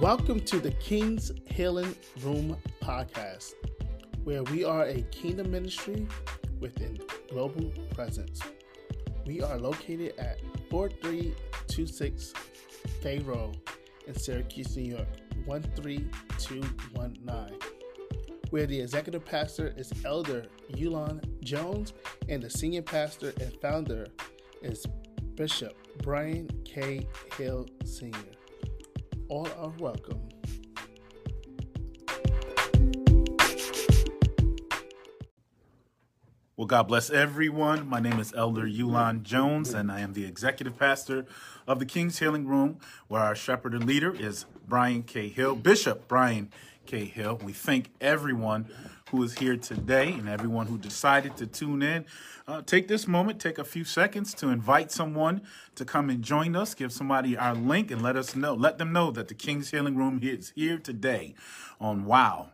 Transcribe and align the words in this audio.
Welcome 0.00 0.40
to 0.40 0.60
the 0.60 0.72
King's 0.72 1.32
Healing 1.46 1.96
Room 2.20 2.58
podcast, 2.82 3.54
where 4.24 4.42
we 4.42 4.62
are 4.62 4.84
a 4.84 5.00
kingdom 5.04 5.50
ministry 5.50 6.06
with 6.60 6.78
a 6.82 6.98
global 7.32 7.72
presence. 7.94 8.42
We 9.24 9.40
are 9.40 9.58
located 9.58 10.12
at 10.18 10.42
4326 10.68 12.34
Fay 13.00 13.20
Road 13.20 13.58
in 14.06 14.14
Syracuse, 14.14 14.76
New 14.76 14.96
York, 14.96 15.08
13219, 15.46 17.58
where 18.50 18.66
the 18.66 18.78
executive 18.78 19.24
pastor 19.24 19.72
is 19.78 19.94
Elder 20.04 20.44
Yulon 20.72 21.24
Jones 21.40 21.94
and 22.28 22.42
the 22.42 22.50
senior 22.50 22.82
pastor 22.82 23.32
and 23.40 23.50
founder 23.62 24.06
is 24.60 24.84
Bishop 25.36 25.74
Brian 26.02 26.50
K. 26.66 27.06
Hill 27.38 27.66
Sr. 27.86 28.35
All 29.28 29.48
are 29.58 29.72
welcome. 29.80 30.20
Well, 36.56 36.66
God 36.66 36.84
bless 36.84 37.10
everyone. 37.10 37.88
My 37.88 37.98
name 37.98 38.20
is 38.20 38.32
Elder 38.36 38.62
Yulon 38.62 39.24
Jones, 39.24 39.74
and 39.74 39.90
I 39.90 39.98
am 40.00 40.12
the 40.12 40.24
executive 40.24 40.78
pastor 40.78 41.26
of 41.66 41.80
the 41.80 41.86
King's 41.86 42.20
Healing 42.20 42.46
Room, 42.46 42.78
where 43.08 43.20
our 43.20 43.34
shepherd 43.34 43.74
and 43.74 43.84
leader 43.84 44.14
is 44.14 44.46
Brian 44.66 45.02
K. 45.02 45.28
Hill, 45.28 45.56
Bishop 45.56 46.06
Brian 46.06 46.52
K. 46.86 47.04
Hill. 47.04 47.40
We 47.42 47.52
thank 47.52 47.90
everyone 48.00 48.70
who 49.10 49.22
is 49.22 49.38
here 49.38 49.56
today 49.56 50.12
and 50.12 50.28
everyone 50.28 50.66
who 50.66 50.78
decided 50.78 51.36
to 51.36 51.46
tune 51.46 51.82
in. 51.82 52.04
Uh, 52.48 52.62
take 52.62 52.88
this 52.88 53.06
moment, 53.06 53.40
take 53.40 53.58
a 53.58 53.64
few 53.64 53.84
seconds 53.84 54.34
to 54.34 54.48
invite 54.48 54.90
someone 54.90 55.42
to 55.74 55.84
come 55.84 56.10
and 56.10 56.22
join 56.22 56.56
us. 56.56 56.74
Give 56.74 56.92
somebody 56.92 57.36
our 57.36 57.54
link 57.54 57.90
and 57.90 58.02
let 58.02 58.16
us 58.16 58.34
know, 58.34 58.54
let 58.54 58.78
them 58.78 58.92
know 58.92 59.10
that 59.12 59.28
the 59.28 59.34
King's 59.34 59.70
Healing 59.70 59.96
Room 59.96 60.20
is 60.22 60.52
here 60.56 60.78
today 60.78 61.34
on 61.80 62.04
Wow 62.04 62.50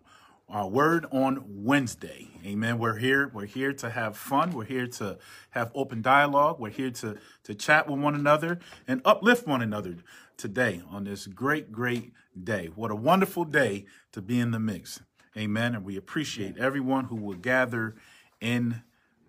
our 0.53 0.69
word 0.69 1.06
on 1.11 1.42
Wednesday. 1.48 2.28
Amen. 2.44 2.78
We're 2.78 2.98
here. 2.98 3.31
We're 3.33 3.47
here 3.47 3.72
to 3.72 3.89
have 3.89 4.19
fun. 4.19 4.53
We're 4.53 4.64
here 4.64 4.87
to 4.87 5.19
have 5.50 5.72
open 5.75 6.03
dialogue. 6.03 6.61
We're 6.61 6.69
here 6.69 6.91
to, 6.91 7.16
to 7.44 7.55
chat 7.55 7.89
with 7.89 7.98
one 8.00 8.14
another 8.14 8.59
and 8.87 9.00
uplift 9.06 9.47
one 9.47 9.62
another 9.62 9.97
today 10.37 10.83
on 10.91 11.05
this 11.05 11.27
great, 11.27 11.72
great 11.72 12.12
day. 12.41 12.66
What 12.75 12.91
a 12.91 12.94
wonderful 12.94 13.44
day 13.44 13.87
to 14.12 14.20
be 14.20 14.39
in 14.39 14.50
the 14.50 14.61
mix. 14.61 15.00
Amen. 15.36 15.75
And 15.75 15.84
we 15.84 15.97
appreciate 15.97 16.58
everyone 16.58 17.06
who 17.06 17.16
will 17.16 17.36
gather 17.36 17.94
in 18.41 18.83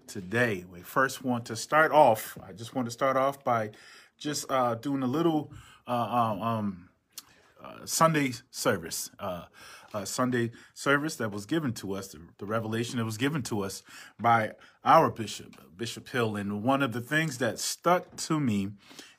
today. 0.06 0.66
We 0.70 0.82
first 0.82 1.24
want 1.24 1.46
to 1.46 1.56
start 1.56 1.94
off. 1.94 2.38
I 2.46 2.52
just 2.52 2.76
want 2.76 2.88
to 2.88 2.92
start 2.92 3.16
off 3.16 3.42
by 3.44 3.72
just 4.18 4.52
uh, 4.52 4.76
doing 4.76 5.02
a 5.02 5.08
little 5.08 5.52
uh, 5.88 5.92
um, 5.92 6.42
um 6.42 6.90
uh, 7.64 7.86
Sunday 7.86 8.34
service. 8.52 9.10
Uh, 9.18 9.46
uh, 9.94 10.04
Sunday 10.04 10.52
service 10.74 11.16
that 11.18 11.32
was 11.32 11.46
given 11.46 11.72
to 11.72 11.94
us, 11.94 12.08
the, 12.08 12.20
the, 12.40 12.46
revelation 12.46 12.98
that 12.98 13.06
was 13.06 13.18
given 13.18 13.44
to 13.44 13.64
us 13.64 13.84
by 14.20 14.52
our 14.84 15.12
bishop, 15.12 15.56
Bishop 15.78 16.10
Hill. 16.10 16.36
And 16.36 16.64
one 16.64 16.82
of 16.82 16.94
the 16.94 17.00
things 17.00 17.38
that 17.38 17.60
stuck 17.60 18.16
to 18.18 18.40
me 18.40 18.72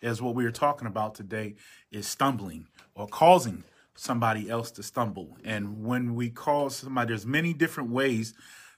is 0.02 0.20
what 0.20 0.34
we 0.34 0.44
are 0.44 0.50
talking 0.50 0.88
about 0.88 1.14
today 1.14 1.55
is 1.92 2.08
stumbling 2.08 2.66
or 2.96 3.06
causing 3.06 3.62
somebody 3.96 4.50
else 4.50 4.70
to 4.72 4.82
stumble. 4.82 5.36
And 5.44 5.84
when 5.84 6.14
we 6.14 6.30
cause 6.30 6.76
somebody, 6.76 7.08
there's 7.08 7.26
many 7.26 7.52
different 7.52 7.90
ways 7.90 8.34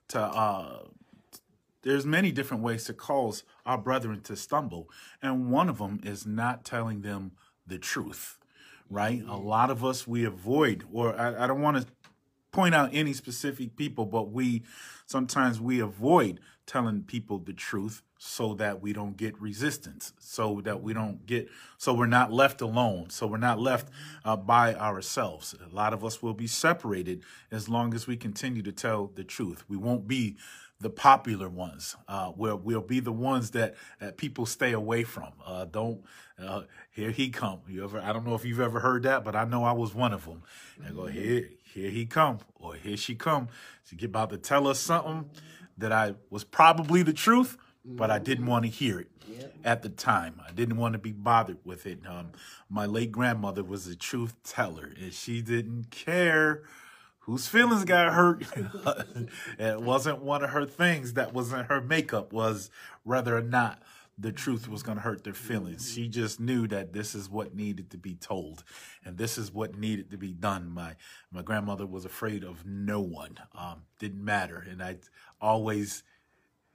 to, 0.08 0.20
uh, 0.20 0.84
there's 1.82 2.06
many 2.06 2.32
different 2.32 2.62
ways 2.62 2.84
to 2.84 2.92
cause 2.92 3.44
our 3.64 3.78
brethren 3.78 4.20
to 4.22 4.36
stumble. 4.36 4.90
And 5.22 5.50
one 5.50 5.68
of 5.68 5.78
them 5.78 6.00
is 6.04 6.26
not 6.26 6.64
telling 6.64 7.02
them 7.02 7.32
the 7.66 7.78
truth 7.78 8.38
right? 8.90 9.22
A 9.28 9.36
lot 9.36 9.70
of 9.70 9.84
us, 9.84 10.06
we 10.06 10.24
avoid, 10.24 10.84
or 10.92 11.18
I, 11.18 11.44
I 11.44 11.46
don't 11.46 11.60
want 11.60 11.78
to 11.78 11.86
point 12.52 12.74
out 12.74 12.90
any 12.92 13.12
specific 13.12 13.76
people, 13.76 14.06
but 14.06 14.30
we 14.30 14.62
sometimes 15.06 15.60
we 15.60 15.80
avoid 15.80 16.40
telling 16.66 17.02
people 17.02 17.38
the 17.38 17.52
truth 17.52 18.02
so 18.18 18.54
that 18.54 18.80
we 18.80 18.92
don't 18.92 19.16
get 19.16 19.40
resistance, 19.40 20.12
so 20.18 20.60
that 20.64 20.82
we 20.82 20.92
don't 20.92 21.26
get, 21.26 21.48
so 21.78 21.94
we're 21.94 22.06
not 22.06 22.32
left 22.32 22.60
alone, 22.60 23.10
so 23.10 23.26
we're 23.26 23.36
not 23.36 23.60
left 23.60 23.88
uh, 24.24 24.36
by 24.36 24.74
ourselves. 24.74 25.54
A 25.64 25.74
lot 25.74 25.92
of 25.92 26.04
us 26.04 26.22
will 26.22 26.34
be 26.34 26.46
separated 26.46 27.22
as 27.50 27.68
long 27.68 27.94
as 27.94 28.06
we 28.06 28.16
continue 28.16 28.62
to 28.62 28.72
tell 28.72 29.10
the 29.14 29.24
truth. 29.24 29.64
We 29.68 29.76
won't 29.76 30.08
be 30.08 30.36
the 30.80 30.90
popular 30.90 31.48
ones. 31.48 31.96
Uh, 32.06 32.32
we'll, 32.36 32.58
we'll 32.58 32.82
be 32.82 33.00
the 33.00 33.12
ones 33.12 33.52
that, 33.52 33.74
that 33.98 34.16
people 34.16 34.44
stay 34.44 34.72
away 34.72 35.04
from. 35.04 35.32
Uh, 35.44 35.64
don't, 35.64 36.02
uh, 36.42 36.62
here 36.90 37.10
he 37.10 37.30
come. 37.30 37.60
You 37.68 37.84
ever, 37.84 38.00
I 38.00 38.12
don't 38.12 38.26
know 38.26 38.34
if 38.34 38.44
you've 38.44 38.60
ever 38.60 38.80
heard 38.80 39.04
that, 39.04 39.24
but 39.24 39.34
I 39.34 39.44
know 39.44 39.64
I 39.64 39.72
was 39.72 39.94
one 39.94 40.12
of 40.12 40.26
them. 40.26 40.42
And 40.84 40.94
go, 40.94 41.06
here, 41.06 41.48
here 41.62 41.90
he 41.90 42.04
come, 42.04 42.40
or 42.56 42.74
here 42.74 42.96
she 42.96 43.14
come. 43.14 43.48
She 43.84 43.96
get 43.96 44.06
about 44.06 44.30
to 44.30 44.38
tell 44.38 44.66
us 44.66 44.78
something 44.78 45.30
that 45.78 45.92
I 45.92 46.14
was 46.30 46.44
probably 46.44 47.02
the 47.02 47.12
truth, 47.12 47.56
but 47.84 48.10
I 48.10 48.18
didn't 48.18 48.46
want 48.46 48.64
to 48.64 48.70
hear 48.70 49.00
it 49.00 49.10
at 49.64 49.82
the 49.82 49.88
time. 49.88 50.40
I 50.46 50.52
didn't 50.52 50.76
want 50.76 50.92
to 50.94 50.98
be 50.98 51.12
bothered 51.12 51.58
with 51.64 51.86
it. 51.86 52.00
Um, 52.08 52.32
my 52.68 52.86
late 52.86 53.12
grandmother 53.12 53.64
was 53.64 53.86
a 53.86 53.96
truth 53.96 54.34
teller, 54.44 54.92
and 55.00 55.12
she 55.12 55.42
didn't 55.42 55.90
care 55.90 56.62
whose 57.20 57.48
feelings 57.48 57.84
got 57.84 58.12
hurt. 58.14 58.44
it 59.58 59.82
wasn't 59.82 60.22
one 60.22 60.44
of 60.44 60.50
her 60.50 60.64
things 60.64 61.14
that 61.14 61.34
wasn't 61.34 61.66
her 61.66 61.80
makeup 61.80 62.32
was 62.32 62.70
whether 63.02 63.36
or 63.36 63.42
not 63.42 63.82
the 64.18 64.32
truth 64.32 64.68
was 64.68 64.82
going 64.82 64.96
to 64.96 65.02
hurt 65.02 65.24
their 65.24 65.34
feelings. 65.34 65.92
She 65.92 66.08
just 66.08 66.40
knew 66.40 66.66
that 66.68 66.92
this 66.92 67.14
is 67.14 67.28
what 67.28 67.54
needed 67.54 67.90
to 67.90 67.98
be 67.98 68.14
told 68.14 68.64
and 69.04 69.18
this 69.18 69.36
is 69.36 69.52
what 69.52 69.76
needed 69.76 70.10
to 70.10 70.16
be 70.16 70.32
done. 70.32 70.70
My 70.70 70.96
my 71.30 71.42
grandmother 71.42 71.86
was 71.86 72.04
afraid 72.04 72.42
of 72.42 72.64
no 72.64 73.00
one. 73.00 73.38
Um, 73.54 73.82
didn't 73.98 74.24
matter. 74.24 74.64
And 74.68 74.82
I 74.82 74.96
always 75.40 76.02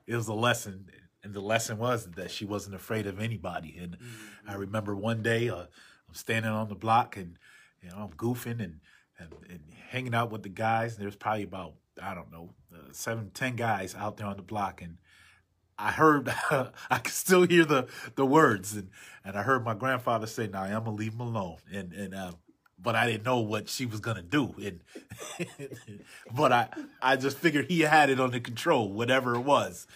it 0.05 0.15
was 0.15 0.27
a 0.27 0.33
lesson 0.33 0.85
and 1.23 1.33
the 1.33 1.41
lesson 1.41 1.77
was 1.77 2.05
that 2.11 2.31
she 2.31 2.45
wasn't 2.45 2.75
afraid 2.75 3.07
of 3.07 3.19
anybody. 3.19 3.75
And 3.79 3.97
mm-hmm. 3.97 4.49
I 4.49 4.55
remember 4.55 4.95
one 4.95 5.23
day 5.23 5.49
uh, 5.49 5.65
I'm 6.07 6.13
standing 6.13 6.51
on 6.51 6.69
the 6.69 6.75
block 6.75 7.17
and 7.17 7.37
you 7.81 7.89
know 7.89 7.97
I'm 7.97 8.09
goofing 8.17 8.63
and 8.63 8.81
and, 9.17 9.33
and 9.49 9.61
hanging 9.89 10.13
out 10.13 10.31
with 10.31 10.43
the 10.43 10.49
guys. 10.49 10.95
And 10.95 11.03
there's 11.03 11.15
probably 11.15 11.43
about 11.43 11.73
I 12.01 12.13
don't 12.13 12.31
know 12.31 12.53
uh, 12.73 12.91
seven, 12.91 13.31
ten 13.33 13.55
guys 13.55 13.95
out 13.95 14.17
there 14.17 14.27
on 14.27 14.37
the 14.37 14.43
block, 14.43 14.81
and 14.81 14.97
I 15.81 15.91
heard 15.91 16.33
I 16.89 16.97
could 16.99 17.13
still 17.13 17.43
hear 17.43 17.65
the 17.65 17.87
the 18.15 18.25
words, 18.25 18.75
and 18.75 18.89
and 19.25 19.37
I 19.37 19.41
heard 19.41 19.65
my 19.65 19.73
grandfather 19.73 20.27
say, 20.27 20.47
"Now 20.47 20.63
I'm 20.63 20.83
gonna 20.83 20.91
leave 20.91 21.13
him 21.13 21.21
alone," 21.21 21.57
and 21.73 21.91
and 21.93 22.13
uh, 22.13 22.31
but 22.79 22.95
I 22.95 23.07
didn't 23.07 23.25
know 23.25 23.39
what 23.39 23.67
she 23.67 23.85
was 23.85 23.99
gonna 23.99 24.21
do, 24.21 24.53
and 24.61 24.79
but 26.35 26.51
I 26.51 26.69
I 27.01 27.15
just 27.15 27.37
figured 27.37 27.65
he 27.65 27.81
had 27.81 28.09
it 28.09 28.19
under 28.19 28.39
control, 28.39 28.91
whatever 28.91 29.35
it 29.35 29.41
was. 29.41 29.87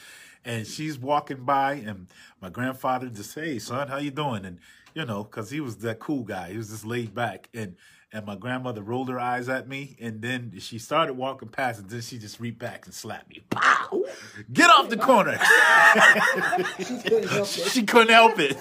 And 0.47 0.67
she's 0.67 0.99
walking 0.99 1.43
by, 1.43 1.73
and 1.73 2.07
my 2.39 2.49
grandfather 2.49 3.09
just, 3.09 3.33
"Hey, 3.35 3.59
son, 3.59 3.87
how 3.87 3.97
you 3.97 4.11
doing?" 4.11 4.45
And 4.45 4.59
you 4.93 5.05
know, 5.05 5.23
because 5.23 5.49
he 5.51 5.59
was 5.59 5.77
that 5.77 5.99
cool 5.99 6.23
guy, 6.23 6.51
he 6.51 6.57
was 6.57 6.69
just 6.69 6.85
laid 6.85 7.13
back, 7.13 7.49
and 7.53 7.75
and 8.15 8.25
my 8.25 8.35
grandmother 8.35 8.81
rolled 8.81 9.09
her 9.09 9.19
eyes 9.19 9.49
at 9.49 9.67
me, 9.67 9.97
and 9.99 10.21
then 10.21 10.53
she 10.59 10.79
started 10.79 11.15
walking 11.15 11.49
past, 11.49 11.81
and 11.81 11.89
then 11.89 11.99
she 11.99 12.17
just 12.17 12.39
reached 12.39 12.59
back 12.59 12.85
and 12.85 12.93
slapped 12.93 13.29
me. 13.29 13.41
Pow! 13.49 14.03
Get 14.53 14.69
off 14.69 14.87
the 14.87 14.95
corner. 14.95 15.37
she, 16.77 16.95
couldn't 16.95 17.29
help 17.29 17.49
it. 17.49 17.67
she 17.73 17.83
couldn't 17.83 18.13
help 18.13 18.39
it. 18.39 18.57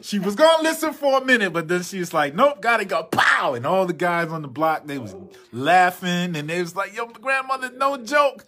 She 0.00 0.18
was 0.18 0.34
gonna 0.34 0.62
listen 0.62 0.94
for 0.94 1.20
a 1.20 1.24
minute, 1.24 1.52
but 1.52 1.68
then 1.68 1.82
she 1.82 1.98
was 1.98 2.14
like, 2.14 2.34
"Nope, 2.34 2.62
gotta 2.62 2.86
go." 2.86 3.02
Pow! 3.02 3.52
And 3.52 3.66
all 3.66 3.84
the 3.84 3.92
guys 3.92 4.28
on 4.28 4.40
the 4.40 4.48
block 4.48 4.86
they 4.86 4.96
was 4.96 5.14
laughing, 5.52 6.34
and 6.34 6.48
they 6.48 6.62
was 6.62 6.74
like, 6.74 6.96
"Yo, 6.96 7.04
grandmother, 7.06 7.72
no 7.76 7.98
joke." 7.98 8.46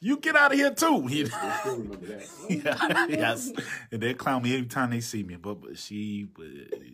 You 0.00 0.18
get 0.18 0.36
out 0.36 0.52
of 0.52 0.58
here 0.58 0.70
too. 0.70 1.08
yeah, 2.50 3.06
yes, 3.08 3.50
and 3.90 4.02
they 4.02 4.12
clown 4.12 4.42
me 4.42 4.52
every 4.52 4.66
time 4.66 4.90
they 4.90 5.00
see 5.00 5.22
me. 5.22 5.36
But, 5.36 5.62
but 5.62 5.78
she, 5.78 6.28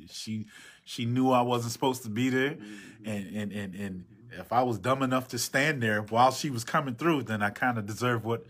she, 0.08 0.46
she 0.84 1.04
knew 1.04 1.30
I 1.30 1.42
wasn't 1.42 1.72
supposed 1.72 2.02
to 2.04 2.08
be 2.10 2.28
there, 2.30 2.56
and 3.04 3.36
and 3.36 3.52
and 3.52 3.74
and 3.74 4.04
if 4.32 4.52
I 4.52 4.62
was 4.62 4.78
dumb 4.78 5.02
enough 5.02 5.28
to 5.28 5.38
stand 5.38 5.82
there 5.82 6.02
while 6.02 6.32
she 6.32 6.50
was 6.50 6.64
coming 6.64 6.94
through, 6.94 7.24
then 7.24 7.42
I 7.42 7.50
kind 7.50 7.78
of 7.78 7.86
deserved 7.86 8.24
what 8.24 8.44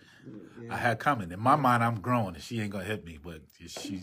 I 0.68 0.76
had 0.76 0.98
coming. 0.98 1.32
In 1.32 1.40
my 1.40 1.56
mind, 1.56 1.82
I'm 1.82 2.00
grown, 2.00 2.34
and 2.34 2.42
she 2.42 2.60
ain't 2.60 2.70
gonna 2.70 2.84
hit 2.84 3.04
me, 3.04 3.18
but 3.22 3.40
she 3.56 4.02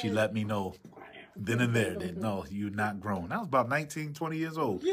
she 0.00 0.10
let 0.10 0.32
me 0.34 0.44
know 0.44 0.74
then 1.36 1.60
and 1.60 1.74
there 1.74 1.94
that 1.94 2.12
mm-hmm. 2.12 2.20
no, 2.20 2.44
you're 2.48 2.70
not 2.70 3.00
grown. 3.00 3.32
I 3.32 3.38
was 3.38 3.48
about 3.48 3.68
19, 3.68 4.14
20 4.14 4.36
years 4.36 4.56
old 4.56 4.84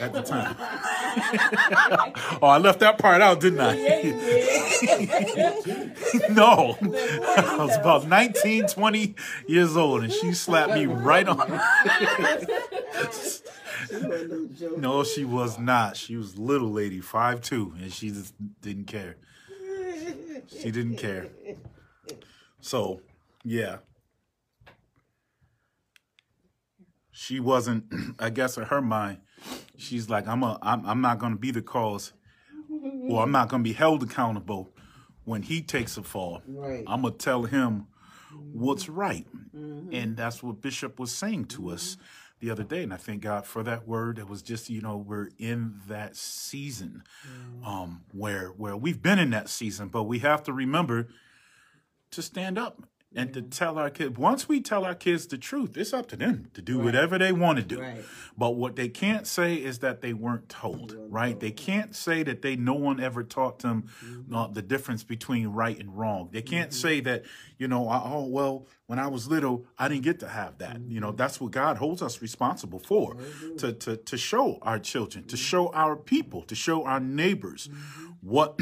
at 0.00 0.14
the 0.14 0.22
time. 0.22 0.56
oh, 2.40 2.46
I 2.46 2.56
left 2.58 2.80
that 2.80 2.98
part 2.98 3.20
out, 3.20 3.40
didn't 3.40 3.60
I? 3.60 3.74
no. 6.30 6.78
I 6.80 7.56
was 7.58 7.76
about 7.76 8.08
19, 8.08 8.68
20 8.68 9.14
years 9.46 9.76
old, 9.76 10.04
and 10.04 10.12
she 10.12 10.32
slapped 10.32 10.72
me 10.72 10.86
right 10.86 11.28
on. 11.28 11.36
no, 14.78 15.04
she 15.04 15.26
was 15.26 15.58
not. 15.58 15.98
She 15.98 16.16
was 16.16 16.38
little 16.38 16.70
lady, 16.70 17.00
five 17.00 17.42
two, 17.42 17.74
and 17.78 17.92
she 17.92 18.08
just 18.10 18.32
didn't 18.62 18.86
care. 18.86 19.16
She 20.48 20.70
didn't 20.70 20.96
care. 20.96 21.28
So, 22.60 23.02
yeah. 23.44 23.78
She 27.22 27.38
wasn't, 27.38 27.84
I 28.18 28.30
guess, 28.30 28.56
in 28.56 28.64
her 28.64 28.82
mind, 28.82 29.18
she's 29.76 30.10
like, 30.10 30.26
I'm 30.26 30.42
a, 30.42 30.58
I'm, 30.60 30.84
I'm 30.84 31.00
not 31.00 31.18
going 31.18 31.32
to 31.32 31.38
be 31.38 31.52
the 31.52 31.62
cause, 31.62 32.12
or 33.08 33.22
I'm 33.22 33.30
not 33.30 33.48
going 33.48 33.62
to 33.62 33.68
be 33.68 33.74
held 33.74 34.02
accountable 34.02 34.70
when 35.24 35.42
he 35.42 35.62
takes 35.62 35.96
a 35.96 36.02
fall. 36.02 36.42
Right. 36.48 36.82
I'm 36.86 37.02
gonna 37.02 37.14
tell 37.14 37.44
him 37.44 37.86
what's 38.52 38.84
mm-hmm. 38.84 38.94
right, 38.94 39.26
mm-hmm. 39.56 39.94
and 39.94 40.16
that's 40.16 40.42
what 40.42 40.60
Bishop 40.60 40.98
was 40.98 41.12
saying 41.12 41.44
to 41.46 41.70
us 41.70 41.94
mm-hmm. 41.94 42.04
the 42.40 42.50
other 42.50 42.64
day. 42.64 42.82
And 42.82 42.92
I 42.92 42.96
thank 42.96 43.22
God 43.22 43.46
for 43.46 43.62
that 43.62 43.86
word. 43.86 44.18
It 44.18 44.28
was 44.28 44.42
just, 44.42 44.68
you 44.68 44.80
know, 44.80 44.96
we're 44.96 45.28
in 45.38 45.80
that 45.86 46.16
season 46.16 47.04
um, 47.64 48.02
where 48.12 48.48
where 48.48 48.76
we've 48.76 49.00
been 49.00 49.20
in 49.20 49.30
that 49.30 49.48
season, 49.48 49.88
but 49.88 50.04
we 50.04 50.18
have 50.20 50.42
to 50.44 50.52
remember 50.52 51.06
to 52.10 52.20
stand 52.20 52.58
up 52.58 52.82
and 53.14 53.32
to 53.34 53.42
tell 53.42 53.78
our 53.78 53.90
kids. 53.90 54.18
Once 54.18 54.48
we 54.48 54.60
tell 54.60 54.84
our 54.84 54.94
kids 54.94 55.26
the 55.26 55.38
truth, 55.38 55.76
it's 55.76 55.92
up 55.92 56.08
to 56.08 56.16
them 56.16 56.48
to 56.54 56.62
do 56.62 56.78
whatever 56.78 57.18
they 57.18 57.32
want 57.32 57.58
to 57.58 57.64
do. 57.64 57.80
Right. 57.80 58.04
But 58.36 58.56
what 58.56 58.76
they 58.76 58.88
can't 58.88 59.26
say 59.26 59.54
is 59.56 59.80
that 59.80 60.00
they 60.00 60.12
weren't 60.12 60.48
told, 60.48 60.96
right? 61.08 61.38
They 61.38 61.50
can't 61.50 61.94
say 61.94 62.22
that 62.22 62.42
they 62.42 62.56
no 62.56 62.74
one 62.74 63.00
ever 63.00 63.22
taught 63.22 63.60
them 63.60 63.88
uh, 64.32 64.48
the 64.48 64.62
difference 64.62 65.04
between 65.04 65.48
right 65.48 65.78
and 65.78 65.96
wrong. 65.96 66.30
They 66.32 66.42
can't 66.42 66.72
say 66.72 67.00
that, 67.00 67.24
you 67.58 67.68
know, 67.68 67.88
oh 67.90 68.26
well, 68.26 68.66
when 68.86 68.98
I 68.98 69.06
was 69.06 69.28
little, 69.28 69.66
I 69.78 69.88
didn't 69.88 70.02
get 70.02 70.20
to 70.20 70.28
have 70.28 70.58
that. 70.58 70.80
You 70.86 71.00
know, 71.00 71.12
that's 71.12 71.40
what 71.40 71.50
God 71.50 71.76
holds 71.76 72.02
us 72.02 72.22
responsible 72.22 72.78
for, 72.78 73.16
to 73.58 73.72
to 73.72 73.96
to 73.96 74.16
show 74.16 74.58
our 74.62 74.78
children, 74.78 75.24
to 75.24 75.36
show 75.36 75.68
our 75.72 75.96
people, 75.96 76.42
to 76.42 76.54
show 76.54 76.84
our 76.84 77.00
neighbors 77.00 77.68
what 78.20 78.58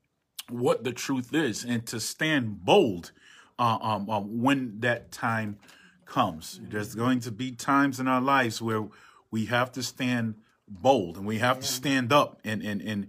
what 0.48 0.84
the 0.84 0.92
truth 0.92 1.34
is, 1.34 1.64
and 1.64 1.86
to 1.86 2.00
stand 2.00 2.64
bold 2.64 3.12
uh, 3.58 3.78
um, 3.80 4.10
um, 4.10 4.42
when 4.42 4.80
that 4.80 5.12
time 5.12 5.58
comes. 6.06 6.60
There's 6.70 6.94
going 6.94 7.20
to 7.20 7.30
be 7.30 7.52
times 7.52 8.00
in 8.00 8.08
our 8.08 8.20
lives 8.20 8.60
where 8.60 8.88
we 9.30 9.46
have 9.46 9.72
to 9.72 9.82
stand 9.82 10.34
bold 10.68 11.16
and 11.16 11.26
we 11.26 11.38
have 11.38 11.60
to 11.60 11.66
stand 11.66 12.12
up 12.12 12.40
and 12.44 12.62
and 12.62 12.80
and 12.80 13.08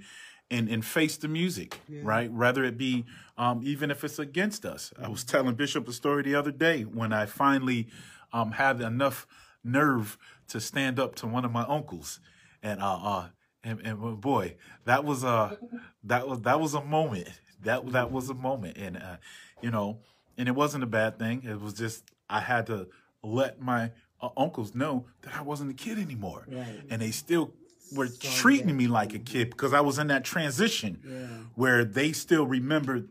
and, 0.52 0.70
and 0.70 0.86
face 0.86 1.18
the 1.18 1.28
music, 1.28 1.80
right? 1.90 2.30
Rather 2.32 2.64
it 2.64 2.78
be 2.78 3.06
um, 3.38 3.62
even 3.64 3.90
if 3.90 4.04
it's 4.04 4.20
against 4.20 4.66
us. 4.66 4.94
I 5.02 5.10
was 5.10 5.24
telling 5.24 5.56
Bishop 5.56 5.88
a 5.88 5.94
story 5.94 6.24
the 6.24 6.36
other 6.36 6.52
day 6.52 6.84
when 6.84 7.12
I 7.12 7.26
finally 7.26 7.88
um, 8.32 8.52
had 8.52 8.80
enough 8.82 9.26
nerve 9.64 10.18
to 10.50 10.62
stand 10.62 11.00
up 11.00 11.16
to 11.16 11.28
one 11.28 11.46
of 11.46 11.52
my 11.52 11.64
uncles, 11.64 12.20
and 12.62 12.82
uh, 12.82 13.00
uh 13.04 13.28
and, 13.64 13.82
and 13.82 14.22
boy, 14.22 14.56
that 14.86 15.04
was 15.04 15.24
a 15.24 15.58
that 16.04 16.28
was 16.28 16.42
that 16.42 16.60
was 16.60 16.74
a 16.76 16.84
moment. 16.84 17.28
That 17.64 17.92
that 17.94 18.12
was 18.12 18.30
a 18.30 18.36
moment, 18.36 18.78
and 18.78 18.98
uh, 18.98 19.18
you 19.62 19.72
know, 19.72 20.00
and 20.38 20.48
it 20.48 20.54
wasn't 20.54 20.84
a 20.84 20.88
bad 20.88 21.18
thing. 21.20 21.44
It 21.44 21.60
was 21.60 21.74
just 21.74 22.04
I 22.30 22.40
had 22.42 22.68
to 22.68 22.88
let 23.24 23.62
my 23.62 23.92
uh, 24.22 24.30
uncles 24.38 24.74
know 24.76 25.06
that 25.22 25.36
I 25.36 25.42
wasn't 25.42 25.72
a 25.72 25.74
kid 25.74 25.98
anymore, 26.00 26.46
Right. 26.50 26.82
and 26.90 27.02
they 27.02 27.12
still 27.12 27.54
were 27.96 28.08
treating 28.08 28.76
me 28.76 28.88
like 28.88 29.14
a 29.14 29.20
kid 29.20 29.50
because 29.52 29.74
I 29.74 29.82
was 29.82 30.00
in 30.00 30.08
that 30.08 30.24
transition 30.24 31.00
Yeah. 31.08 31.28
where 31.56 31.86
they 31.86 32.12
still 32.14 32.46
remembered 32.48 33.10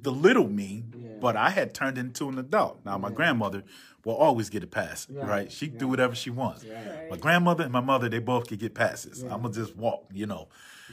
the 0.00 0.10
little 0.10 0.48
me, 0.48 0.84
but 1.20 1.36
I 1.36 1.50
had 1.50 1.74
turned 1.74 1.98
into 1.98 2.28
an 2.28 2.38
adult. 2.38 2.80
Now 2.86 2.96
my 2.96 3.10
grandmother 3.10 3.64
will 4.04 4.14
always 4.16 4.48
get 4.48 4.62
a 4.62 4.66
pass, 4.66 5.06
right? 5.10 5.52
She 5.52 5.68
can 5.68 5.76
do 5.78 5.88
whatever 5.88 6.14
she 6.14 6.30
wants. 6.30 6.64
My 7.10 7.16
grandmother 7.18 7.64
and 7.64 7.72
my 7.72 7.80
mother, 7.80 8.08
they 8.08 8.18
both 8.18 8.48
could 8.48 8.58
get 8.60 8.74
passes. 8.74 9.22
I'm 9.24 9.42
gonna 9.42 9.52
just 9.52 9.76
walk, 9.76 10.06
you 10.12 10.26
know. 10.26 10.48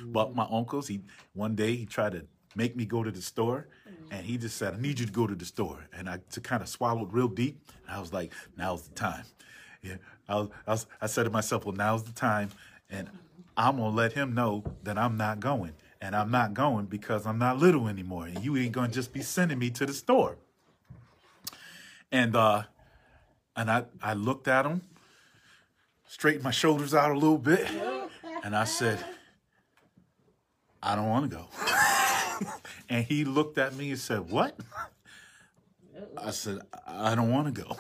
But 0.06 0.36
my 0.36 0.46
uncles, 0.52 0.88
he 0.90 1.02
one 1.34 1.56
day 1.56 1.76
he 1.78 1.86
tried 1.86 2.12
to 2.14 2.26
make 2.56 2.76
me 2.76 2.86
go 2.86 3.02
to 3.04 3.12
the 3.12 3.22
store, 3.22 3.70
and 4.12 4.26
he 4.26 4.38
just 4.38 4.58
said, 4.58 4.74
"I 4.74 4.78
need 4.78 5.00
you 5.00 5.06
to 5.06 5.12
go 5.12 5.28
to 5.28 5.36
the 5.36 5.46
store." 5.46 5.86
And 5.94 6.10
I 6.10 6.20
to 6.32 6.42
kind 6.42 6.62
of 6.62 6.70
swallowed 6.70 7.14
real 7.14 7.28
deep. 7.28 7.60
And 7.88 7.96
I 7.96 8.00
was 8.00 8.14
like, 8.14 8.32
"Now's 8.58 8.84
the 8.84 8.96
time." 8.96 9.24
Yeah, 9.82 9.98
I 10.28 10.36
was, 10.36 10.50
I 10.68 10.72
was, 10.72 10.86
I 11.02 11.08
said 11.08 11.24
to 11.24 11.30
myself, 11.30 11.66
"Well, 11.66 11.76
now's 11.76 12.04
the 12.04 12.12
time," 12.12 12.50
and 12.90 13.10
I'm 13.58 13.78
gonna 13.78 13.96
let 13.96 14.14
him 14.14 14.34
know 14.34 14.64
that 14.84 14.98
I'm 14.98 15.18
not 15.18 15.40
going. 15.40 15.74
And 16.02 16.16
I'm 16.16 16.30
not 16.30 16.54
going 16.54 16.86
because 16.86 17.26
I'm 17.26 17.40
not 17.40 17.58
little 17.58 17.88
anymore. 17.88 18.28
And 18.28 18.44
you 18.44 18.56
ain't 18.58 18.74
gonna 18.74 18.90
just 18.90 19.12
be 19.14 19.22
sending 19.22 19.58
me 19.58 19.70
to 19.72 19.86
the 19.86 19.94
store. 19.94 20.38
And 22.12 22.36
uh 22.36 22.64
and 23.56 23.72
I, 23.72 23.86
I 24.02 24.14
looked 24.14 24.48
at 24.48 24.66
him, 24.66 24.82
straightened 26.08 26.44
my 26.44 26.52
shoulders 26.52 26.94
out 26.94 27.12
a 27.12 27.14
little 27.14 27.38
bit, 27.38 27.68
and 28.44 28.56
I 28.56 28.66
said, 28.66 29.00
I 30.84 30.96
don't 30.96 31.10
want 31.10 31.32
to 31.32 31.38
go. 31.38 31.48
and 32.90 33.06
he 33.06 33.26
looked 33.26 33.58
at 33.58 33.76
me 33.76 33.92
and 33.92 34.00
said, 34.00 34.30
What? 34.30 34.58
I 36.18 36.32
said, 36.32 36.60
I 36.88 37.12
I 37.12 37.16
don't 37.16 37.32
want 37.32 37.54
to 37.54 37.62
go. 37.64 37.76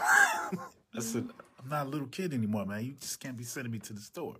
I 0.95 0.99
said, 0.99 1.27
I'm 1.61 1.69
not 1.69 1.87
a 1.87 1.89
little 1.89 2.07
kid 2.07 2.33
anymore, 2.33 2.65
man. 2.65 2.83
You 2.85 2.93
just 2.93 3.19
can't 3.19 3.37
be 3.37 3.43
sending 3.43 3.71
me 3.71 3.79
to 3.79 3.93
the 3.93 4.01
store. 4.01 4.35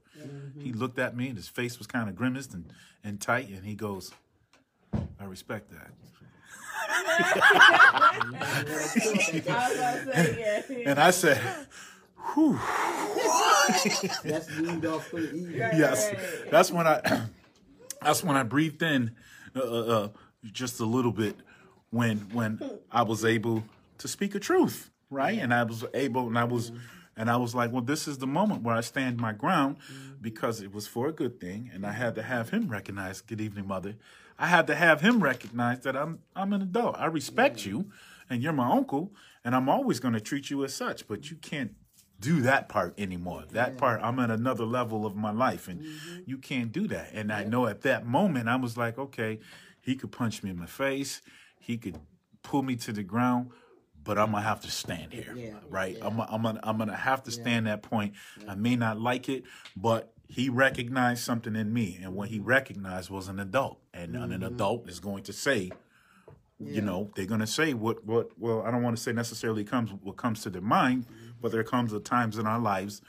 He 0.59 0.73
looked 0.73 0.99
at 0.99 1.15
me 1.15 1.27
and 1.27 1.37
his 1.37 1.47
face 1.47 1.77
was 1.77 1.87
kind 1.87 2.09
of 2.09 2.15
grimaced 2.15 2.53
and, 2.53 2.65
and 3.03 3.19
tight, 3.19 3.49
and 3.49 3.65
he 3.65 3.75
goes, 3.75 4.11
I 5.19 5.25
respect 5.25 5.71
that. 5.71 5.91
And 10.85 10.99
I 10.99 11.11
said, 11.11 11.41
Whew. 12.33 12.59
That's 14.23 14.49
leaned 14.59 14.85
off 14.85 15.07
for 15.07 15.19
yes 15.19 16.11
that's 16.51 16.71
when 16.71 16.85
i 16.87 17.01
that's 18.01 18.23
when 18.23 18.37
i 18.37 18.43
breathed 18.43 18.81
in 18.83 19.11
uh, 19.55 19.59
uh, 19.59 20.09
just 20.51 20.79
a 20.79 20.85
little 20.85 21.11
bit 21.11 21.35
when 21.89 22.17
when 22.33 22.59
i 22.91 23.01
was 23.01 23.23
able 23.23 23.63
to 23.97 24.07
speak 24.07 24.35
a 24.35 24.39
truth 24.39 24.89
right? 25.09 25.37
And 25.37 25.53
i 25.53 25.63
was 25.63 25.85
able 25.93 26.27
and 26.27 26.37
i 26.37 26.43
was 26.43 26.71
mm-hmm. 26.71 26.79
and 27.17 27.29
i 27.29 27.37
was 27.37 27.53
like 27.55 27.71
well 27.71 27.81
this 27.81 28.07
is 28.07 28.17
the 28.17 28.27
moment 28.27 28.63
where 28.63 28.75
i 28.75 28.81
stand 28.81 29.17
my 29.17 29.33
ground 29.33 29.77
because 30.21 30.61
it 30.61 30.73
was 30.73 30.87
for 30.87 31.07
a 31.07 31.11
good 31.11 31.39
thing 31.39 31.69
and 31.73 31.85
i 31.85 31.91
had 31.91 32.15
to 32.15 32.23
have 32.23 32.49
him 32.49 32.69
recognize 32.69 33.21
good 33.21 33.41
evening 33.41 33.67
mother. 33.67 33.95
I 34.37 34.47
had 34.47 34.67
to 34.67 34.75
have 34.75 34.99
him 35.01 35.23
recognize 35.23 35.79
that 35.81 35.95
i'm 35.95 36.19
i'm 36.35 36.53
an 36.53 36.61
adult. 36.61 36.95
I 36.97 37.05
respect 37.05 37.65
you 37.65 37.91
and 38.29 38.41
you're 38.41 38.53
my 38.53 38.71
uncle 38.71 39.13
and 39.43 39.55
i'm 39.55 39.69
always 39.69 39.99
going 39.99 40.15
to 40.15 40.19
treat 40.19 40.49
you 40.49 40.63
as 40.65 40.73
such 40.73 41.07
but 41.07 41.29
you 41.29 41.37
can't 41.37 41.75
do 42.19 42.41
that 42.41 42.69
part 42.69 42.93
anymore. 42.97 43.43
That 43.51 43.77
part, 43.77 43.99
I'm 44.01 44.19
at 44.19 44.31
another 44.31 44.65
level 44.65 45.05
of 45.05 45.15
my 45.15 45.31
life, 45.31 45.67
and 45.67 45.81
mm-hmm. 45.81 46.19
you 46.25 46.37
can't 46.37 46.71
do 46.71 46.87
that. 46.87 47.11
And 47.13 47.31
I 47.31 47.43
know 47.43 47.67
at 47.67 47.81
that 47.81 48.05
moment, 48.05 48.47
I 48.47 48.55
was 48.55 48.77
like, 48.77 48.97
okay, 48.97 49.39
he 49.85 49.95
could 49.95 50.11
punch 50.11 50.41
me 50.41 50.49
in 50.49 50.59
the 50.59 50.67
face, 50.67 51.21
he 51.59 51.77
could 51.77 51.99
pull 52.41 52.63
me 52.63 52.75
to 52.77 52.91
the 52.91 53.03
ground, 53.03 53.51
but 54.03 54.17
I'm 54.17 54.31
gonna 54.31 54.43
have 54.43 54.61
to 54.61 54.71
stand 54.71 55.13
here, 55.13 55.33
Yeah, 55.35 55.53
right? 55.69 55.97
I'm, 56.01 56.19
I'm 56.19 56.41
gonna, 56.41 56.59
I'm 56.63 56.77
gonna 56.77 56.95
have 56.95 57.23
to 57.23 57.31
stand 57.31 57.67
that 57.67 57.83
point. 57.83 58.15
I 58.47 58.55
may 58.55 58.75
not 58.75 58.99
like 58.99 59.29
it, 59.29 59.43
but 59.75 60.11
he 60.27 60.49
recognized 60.49 61.23
something 61.23 61.55
in 61.55 61.71
me, 61.71 61.99
and 62.01 62.15
what 62.15 62.29
he 62.29 62.39
recognized 62.39 63.09
was 63.09 63.27
an 63.27 63.39
adult, 63.39 63.79
and 63.93 64.15
an 64.15 64.31
mm-hmm. 64.31 64.43
adult 64.43 64.89
is 64.89 64.99
going 64.99 65.23
to 65.23 65.33
say, 65.33 65.71
you 66.59 66.81
know 66.81 67.11
they're 67.15 67.25
to 67.41 67.47
say 67.47 67.73
what 67.73 68.05
what 68.05 68.29
well 68.39 68.61
i 68.61 68.71
don't 68.71 68.81
want 68.81 68.95
to 68.95 69.03
say 69.03 69.11
necessarily 69.11 69.65
comes 69.65 69.91
what 70.03 70.15
comes 70.15 70.41
to 70.41 70.49
their 70.49 70.61
mind 70.61 71.05
mm-hmm. 71.05 71.31
but 71.41 71.51
there 71.51 71.65
comes 71.65 71.91
a 71.91 71.99
times 71.99 72.37
in 72.37 72.47
our 72.47 72.59
lives 72.59 73.01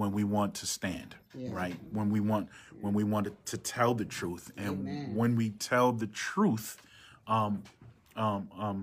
when 0.00 0.12
we 0.12 0.24
want 0.24 0.54
to 0.54 0.66
stand 0.66 1.14
right? 1.60 1.76
When 1.92 2.08
we 2.10 2.20
want 2.20 2.48
when 2.80 2.94
we 2.94 3.04
want 3.04 3.24
to 3.52 3.56
tell 3.58 3.92
the 3.94 4.06
truth. 4.18 4.50
And 4.56 5.14
when 5.14 5.36
we 5.36 5.50
tell 5.50 5.92
the 5.92 6.06
truth 6.06 6.68
um 7.26 7.62
um 8.16 8.48
um 8.58 8.78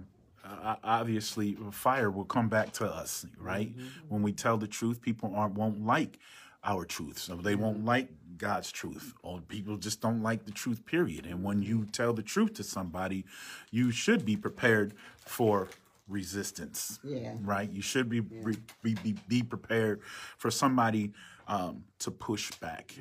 obviously 0.83 1.57
fire 1.71 2.09
will 2.11 2.29
come 2.35 2.47
back 2.57 2.71
to 2.79 2.85
us 2.85 3.25
right? 3.51 3.69
When 4.09 4.21
we 4.21 4.31
tell 4.31 4.57
the 4.57 4.67
truth 4.79 5.01
people 5.01 5.33
aren't 5.35 5.55
won't 5.55 5.79
like 5.85 6.19
our 6.63 6.85
truth. 6.85 7.17
So 7.17 7.35
they 7.47 7.55
won't 7.55 7.83
like 7.93 8.07
god's 8.37 8.71
truth. 8.71 9.13
Or 9.23 9.39
people 9.55 9.75
just 9.87 9.99
don't 10.05 10.21
like 10.29 10.45
the 10.45 10.51
truth 10.61 10.85
period. 10.85 11.25
And 11.25 11.43
when 11.47 11.61
you 11.69 11.77
tell 11.99 12.13
the 12.13 12.23
truth 12.33 12.53
to 12.59 12.63
somebody 12.63 13.25
you 13.71 13.91
should 13.91 14.23
be 14.23 14.37
prepared 14.47 14.93
for 15.25 15.67
resistance 16.07 16.99
Yeah. 17.03 17.35
right? 17.41 17.69
You 17.71 17.81
should 17.81 18.09
be 18.09 18.21
be, 18.21 18.57
be, 18.83 18.95
be, 19.03 19.15
be 19.27 19.43
prepared 19.43 20.01
for 20.37 20.49
somebody 20.51 21.13
um, 21.47 21.83
to 21.99 22.11
push 22.11 22.51
back. 22.59 22.93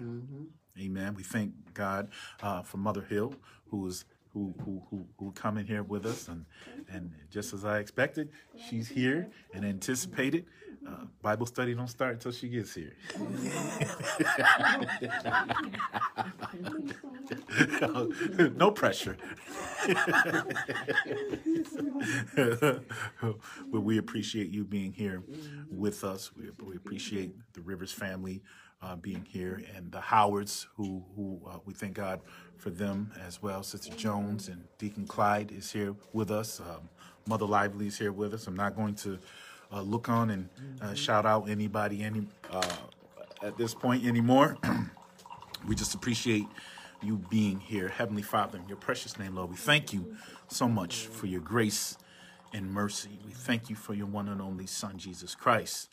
Amen. 0.78 1.14
We 1.14 1.22
thank 1.22 1.52
god 1.75 2.08
uh, 2.42 2.62
for 2.62 2.76
mother 2.78 3.02
hill 3.02 3.34
who 3.70 3.86
is 3.86 4.04
who, 4.37 4.55
who, 4.66 4.83
who, 4.90 5.07
who 5.19 5.33
come 5.33 5.57
in 5.57 5.66
here 5.66 5.83
with 5.83 6.05
us 6.05 6.28
and, 6.28 6.45
and 6.90 7.11
just 7.31 7.55
as 7.55 7.64
I 7.64 7.78
expected, 7.78 8.28
she's 8.69 8.87
here 8.87 9.31
and 9.55 9.64
anticipated. 9.64 10.45
Uh, 10.87 11.07
Bible 11.23 11.47
study 11.47 11.75
don't 11.75 11.88
start 11.88 12.12
until 12.12 12.33
she 12.33 12.50
gets 12.50 12.75
here. 12.75 12.93
no 18.57 18.71
pressure. 18.71 19.16
but 22.37 23.81
we 23.81 23.97
appreciate 23.97 24.50
you 24.50 24.64
being 24.64 24.93
here 24.93 25.23
with 25.71 26.05
us. 26.05 26.31
We, 26.37 26.50
we 26.62 26.76
appreciate 26.76 27.33
the 27.55 27.62
Rivers 27.62 27.93
family 27.93 28.43
uh, 28.83 28.97
being 28.97 29.25
here 29.25 29.62
and 29.75 29.90
the 29.90 30.00
Howards, 30.00 30.66
who, 30.76 31.04
who 31.14 31.40
uh, 31.49 31.59
we 31.64 31.75
thank 31.75 31.95
God 31.95 32.21
for 32.59 32.71
them 32.71 33.12
as 33.26 33.42
well. 33.42 33.62
Sister 33.62 33.95
Jones 33.95 34.49
and 34.49 34.64
Deacon 34.78 35.06
Clyde 35.06 35.52
is 35.52 35.73
here 35.73 35.95
with 36.12 36.30
us. 36.30 36.61
Um, 36.61 36.88
Mother 37.26 37.47
Lively 37.47 37.87
is 37.87 37.99
here 37.99 38.12
with 38.12 38.35
us. 38.35 38.47
I'm 38.47 38.56
not 38.56 38.76
going 38.76 38.95
to 38.97 39.18
uh, 39.73 39.80
look 39.80 40.09
on 40.09 40.30
and 40.30 40.49
uh, 40.80 40.95
shout 40.95 41.26
out 41.26 41.49
anybody 41.49 42.02
any 42.02 42.26
uh, 42.50 42.76
at 43.42 43.56
this 43.56 43.75
point 43.75 44.04
anymore. 44.04 44.56
We 45.66 45.75
just 45.75 45.95
appreciate 45.95 46.47
you 47.02 47.16
being 47.28 47.59
here. 47.59 47.88
Heavenly 47.88 48.23
Father, 48.23 48.56
in 48.56 48.68
your 48.68 48.76
precious 48.76 49.18
name, 49.18 49.35
Lord, 49.35 49.50
we 49.50 49.56
thank 49.56 49.92
you 49.92 50.14
so 50.47 50.68
much 50.68 51.06
for 51.06 51.26
your 51.26 51.40
grace 51.40 51.97
and 52.52 52.71
mercy. 52.71 53.18
We 53.26 53.33
thank 53.33 53.68
you 53.68 53.75
for 53.75 53.92
your 53.92 54.06
one 54.06 54.28
and 54.28 54.40
only 54.40 54.66
Son, 54.66 54.97
Jesus 54.97 55.35
Christ 55.35 55.88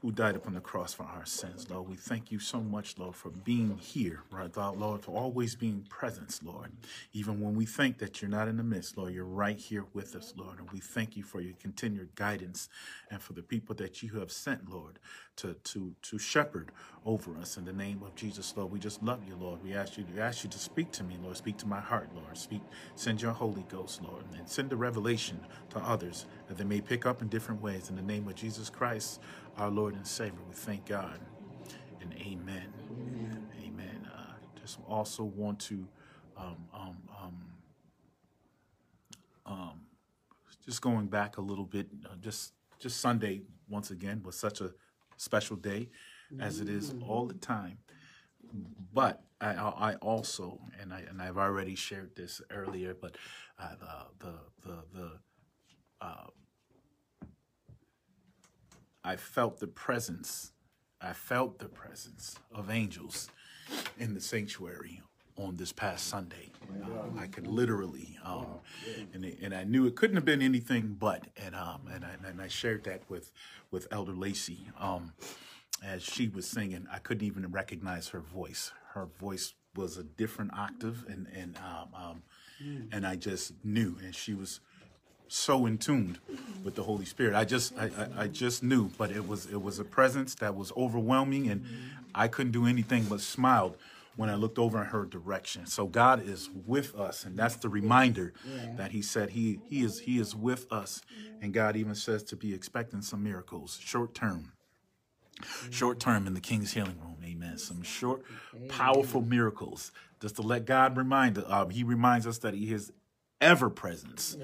who 0.00 0.12
died 0.12 0.36
upon 0.36 0.54
the 0.54 0.60
cross 0.60 0.94
for 0.94 1.02
our 1.02 1.26
sins, 1.26 1.68
Lord. 1.68 1.88
We 1.88 1.96
thank 1.96 2.30
you 2.30 2.38
so 2.38 2.60
much, 2.60 2.96
Lord, 2.98 3.16
for 3.16 3.30
being 3.30 3.78
here, 3.78 4.22
right, 4.30 4.54
Lord, 4.56 5.04
for 5.04 5.16
always 5.16 5.56
being 5.56 5.84
present, 5.88 6.38
Lord. 6.44 6.70
Even 7.12 7.40
when 7.40 7.56
we 7.56 7.66
think 7.66 7.98
that 7.98 8.22
you're 8.22 8.30
not 8.30 8.46
in 8.46 8.58
the 8.58 8.62
midst, 8.62 8.96
Lord, 8.96 9.12
you're 9.12 9.24
right 9.24 9.58
here 9.58 9.86
with 9.94 10.14
us, 10.14 10.32
Lord. 10.36 10.60
And 10.60 10.70
we 10.70 10.78
thank 10.78 11.16
you 11.16 11.24
for 11.24 11.40
your 11.40 11.54
continued 11.60 12.14
guidance 12.14 12.68
and 13.10 13.20
for 13.20 13.32
the 13.32 13.42
people 13.42 13.74
that 13.76 14.02
you 14.02 14.20
have 14.20 14.30
sent, 14.30 14.70
Lord, 14.70 15.00
to 15.36 15.54
to 15.54 15.94
to 16.02 16.18
shepherd 16.18 16.70
over 17.04 17.36
us 17.38 17.56
in 17.56 17.64
the 17.64 17.72
name 17.72 18.02
of 18.02 18.14
Jesus, 18.14 18.54
Lord. 18.56 18.70
We 18.70 18.78
just 18.78 19.02
love 19.02 19.20
you, 19.26 19.34
Lord. 19.34 19.62
We 19.64 19.74
ask 19.74 19.96
you 19.98 20.04
to 20.04 20.20
ask 20.20 20.44
you 20.44 20.50
to 20.50 20.58
speak 20.58 20.92
to 20.92 21.02
me, 21.02 21.16
Lord. 21.22 21.36
Speak 21.36 21.56
to 21.58 21.66
my 21.66 21.80
heart, 21.80 22.10
Lord. 22.14 22.36
Speak, 22.36 22.60
send 22.94 23.20
your 23.22 23.32
Holy 23.32 23.64
Ghost, 23.68 24.02
Lord, 24.02 24.24
and 24.36 24.48
send 24.48 24.70
the 24.70 24.76
revelation 24.76 25.40
to 25.70 25.78
others 25.78 26.26
that 26.48 26.58
they 26.58 26.64
may 26.64 26.80
pick 26.80 27.06
up 27.06 27.22
in 27.22 27.28
different 27.28 27.62
ways. 27.62 27.90
In 27.90 27.96
the 27.96 28.02
name 28.02 28.28
of 28.28 28.34
Jesus 28.34 28.70
Christ, 28.70 29.20
our 29.58 29.70
Lord 29.70 29.94
and 29.94 30.06
Savior. 30.06 30.38
We 30.48 30.54
thank 30.54 30.86
God 30.86 31.18
and 32.00 32.14
amen. 32.14 32.72
Amen. 32.90 33.48
amen. 33.64 34.08
Uh, 34.14 34.34
just 34.60 34.78
also 34.88 35.24
want 35.24 35.58
to 35.60 35.86
um, 36.36 36.56
um, 36.72 36.96
um, 37.20 37.44
um, 39.46 39.80
just 40.64 40.80
going 40.80 41.06
back 41.06 41.38
a 41.38 41.40
little 41.40 41.64
bit, 41.64 41.88
uh, 42.06 42.14
just 42.20 42.52
just 42.78 43.00
Sunday 43.00 43.42
once 43.68 43.90
again 43.90 44.22
was 44.24 44.36
such 44.36 44.60
a 44.60 44.70
special 45.16 45.56
day 45.56 45.88
as 46.40 46.60
it 46.60 46.68
is 46.68 46.94
all 47.08 47.26
the 47.26 47.34
time. 47.34 47.78
But 48.94 49.24
I, 49.40 49.54
I 49.54 49.94
also, 49.96 50.60
and 50.80 50.92
I 50.92 51.00
and 51.00 51.20
I've 51.20 51.38
already 51.38 51.74
shared 51.74 52.14
this 52.14 52.40
earlier, 52.50 52.94
but 52.94 53.16
uh, 53.58 53.74
the 54.20 54.26
the 54.26 54.34
the, 54.68 54.76
the 54.94 55.10
uh, 56.00 56.26
I 59.04 59.16
felt 59.16 59.60
the 59.60 59.66
presence. 59.66 60.52
I 61.00 61.12
felt 61.12 61.58
the 61.58 61.68
presence 61.68 62.36
of 62.52 62.70
angels 62.70 63.30
in 63.98 64.14
the 64.14 64.20
sanctuary 64.20 65.02
on 65.36 65.56
this 65.56 65.72
past 65.72 66.08
Sunday. 66.08 66.50
Um, 66.82 67.16
I 67.18 67.26
could 67.26 67.46
literally, 67.46 68.18
um, 68.24 68.46
and, 69.14 69.24
and 69.24 69.54
I 69.54 69.64
knew 69.64 69.86
it 69.86 69.94
couldn't 69.94 70.16
have 70.16 70.24
been 70.24 70.42
anything 70.42 70.96
but, 70.98 71.28
and 71.36 71.54
um, 71.54 71.82
and 71.92 72.04
I, 72.04 72.28
and 72.28 72.42
I 72.42 72.48
shared 72.48 72.84
that 72.84 73.02
with 73.08 73.30
with 73.70 73.86
Elder 73.90 74.12
Lacey 74.12 74.68
um, 74.78 75.12
as 75.84 76.02
she 76.02 76.28
was 76.28 76.46
singing. 76.46 76.86
I 76.92 76.98
couldn't 76.98 77.26
even 77.26 77.50
recognize 77.50 78.08
her 78.08 78.20
voice. 78.20 78.72
Her 78.94 79.06
voice 79.20 79.54
was 79.76 79.96
a 79.96 80.02
different 80.02 80.52
octave, 80.54 81.04
and 81.08 81.28
and 81.34 81.56
um, 81.58 81.88
um, 81.94 82.22
and 82.90 83.06
I 83.06 83.14
just 83.14 83.52
knew, 83.64 83.96
and 84.02 84.14
she 84.14 84.34
was 84.34 84.60
so 85.28 85.66
in 85.66 85.78
tuned 85.78 86.18
with 86.64 86.74
the 86.74 86.82
Holy 86.82 87.04
Spirit. 87.04 87.34
I 87.34 87.44
just 87.44 87.76
I, 87.78 87.84
I, 87.84 88.22
I, 88.22 88.26
just 88.28 88.62
knew, 88.62 88.90
but 88.98 89.10
it 89.10 89.26
was 89.26 89.46
it 89.46 89.62
was 89.62 89.78
a 89.78 89.84
presence 89.84 90.34
that 90.36 90.56
was 90.56 90.72
overwhelming, 90.76 91.48
and 91.48 91.64
I 92.14 92.28
couldn't 92.28 92.52
do 92.52 92.66
anything 92.66 93.04
but 93.04 93.20
smiled 93.20 93.76
when 94.16 94.28
I 94.28 94.34
looked 94.34 94.58
over 94.58 94.80
in 94.80 94.86
her 94.86 95.04
direction. 95.04 95.66
So 95.66 95.86
God 95.86 96.26
is 96.26 96.50
with 96.66 96.94
us, 96.96 97.24
and 97.24 97.36
that's 97.36 97.56
the 97.56 97.68
reminder 97.68 98.32
yeah. 98.44 98.74
that 98.76 98.90
He 98.90 99.02
said 99.02 99.30
He 99.30 99.60
He 99.68 99.84
is 99.84 100.00
He 100.00 100.18
is 100.18 100.34
with 100.34 100.70
us, 100.72 101.02
and 101.40 101.52
God 101.52 101.76
even 101.76 101.94
says 101.94 102.22
to 102.24 102.36
be 102.36 102.54
expecting 102.54 103.02
some 103.02 103.22
miracles, 103.22 103.78
short 103.82 104.14
term. 104.14 104.52
Short 105.70 106.00
term 106.00 106.26
in 106.26 106.34
the 106.34 106.40
King's 106.40 106.72
Healing 106.72 106.98
Room, 107.00 107.18
amen. 107.24 107.58
Some 107.58 107.82
short, 107.82 108.22
powerful 108.68 109.20
miracles, 109.20 109.92
just 110.20 110.34
to 110.36 110.42
let 110.42 110.64
God 110.64 110.96
remind 110.96 111.38
us. 111.38 111.44
Uh, 111.46 111.66
he 111.66 111.84
reminds 111.84 112.26
us 112.26 112.38
that 112.38 112.54
He 112.54 112.72
is 112.72 112.90
ever 113.40 113.70
presence 113.70 114.36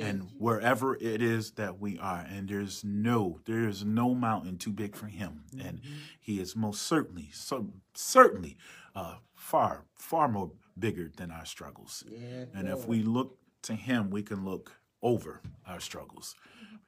and 0.00 0.28
wherever 0.38 0.96
it 0.96 1.22
is 1.22 1.52
that 1.52 1.78
we 1.80 1.98
are 1.98 2.26
and 2.28 2.48
there's 2.48 2.82
no 2.84 3.38
there 3.44 3.68
is 3.68 3.84
no 3.84 4.12
mountain 4.14 4.58
too 4.58 4.72
big 4.72 4.96
for 4.96 5.06
him. 5.06 5.44
Mm-hmm. 5.54 5.66
and 5.66 5.80
he 6.18 6.40
is 6.40 6.56
most 6.56 6.82
certainly 6.82 7.30
so 7.32 7.68
certainly 7.94 8.56
uh, 8.94 9.16
far 9.34 9.84
far 9.94 10.26
more 10.28 10.50
bigger 10.78 11.10
than 11.16 11.30
our 11.30 11.44
struggles. 11.44 12.02
Yeah, 12.08 12.46
and 12.54 12.68
if 12.68 12.86
we 12.86 13.02
look 13.02 13.38
to 13.62 13.74
him 13.74 14.10
we 14.10 14.22
can 14.22 14.44
look 14.44 14.72
over 15.02 15.40
our 15.66 15.78
struggles 15.80 16.34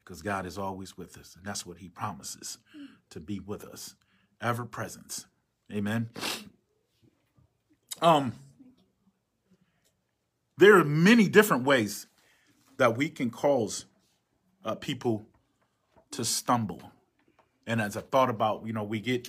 because 0.04 0.20
god 0.20 0.46
is 0.46 0.58
always 0.58 0.96
with 0.98 1.16
us 1.16 1.36
and 1.36 1.44
that's 1.44 1.64
what 1.64 1.78
he 1.78 1.88
promises 1.88 2.58
to 3.10 3.20
be 3.20 3.38
with 3.38 3.64
us. 3.64 3.94
Ever 4.40 4.64
presence. 4.64 5.26
Amen. 5.72 6.10
Um 8.00 8.32
there 10.58 10.78
are 10.78 10.84
many 10.84 11.28
different 11.28 11.64
ways 11.64 12.06
that 12.78 12.96
we 12.96 13.08
can 13.08 13.30
cause 13.30 13.86
uh, 14.64 14.74
people 14.74 15.26
to 16.12 16.24
stumble. 16.24 16.92
And 17.66 17.80
as 17.80 17.96
I 17.96 18.00
thought 18.00 18.30
about, 18.30 18.66
you 18.66 18.72
know, 18.72 18.84
we 18.84 19.00
get 19.00 19.28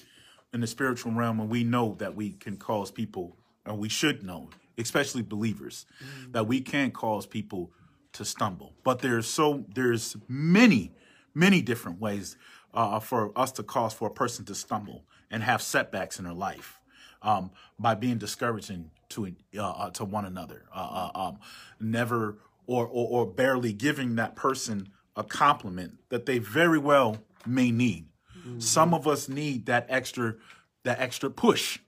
in 0.53 0.61
the 0.61 0.67
spiritual 0.67 1.11
realm 1.13 1.39
and 1.39 1.49
we 1.49 1.63
know 1.63 1.95
that 1.99 2.15
we 2.15 2.31
can 2.31 2.57
cause 2.57 2.91
people, 2.91 3.37
and 3.65 3.77
we 3.79 3.89
should 3.89 4.23
know, 4.23 4.49
especially 4.77 5.21
believers, 5.21 5.85
mm. 6.03 6.31
that 6.33 6.47
we 6.47 6.61
can 6.61 6.91
cause 6.91 7.25
people 7.25 7.71
to 8.13 8.25
stumble. 8.25 8.73
But 8.83 8.99
there's 8.99 9.27
so 9.27 9.65
there's 9.73 10.15
many, 10.27 10.91
many 11.33 11.61
different 11.61 11.99
ways 11.99 12.37
uh, 12.73 12.99
for 12.99 13.31
us 13.37 13.51
to 13.53 13.63
cause 13.63 13.93
for 13.93 14.07
a 14.07 14.13
person 14.13 14.45
to 14.45 14.55
stumble 14.55 15.05
and 15.31 15.43
have 15.43 15.61
setbacks 15.61 16.19
in 16.19 16.25
their 16.25 16.33
life 16.33 16.79
um, 17.23 17.51
by 17.79 17.95
being 17.95 18.17
discouraging 18.17 18.91
to 19.09 19.33
uh, 19.57 19.61
uh, 19.61 19.89
to 19.91 20.05
one 20.05 20.25
another, 20.25 20.63
uh, 20.73 21.09
uh, 21.13 21.19
um, 21.19 21.39
never 21.79 22.37
or, 22.67 22.85
or 22.85 23.25
or 23.25 23.25
barely 23.25 23.73
giving 23.73 24.15
that 24.15 24.35
person 24.35 24.89
a 25.15 25.23
compliment 25.23 25.99
that 26.09 26.25
they 26.25 26.39
very 26.39 26.79
well 26.79 27.17
may 27.45 27.71
need. 27.71 28.05
Mm-hmm. 28.39 28.59
Some 28.59 28.93
of 28.93 29.07
us 29.07 29.29
need 29.29 29.67
that 29.67 29.85
extra 29.89 30.35
that 30.83 30.99
extra 30.99 31.29
push. 31.29 31.79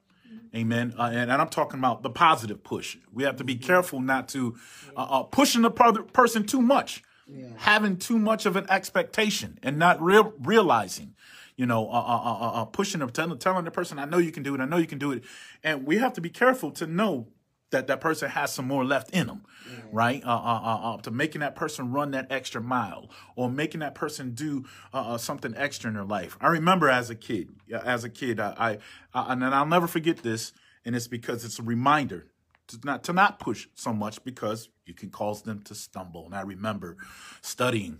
Amen. 0.56 0.94
Uh, 0.98 1.10
and, 1.12 1.30
and, 1.30 1.42
I'm 1.42 1.50
talking 1.50 1.80
about 1.80 2.02
the 2.02 2.10
positive 2.10 2.64
push. 2.64 2.98
We 3.12 3.24
have 3.24 3.36
to 3.38 3.44
be 3.44 3.56
mm-hmm. 3.56 3.66
careful 3.66 4.00
not 4.00 4.30
to 4.30 4.56
uh, 4.96 5.02
uh, 5.02 5.24
pushing 5.24 5.64
the 5.64 5.72
person 5.72 6.46
too 6.46 6.62
much, 6.62 7.04
yeah. 7.28 7.48
having 7.58 7.98
too 7.98 8.18
much 8.18 8.46
of 8.46 8.56
an 8.56 8.66
expectation, 8.70 9.60
and 9.62 9.78
not 9.78 10.02
real, 10.02 10.34
realizing 10.40 11.14
you 11.58 11.66
know, 11.66 11.90
uh, 11.90 11.94
uh, 11.94 12.22
uh, 12.24 12.62
uh, 12.62 12.66
pushing 12.66 13.00
them, 13.00 13.10
telling, 13.10 13.38
telling 13.38 13.66
the 13.66 13.72
person, 13.72 14.00
I 14.00 14.06
know 14.06 14.18
you 14.18 14.32
can 14.32 14.44
do 14.44 14.56
it, 14.56 14.62
I 14.62 14.66
know 14.66 14.78
you 14.78 14.88
can 14.88 15.00
do 15.00 15.12
it. 15.12 15.24
And 15.64 15.86
we 15.86 15.98
have 15.98 16.14
to 16.14 16.22
be 16.22 16.30
careful 16.30 16.72
to 16.72 16.88
know 16.88 17.28
that 17.72 17.88
that 17.88 18.00
person 18.00 18.30
has 18.30 18.54
some 18.54 18.68
more 18.68 18.86
left 18.86 19.12
in 19.12 19.28
them, 19.28 19.44
mm-hmm. 19.68 19.96
right? 19.96 20.24
Uh, 20.24 20.30
uh, 20.30 20.62
uh, 20.64 20.94
uh, 20.94 20.98
to 21.02 21.12
making 21.12 21.42
that 21.42 21.56
person 21.56 21.92
run 21.92 22.12
that 22.12 22.28
extra 22.30 22.62
mile 22.62 23.10
or 23.36 23.50
making 23.50 23.82
that 23.82 23.96
person 23.96 24.32
do 24.32 24.66
uh, 24.94 25.14
uh, 25.14 25.18
something 25.18 25.54
extra 25.58 25.90
in 25.90 25.96
their 25.96 26.06
life. 26.06 26.38
I 26.40 26.48
remember 26.48 26.90
as 26.90 27.10
a 27.10 27.16
kid, 27.16 27.50
as 27.72 28.04
a 28.04 28.10
kid, 28.10 28.40
I, 28.40 28.80
I, 29.14 29.20
I, 29.20 29.34
and 29.34 29.44
I'll 29.44 29.66
never 29.66 29.88
forget 29.88 30.18
this, 30.18 30.54
and 30.86 30.96
it's 30.96 31.08
because 31.08 31.44
it's 31.44 31.60
a 31.60 31.64
reminder 31.64 32.28
to 32.68 32.80
not 32.84 33.04
to 33.04 33.14
not 33.14 33.40
push 33.40 33.68
so 33.76 33.94
much 33.94 34.24
because 34.24 34.70
you 34.86 34.94
can 34.94 35.10
cause 35.10 35.44
them 35.44 35.62
to 35.64 35.76
stumble. 35.76 36.26
And 36.26 36.34
I 36.34 36.42
remember 36.42 36.98
studying 37.42 38.00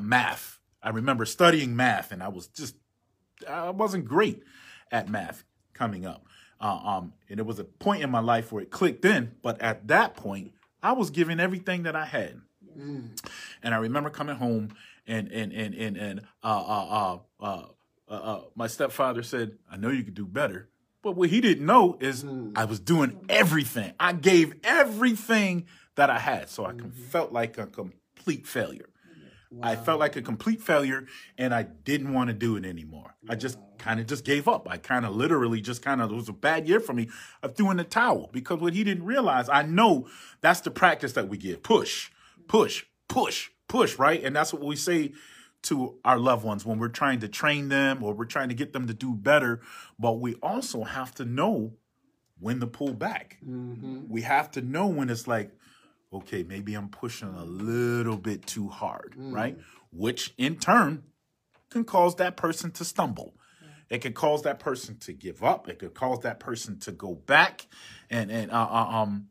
math 0.00 0.59
I 0.82 0.90
remember 0.90 1.24
studying 1.24 1.76
math, 1.76 2.12
and 2.12 2.22
I 2.22 2.28
was 2.28 2.46
just 2.48 2.76
I 3.48 3.70
wasn't 3.70 4.06
great 4.06 4.42
at 4.90 5.08
math 5.08 5.44
coming 5.72 6.06
up. 6.06 6.26
Uh, 6.60 6.78
um, 6.84 7.12
and 7.28 7.40
it 7.40 7.46
was 7.46 7.58
a 7.58 7.64
point 7.64 8.02
in 8.02 8.10
my 8.10 8.20
life 8.20 8.52
where 8.52 8.62
it 8.62 8.70
clicked 8.70 9.04
in, 9.04 9.32
but 9.42 9.60
at 9.62 9.88
that 9.88 10.14
point, 10.14 10.52
I 10.82 10.92
was 10.92 11.10
giving 11.10 11.40
everything 11.40 11.84
that 11.84 11.96
I 11.96 12.04
had. 12.04 12.40
Mm. 12.78 13.18
And 13.62 13.74
I 13.74 13.78
remember 13.78 14.10
coming 14.10 14.36
home, 14.36 14.74
and 15.06 15.30
and 15.32 15.52
and 15.52 15.74
and 15.74 15.96
and 15.96 16.20
uh, 16.42 16.46
uh, 16.46 17.18
uh, 17.40 17.44
uh, 17.44 17.66
uh, 18.08 18.40
my 18.54 18.66
stepfather 18.66 19.22
said, 19.22 19.58
"I 19.70 19.76
know 19.76 19.90
you 19.90 20.04
could 20.04 20.14
do 20.14 20.26
better." 20.26 20.68
But 21.02 21.12
what 21.12 21.30
he 21.30 21.40
didn't 21.40 21.64
know 21.64 21.96
is 21.98 22.22
mm. 22.24 22.52
I 22.54 22.66
was 22.66 22.78
doing 22.78 23.24
everything. 23.28 23.94
I 23.98 24.12
gave 24.12 24.54
everything 24.62 25.66
that 25.94 26.10
I 26.10 26.18
had, 26.18 26.50
so 26.50 26.66
I 26.66 26.72
mm-hmm. 26.72 26.90
felt 26.90 27.32
like 27.32 27.56
a 27.56 27.66
complete 27.66 28.46
failure. 28.46 28.86
Wow. 29.50 29.68
I 29.68 29.76
felt 29.76 29.98
like 29.98 30.14
a 30.14 30.22
complete 30.22 30.62
failure 30.62 31.06
and 31.36 31.52
I 31.52 31.64
didn't 31.64 32.12
want 32.12 32.28
to 32.28 32.34
do 32.34 32.56
it 32.56 32.64
anymore. 32.64 33.16
Wow. 33.24 33.32
I 33.32 33.34
just 33.34 33.58
kind 33.78 33.98
of 33.98 34.06
just 34.06 34.24
gave 34.24 34.46
up. 34.46 34.68
I 34.70 34.76
kind 34.76 35.04
of 35.04 35.16
literally 35.16 35.60
just 35.60 35.82
kind 35.82 36.00
of, 36.00 36.12
it 36.12 36.14
was 36.14 36.28
a 36.28 36.32
bad 36.32 36.68
year 36.68 36.78
for 36.78 36.92
me. 36.92 37.08
I 37.42 37.48
threw 37.48 37.70
in 37.70 37.76
the 37.78 37.84
towel 37.84 38.30
because 38.32 38.60
what 38.60 38.74
he 38.74 38.84
didn't 38.84 39.04
realize, 39.04 39.48
I 39.48 39.62
know 39.62 40.08
that's 40.40 40.60
the 40.60 40.70
practice 40.70 41.14
that 41.14 41.28
we 41.28 41.36
give. 41.36 41.64
Push, 41.64 42.10
push, 42.46 42.84
push, 43.08 43.50
push, 43.66 43.98
right? 43.98 44.22
And 44.22 44.36
that's 44.36 44.52
what 44.52 44.62
we 44.62 44.76
say 44.76 45.14
to 45.62 45.98
our 46.04 46.18
loved 46.18 46.44
ones 46.44 46.64
when 46.64 46.78
we're 46.78 46.88
trying 46.88 47.20
to 47.20 47.28
train 47.28 47.68
them 47.68 48.02
or 48.04 48.14
we're 48.14 48.26
trying 48.26 48.50
to 48.50 48.54
get 48.54 48.72
them 48.72 48.86
to 48.86 48.94
do 48.94 49.14
better. 49.14 49.60
But 49.98 50.20
we 50.20 50.34
also 50.36 50.84
have 50.84 51.12
to 51.16 51.24
know 51.24 51.72
when 52.38 52.60
to 52.60 52.66
pull 52.66 52.94
back. 52.94 53.38
Mm-hmm. 53.44 54.08
We 54.08 54.22
have 54.22 54.50
to 54.52 54.62
know 54.62 54.86
when 54.86 55.10
it's 55.10 55.26
like, 55.26 55.50
okay, 56.12 56.42
maybe 56.42 56.74
I'm 56.74 56.88
pushing 56.88 57.28
a 57.28 57.44
little 57.44 58.16
bit 58.16 58.46
too 58.46 58.68
hard, 58.68 59.14
mm. 59.18 59.32
right? 59.32 59.58
Which 59.92 60.34
in 60.38 60.56
turn 60.56 61.04
can 61.70 61.84
cause 61.84 62.16
that 62.16 62.36
person 62.36 62.70
to 62.72 62.84
stumble. 62.84 63.34
It 63.88 64.02
could 64.02 64.14
cause 64.14 64.42
that 64.42 64.60
person 64.60 64.98
to 64.98 65.12
give 65.12 65.42
up. 65.42 65.68
It 65.68 65.80
could 65.80 65.94
cause 65.94 66.20
that 66.20 66.38
person 66.38 66.78
to 66.80 66.92
go 66.92 67.14
back, 67.14 67.66
and 68.08 68.30
and 68.30 68.52
uh, 68.52 68.68
uh, 68.70 69.02
um, 69.02 69.28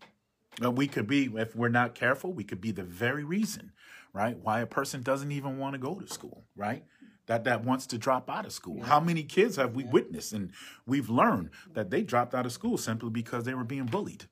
we 0.74 0.88
could 0.88 1.08
be 1.08 1.30
if 1.36 1.56
we're 1.56 1.70
not 1.70 1.96
careful, 1.96 2.34
we 2.34 2.44
could 2.44 2.60
be 2.60 2.72
the 2.72 2.84
very 2.84 3.24
reason, 3.24 3.72
right, 4.12 4.38
why 4.38 4.60
a 4.60 4.66
person 4.66 5.02
doesn't 5.02 5.32
even 5.32 5.60
want 5.60 5.76
to 5.76 5.80
go 5.80 5.96
to 5.96 6.08
school, 6.08 6.44
right? 6.58 6.84
That 7.30 7.44
that 7.44 7.64
wants 7.64 7.86
to 7.88 7.98
drop 8.00 8.28
out 8.30 8.46
of 8.48 8.52
school. 8.52 8.82
How 8.82 9.00
many 9.00 9.22
kids 9.22 9.56
have 9.58 9.76
we 9.76 9.84
witnessed 9.84 10.34
and 10.34 10.52
we've 10.88 11.10
learned 11.12 11.52
that 11.76 11.92
they 11.92 12.02
dropped 12.02 12.34
out 12.34 12.46
of 12.48 12.52
school 12.52 12.76
simply 12.78 13.12
because 13.12 13.44
they 13.44 13.54
were 13.54 13.64
being 13.64 13.86
bullied? 13.86 14.26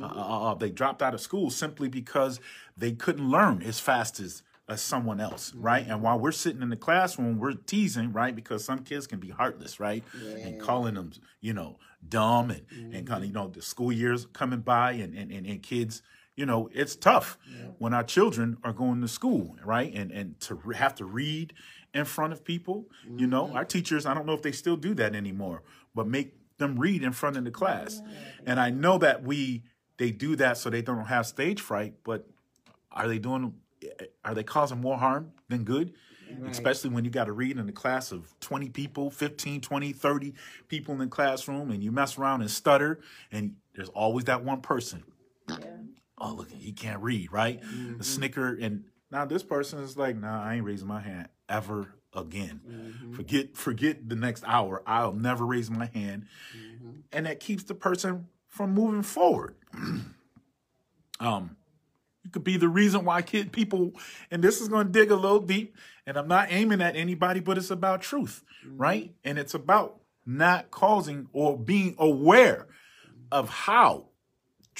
Uh, 0.00 0.06
uh, 0.06 0.50
uh, 0.52 0.54
they 0.54 0.70
dropped 0.70 1.02
out 1.02 1.14
of 1.14 1.20
school 1.20 1.50
simply 1.50 1.88
because 1.88 2.38
they 2.76 2.92
couldn't 2.92 3.28
learn 3.28 3.60
as 3.62 3.80
fast 3.80 4.20
as 4.20 4.42
as 4.68 4.80
someone 4.80 5.18
else, 5.18 5.52
right? 5.54 5.84
And 5.88 6.00
while 6.02 6.18
we're 6.20 6.30
sitting 6.44 6.62
in 6.62 6.68
the 6.68 6.76
classroom, 6.76 7.38
we're 7.38 7.54
teasing, 7.54 8.12
right? 8.12 8.36
Because 8.36 8.64
some 8.64 8.80
kids 8.84 9.06
can 9.08 9.18
be 9.18 9.30
heartless, 9.30 9.80
right? 9.80 10.04
And 10.46 10.60
calling 10.60 10.94
them, 10.94 11.10
you 11.40 11.54
know, 11.54 11.78
dumb 12.06 12.50
and, 12.50 12.62
and 12.94 13.06
kind 13.06 13.22
of, 13.24 13.28
you 13.30 13.34
know, 13.34 13.48
the 13.48 13.62
school 13.62 13.90
years 13.90 14.26
coming 14.32 14.60
by 14.60 14.92
and, 14.92 15.12
and, 15.14 15.32
and, 15.32 15.44
and 15.46 15.62
kids, 15.62 16.02
you 16.36 16.46
know, 16.46 16.68
it's 16.72 16.94
tough 16.94 17.36
when 17.78 17.92
our 17.94 18.04
children 18.04 18.58
are 18.62 18.74
going 18.74 19.00
to 19.00 19.08
school, 19.08 19.56
right? 19.64 19.92
And 19.92 20.12
and 20.12 20.38
to 20.42 20.54
re- 20.54 20.76
have 20.76 20.94
to 20.96 21.04
read 21.06 21.52
in 21.94 22.04
front 22.04 22.32
of 22.32 22.44
people, 22.44 22.86
you 23.16 23.26
know, 23.26 23.46
mm-hmm. 23.46 23.56
our 23.56 23.64
teachers, 23.64 24.06
I 24.06 24.14
don't 24.14 24.26
know 24.26 24.34
if 24.34 24.42
they 24.42 24.52
still 24.52 24.76
do 24.76 24.94
that 24.94 25.14
anymore, 25.14 25.62
but 25.94 26.06
make 26.06 26.34
them 26.58 26.78
read 26.78 27.02
in 27.02 27.12
front 27.12 27.36
of 27.36 27.44
the 27.44 27.50
class. 27.50 28.02
And 28.46 28.60
I 28.60 28.70
know 28.70 28.98
that 28.98 29.22
we 29.22 29.62
they 29.96 30.10
do 30.10 30.36
that 30.36 30.58
so 30.58 30.70
they 30.70 30.82
don't 30.82 31.06
have 31.06 31.26
stage 31.26 31.60
fright, 31.60 31.94
but 32.04 32.26
are 32.92 33.08
they 33.08 33.18
doing 33.18 33.54
are 34.24 34.34
they 34.34 34.42
causing 34.42 34.80
more 34.80 34.98
harm 34.98 35.32
than 35.48 35.64
good? 35.64 35.94
Especially 36.50 36.90
when 36.90 37.06
you 37.06 37.10
got 37.10 37.24
to 37.24 37.32
read 37.32 37.56
in 37.56 37.66
a 37.68 37.72
class 37.72 38.12
of 38.12 38.38
20 38.40 38.68
people 38.68 39.10
15 39.10 39.62
20 39.62 39.92
30 39.92 40.34
people 40.68 40.92
in 40.92 41.00
the 41.00 41.06
classroom 41.06 41.70
and 41.70 41.82
you 41.82 41.90
mess 41.90 42.18
around 42.18 42.42
and 42.42 42.50
stutter 42.50 43.00
and 43.32 43.54
there's 43.74 43.88
always 43.90 44.26
that 44.26 44.44
one 44.44 44.60
person. 44.60 45.04
Oh 46.18 46.34
look 46.34 46.50
he 46.50 46.72
can't 46.72 47.02
read 47.02 47.32
right? 47.32 47.60
The 47.60 47.66
mm-hmm. 47.66 48.02
snicker 48.02 48.54
and 48.60 48.84
now 49.10 49.24
this 49.24 49.42
person 49.42 49.80
is 49.80 49.96
like 49.96 50.16
nah 50.16 50.42
i 50.42 50.54
ain't 50.54 50.64
raising 50.64 50.88
my 50.88 51.00
hand 51.00 51.28
ever 51.48 51.94
again. 52.14 52.60
Mm-hmm. 52.68 53.12
Forget 53.14 53.56
forget 53.56 54.08
the 54.08 54.16
next 54.16 54.44
hour. 54.46 54.82
I'll 54.86 55.12
never 55.12 55.44
raise 55.44 55.70
my 55.70 55.86
hand. 55.86 56.26
Mm-hmm. 56.56 56.90
And 57.12 57.26
that 57.26 57.40
keeps 57.40 57.64
the 57.64 57.74
person 57.74 58.26
from 58.48 58.74
moving 58.74 59.02
forward. 59.02 59.54
Um 61.20 61.56
you 62.22 62.30
could 62.30 62.44
be 62.44 62.56
the 62.56 62.68
reason 62.68 63.04
why 63.04 63.22
kid 63.22 63.50
people, 63.52 63.92
and 64.30 64.44
this 64.44 64.60
is 64.60 64.68
going 64.68 64.86
to 64.86 64.92
dig 64.92 65.10
a 65.10 65.16
little 65.16 65.40
deep, 65.40 65.74
and 66.06 66.16
I'm 66.16 66.28
not 66.28 66.52
aiming 66.52 66.80
at 66.80 66.94
anybody, 66.94 67.40
but 67.40 67.58
it's 67.58 67.72
about 67.72 68.02
truth, 68.02 68.44
mm-hmm. 68.64 68.76
right? 68.76 69.14
And 69.24 69.36
it's 69.36 69.54
about 69.54 69.98
not 70.24 70.70
causing 70.70 71.26
or 71.32 71.58
being 71.58 71.96
aware 71.98 72.68
of 73.32 73.48
how, 73.48 74.07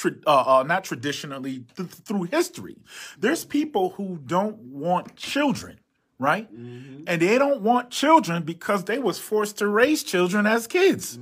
uh, 0.07 0.59
uh, 0.59 0.63
not 0.63 0.85
traditionally 0.85 1.65
th- 1.77 1.89
through 1.89 2.25
history, 2.25 2.77
there's 3.19 3.45
people 3.45 3.91
who 3.91 4.19
don't 4.25 4.59
want 4.59 5.17
children, 5.17 5.81
right? 6.19 6.49
And 6.51 7.21
they 7.23 7.39
don't 7.39 7.63
want 7.63 7.91
children 7.91 8.43
because 8.43 8.85
they 8.85 8.99
was 8.99 9.19
forced 9.19 9.59
to 9.59 9.69
raise 9.69 10.03
children 10.03 10.47
as 10.47 10.67
kids, 10.67 11.19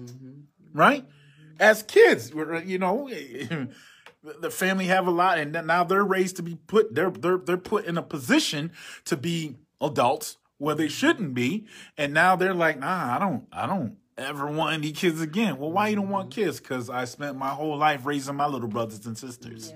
right? 0.72 1.04
As 1.58 1.82
kids, 1.82 2.32
you 2.64 2.78
know. 2.78 3.08
the 4.40 4.50
family 4.50 4.86
have 4.86 5.06
a 5.06 5.10
lot 5.10 5.38
and 5.38 5.52
now 5.52 5.84
they're 5.84 6.02
raised 6.02 6.34
to 6.34 6.42
be 6.42 6.56
put 6.66 6.92
they're 6.92 7.10
they're 7.10 7.38
they're 7.38 7.56
put 7.56 7.84
in 7.84 7.96
a 7.96 8.02
position 8.02 8.72
to 9.04 9.16
be 9.16 9.54
adults 9.80 10.36
where 10.58 10.74
they 10.74 10.88
shouldn't 10.88 11.32
be 11.32 11.64
and 11.96 12.12
now 12.12 12.34
they're 12.34 12.52
like 12.52 12.76
nah 12.78 13.14
i 13.14 13.18
don't 13.20 13.46
i 13.52 13.66
don't 13.66 13.96
ever 14.18 14.46
want 14.46 14.74
any 14.74 14.92
kids 14.92 15.20
again. 15.20 15.58
Well 15.58 15.70
why 15.72 15.88
you 15.88 15.96
don't 15.96 16.08
want 16.10 16.30
kids? 16.30 16.60
Because 16.60 16.88
i 16.90 17.04
spent 17.04 17.36
my 17.36 17.50
whole 17.50 17.76
life 17.76 18.04
raising 18.06 18.36
my 18.36 18.46
little 18.46 18.68
brothers 18.68 19.04
and 19.06 19.16
sisters. 19.16 19.72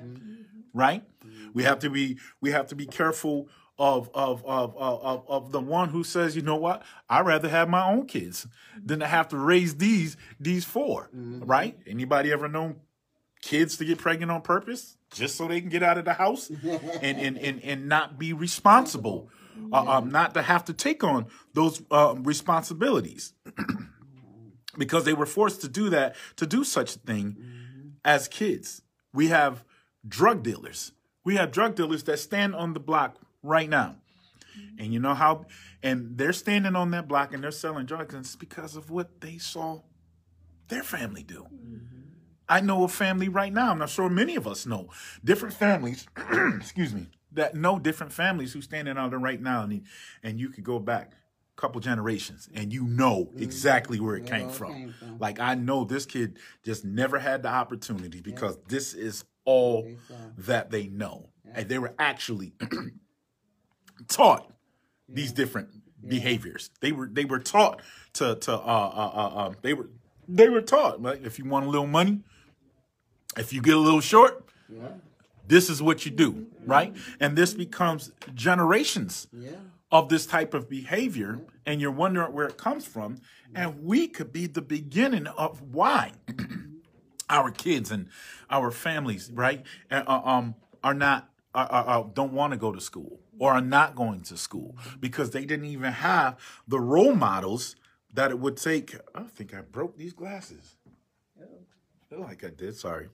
Right? 0.72 1.02
We 1.52 1.64
have 1.64 1.80
to 1.80 1.90
be 1.90 2.18
we 2.40 2.50
have 2.52 2.66
to 2.68 2.74
be 2.74 2.86
careful 2.86 3.48
of 3.78 4.10
of, 4.14 4.44
of 4.44 4.76
of 4.76 5.02
of 5.02 5.24
of 5.28 5.52
the 5.52 5.60
one 5.60 5.88
who 5.88 6.04
says 6.04 6.36
you 6.36 6.42
know 6.42 6.56
what? 6.56 6.82
I'd 7.08 7.26
rather 7.26 7.48
have 7.48 7.68
my 7.68 7.86
own 7.90 8.06
kids 8.06 8.46
than 8.82 9.00
to 9.00 9.06
have 9.06 9.28
to 9.28 9.36
raise 9.36 9.76
these 9.76 10.16
these 10.38 10.64
4 10.64 11.10
right? 11.12 11.76
Anybody 11.86 12.32
ever 12.32 12.48
known 12.48 12.76
kids 13.42 13.76
to 13.78 13.84
get 13.84 13.98
pregnant 13.98 14.30
on 14.30 14.42
purpose 14.42 14.96
just 15.12 15.36
so 15.36 15.48
they 15.48 15.60
can 15.60 15.70
get 15.70 15.82
out 15.82 15.98
of 15.98 16.04
the 16.04 16.12
house 16.14 16.50
and 17.02 17.18
and 17.18 17.36
and, 17.38 17.62
and 17.64 17.88
not 17.88 18.18
be 18.18 18.32
responsible? 18.32 19.28
Uh, 19.72 19.84
um, 19.98 20.10
not 20.10 20.32
to 20.34 20.40
have 20.40 20.64
to 20.64 20.72
take 20.72 21.04
on 21.04 21.26
those 21.52 21.82
uh, 21.90 22.14
responsibilities 22.18 23.34
because 24.78 25.04
they 25.04 25.12
were 25.12 25.26
forced 25.26 25.60
to 25.60 25.68
do 25.68 25.90
that 25.90 26.14
to 26.36 26.46
do 26.46 26.64
such 26.64 26.96
a 26.96 26.98
thing 26.98 27.36
mm-hmm. 27.38 27.88
as 28.04 28.28
kids 28.28 28.82
we 29.12 29.28
have 29.28 29.64
drug 30.06 30.42
dealers 30.42 30.92
we 31.24 31.36
have 31.36 31.50
drug 31.50 31.74
dealers 31.74 32.04
that 32.04 32.18
stand 32.18 32.54
on 32.54 32.72
the 32.72 32.80
block 32.80 33.16
right 33.42 33.68
now 33.68 33.96
mm-hmm. 34.58 34.82
and 34.82 34.92
you 34.92 35.00
know 35.00 35.14
how 35.14 35.44
and 35.82 36.18
they're 36.18 36.32
standing 36.32 36.76
on 36.76 36.90
that 36.90 37.08
block 37.08 37.32
and 37.32 37.42
they're 37.42 37.50
selling 37.50 37.86
drugs 37.86 38.14
and 38.14 38.24
it's 38.24 38.36
because 38.36 38.76
of 38.76 38.90
what 38.90 39.20
they 39.20 39.38
saw 39.38 39.80
their 40.68 40.82
family 40.82 41.22
do 41.22 41.46
mm-hmm. 41.52 42.00
I 42.50 42.60
know 42.60 42.82
a 42.82 42.88
family 42.88 43.28
right 43.28 43.52
now. 43.52 43.70
I'm 43.70 43.78
not 43.78 43.90
sure 43.90 44.10
many 44.10 44.34
of 44.34 44.48
us 44.48 44.66
know 44.66 44.88
different 45.24 45.54
families. 45.54 46.06
excuse 46.56 46.92
me. 46.92 47.06
That 47.32 47.54
know 47.54 47.78
different 47.78 48.12
families 48.12 48.52
who 48.52 48.60
standing 48.60 48.98
out 48.98 49.10
there 49.10 49.20
right 49.20 49.40
now, 49.40 49.62
and 49.62 49.84
and 50.24 50.40
you 50.40 50.48
could 50.48 50.64
go 50.64 50.80
back 50.80 51.12
couple 51.60 51.80
generations, 51.80 52.48
and 52.54 52.72
you 52.72 52.84
know 52.86 53.30
exactly 53.36 54.00
where 54.00 54.16
it 54.16 54.20
Where 54.30 54.38
came 54.40 54.48
from. 54.48 54.72
came 54.72 54.92
from. 54.92 55.18
Like 55.18 55.38
I 55.38 55.54
know 55.54 55.84
this 55.84 56.06
kid 56.06 56.38
just 56.64 56.84
never 56.84 57.18
had 57.18 57.42
the 57.42 57.48
opportunity 57.50 58.20
because 58.20 58.58
this 58.68 58.94
is 58.94 59.24
all 59.44 59.86
that 60.38 60.70
they 60.70 60.86
know, 60.88 61.28
and 61.54 61.68
they 61.68 61.78
were 61.78 61.94
actually 61.98 62.54
taught 64.08 64.50
these 65.08 65.32
different 65.32 65.68
behaviors. 66.06 66.70
They 66.80 66.92
were 66.92 67.08
they 67.12 67.24
were 67.26 67.38
taught 67.40 67.82
to 68.14 68.36
to 68.36 68.52
uh 68.54 68.56
uh 68.56 69.10
uh, 69.14 69.38
uh 69.48 69.52
they 69.62 69.74
were 69.74 69.90
they 70.28 70.48
were 70.48 70.62
taught 70.62 71.02
like 71.02 71.22
if 71.24 71.38
you 71.38 71.44
want 71.44 71.66
a 71.66 71.68
little 71.68 71.86
money, 71.86 72.20
if 73.36 73.52
you 73.52 73.60
get 73.60 73.74
a 73.76 73.80
little 73.80 74.00
short, 74.00 74.44
Yeah. 74.68 74.88
this 75.46 75.68
is 75.68 75.82
what 75.82 76.04
you 76.06 76.10
do, 76.12 76.46
right? 76.64 76.94
And 77.18 77.36
this 77.36 77.52
becomes 77.54 78.12
generations 78.34 79.26
Yeah. 79.32 79.50
Of 79.92 80.08
this 80.08 80.26
type 80.26 80.54
of 80.54 80.68
behavior, 80.68 81.40
and 81.66 81.80
you're 81.80 81.90
wondering 81.90 82.32
where 82.32 82.46
it 82.46 82.56
comes 82.56 82.86
from. 82.86 83.18
And 83.54 83.82
we 83.82 84.06
could 84.06 84.32
be 84.32 84.46
the 84.46 84.62
beginning 84.62 85.26
of 85.26 85.60
why 85.60 86.12
our 87.30 87.50
kids 87.50 87.90
and 87.90 88.08
our 88.48 88.70
families, 88.70 89.30
right, 89.32 89.64
uh, 89.90 90.02
um, 90.06 90.54
are 90.84 90.94
not 90.94 91.30
uh, 91.52 91.66
uh, 91.68 91.84
uh, 91.86 92.02
don't 92.14 92.32
want 92.32 92.52
to 92.52 92.56
go 92.56 92.70
to 92.70 92.80
school 92.80 93.18
or 93.38 93.52
are 93.52 93.60
not 93.60 93.96
going 93.96 94.20
to 94.20 94.36
school 94.36 94.76
because 95.00 95.30
they 95.30 95.44
didn't 95.44 95.66
even 95.66 95.92
have 95.92 96.38
the 96.68 96.78
role 96.78 97.14
models 97.14 97.74
that 98.12 98.30
it 98.30 98.38
would 98.38 98.56
take. 98.56 98.94
I 99.14 99.24
think 99.24 99.52
I 99.52 99.62
broke 99.62 99.96
these 99.96 100.12
glasses. 100.12 100.76
feel 102.08 102.20
like 102.20 102.44
I 102.44 102.50
did. 102.50 102.76
Sorry. 102.76 103.08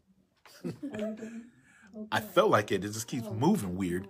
I 2.13 2.21
felt 2.21 2.51
like 2.51 2.73
it. 2.73 2.85
It 2.85 2.93
just 2.93 3.09
keeps 3.09 3.29
moving 3.31 3.77
weird. 3.77 4.07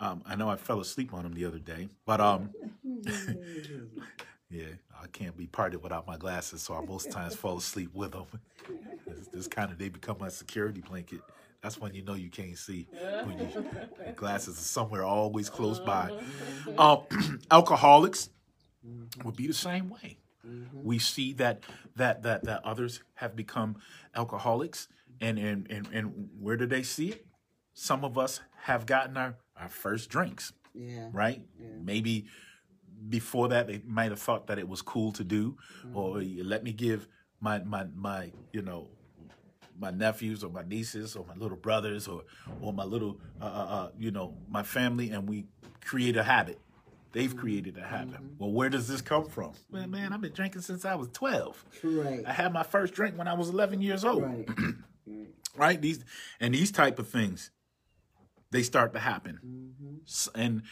Um, 0.00 0.22
I 0.26 0.36
know 0.36 0.48
I 0.48 0.56
fell 0.56 0.80
asleep 0.80 1.12
on 1.12 1.24
them 1.24 1.34
the 1.34 1.44
other 1.44 1.58
day, 1.58 1.88
but 2.06 2.20
um, 2.20 2.50
yeah, 4.50 4.66
I 5.00 5.06
can't 5.12 5.36
be 5.36 5.46
parted 5.46 5.82
without 5.82 6.06
my 6.06 6.16
glasses, 6.16 6.62
so 6.62 6.74
I 6.74 6.80
most 6.86 7.10
times 7.10 7.34
fall 7.34 7.58
asleep 7.58 7.90
with 7.94 8.12
them. 8.12 8.26
This, 9.06 9.26
this 9.28 9.48
kind 9.48 9.72
of 9.72 9.78
they 9.78 9.88
become 9.88 10.18
my 10.20 10.28
security 10.28 10.82
blanket. 10.82 11.20
That's 11.62 11.80
when 11.80 11.94
you 11.94 12.02
know 12.02 12.12
you 12.12 12.28
can't 12.28 12.56
see 12.58 12.86
when 13.24 13.38
you, 13.38 13.48
your 14.04 14.14
glasses 14.14 14.58
are 14.58 14.62
somewhere 14.62 15.02
always 15.02 15.48
close 15.48 15.80
by. 15.80 16.12
Um, 16.76 17.00
alcoholics 17.50 18.28
would 19.24 19.34
be 19.34 19.46
the 19.46 19.54
same 19.54 19.88
way. 19.88 20.18
We 20.82 20.98
see 20.98 21.32
that 21.34 21.60
that 21.96 22.22
that 22.22 22.44
that 22.44 22.64
others 22.64 23.02
have 23.14 23.34
become 23.34 23.76
alcoholics, 24.14 24.88
and 25.20 25.38
and 25.38 25.66
and, 25.70 25.88
and 25.92 26.28
where 26.38 26.56
do 26.56 26.66
they 26.66 26.82
see 26.82 27.10
it? 27.10 27.26
Some 27.74 28.04
of 28.04 28.18
us 28.18 28.40
have 28.62 28.86
gotten 28.86 29.16
our, 29.16 29.36
our 29.60 29.68
first 29.68 30.08
drinks, 30.10 30.52
Yeah. 30.74 31.08
right? 31.12 31.42
Maybe 31.82 32.26
before 33.08 33.48
that 33.48 33.66
they 33.68 33.80
might 33.86 34.10
have 34.10 34.20
thought 34.20 34.46
that 34.48 34.58
it 34.58 34.68
was 34.68 34.82
cool 34.82 35.12
to 35.12 35.24
do, 35.24 35.56
or 35.94 36.20
let 36.22 36.64
me 36.64 36.72
give 36.72 37.06
my 37.40 37.60
my 37.60 37.86
my 37.94 38.32
you 38.52 38.62
know 38.62 38.88
my 39.78 39.90
nephews 39.92 40.42
or 40.42 40.50
my 40.50 40.62
nieces 40.64 41.14
or 41.14 41.24
my 41.26 41.34
little 41.34 41.56
brothers 41.56 42.08
or 42.08 42.24
or 42.60 42.72
my 42.72 42.84
little 42.84 43.20
uh, 43.40 43.44
uh, 43.44 43.48
uh, 43.48 43.90
you 43.98 44.10
know 44.10 44.34
my 44.48 44.62
family, 44.62 45.10
and 45.10 45.28
we 45.28 45.46
create 45.84 46.16
a 46.16 46.22
habit. 46.24 46.58
They've 47.12 47.34
created 47.34 47.78
a 47.78 47.82
habit. 47.84 48.20
Well, 48.38 48.50
where 48.52 48.68
does 48.68 48.86
this 48.86 49.00
come 49.00 49.24
from? 49.26 49.52
Man, 49.72 49.90
man, 49.90 50.12
I've 50.12 50.20
been 50.20 50.32
drinking 50.32 50.60
since 50.62 50.84
I 50.84 50.94
was 50.94 51.08
twelve. 51.08 51.64
Right. 51.82 52.22
I 52.26 52.32
had 52.32 52.52
my 52.52 52.62
first 52.64 52.92
drink 52.94 53.16
when 53.16 53.26
I 53.28 53.34
was 53.34 53.48
eleven 53.48 53.80
years 53.80 54.04
old 54.04 54.22
Right. 54.24 54.48
right 55.56 55.80
these 55.80 56.04
and 56.40 56.52
these 56.54 56.70
type 56.70 56.98
of 56.98 57.08
things 57.08 57.50
they 58.50 58.62
start 58.62 58.92
to 58.92 58.98
happen 58.98 59.38
mm-hmm. 59.44 59.96
S- 60.06 60.28
and 60.34 60.62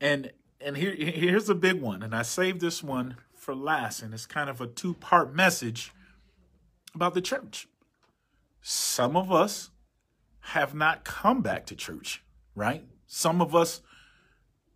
and 0.00 0.32
and 0.60 0.76
here 0.76 0.94
here's 0.94 1.48
a 1.48 1.54
big 1.54 1.80
one 1.80 2.02
and 2.02 2.14
i 2.14 2.22
saved 2.22 2.60
this 2.60 2.82
one 2.82 3.16
for 3.42 3.54
last, 3.56 4.02
and 4.02 4.14
it's 4.14 4.24
kind 4.24 4.48
of 4.48 4.60
a 4.60 4.68
two 4.68 4.94
part 4.94 5.34
message 5.34 5.92
about 6.94 7.12
the 7.12 7.20
church. 7.20 7.66
Some 8.60 9.16
of 9.16 9.32
us 9.32 9.70
have 10.40 10.74
not 10.74 11.04
come 11.04 11.42
back 11.42 11.66
to 11.66 11.74
church, 11.74 12.22
right? 12.54 12.84
Some 13.06 13.42
of 13.42 13.54
us 13.54 13.82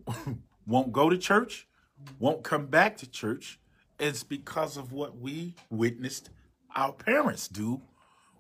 won't 0.66 0.92
go 0.92 1.08
to 1.08 1.16
church, 1.16 1.68
won't 2.18 2.42
come 2.42 2.66
back 2.66 2.96
to 2.98 3.08
church. 3.08 3.60
It's 4.00 4.24
because 4.24 4.76
of 4.76 4.92
what 4.92 5.16
we 5.16 5.54
witnessed 5.70 6.30
our 6.74 6.92
parents 6.92 7.46
do 7.46 7.82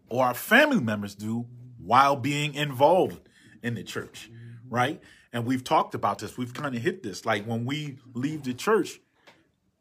or 0.08 0.24
our 0.24 0.34
family 0.34 0.80
members 0.80 1.14
do 1.14 1.46
while 1.78 2.16
being 2.16 2.54
involved 2.54 3.25
in 3.66 3.74
the 3.74 3.82
church, 3.82 4.30
right? 4.70 5.00
And 5.32 5.44
we've 5.44 5.64
talked 5.64 5.94
about 5.94 6.20
this. 6.20 6.38
We've 6.38 6.54
kind 6.54 6.76
of 6.76 6.82
hit 6.82 7.02
this. 7.02 7.26
Like 7.26 7.44
when 7.44 7.64
we 7.64 7.98
leave 8.14 8.44
the 8.44 8.54
church, 8.54 9.00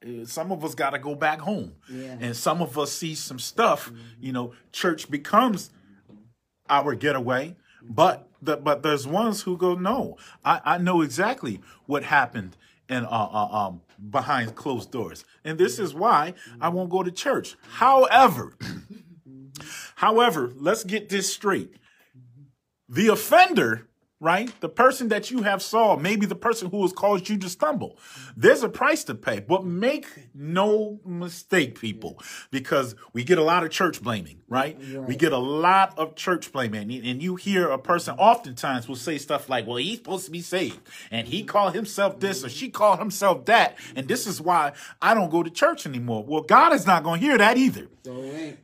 uh, 0.03 0.25
some 0.25 0.51
of 0.51 0.65
us 0.65 0.73
got 0.73 0.89
to 0.89 0.99
go 0.99 1.13
back 1.13 1.39
home. 1.39 1.75
Yeah. 1.89 2.17
And 2.19 2.35
some 2.35 2.61
of 2.61 2.77
us 2.77 2.91
see 2.91 3.13
some 3.15 3.39
stuff, 3.39 3.91
you 4.19 4.31
know, 4.31 4.53
church 4.71 5.09
becomes 5.09 5.69
our 6.67 6.95
getaway. 6.95 7.55
But 7.87 8.27
the, 8.41 8.57
but 8.57 8.81
there's 8.81 9.05
ones 9.05 9.43
who 9.43 9.55
go, 9.55 9.75
no, 9.75 10.17
I, 10.43 10.61
I 10.65 10.77
know 10.79 11.01
exactly 11.01 11.61
what 11.85 12.03
happened 12.03 12.57
in 12.89 13.05
uh, 13.05 13.09
uh, 13.09 13.67
um 13.67 13.81
behind 14.09 14.55
closed 14.55 14.91
doors, 14.91 15.25
and 15.43 15.57
this 15.57 15.79
is 15.79 15.93
why 15.93 16.33
I 16.59 16.69
won't 16.69 16.89
go 16.89 17.03
to 17.03 17.11
church. 17.11 17.55
However, 17.73 18.55
however, 19.95 20.51
let's 20.55 20.83
get 20.83 21.09
this 21.09 21.31
straight: 21.31 21.75
the 22.87 23.07
offender 23.07 23.87
right? 24.19 24.49
The 24.61 24.69
person 24.69 25.09
that 25.09 25.29
you 25.29 25.43
have 25.43 25.61
saw, 25.61 25.97
maybe 25.97 26.25
the 26.25 26.35
person 26.35 26.69
who 26.69 26.81
has 26.83 26.93
caused 26.93 27.27
you 27.27 27.37
to 27.37 27.49
stumble. 27.49 27.97
There's 28.35 28.63
a 28.63 28.69
price 28.69 29.03
to 29.05 29.15
pay, 29.15 29.39
but 29.39 29.65
make 29.65 30.07
no 30.33 30.99
mistake, 31.05 31.79
people, 31.79 32.19
because 32.49 32.95
we 33.13 33.23
get 33.23 33.37
a 33.37 33.43
lot 33.43 33.63
of 33.63 33.71
church 33.71 34.01
blaming, 34.01 34.41
right? 34.47 34.77
Right. 34.79 35.07
We 35.07 35.15
get 35.15 35.33
a 35.33 35.37
lot 35.37 35.97
of 35.99 36.15
church 36.15 36.51
blaming, 36.51 36.91
and 37.05 37.21
you 37.21 37.35
hear 37.35 37.69
a 37.69 37.77
person 37.77 38.15
oftentimes 38.17 38.87
will 38.87 38.95
say 38.95 39.17
stuff 39.17 39.49
like, 39.49 39.67
"Well, 39.67 39.77
he's 39.77 39.97
supposed 39.97 40.25
to 40.25 40.31
be 40.31 40.41
saved, 40.41 40.79
and 41.11 41.27
he 41.27 41.43
called 41.43 41.75
himself 41.75 42.19
this 42.19 42.43
or 42.43 42.49
she 42.49 42.69
called 42.69 42.99
himself 42.99 43.45
that, 43.45 43.77
and 43.95 44.07
this 44.07 44.27
is 44.27 44.41
why 44.41 44.71
I 45.01 45.13
don't 45.13 45.29
go 45.29 45.43
to 45.43 45.49
church 45.49 45.85
anymore." 45.85 46.23
Well, 46.25 46.41
God 46.41 46.73
is 46.73 46.87
not 46.87 47.03
going 47.03 47.19
to 47.19 47.25
hear 47.25 47.37
that 47.37 47.57
either. 47.57 47.89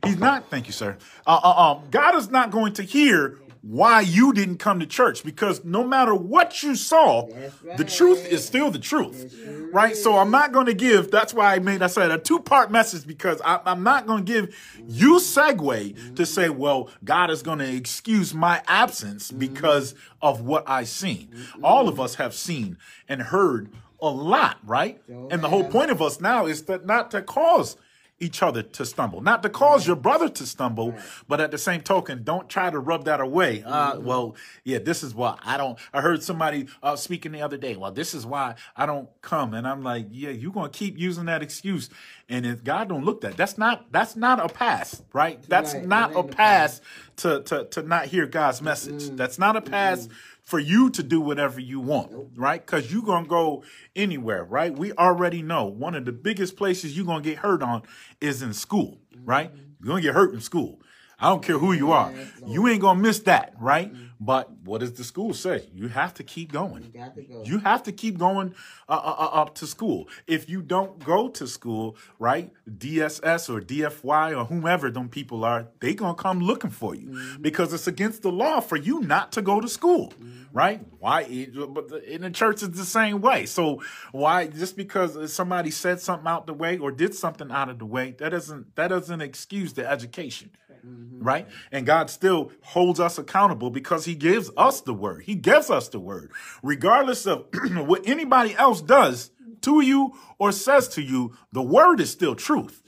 He's 0.04 0.18
not. 0.18 0.50
Thank 0.50 0.66
you, 0.66 0.72
sir. 0.72 0.96
Uh, 1.26 1.40
uh, 1.42 1.72
um, 1.72 1.88
God 1.90 2.14
is 2.14 2.30
not 2.30 2.50
going 2.50 2.72
to 2.74 2.82
hear 2.82 3.38
why 3.62 4.00
you 4.00 4.32
didn't 4.32 4.58
come 4.58 4.80
to 4.80 4.86
church 4.86 5.22
because 5.22 5.64
no 5.64 5.86
matter 5.86 6.14
what 6.14 6.62
you 6.64 6.74
saw, 6.74 7.28
That's 7.28 7.78
the 7.78 7.84
truth 7.84 8.26
is 8.26 8.44
still 8.44 8.72
the 8.72 8.78
truth, 8.80 9.34
right? 9.72 9.96
So 9.96 10.18
I'm 10.18 10.32
not 10.32 10.50
going 10.50 10.66
to 10.66 10.74
give. 10.74 11.12
That's 11.12 11.32
why 11.32 11.54
I 11.54 11.58
made 11.60 11.80
I 11.80 11.86
said 11.86 12.10
a 12.10 12.18
two 12.18 12.40
part 12.40 12.72
message 12.72 13.06
because 13.06 13.40
I, 13.44 13.60
I'm 13.64 13.84
not 13.84 14.06
going 14.06 14.24
to 14.24 14.32
give 14.32 14.56
you 14.88 15.18
segue 15.18 16.16
to 16.16 16.26
say, 16.26 16.48
well, 16.48 16.90
God 17.04 17.30
is 17.30 17.42
going 17.42 17.60
to 17.60 17.72
excuse 17.72 18.34
my 18.34 18.62
absence 18.66 19.30
because 19.30 19.94
of 20.20 20.40
what 20.40 20.68
I 20.68 20.82
seen. 20.82 21.30
All 21.62 21.88
of 21.88 22.00
us 22.00 22.16
have 22.16 22.34
seen 22.34 22.78
and 23.08 23.22
heard 23.22 23.70
a 24.00 24.08
lot, 24.08 24.58
right? 24.64 25.00
Sure 25.06 25.28
And 25.30 25.42
the 25.42 25.48
whole 25.48 25.64
point 25.64 25.92
of 25.92 26.02
us 26.02 26.20
now 26.20 26.46
is 26.46 26.64
that 26.64 26.84
not 26.84 27.12
to 27.12 27.22
cause 27.22 27.76
each 28.22 28.42
other 28.42 28.62
to 28.62 28.86
stumble, 28.86 29.20
not 29.20 29.42
to 29.42 29.48
cause 29.48 29.86
your 29.86 29.96
brother 29.96 30.28
to 30.28 30.46
stumble, 30.46 30.94
but 31.28 31.40
at 31.40 31.50
the 31.50 31.58
same 31.58 31.80
token, 31.80 32.22
don't 32.22 32.48
try 32.48 32.70
to 32.70 32.78
rub 32.78 33.04
that 33.06 33.20
away. 33.20 33.62
Uh, 33.64 33.98
well, 33.98 34.36
yeah, 34.64 34.78
this 34.78 35.02
is 35.02 35.14
why 35.14 35.36
I 35.44 35.56
don't. 35.56 35.78
I 35.92 36.00
heard 36.00 36.22
somebody 36.22 36.66
uh, 36.82 36.96
speaking 36.96 37.32
the 37.32 37.42
other 37.42 37.56
day. 37.56 37.76
Well, 37.76 37.92
this 37.92 38.14
is 38.14 38.24
why 38.24 38.54
I 38.76 38.86
don't 38.86 39.08
come, 39.20 39.54
and 39.54 39.66
I'm 39.66 39.82
like, 39.82 40.06
yeah, 40.10 40.30
you're 40.30 40.52
gonna 40.52 40.68
keep 40.68 40.98
using 40.98 41.26
that 41.26 41.42
excuse, 41.42 41.90
and 42.28 42.46
if 42.46 42.62
God 42.62 42.88
don't 42.88 43.04
look 43.04 43.22
that, 43.22 43.36
that's 43.36 43.58
not 43.58 43.90
that's 43.92 44.16
not 44.16 44.38
a 44.38 44.48
pass, 44.48 45.02
right? 45.12 45.42
That's 45.48 45.74
Right, 45.74 45.86
not 45.86 46.12
a 46.14 46.18
a 46.20 46.24
pass 46.24 46.80
to 47.16 47.42
to 47.42 47.64
to 47.64 47.82
not 47.82 48.06
hear 48.06 48.26
God's 48.26 48.62
message. 48.62 49.10
That's 49.16 49.38
not 49.38 49.56
a 49.56 49.60
pass 49.60 50.08
for 50.42 50.58
you 50.58 50.90
to 50.90 51.02
do 51.02 51.20
whatever 51.20 51.60
you 51.60 51.80
want, 51.80 52.12
right? 52.34 52.64
Because 52.64 52.92
you're 52.92 53.02
going 53.02 53.24
to 53.24 53.28
go 53.30 53.62
anywhere, 53.94 54.44
right? 54.44 54.76
We 54.76 54.92
already 54.92 55.40
know 55.42 55.66
one 55.66 55.94
of 55.94 56.04
the 56.04 56.12
biggest 56.12 56.56
places 56.56 56.96
you're 56.96 57.06
going 57.06 57.22
to 57.22 57.28
get 57.30 57.38
hurt 57.38 57.62
on 57.62 57.82
is 58.20 58.42
in 58.42 58.52
school, 58.52 58.98
right? 59.24 59.50
You're 59.80 59.86
going 59.86 60.02
to 60.02 60.08
get 60.08 60.14
hurt 60.14 60.34
in 60.34 60.40
school. 60.40 60.80
I 61.18 61.28
don't 61.28 61.42
care 61.42 61.58
who 61.58 61.72
you 61.72 61.92
are. 61.92 62.12
You 62.46 62.66
ain't 62.66 62.80
going 62.80 62.96
to 62.96 63.02
miss 63.02 63.20
that, 63.20 63.54
right? 63.60 63.92
But 64.24 64.52
what 64.64 64.78
does 64.82 64.92
the 64.92 65.02
school 65.02 65.34
say? 65.34 65.68
You 65.74 65.88
have 65.88 66.14
to 66.14 66.22
keep 66.22 66.52
going. 66.52 66.92
Got 66.94 67.16
to 67.16 67.22
go. 67.22 67.42
You 67.44 67.58
have 67.58 67.82
to 67.82 67.92
keep 67.92 68.18
going 68.18 68.54
uh, 68.88 68.92
uh, 68.92 69.16
uh, 69.18 69.40
up 69.40 69.56
to 69.56 69.66
school. 69.66 70.08
If 70.28 70.48
you 70.48 70.62
don't 70.62 71.04
go 71.04 71.28
to 71.30 71.48
school, 71.48 71.96
right, 72.20 72.52
DSS 72.70 73.50
or 73.52 73.60
DFY 73.60 74.38
or 74.38 74.44
whomever 74.44 74.92
them 74.92 75.08
people 75.08 75.44
are, 75.44 75.66
they 75.80 75.94
gonna 75.94 76.14
come 76.14 76.38
looking 76.38 76.70
for 76.70 76.94
you 76.94 77.36
because 77.40 77.72
it's 77.72 77.88
against 77.88 78.22
the 78.22 78.30
law 78.30 78.60
for 78.60 78.76
you 78.76 79.00
not 79.00 79.32
to 79.32 79.42
go 79.42 79.60
to 79.60 79.68
school, 79.68 80.14
right? 80.52 80.80
Why? 81.00 81.48
But 81.52 82.04
in 82.04 82.22
the 82.22 82.30
church 82.30 82.62
it's 82.62 82.78
the 82.78 82.84
same 82.84 83.20
way. 83.20 83.46
So 83.46 83.82
why? 84.12 84.46
Just 84.46 84.76
because 84.76 85.32
somebody 85.32 85.72
said 85.72 86.00
something 86.00 86.28
out 86.28 86.46
the 86.46 86.54
way 86.54 86.78
or 86.78 86.92
did 86.92 87.16
something 87.16 87.50
out 87.50 87.68
of 87.68 87.80
the 87.80 87.86
way, 87.86 88.12
that 88.18 88.28
doesn't 88.28 88.76
that 88.76 88.88
doesn't 88.88 89.20
excuse 89.20 89.72
the 89.72 89.88
education 89.90 90.50
right? 90.84 91.46
And 91.70 91.86
God 91.86 92.10
still 92.10 92.50
holds 92.62 93.00
us 93.00 93.18
accountable 93.18 93.70
because 93.70 94.04
He 94.04 94.11
gives 94.14 94.50
us 94.56 94.80
the 94.80 94.94
word. 94.94 95.24
He 95.24 95.34
gives 95.34 95.70
us 95.70 95.88
the 95.88 96.00
word, 96.00 96.30
regardless 96.62 97.26
of 97.26 97.46
what 97.72 98.06
anybody 98.06 98.54
else 98.56 98.80
does 98.80 99.30
to 99.62 99.80
you 99.80 100.14
or 100.38 100.52
says 100.52 100.88
to 100.88 101.02
you. 101.02 101.36
The 101.52 101.62
word 101.62 102.00
is 102.00 102.10
still 102.10 102.34
truth. 102.34 102.82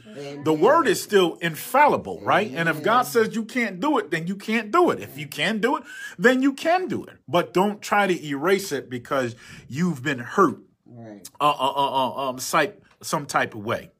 The 0.45 0.53
word 0.53 0.87
is 0.87 1.03
still 1.03 1.35
infallible, 1.41 2.21
right? 2.23 2.51
And 2.55 2.69
if 2.69 2.83
God 2.83 3.03
says 3.03 3.35
you 3.35 3.45
can't 3.45 3.81
do 3.81 3.99
it, 3.99 4.11
then 4.13 4.27
you 4.29 4.37
can't 4.37 4.71
do 4.71 4.91
it. 4.91 5.01
If 5.01 5.19
you 5.19 5.27
can 5.27 5.59
do 5.61 5.77
it, 5.77 5.83
then 6.19 6.41
you 6.43 6.53
can 6.53 6.87
do 6.87 7.03
it. 7.05 7.17
But 7.27 7.53
don't 7.53 7.83
try 7.83 8.07
to 8.07 8.25
erase 8.27 8.71
it 8.71 8.89
because 8.89 9.35
you've 9.69 10.03
been 10.03 10.21
hurt 10.21 10.59
Right. 10.87 11.29
uh, 11.41 11.51
uh, 11.51 11.73
uh, 11.75 11.91
uh, 11.91 12.29
um, 12.31 12.39
some 12.39 13.27
type 13.27 13.55
of 13.57 13.65
way, 13.65 13.91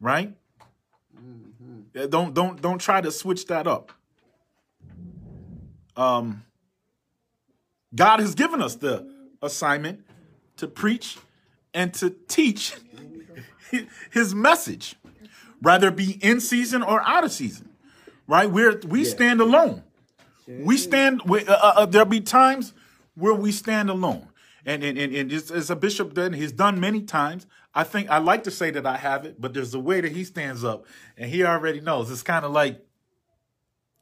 right? 0.00 0.36
Uh, 1.96 2.06
Don't 2.06 2.32
don't 2.34 2.62
don't 2.62 2.78
try 2.78 3.00
to 3.00 3.10
switch 3.10 3.46
that 3.46 3.66
up. 3.66 3.90
Um, 5.96 6.44
God 7.94 8.20
has 8.20 8.34
given 8.34 8.62
us 8.62 8.76
the 8.76 9.08
assignment 9.42 10.04
to 10.56 10.66
preach 10.66 11.18
and 11.72 11.92
to 11.94 12.10
teach 12.28 12.74
His 14.10 14.34
message, 14.34 14.96
rather 15.62 15.90
be 15.90 16.12
in 16.22 16.40
season 16.40 16.82
or 16.82 17.02
out 17.02 17.24
of 17.24 17.32
season. 17.32 17.68
Right? 18.26 18.50
We're 18.50 18.78
we 18.86 19.04
stand 19.04 19.40
alone. 19.40 19.82
We 20.46 20.76
stand. 20.76 21.22
We, 21.26 21.46
uh, 21.46 21.52
uh, 21.54 21.72
uh, 21.76 21.86
there'll 21.86 22.06
be 22.06 22.20
times 22.20 22.72
where 23.14 23.34
we 23.34 23.52
stand 23.52 23.90
alone, 23.90 24.28
and 24.64 24.82
and 24.82 24.98
and, 24.98 25.14
and 25.14 25.30
just 25.30 25.50
as 25.50 25.70
a 25.70 25.76
bishop 25.76 26.14
done, 26.14 26.32
he's 26.32 26.52
done 26.52 26.80
many 26.80 27.02
times. 27.02 27.46
I 27.74 27.84
think 27.84 28.08
I 28.10 28.18
like 28.18 28.44
to 28.44 28.50
say 28.50 28.70
that 28.70 28.86
I 28.86 28.96
have 28.96 29.24
it, 29.24 29.40
but 29.40 29.54
there's 29.54 29.74
a 29.74 29.80
way 29.80 30.00
that 30.00 30.12
he 30.12 30.24
stands 30.24 30.64
up, 30.64 30.86
and 31.16 31.30
he 31.30 31.44
already 31.44 31.80
knows. 31.80 32.10
It's 32.10 32.22
kind 32.22 32.44
of 32.44 32.52
like 32.52 32.84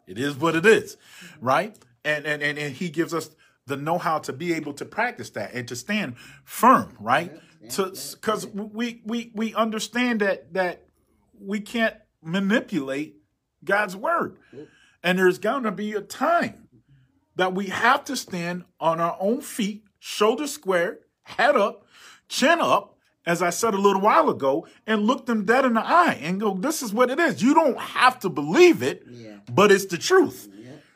it 0.07 0.19
is 0.19 0.37
what 0.37 0.55
it 0.55 0.67
is, 0.67 0.97
right? 1.41 1.77
And 2.05 2.25
and 2.27 2.43
and, 2.43 2.59
and 2.59 2.75
he 2.75 2.89
gives 2.89 3.13
us 3.13 3.31
the 3.67 3.77
know-how 3.77 4.19
to 4.21 4.33
be 4.33 4.53
able 4.55 4.73
to 4.75 4.85
practice 4.85 5.31
that 5.31 5.53
and 5.53 5.67
to 5.69 5.77
stand 5.77 6.17
firm, 6.45 6.97
right? 7.01 7.33
To 7.71 7.87
because 8.15 8.47
we 8.47 9.03
we 9.05 9.33
we 9.35 9.53
understand 9.55 10.21
that 10.21 10.55
that 10.55 10.85
we 11.41 11.61
can't 11.61 11.97
manipulate 12.23 13.17
God's 13.65 13.97
word. 13.97 14.37
And 15.03 15.19
there's 15.19 15.39
going 15.39 15.65
to 15.65 15.73
be 15.73 15.93
a 15.93 16.01
time 16.01 16.69
that 17.35 17.55
we 17.55 17.67
have 17.67 18.05
to 18.05 18.17
stand 18.17 18.65
on 18.81 19.01
our 19.01 19.17
own 19.21 19.41
feet, 19.41 19.85
shoulders 19.99 20.53
squared, 20.53 20.99
head 21.25 21.57
up, 21.57 21.85
chin 22.29 22.61
up, 22.61 22.97
as 23.27 23.43
I 23.43 23.51
said 23.51 23.75
a 23.75 23.79
little 23.79 24.01
while 24.01 24.31
ago, 24.31 24.67
and 24.87 25.03
look 25.03 25.27
them 25.27 25.45
dead 25.45 25.65
in 25.65 25.75
the 25.75 25.85
eye 25.85 26.19
and 26.23 26.41
go, 26.41 26.55
this 26.55 26.83
is 26.83 26.93
what 26.95 27.11
it 27.11 27.19
is. 27.19 27.43
You 27.43 27.55
don't 27.55 27.79
have 27.79 28.19
to 28.21 28.29
believe 28.29 28.83
it, 28.83 29.05
Yeah. 29.11 29.37
but 29.53 29.71
it's 29.73 29.87
the 29.87 29.99
truth. 29.99 30.49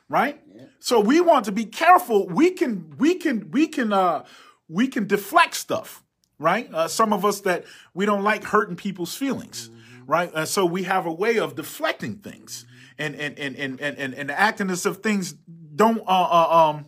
Right? 0.08 0.40
So 0.80 0.98
we 0.98 1.20
want 1.20 1.44
to 1.44 1.52
be 1.52 1.64
careful. 1.64 2.26
We 2.26 2.50
can, 2.50 2.94
we 2.98 3.14
can, 3.14 3.50
we 3.50 3.68
can, 3.68 3.92
uh, 3.92 4.24
we 4.68 4.88
can 4.88 5.06
deflect 5.06 5.54
stuff, 5.54 6.02
right? 6.38 6.72
Uh, 6.72 6.88
some 6.88 7.12
of 7.12 7.24
us 7.24 7.40
that 7.42 7.64
we 7.94 8.06
don't 8.06 8.22
like 8.22 8.44
hurting 8.44 8.76
people's 8.76 9.14
feelings, 9.14 9.70
right? 10.06 10.30
And 10.34 10.48
so 10.48 10.64
we 10.64 10.84
have 10.84 11.06
a 11.06 11.12
way 11.12 11.38
of 11.38 11.54
deflecting 11.54 12.16
things 12.16 12.66
and 13.00 13.16
and 13.16 13.38
and 13.38 13.56
and 13.56 13.80
and, 13.80 13.98
and, 13.98 14.14
and 14.14 14.30
acting 14.30 14.70
as 14.70 14.86
if 14.86 14.96
things 14.96 15.32
don't 15.32 16.00
uh, 16.00 16.28
uh 16.30 16.68
um 16.68 16.86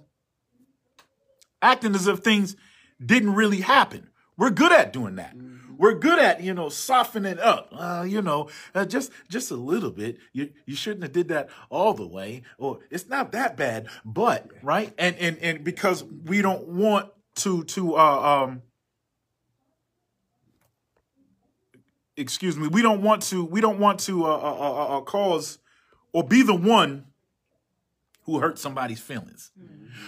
acting 1.62 1.94
as 1.94 2.06
if 2.06 2.18
things 2.20 2.54
didn't 3.04 3.34
really 3.34 3.62
happen. 3.62 4.10
We're 4.36 4.50
good 4.50 4.72
at 4.72 4.92
doing 4.92 5.16
that. 5.16 5.34
We're 5.82 5.94
good 5.94 6.20
at 6.20 6.40
you 6.40 6.54
know 6.54 6.68
softening 6.68 7.40
up. 7.40 7.74
Uh, 7.76 8.04
you 8.06 8.22
know, 8.22 8.48
uh, 8.72 8.84
just 8.84 9.10
just 9.28 9.50
a 9.50 9.56
little 9.56 9.90
bit. 9.90 10.16
You 10.32 10.50
you 10.64 10.76
shouldn't 10.76 11.02
have 11.02 11.10
did 11.10 11.26
that 11.26 11.48
all 11.70 11.92
the 11.92 12.06
way, 12.06 12.42
or 12.56 12.78
it's 12.88 13.08
not 13.08 13.32
that 13.32 13.56
bad. 13.56 13.88
But 14.04 14.46
right, 14.62 14.94
and 14.96 15.16
and 15.16 15.38
and 15.38 15.64
because 15.64 16.04
we 16.04 16.40
don't 16.40 16.68
want 16.68 17.10
to 17.38 17.64
to 17.64 17.96
uh, 17.96 18.44
um 18.44 18.62
excuse 22.16 22.56
me, 22.56 22.68
we 22.68 22.80
don't 22.80 23.02
want 23.02 23.22
to 23.24 23.44
we 23.44 23.60
don't 23.60 23.80
want 23.80 23.98
to 24.00 24.24
uh, 24.24 24.28
uh, 24.28 24.54
uh, 24.60 24.98
uh, 24.98 25.00
cause 25.00 25.58
or 26.12 26.22
be 26.22 26.44
the 26.44 26.54
one 26.54 27.06
who 28.26 28.38
hurt 28.38 28.56
somebody's 28.56 29.00
feelings. 29.00 29.50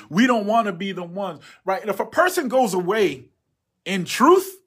We 0.09 0.29
don't 0.29 0.47
want 0.47 0.69
to 0.69 0.73
be 0.73 0.93
the 0.93 1.03
ones, 1.03 1.43
right? 1.65 1.81
And 1.81 1.91
if 1.91 1.99
a 1.99 2.07
person 2.07 2.47
goes 2.47 2.75
away 2.75 3.31
in 3.85 4.05
truth, 4.05 4.61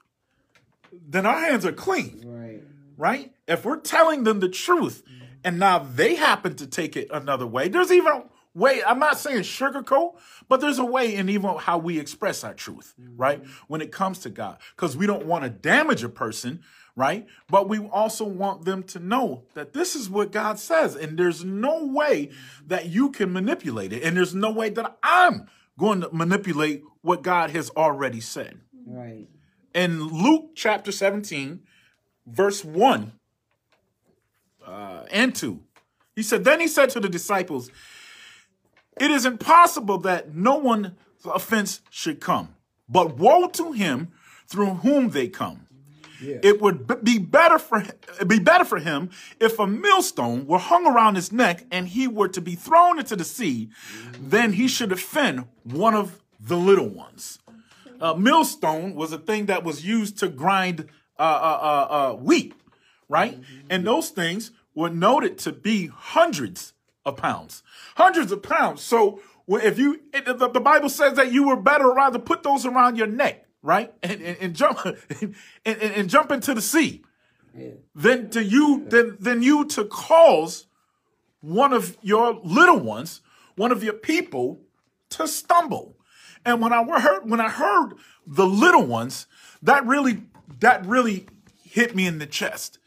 then 1.07 1.25
our 1.25 1.39
hands 1.39 1.65
are 1.65 1.71
clean, 1.71 2.23
Right. 2.25 2.63
right? 2.97 3.33
If 3.47 3.65
we're 3.65 3.79
telling 3.79 4.23
them 4.23 4.39
the 4.39 4.49
truth 4.49 5.03
and 5.43 5.59
now 5.59 5.79
they 5.79 6.15
happen 6.15 6.55
to 6.55 6.67
take 6.67 6.95
it 6.95 7.07
another 7.11 7.47
way, 7.47 7.67
there's 7.67 7.91
even 7.91 8.11
a 8.11 8.23
way, 8.53 8.83
I'm 8.83 8.99
not 8.99 9.17
saying 9.17 9.41
sugarcoat, 9.41 10.15
but 10.49 10.61
there's 10.61 10.79
a 10.79 10.85
way 10.85 11.15
in 11.15 11.29
even 11.29 11.55
how 11.57 11.77
we 11.77 11.99
express 11.99 12.43
our 12.43 12.53
truth, 12.53 12.95
mm-hmm. 12.99 13.15
right? 13.15 13.43
When 13.67 13.81
it 13.81 13.91
comes 13.91 14.19
to 14.19 14.29
God, 14.29 14.57
because 14.75 14.97
we 14.97 15.05
don't 15.05 15.25
want 15.25 15.43
to 15.43 15.49
damage 15.49 16.03
a 16.03 16.09
person, 16.09 16.61
right? 16.95 17.27
But 17.47 17.69
we 17.69 17.79
also 17.79 18.25
want 18.25 18.65
them 18.65 18.81
to 18.83 18.99
know 18.99 19.43
that 19.53 19.73
this 19.73 19.95
is 19.95 20.09
what 20.09 20.31
God 20.31 20.57
says, 20.59 20.95
and 20.95 21.17
there's 21.17 21.45
no 21.45 21.85
way 21.85 22.31
that 22.65 22.87
you 22.87 23.11
can 23.11 23.31
manipulate 23.31 23.93
it, 23.93 24.03
and 24.03 24.17
there's 24.17 24.33
no 24.33 24.51
way 24.51 24.69
that 24.71 24.97
I'm 25.03 25.47
going 25.77 26.01
to 26.01 26.09
manipulate 26.11 26.83
what 27.01 27.21
God 27.21 27.51
has 27.51 27.69
already 27.69 28.19
said 28.19 28.59
Right. 28.87 29.27
In 29.77 30.07
Luke 30.07 30.53
chapter 30.55 30.91
17, 30.91 31.59
verse 32.25 32.65
1 32.65 33.11
uh, 34.65 35.03
and 35.11 35.35
2, 35.35 35.59
he 36.15 36.23
said, 36.23 36.43
Then 36.43 36.59
he 36.59 36.67
said 36.67 36.89
to 36.89 36.99
the 36.99 37.07
disciples, 37.07 37.69
It 38.99 39.11
is 39.11 39.23
impossible 39.23 39.99
that 39.99 40.33
no 40.33 40.55
one's 40.55 40.93
offense 41.23 41.81
should 41.91 42.19
come, 42.19 42.55
but 42.89 43.17
woe 43.17 43.47
to 43.49 43.71
him 43.71 44.11
through 44.47 44.75
whom 44.75 45.11
they 45.11 45.27
come. 45.27 45.67
Yeah. 46.19 46.39
It 46.41 46.59
would 46.59 47.03
be 47.03 47.19
better 47.19 47.59
for 47.59 47.85
be 48.25 48.39
better 48.39 48.65
for 48.65 48.79
him 48.79 49.11
if 49.39 49.59
a 49.59 49.67
millstone 49.67 50.47
were 50.47 50.57
hung 50.57 50.87
around 50.87 51.13
his 51.13 51.31
neck 51.31 51.65
and 51.69 51.87
he 51.87 52.07
were 52.07 52.29
to 52.29 52.41
be 52.41 52.55
thrown 52.55 52.97
into 52.97 53.15
the 53.15 53.23
sea, 53.23 53.69
than 54.19 54.53
he 54.53 54.67
should 54.67 54.91
offend 54.91 55.45
one 55.63 55.93
of 55.93 56.23
the 56.39 56.57
little 56.57 56.89
ones. 56.89 57.37
A 58.01 58.17
millstone 58.17 58.93
was 58.95 59.11
a 59.11 59.17
thing 59.17 59.47
that 59.47 59.63
was 59.63 59.85
used 59.85 60.17
to 60.19 60.27
grind 60.29 60.87
uh, 61.19 61.21
uh, 61.21 61.59
uh, 61.61 61.93
uh, 61.93 62.13
wheat, 62.15 62.53
right? 63.09 63.39
And 63.69 63.85
those 63.85 64.09
things 64.09 64.51
were 64.75 64.89
noted 64.89 65.37
to 65.39 65.51
be 65.51 65.87
hundreds 65.87 66.73
of 67.05 67.17
pounds, 67.17 67.63
hundreds 67.95 68.31
of 68.31 68.43
pounds. 68.43 68.81
So 68.81 69.19
if 69.47 69.79
you, 69.79 70.01
it- 70.13 70.25
the, 70.25 70.49
the 70.49 70.59
Bible 70.59 70.89
says 70.89 71.13
that 71.15 71.31
you 71.31 71.47
were 71.47 71.55
better 71.55 71.89
rather 71.91 72.19
put 72.19 72.43
those 72.43 72.65
around 72.65 72.97
your 72.97 73.07
neck, 73.07 73.45
right, 73.63 73.91
and, 74.03 74.21
and, 74.21 74.37
and 74.41 74.55
jump 74.55 74.79
and, 74.85 75.35
and, 75.65 75.81
and 75.81 76.09
jump 76.09 76.31
into 76.31 76.53
the 76.53 76.61
sea, 76.61 77.03
Yeah. 77.57 77.71
than 77.95 78.29
to 78.31 78.43
you 78.43 78.85
than 78.87 79.17
than 79.19 79.41
you 79.41 79.65
to 79.65 79.85
cause 79.85 80.67
one 81.41 81.73
of 81.73 81.97
your 82.01 82.39
little 82.43 82.79
ones, 82.79 83.21
one 83.55 83.71
of 83.71 83.83
your 83.83 83.93
people, 83.93 84.59
to 85.11 85.27
stumble. 85.27 85.95
And 86.47 86.61
when 86.61 86.71
I 86.71 86.81
heard 86.99 87.29
when 87.29 87.41
I 87.41 87.49
heard 87.49 87.95
the 88.25 88.47
little 88.47 88.85
ones, 88.85 89.27
that 89.61 89.85
really 89.85 90.23
that 90.61 90.85
really 90.85 91.27
hit 91.61 91.93
me 91.93 92.07
in 92.07 92.19
the 92.19 92.25
chest. 92.25 92.79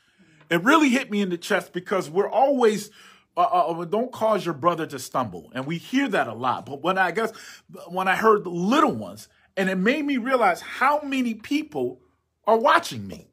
It 0.48 0.64
really 0.64 0.88
hit 0.88 1.10
me 1.10 1.20
in 1.20 1.28
the 1.28 1.36
chest 1.36 1.74
because 1.74 2.08
we're 2.08 2.30
always 2.30 2.90
uh, 3.36 3.42
uh, 3.42 3.84
don't 3.84 4.10
cause 4.12 4.46
your 4.46 4.54
brother 4.54 4.86
to 4.86 4.98
stumble, 4.98 5.52
and 5.54 5.66
we 5.66 5.76
hear 5.76 6.08
that 6.08 6.26
a 6.26 6.32
lot. 6.32 6.64
But 6.64 6.82
when 6.82 6.96
I 6.96 7.10
guess 7.10 7.32
when 7.88 8.08
I 8.08 8.16
heard 8.16 8.44
the 8.44 8.50
little 8.50 8.94
ones, 8.94 9.28
and 9.58 9.68
it 9.68 9.76
made 9.76 10.06
me 10.06 10.16
realize 10.16 10.62
how 10.62 11.02
many 11.02 11.34
people 11.34 12.00
are 12.46 12.58
watching 12.58 13.06
me. 13.06 13.28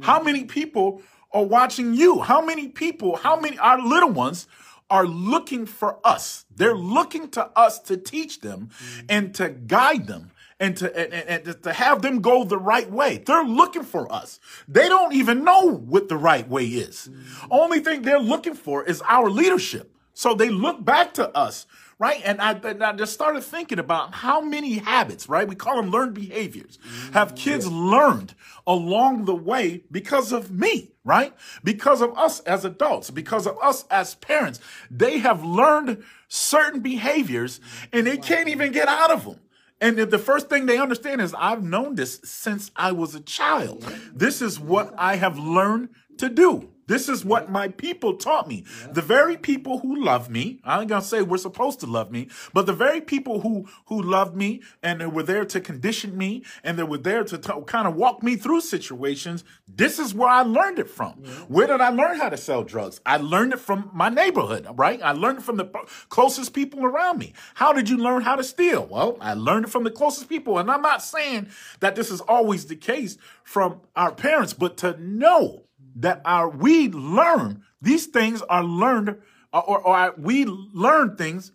How 0.00 0.22
many 0.22 0.44
people 0.44 1.02
are 1.32 1.44
watching 1.44 1.94
you? 1.94 2.20
How 2.20 2.44
many 2.44 2.68
people, 2.68 3.16
how 3.16 3.38
many, 3.38 3.58
our 3.58 3.80
little 3.80 4.10
ones 4.10 4.46
are 4.90 5.06
looking 5.06 5.66
for 5.66 5.98
us? 6.04 6.44
They're 6.54 6.76
looking 6.76 7.28
to 7.30 7.46
us 7.58 7.78
to 7.80 7.96
teach 7.96 8.40
them 8.40 8.70
mm. 8.70 9.04
and 9.08 9.34
to 9.34 9.50
guide 9.50 10.06
them 10.06 10.30
and 10.58 10.76
to, 10.78 10.96
and, 10.96 11.12
and- 11.12 11.46
and 11.48 11.62
to 11.62 11.72
have 11.72 12.02
them 12.02 12.20
go 12.20 12.44
the 12.44 12.58
right 12.58 12.90
way. 12.90 13.18
They're 13.18 13.44
looking 13.44 13.82
for 13.84 14.10
us. 14.12 14.40
They 14.68 14.88
don't 14.88 15.12
even 15.14 15.44
know 15.44 15.70
what 15.70 16.08
the 16.08 16.16
right 16.16 16.48
way 16.48 16.64
is. 16.66 17.08
Mm. 17.10 17.48
Only 17.50 17.80
thing 17.80 18.02
they're 18.02 18.18
looking 18.18 18.54
for 18.54 18.84
is 18.84 19.02
our 19.06 19.28
leadership. 19.28 19.92
So 20.14 20.32
they 20.34 20.48
look 20.48 20.82
back 20.82 21.12
to 21.14 21.28
us, 21.36 21.66
right? 21.98 22.20
And 22.24 22.40
I, 22.40 22.52
and 22.52 22.84
I 22.84 22.92
just 22.92 23.14
started 23.14 23.42
thinking 23.42 23.78
about 23.78 24.14
how 24.14 24.40
many 24.40 24.74
habits, 24.74 25.28
right? 25.28 25.48
We 25.48 25.54
call 25.54 25.76
them 25.76 25.90
learned 25.90 26.14
behaviors, 26.14 26.78
have 27.12 27.34
mm, 27.34 27.36
kids 27.36 27.66
learned 27.66 28.34
along 28.66 29.24
the 29.24 29.34
way 29.34 29.84
because 29.90 30.32
of 30.32 30.50
me, 30.50 30.92
right? 31.04 31.34
Because 31.64 32.02
of 32.02 32.16
us 32.18 32.40
as 32.40 32.64
adults, 32.64 33.10
because 33.10 33.46
of 33.46 33.56
us 33.62 33.86
as 33.90 34.14
parents. 34.16 34.60
They 34.90 35.18
have 35.18 35.42
learned 35.44 36.04
certain 36.28 36.80
behaviors 36.80 37.60
and 37.92 38.06
they 38.06 38.18
can't 38.18 38.48
even 38.48 38.72
get 38.72 38.88
out 38.88 39.10
of 39.10 39.24
them. 39.24 39.40
And 39.80 39.98
the 39.98 40.18
first 40.18 40.48
thing 40.48 40.66
they 40.66 40.78
understand 40.78 41.20
is 41.20 41.34
I've 41.38 41.62
known 41.62 41.96
this 41.96 42.20
since 42.24 42.70
I 42.76 42.92
was 42.92 43.14
a 43.14 43.20
child. 43.20 43.82
This 44.14 44.40
is 44.40 44.58
what 44.58 44.94
I 44.96 45.16
have 45.16 45.38
learned 45.38 45.90
to 46.18 46.28
do. 46.28 46.70
This 46.86 47.08
is 47.08 47.24
what 47.24 47.50
my 47.50 47.68
people 47.68 48.14
taught 48.16 48.48
me. 48.48 48.64
The 48.92 49.02
very 49.02 49.36
people 49.36 49.78
who 49.80 50.02
love 50.02 50.30
me, 50.30 50.60
I 50.64 50.80
ain't 50.80 50.88
gonna 50.88 51.02
say 51.02 51.22
we're 51.22 51.36
supposed 51.38 51.80
to 51.80 51.86
love 51.86 52.10
me, 52.10 52.28
but 52.52 52.66
the 52.66 52.72
very 52.72 53.00
people 53.00 53.40
who 53.40 53.66
who 53.86 54.00
loved 54.00 54.36
me 54.36 54.62
and 54.82 55.00
they 55.00 55.06
were 55.06 55.22
there 55.22 55.44
to 55.44 55.60
condition 55.60 56.16
me 56.16 56.44
and 56.62 56.78
they 56.78 56.82
were 56.82 56.98
there 56.98 57.24
to 57.24 57.38
t- 57.38 57.52
kind 57.66 57.88
of 57.88 57.96
walk 57.96 58.22
me 58.22 58.36
through 58.36 58.60
situations. 58.60 59.44
This 59.68 59.98
is 59.98 60.14
where 60.14 60.28
I 60.28 60.42
learned 60.42 60.78
it 60.78 60.88
from. 60.88 61.12
Where 61.48 61.66
did 61.66 61.80
I 61.80 61.90
learn 61.90 62.18
how 62.18 62.28
to 62.28 62.36
sell 62.36 62.62
drugs? 62.62 63.00
I 63.04 63.16
learned 63.16 63.52
it 63.52 63.60
from 63.60 63.90
my 63.92 64.08
neighborhood, 64.08 64.66
right? 64.74 65.00
I 65.02 65.12
learned 65.12 65.38
it 65.38 65.44
from 65.44 65.56
the 65.56 65.64
p- 65.64 65.80
closest 66.08 66.54
people 66.54 66.84
around 66.84 67.18
me. 67.18 67.34
How 67.54 67.72
did 67.72 67.88
you 67.88 67.96
learn 67.96 68.22
how 68.22 68.36
to 68.36 68.44
steal? 68.44 68.86
Well, 68.86 69.16
I 69.20 69.34
learned 69.34 69.66
it 69.66 69.70
from 69.70 69.84
the 69.84 69.90
closest 69.90 70.28
people. 70.28 70.58
And 70.58 70.70
I'm 70.70 70.82
not 70.82 71.02
saying 71.02 71.48
that 71.80 71.96
this 71.96 72.10
is 72.10 72.20
always 72.22 72.66
the 72.66 72.76
case 72.76 73.18
from 73.44 73.80
our 73.94 74.12
parents, 74.12 74.52
but 74.52 74.76
to 74.78 74.96
know 75.00 75.65
that 75.96 76.20
are 76.24 76.48
we 76.48 76.88
learn 76.88 77.62
these 77.80 78.06
things 78.06 78.42
are 78.42 78.64
learned 78.64 79.16
or, 79.52 79.62
or, 79.62 79.86
or 79.86 80.14
we 80.18 80.44
learn 80.44 81.16
things 81.16 81.52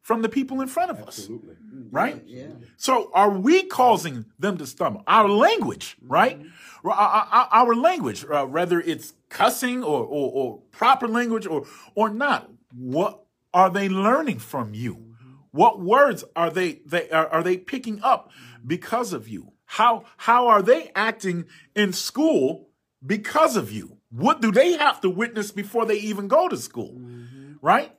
from 0.00 0.22
the 0.22 0.28
people 0.28 0.60
in 0.60 0.68
front 0.68 0.90
of 0.90 1.00
us. 1.06 1.28
Mm-hmm. 1.28 1.88
Right? 1.90 2.22
Yeah. 2.26 2.46
so 2.76 3.10
are 3.14 3.30
we 3.30 3.64
causing 3.64 4.24
them 4.38 4.56
to 4.58 4.66
stumble? 4.66 5.02
Our 5.06 5.28
language 5.28 5.96
mm-hmm. 6.02 6.12
right? 6.12 6.40
Our- 6.84 6.90
our, 6.92 7.28
our- 7.30 7.48
our 7.52 7.74
language 7.74 8.24
uh, 8.30 8.46
whether 8.46 8.80
it's 8.80 9.14
cussing 9.28 9.82
or, 9.82 10.00
or, 10.00 10.30
or 10.32 10.58
proper 10.70 11.06
language 11.08 11.46
or 11.46 11.64
or 11.94 12.08
not 12.10 12.50
what 12.74 13.24
are 13.54 13.68
they 13.70 13.88
learning 13.88 14.38
from 14.38 14.74
you? 14.74 14.94
Mm-hmm. 14.94 15.32
What 15.52 15.80
words 15.80 16.24
are 16.34 16.50
they 16.50 16.80
they 16.86 17.10
are, 17.10 17.28
are 17.28 17.42
they 17.42 17.56
picking 17.58 18.02
up 18.02 18.30
because 18.66 19.12
of 19.12 19.28
you? 19.28 19.52
How 19.66 20.04
how 20.16 20.48
are 20.48 20.62
they 20.62 20.90
acting 20.94 21.46
in 21.74 21.92
school 21.92 22.68
because 23.04 23.56
of 23.56 23.72
you. 23.72 23.98
What 24.10 24.40
do 24.40 24.52
they 24.52 24.72
have 24.72 25.00
to 25.00 25.10
witness 25.10 25.50
before 25.50 25.86
they 25.86 25.96
even 25.96 26.28
go 26.28 26.48
to 26.48 26.56
school? 26.56 26.94
Mm-hmm. 26.98 27.54
Right? 27.62 27.92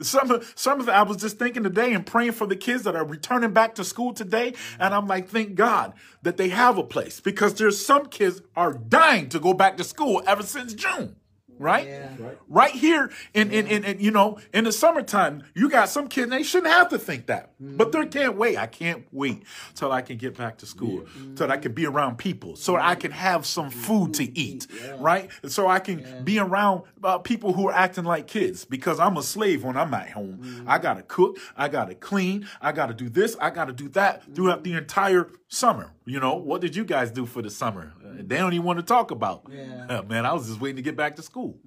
Some 0.00 0.30
of 0.32 0.52
some 0.56 0.80
of 0.80 0.86
the, 0.86 0.92
I 0.92 1.02
was 1.02 1.18
just 1.18 1.38
thinking 1.38 1.62
today 1.62 1.92
and 1.92 2.04
praying 2.04 2.32
for 2.32 2.46
the 2.46 2.56
kids 2.56 2.82
that 2.82 2.96
are 2.96 3.04
returning 3.04 3.52
back 3.52 3.76
to 3.76 3.84
school 3.84 4.12
today, 4.12 4.54
and 4.80 4.92
I'm 4.92 5.06
like, 5.06 5.28
thank 5.28 5.54
God 5.54 5.92
that 6.22 6.36
they 6.36 6.48
have 6.48 6.76
a 6.76 6.82
place 6.82 7.20
because 7.20 7.54
there's 7.54 7.84
some 7.84 8.06
kids 8.06 8.42
are 8.56 8.72
dying 8.72 9.28
to 9.28 9.38
go 9.38 9.54
back 9.54 9.76
to 9.76 9.84
school 9.84 10.22
ever 10.26 10.42
since 10.42 10.74
June, 10.74 11.16
right? 11.58 11.86
Yeah. 11.86 12.08
Right. 12.18 12.38
Right 12.48 12.70
here 12.72 13.10
in, 13.34 13.50
in, 13.50 13.66
in, 13.66 13.84
in 13.84 14.00
you 14.00 14.10
know 14.10 14.38
in 14.52 14.64
the 14.64 14.72
summertime, 14.72 15.44
you 15.54 15.68
got 15.68 15.88
some 15.88 16.08
kids 16.08 16.30
they 16.30 16.42
shouldn't 16.42 16.72
have 16.72 16.88
to 16.90 16.98
think 16.98 17.26
that, 17.26 17.58
mm-hmm. 17.60 17.76
but 17.76 17.92
they 17.92 18.06
can't 18.06 18.36
wait. 18.36 18.56
I 18.56 18.66
can't 18.66 19.06
wait 19.12 19.44
till 19.74 19.92
I 19.92 20.02
can 20.02 20.16
get 20.16 20.36
back 20.36 20.58
to 20.58 20.66
school, 20.66 21.06
till 21.36 21.50
I 21.50 21.56
can 21.56 21.72
be 21.72 21.86
around 21.86 22.18
people, 22.18 22.56
so 22.56 22.76
I 22.76 22.94
can 22.94 23.10
have 23.10 23.46
some 23.46 23.70
mm-hmm. 23.70 23.80
food 23.80 24.14
to 24.14 24.38
eat, 24.38 24.66
right? 24.98 25.30
So 25.46 25.68
I 25.68 25.78
can 25.78 26.24
be 26.24 26.38
around 26.38 26.82
uh, 27.02 27.18
people 27.18 27.52
who 27.52 27.68
are 27.68 27.74
acting 27.74 28.04
like 28.04 28.26
kids 28.26 28.64
because 28.64 28.98
I'm 29.00 29.16
a 29.16 29.22
slave 29.22 29.64
when 29.64 29.76
I'm 29.76 29.92
at 29.94 30.10
home. 30.10 30.40
I 30.66 30.76
mm-hmm. 30.76 30.82
gotta 30.82 31.02
cook, 31.02 31.38
I 31.56 31.68
gotta 31.68 31.94
clean, 31.94 32.48
I 32.60 32.72
gotta 32.72 32.94
do 32.94 33.08
this, 33.08 33.36
I 33.40 33.50
gotta 33.50 33.72
do 33.72 33.88
that 33.90 34.22
throughout 34.34 34.64
the 34.64 34.74
entire 34.74 35.30
summer. 35.52 35.92
You 36.06 36.18
know, 36.18 36.34
what 36.34 36.60
did 36.60 36.74
you 36.74 36.84
guys 36.84 37.10
do 37.10 37.26
for 37.26 37.42
the 37.42 37.50
summer? 37.50 37.92
Uh, 38.04 38.14
they 38.16 38.38
don't 38.38 38.52
even 38.54 38.64
want 38.64 38.78
to 38.78 38.84
talk 38.84 39.10
about. 39.10 39.46
Yeah. 39.50 39.86
Uh, 39.88 40.02
man, 40.08 40.24
I 40.26 40.32
was 40.32 40.48
just 40.48 40.60
waiting 40.60 40.76
to 40.76 40.82
get 40.82 40.96
back 40.96 41.16
to 41.16 41.22
school. 41.22 41.58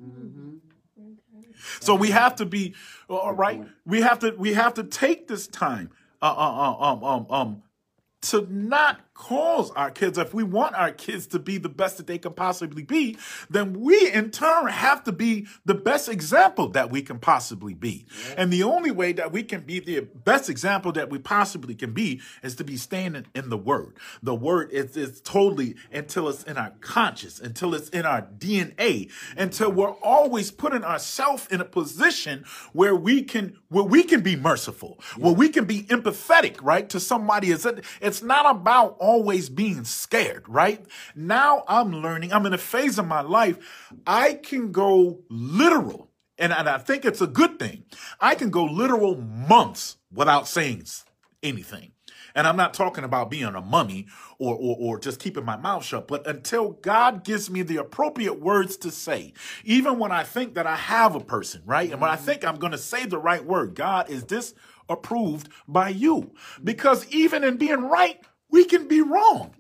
So 1.80 1.96
we 1.96 2.10
have 2.12 2.36
to 2.38 2.46
be 2.46 2.76
all 3.10 3.34
right. 3.34 3.64
We 3.86 4.02
have 4.02 4.20
to 4.20 4.36
we 4.38 4.54
have 4.54 4.74
to 4.76 4.84
take 4.84 5.28
this 5.28 5.48
time 5.48 5.90
uh, 6.22 6.26
uh, 6.26 6.30
uh, 6.30 6.92
um 6.92 7.04
um 7.04 7.26
um 7.30 7.64
to 8.24 8.48
not 8.50 9.00
calls 9.16 9.72
our 9.72 9.90
kids, 9.90 10.18
if 10.18 10.34
we 10.34 10.44
want 10.44 10.76
our 10.76 10.92
kids 10.92 11.26
to 11.26 11.40
be 11.40 11.58
the 11.58 11.70
best 11.70 11.98
that 11.98 12.06
they 12.06 12.18
can 12.18 12.34
possibly 12.34 12.84
be, 12.84 13.18
then 13.50 13.74
we 13.74 14.12
in 14.12 14.30
turn 14.30 14.68
have 14.68 15.04
to 15.06 15.12
be 15.12 15.48
the 15.64 15.74
best 15.74 16.10
example 16.10 16.68
that 16.68 16.92
we 16.92 17.02
can 17.02 17.18
possibly 17.18 17.74
be. 17.74 18.06
And 18.38 18.52
the 18.52 18.64
only 18.64 18.92
way 18.92 19.14
that 19.14 19.32
we 19.32 19.42
can 19.42 19.62
be 19.62 19.80
the 19.80 20.02
best 20.02 20.50
example 20.50 20.92
that 20.92 21.10
we 21.10 21.18
possibly 21.18 21.76
can 21.76 21.94
be 21.94 22.22
is 22.44 22.56
to 22.58 22.64
be 22.64 22.76
standing 22.76 23.26
in 23.34 23.50
the 23.50 23.58
word. 23.58 23.98
The 24.22 24.36
word 24.36 24.72
is, 24.72 24.98
is 24.98 25.22
totally 25.22 25.76
until 25.92 26.28
it's 26.28 26.44
in 26.44 26.58
our 26.58 26.74
conscious, 26.82 27.40
until 27.40 27.74
it's 27.74 27.90
in 27.90 28.06
our 28.06 28.22
DNA, 28.22 29.10
until 29.38 29.72
we're 29.72 29.92
always 29.92 30.52
putting 30.52 30.84
ourselves 30.84 31.48
in 31.50 31.62
a 31.62 31.66
position 31.66 32.44
where 32.74 32.96
we 32.96 33.24
can 33.24 33.58
where 33.70 33.84
we 33.84 34.04
can 34.04 34.22
be 34.22 34.36
merciful, 34.36 35.00
where 35.18 35.34
we 35.34 35.50
can 35.50 35.66
be 35.66 35.84
empathetic, 35.84 36.62
right, 36.62 36.90
to 36.90 37.00
somebody. 37.00 37.52
It's, 37.52 37.66
it's 38.00 38.22
not 38.22 38.50
about 38.50 38.96
always 39.06 39.50
being 39.50 39.84
scared, 39.84 40.50
right? 40.50 40.84
Now 41.16 41.64
I'm 41.68 41.92
learning, 41.92 42.34
I'm 42.34 42.48
in 42.48 42.54
a 42.54 42.58
phase 42.58 42.98
of 42.98 43.06
my 43.06 43.22
life, 43.22 43.58
I 44.08 44.34
can 44.34 44.72
go 44.72 45.20
literal. 45.30 46.10
And, 46.40 46.52
and 46.52 46.68
I 46.68 46.80
think 46.80 47.06
it's 47.06 47.22
a 47.22 47.28
good 47.28 47.60
thing. 47.60 47.84
I 48.20 48.34
can 48.34 48.50
go 48.50 48.66
literal 48.66 49.16
months 49.16 49.98
without 50.12 50.48
saying 50.48 50.86
anything. 51.44 51.92
And 52.34 52.46
I'm 52.48 52.58
not 52.58 52.74
talking 52.74 53.06
about 53.06 53.30
being 53.30 53.46
a 53.46 53.62
mummy 53.62 54.08
or, 54.40 54.56
or, 54.56 54.76
or 54.80 55.00
just 55.00 55.22
keeping 55.22 55.46
my 55.46 55.56
mouth 55.56 55.86
shut, 55.86 56.08
but 56.08 56.28
until 56.28 56.72
God 56.72 57.24
gives 57.24 57.50
me 57.50 57.62
the 57.62 57.78
appropriate 57.78 58.42
words 58.42 58.76
to 58.78 58.92
say, 58.92 59.34
even 59.64 60.00
when 60.00 60.12
I 60.12 60.24
think 60.24 60.56
that 60.56 60.68
I 60.68 60.76
have 60.76 61.16
a 61.16 61.22
person, 61.22 61.62
right? 61.66 61.90
And 61.90 62.02
when 62.02 62.10
I 62.10 62.16
mm-hmm. 62.16 62.26
think 62.26 62.44
I'm 62.44 62.58
going 62.58 62.74
to 62.74 62.78
say 62.78 63.06
the 63.06 63.20
right 63.20 63.46
word, 63.46 63.76
God, 63.76 64.10
is 64.10 64.26
this 64.26 64.54
approved 64.90 65.48
by 65.68 65.90
you? 65.90 66.34
Because 66.62 67.08
even 67.08 67.44
in 67.44 67.56
being 67.56 67.84
right, 67.84 68.20
we 68.50 68.66
can 68.66 68.88
be 68.88 69.02
wrong. 69.02 69.54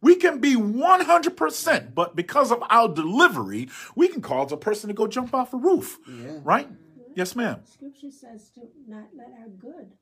We 0.00 0.16
can 0.16 0.38
be 0.38 0.54
100%, 0.54 1.94
but 1.94 2.14
because 2.14 2.52
of 2.52 2.62
our 2.68 2.88
delivery, 2.88 3.68
we 3.96 4.08
can 4.08 4.20
cause 4.20 4.52
a 4.52 4.56
person 4.56 4.88
to 4.88 4.94
go 4.94 5.06
jump 5.06 5.32
off 5.34 5.54
a 5.54 5.56
roof, 5.56 5.98
Yeah. 6.06 6.40
right? 6.44 6.68
Yes, 7.14 7.34
ma'am. 7.34 7.60
Scripture 7.64 8.10
says 8.10 8.50
to 8.50 8.60
not 8.86 9.08
let 9.16 9.28
our 9.40 9.48
good 9.48 9.92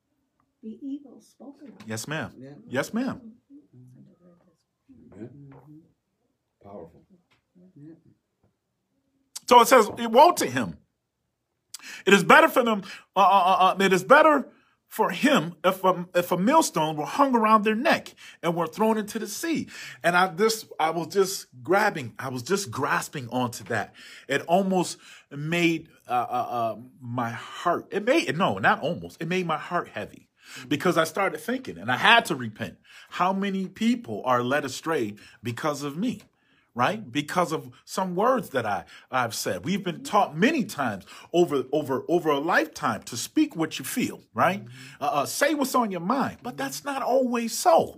be 0.61 0.79
evil 0.81 1.21
spoken 1.21 1.69
of. 1.69 1.87
Yes, 1.87 2.07
ma'am. 2.07 2.33
Yeah. 2.37 2.49
Yes, 2.67 2.93
ma'am. 2.93 3.21
Powerful. 6.63 7.01
So 9.47 9.61
it 9.61 9.67
says, 9.67 9.89
"Woe 9.89 10.31
to 10.31 10.45
him! 10.45 10.77
It 12.05 12.13
is 12.13 12.23
better 12.23 12.47
for 12.47 12.63
them. 12.63 12.83
Uh, 13.15 13.19
uh, 13.19 13.23
uh, 13.23 13.75
uh, 13.79 13.83
it 13.83 13.93
is 13.93 14.03
better 14.03 14.47
for 14.93 15.09
him 15.09 15.55
if 15.63 15.83
a, 15.83 16.05
if 16.13 16.31
a 16.31 16.37
millstone 16.37 16.95
were 16.95 17.05
hung 17.05 17.35
around 17.35 17.63
their 17.63 17.73
neck 17.73 18.13
and 18.43 18.55
were 18.55 18.67
thrown 18.67 18.97
into 18.97 19.17
the 19.17 19.27
sea." 19.27 19.67
And 20.03 20.15
I 20.15 20.27
this 20.27 20.65
I 20.79 20.91
was 20.91 21.07
just 21.07 21.47
grabbing, 21.63 22.13
I 22.19 22.29
was 22.29 22.43
just 22.43 22.69
grasping 22.69 23.27
onto 23.29 23.63
that. 23.65 23.95
It 24.27 24.41
almost 24.41 24.97
made 25.31 25.89
uh, 26.07 26.11
uh, 26.11 26.47
uh, 26.49 26.75
my 27.01 27.31
heart. 27.31 27.87
It 27.91 28.05
made 28.05 28.37
no, 28.37 28.59
not 28.59 28.81
almost. 28.81 29.19
It 29.19 29.27
made 29.27 29.47
my 29.47 29.57
heart 29.57 29.87
heavy 29.87 30.29
because 30.67 30.95
I 30.97 31.05
started 31.05 31.39
thinking, 31.39 31.77
and 31.79 31.91
I 31.91 31.97
had 31.97 32.25
to 32.25 32.35
repent. 32.35 32.77
How 33.09 33.33
many 33.33 33.67
people 33.67 34.21
are 34.25 34.43
led 34.43 34.63
astray 34.63 35.15
because 35.41 35.81
of 35.81 35.97
me? 35.97 36.21
Right? 36.75 37.01
Mm-hmm. 37.01 37.09
Because 37.09 37.51
of 37.51 37.69
some 37.85 38.15
words 38.15 38.49
that 38.49 38.65
I, 38.65 38.85
I've 39.11 39.35
said. 39.35 39.65
We've 39.65 39.83
been 39.83 39.95
mm-hmm. 39.95 40.03
taught 40.03 40.37
many 40.37 40.63
times 40.63 41.05
over, 41.31 41.63
over, 41.71 42.03
over 42.07 42.29
a 42.29 42.39
lifetime 42.39 43.03
to 43.03 43.17
speak 43.17 43.55
what 43.55 43.79
you 43.79 43.85
feel, 43.85 44.21
right? 44.33 44.63
Mm-hmm. 44.63 45.03
Uh, 45.03 45.07
uh, 45.07 45.25
say 45.25 45.53
what's 45.53 45.75
on 45.75 45.91
your 45.91 46.01
mind, 46.01 46.37
but 46.41 46.57
that's 46.57 46.83
not 46.83 47.01
always 47.01 47.57
so, 47.57 47.97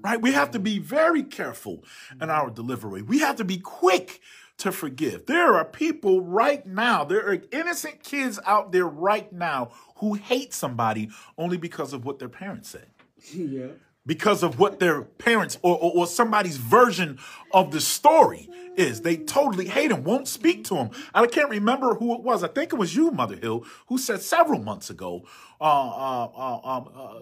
right? 0.00 0.20
We 0.20 0.32
have 0.32 0.50
to 0.52 0.58
be 0.58 0.78
very 0.78 1.22
careful 1.22 1.84
in 2.20 2.30
our 2.30 2.50
delivery. 2.50 3.02
We 3.02 3.18
have 3.20 3.36
to 3.36 3.44
be 3.44 3.58
quick 3.58 4.20
to 4.58 4.70
forgive. 4.70 5.26
There 5.26 5.54
are 5.54 5.64
people 5.64 6.20
right 6.20 6.64
now, 6.64 7.04
there 7.04 7.28
are 7.28 7.38
innocent 7.50 8.02
kids 8.02 8.38
out 8.46 8.72
there 8.72 8.86
right 8.86 9.32
now 9.32 9.72
who 9.96 10.14
hate 10.14 10.52
somebody 10.54 11.10
only 11.36 11.56
because 11.56 11.92
of 11.92 12.04
what 12.04 12.18
their 12.18 12.28
parents 12.28 12.68
said 12.68 12.86
yeah. 13.34 13.68
Because 14.06 14.42
of 14.42 14.58
what 14.58 14.80
their 14.80 15.02
parents 15.02 15.58
or, 15.62 15.76
or, 15.76 15.92
or 15.94 16.06
somebody's 16.06 16.56
version 16.56 17.18
of 17.52 17.70
the 17.70 17.80
story 17.80 18.48
is. 18.76 19.00
They 19.00 19.16
totally 19.16 19.66
hate 19.68 19.90
him, 19.90 20.04
won't 20.04 20.28
speak 20.28 20.64
to 20.64 20.76
him. 20.76 20.90
I 21.14 21.26
can't 21.26 21.50
remember 21.50 21.94
who 21.94 22.14
it 22.14 22.22
was. 22.22 22.42
I 22.44 22.48
think 22.48 22.72
it 22.72 22.76
was 22.76 22.94
you, 22.94 23.10
Mother 23.10 23.36
Hill, 23.36 23.64
who 23.88 23.98
said 23.98 24.22
several 24.22 24.60
months 24.60 24.90
ago, 24.90 25.22
uh, 25.60 25.64
uh, 25.64 26.30
uh, 26.36 26.60
um, 26.64 26.88
uh, 26.94 27.20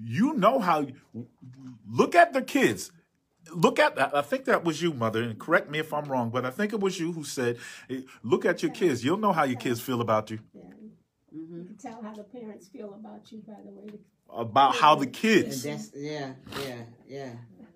you 0.00 0.34
know 0.34 0.58
how, 0.58 0.86
look 1.90 2.14
at 2.14 2.32
the 2.32 2.42
kids. 2.42 2.92
Look 3.54 3.78
at 3.78 3.96
that. 3.96 4.14
I 4.14 4.20
think 4.20 4.44
that 4.44 4.62
was 4.62 4.82
you, 4.82 4.92
mother, 4.92 5.22
and 5.22 5.38
correct 5.38 5.70
me 5.70 5.78
if 5.78 5.94
I'm 5.94 6.04
wrong, 6.04 6.28
but 6.28 6.44
I 6.44 6.50
think 6.50 6.74
it 6.74 6.80
was 6.80 7.00
you 7.00 7.12
who 7.12 7.24
said, 7.24 7.56
"Look 8.22 8.44
at 8.44 8.62
your 8.62 8.70
kids. 8.70 9.02
You'll 9.02 9.16
know 9.16 9.32
how 9.32 9.44
your 9.44 9.58
kids 9.58 9.80
feel 9.80 10.02
about 10.02 10.30
you, 10.30 10.40
Yeah. 11.30 11.58
You 11.58 11.64
can 11.64 11.76
tell 11.76 12.02
how 12.02 12.14
the 12.14 12.24
parents 12.24 12.68
feel 12.68 12.94
about 12.94 13.30
you 13.30 13.42
by 13.46 13.54
the 13.64 13.70
way 13.70 13.98
about 14.34 14.76
how 14.76 14.94
the 14.94 15.06
And 15.06 15.12
kids." 15.12 15.62
that's 15.62 15.90
yeah, 15.94 16.32
yeah, 16.60 16.76
yeah, 17.08 17.30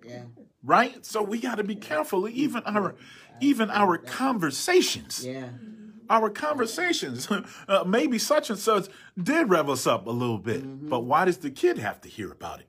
yeah, 0.05 0.23
right? 0.63 1.05
So 1.05 1.21
we 1.21 1.39
got 1.39 1.55
to 1.55 1.63
be 1.63 1.75
careful. 1.75 2.27
Even 2.27 2.63
our, 2.65 2.95
even 3.41 3.69
our 3.69 3.97
conversations, 3.97 5.25
yeah. 5.25 5.49
our 6.09 6.29
conversations. 6.29 7.27
Uh, 7.67 7.83
maybe 7.85 8.19
such 8.19 8.49
and 8.49 8.59
such 8.59 8.87
did 9.21 9.49
rev 9.49 9.69
us 9.69 9.87
up 9.87 10.05
a 10.05 10.11
little 10.11 10.37
bit, 10.37 10.89
but 10.89 11.01
why 11.01 11.25
does 11.25 11.37
the 11.37 11.49
kid 11.49 11.77
have 11.77 12.01
to 12.01 12.09
hear 12.09 12.31
about 12.31 12.59
it? 12.59 12.67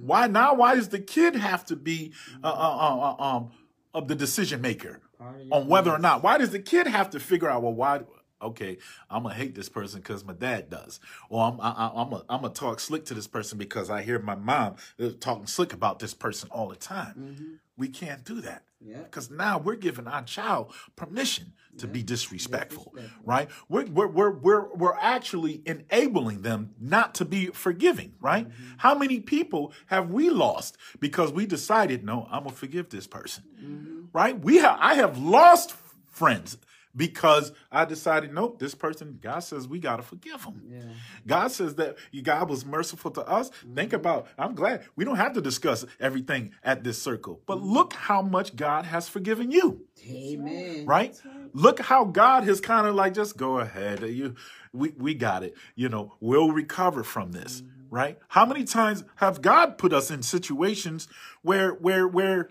Why 0.00 0.26
now? 0.26 0.54
Why 0.54 0.74
does 0.74 0.88
the 0.88 0.98
kid 0.98 1.34
have 1.36 1.64
to 1.66 1.76
be 1.76 2.12
uh, 2.42 2.48
uh, 2.48 2.50
uh, 2.50 3.16
uh, 3.18 3.36
um, 3.36 3.50
of 3.94 4.08
the 4.08 4.14
decision 4.14 4.60
maker 4.60 5.00
Part 5.18 5.40
of 5.40 5.46
your 5.46 5.54
on 5.54 5.68
whether 5.68 5.90
or 5.90 5.98
not? 5.98 6.22
Why 6.22 6.38
does 6.38 6.50
the 6.50 6.58
kid 6.58 6.86
have 6.86 7.10
to 7.10 7.20
figure 7.20 7.48
out? 7.48 7.62
Well, 7.62 7.72
why? 7.74 8.00
Okay, 8.42 8.76
I'm 9.08 9.22
gonna 9.22 9.34
hate 9.34 9.54
this 9.54 9.68
person 9.68 10.00
because 10.00 10.24
my 10.24 10.34
dad 10.34 10.68
does, 10.68 11.00
or 11.30 11.42
I'm 11.44 11.60
I, 11.60 11.90
I'm 11.94 12.10
gonna 12.10 12.22
I'm 12.28 12.42
gonna 12.42 12.52
talk 12.52 12.80
slick 12.80 13.04
to 13.06 13.14
this 13.14 13.26
person 13.26 13.56
because 13.56 13.88
I 13.88 14.02
hear 14.02 14.18
my 14.18 14.34
mom 14.34 14.76
uh, 15.02 15.08
talking 15.20 15.46
slick 15.46 15.72
about 15.72 15.98
this 16.00 16.12
person 16.12 16.50
all 16.52 16.68
the 16.68 16.76
time. 16.76 17.60
We 17.78 17.88
can't 17.88 18.24
do 18.24 18.40
that. 18.42 18.62
Yeah. 18.80 18.98
Because 18.98 19.30
now 19.30 19.58
we're 19.58 19.76
giving 19.76 20.06
our 20.06 20.22
child 20.22 20.72
permission 20.96 21.52
to 21.78 21.86
be 21.86 22.02
disrespectful, 22.02 22.92
Disrespectful. 22.94 23.22
right? 23.26 23.48
We're, 23.68 23.84
we're, 23.86 24.06
we're, 24.06 24.30
we're, 24.30 24.74
we're 24.74 24.94
actually 24.96 25.62
enabling 25.66 26.40
them 26.42 26.70
not 26.80 27.14
to 27.16 27.24
be 27.26 27.46
forgiving, 27.48 28.14
right? 28.20 28.48
Mm-hmm. 28.48 28.64
How 28.78 28.94
many 28.94 29.20
people 29.20 29.72
have 29.86 30.10
we 30.10 30.30
lost 30.30 30.76
because 31.00 31.32
we 31.32 31.44
decided, 31.46 32.04
no, 32.04 32.28
I'm 32.30 32.44
to 32.44 32.50
forgive 32.50 32.90
this 32.90 33.06
person, 33.06 33.44
Mm-hmm. 33.62 34.00
right? 34.12 34.38
We 34.38 34.56
have, 34.58 34.78
I 34.80 34.94
have 34.94 35.18
lost 35.18 35.74
friends 36.06 36.56
because 36.96 37.52
I 37.70 37.84
decided, 37.84 38.32
nope, 38.32 38.58
this 38.58 38.74
person, 38.74 39.18
God 39.20 39.40
says 39.40 39.68
we 39.68 39.78
got 39.78 39.96
to 39.96 40.02
forgive 40.02 40.42
them. 40.44 40.62
Yeah. 40.66 40.80
God 41.26 41.48
says 41.52 41.74
that 41.74 41.96
you- 42.10 42.22
God 42.22 42.48
was 42.48 42.64
merciful 42.64 43.10
to 43.12 43.20
us. 43.28 43.50
Think 43.74 43.90
mm-hmm. 43.90 43.96
about, 43.96 44.28
I'm 44.38 44.54
glad 44.54 44.84
we 44.96 45.04
don't 45.04 45.16
have 45.16 45.34
to 45.34 45.40
discuss 45.40 45.84
everything 46.00 46.52
at 46.64 46.82
this 46.82 47.00
circle, 47.00 47.40
but 47.46 47.58
mm-hmm. 47.58 47.72
look 47.72 47.92
how 47.92 48.22
much 48.22 48.56
God 48.56 48.86
has 48.86 49.08
forgiven 49.08 49.50
you, 49.50 49.86
Amen. 50.08 50.86
right? 50.86 51.20
Look 51.52 51.80
how 51.80 52.04
God 52.04 52.44
has 52.44 52.60
kind 52.60 52.86
of 52.86 52.94
like, 52.94 53.14
just 53.14 53.36
go 53.36 53.58
ahead. 53.58 54.00
You, 54.02 54.34
we, 54.72 54.94
we 54.96 55.14
got 55.14 55.42
it. 55.42 55.54
You 55.74 55.88
know, 55.88 56.14
we'll 56.20 56.50
recover 56.50 57.02
from 57.02 57.32
this, 57.32 57.60
mm-hmm. 57.60 57.94
right? 57.94 58.18
How 58.28 58.46
many 58.46 58.64
times 58.64 59.04
have 59.16 59.42
God 59.42 59.78
put 59.78 59.92
us 59.92 60.10
in 60.10 60.22
situations 60.22 61.08
where, 61.42 61.72
where, 61.72 62.08
where 62.08 62.48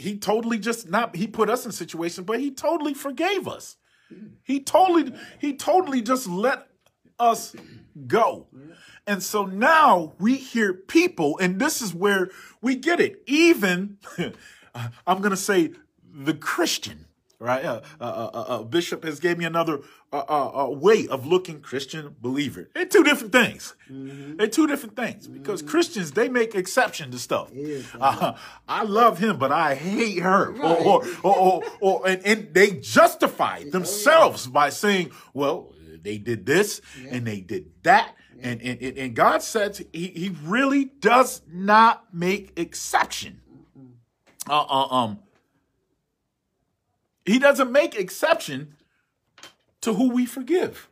he 0.00 0.18
totally 0.18 0.58
just 0.58 0.88
not, 0.88 1.16
he 1.16 1.26
put 1.26 1.50
us 1.50 1.66
in 1.66 1.72
situations, 1.72 2.26
but 2.26 2.40
he 2.40 2.50
totally 2.50 2.94
forgave 2.94 3.48
us. 3.48 3.76
Mm. 4.12 4.32
He 4.42 4.60
totally, 4.60 5.12
he 5.38 5.54
totally 5.54 6.02
just 6.02 6.26
let 6.26 6.68
us 7.18 7.54
go. 8.06 8.46
And 9.06 9.22
so 9.22 9.46
now 9.46 10.12
we 10.18 10.36
hear 10.36 10.72
people, 10.72 11.38
and 11.38 11.58
this 11.58 11.80
is 11.80 11.94
where 11.94 12.30
we 12.60 12.76
get 12.76 13.00
it. 13.00 13.22
Even, 13.26 13.98
I'm 15.06 15.18
going 15.18 15.30
to 15.30 15.36
say 15.36 15.72
the 16.12 16.34
Christian, 16.34 17.06
right? 17.38 17.64
Uh, 17.64 17.80
uh, 18.00 18.04
uh, 18.04 18.44
uh, 18.48 18.62
Bishop 18.64 19.04
has 19.04 19.20
gave 19.20 19.38
me 19.38 19.44
another 19.44 19.80
uh, 20.12 20.22
uh, 20.28 20.66
uh, 20.66 20.70
way 20.70 21.06
of 21.06 21.26
looking 21.26 21.60
Christian 21.60 22.16
believer. 22.20 22.68
They're 22.74 22.86
two 22.86 23.04
different 23.04 23.32
things. 23.32 23.74
They're 23.88 24.46
two 24.48 24.66
different 24.66 24.96
things 24.96 25.28
because 25.28 25.62
Christians, 25.62 26.12
they 26.12 26.28
make 26.28 26.54
exception 26.54 27.10
to 27.12 27.18
stuff. 27.18 27.50
Uh, 28.00 28.32
I 28.68 28.82
love 28.84 29.18
him, 29.18 29.38
but 29.38 29.52
I 29.52 29.74
hate 29.74 30.18
her. 30.20 30.52
Or, 30.60 30.76
or, 30.76 31.04
or, 31.22 31.36
or, 31.36 31.62
or- 31.80 32.08
and, 32.08 32.22
and 32.26 32.54
they 32.54 32.72
justify 32.72 33.64
themselves 33.70 34.46
by 34.46 34.70
saying, 34.70 35.10
well, 35.32 35.72
they 36.02 36.18
did 36.18 36.46
this 36.46 36.80
and 37.10 37.26
they 37.26 37.40
did 37.40 37.70
that. 37.82 38.14
And, 38.40 38.60
and, 38.62 38.80
and- 38.80 39.14
God 39.16 39.42
said 39.42 39.84
he, 39.92 40.06
he 40.08 40.36
really 40.44 40.86
does 40.86 41.42
not 41.52 42.12
make 42.14 42.52
exception. 42.58 43.40
Uh, 44.48 44.62
uh, 44.62 44.86
um, 44.94 45.18
he 47.28 47.38
doesn't 47.38 47.70
make 47.70 47.94
exception 47.94 48.74
to 49.82 49.94
who 49.94 50.10
we 50.10 50.26
forgive. 50.26 50.88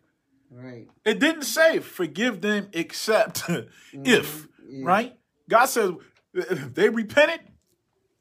Right. 0.50 0.88
It 1.04 1.18
didn't 1.18 1.42
say 1.42 1.80
forgive 1.80 2.40
them 2.40 2.68
except 2.72 3.42
if, 3.92 4.46
right? 4.82 5.16
God 5.48 5.66
says 5.66 5.92
If 6.34 6.74
they 6.74 6.88
repented, 6.88 7.40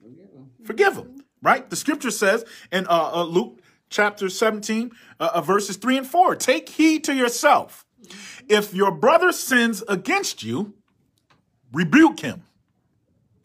Forgive 0.02 0.30
'em. 0.36 0.50
forgive 0.64 0.96
them. 0.96 1.24
Right? 1.42 1.70
The 1.70 1.76
scripture 1.76 2.12
says 2.12 2.44
in 2.72 2.88
uh, 2.88 3.12
uh, 3.14 3.24
Luke 3.24 3.60
chapter 3.90 4.30
17, 4.30 4.92
uh, 5.20 5.30
uh, 5.36 5.42
verses 5.42 5.78
3 5.78 5.98
and 5.98 6.08
4 6.08 6.36
take 6.36 6.70
heed 6.70 7.04
to 7.04 7.14
yourself. 7.14 7.86
If 8.48 8.74
your 8.74 8.92
brother 8.92 9.32
sins 9.32 9.84
against 9.88 10.44
you, 10.44 10.74
rebuke 11.72 12.20
him. 12.22 12.44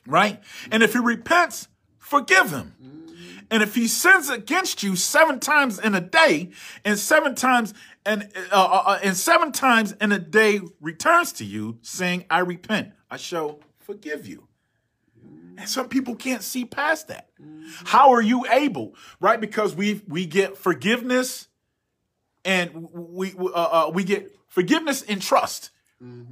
Right? 0.06 0.40
And 0.70 0.82
if 0.82 0.92
he 0.94 0.98
repents, 0.98 1.68
forgive 1.98 2.50
him. 2.50 2.74
And 3.50 3.62
if 3.62 3.74
he 3.74 3.88
sins 3.88 4.28
against 4.28 4.82
you 4.82 4.94
seven 4.96 5.40
times 5.40 5.78
in 5.78 5.94
a 5.94 6.00
day, 6.00 6.50
and 6.84 6.98
seven 6.98 7.34
times 7.34 7.74
and 8.06 8.30
uh, 8.50 8.54
uh, 8.54 8.82
uh, 8.86 8.98
and 9.02 9.16
seven 9.16 9.52
times 9.52 9.92
in 10.00 10.12
a 10.12 10.18
day 10.18 10.60
returns 10.80 11.32
to 11.34 11.44
you, 11.44 11.78
saying, 11.82 12.24
"I 12.30 12.40
repent," 12.40 12.92
I 13.10 13.16
shall 13.16 13.60
forgive 13.78 14.26
you. 14.26 14.46
And 15.58 15.68
some 15.68 15.88
people 15.88 16.14
can't 16.14 16.42
see 16.42 16.64
past 16.64 17.08
that. 17.08 17.28
How 17.84 18.12
are 18.12 18.22
you 18.22 18.46
able, 18.50 18.94
right? 19.20 19.40
Because 19.40 19.74
we 19.74 20.00
we 20.08 20.24
get 20.24 20.56
forgiveness, 20.56 21.48
and 22.44 22.88
we 22.92 23.34
uh, 23.38 23.44
uh, 23.44 23.90
we 23.92 24.04
get 24.04 24.34
forgiveness 24.48 25.02
and 25.02 25.20
trust. 25.20 25.70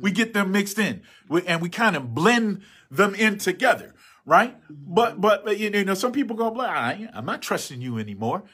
We 0.00 0.12
get 0.12 0.32
them 0.32 0.50
mixed 0.50 0.78
in, 0.78 1.02
we, 1.28 1.46
and 1.46 1.60
we 1.60 1.68
kind 1.68 1.94
of 1.94 2.14
blend 2.14 2.62
them 2.90 3.14
in 3.14 3.36
together, 3.36 3.94
right? 4.28 4.54
But 4.70 5.20
but 5.20 5.44
but, 5.44 5.58
you 5.58 5.70
know, 5.70 5.94
some 5.94 6.12
people 6.12 6.36
go, 6.36 6.50
"Well, 6.50 6.68
I, 6.68 7.08
I'm 7.14 7.24
not 7.24 7.42
trusting 7.42 7.80
you 7.80 7.98
anymore," 7.98 8.44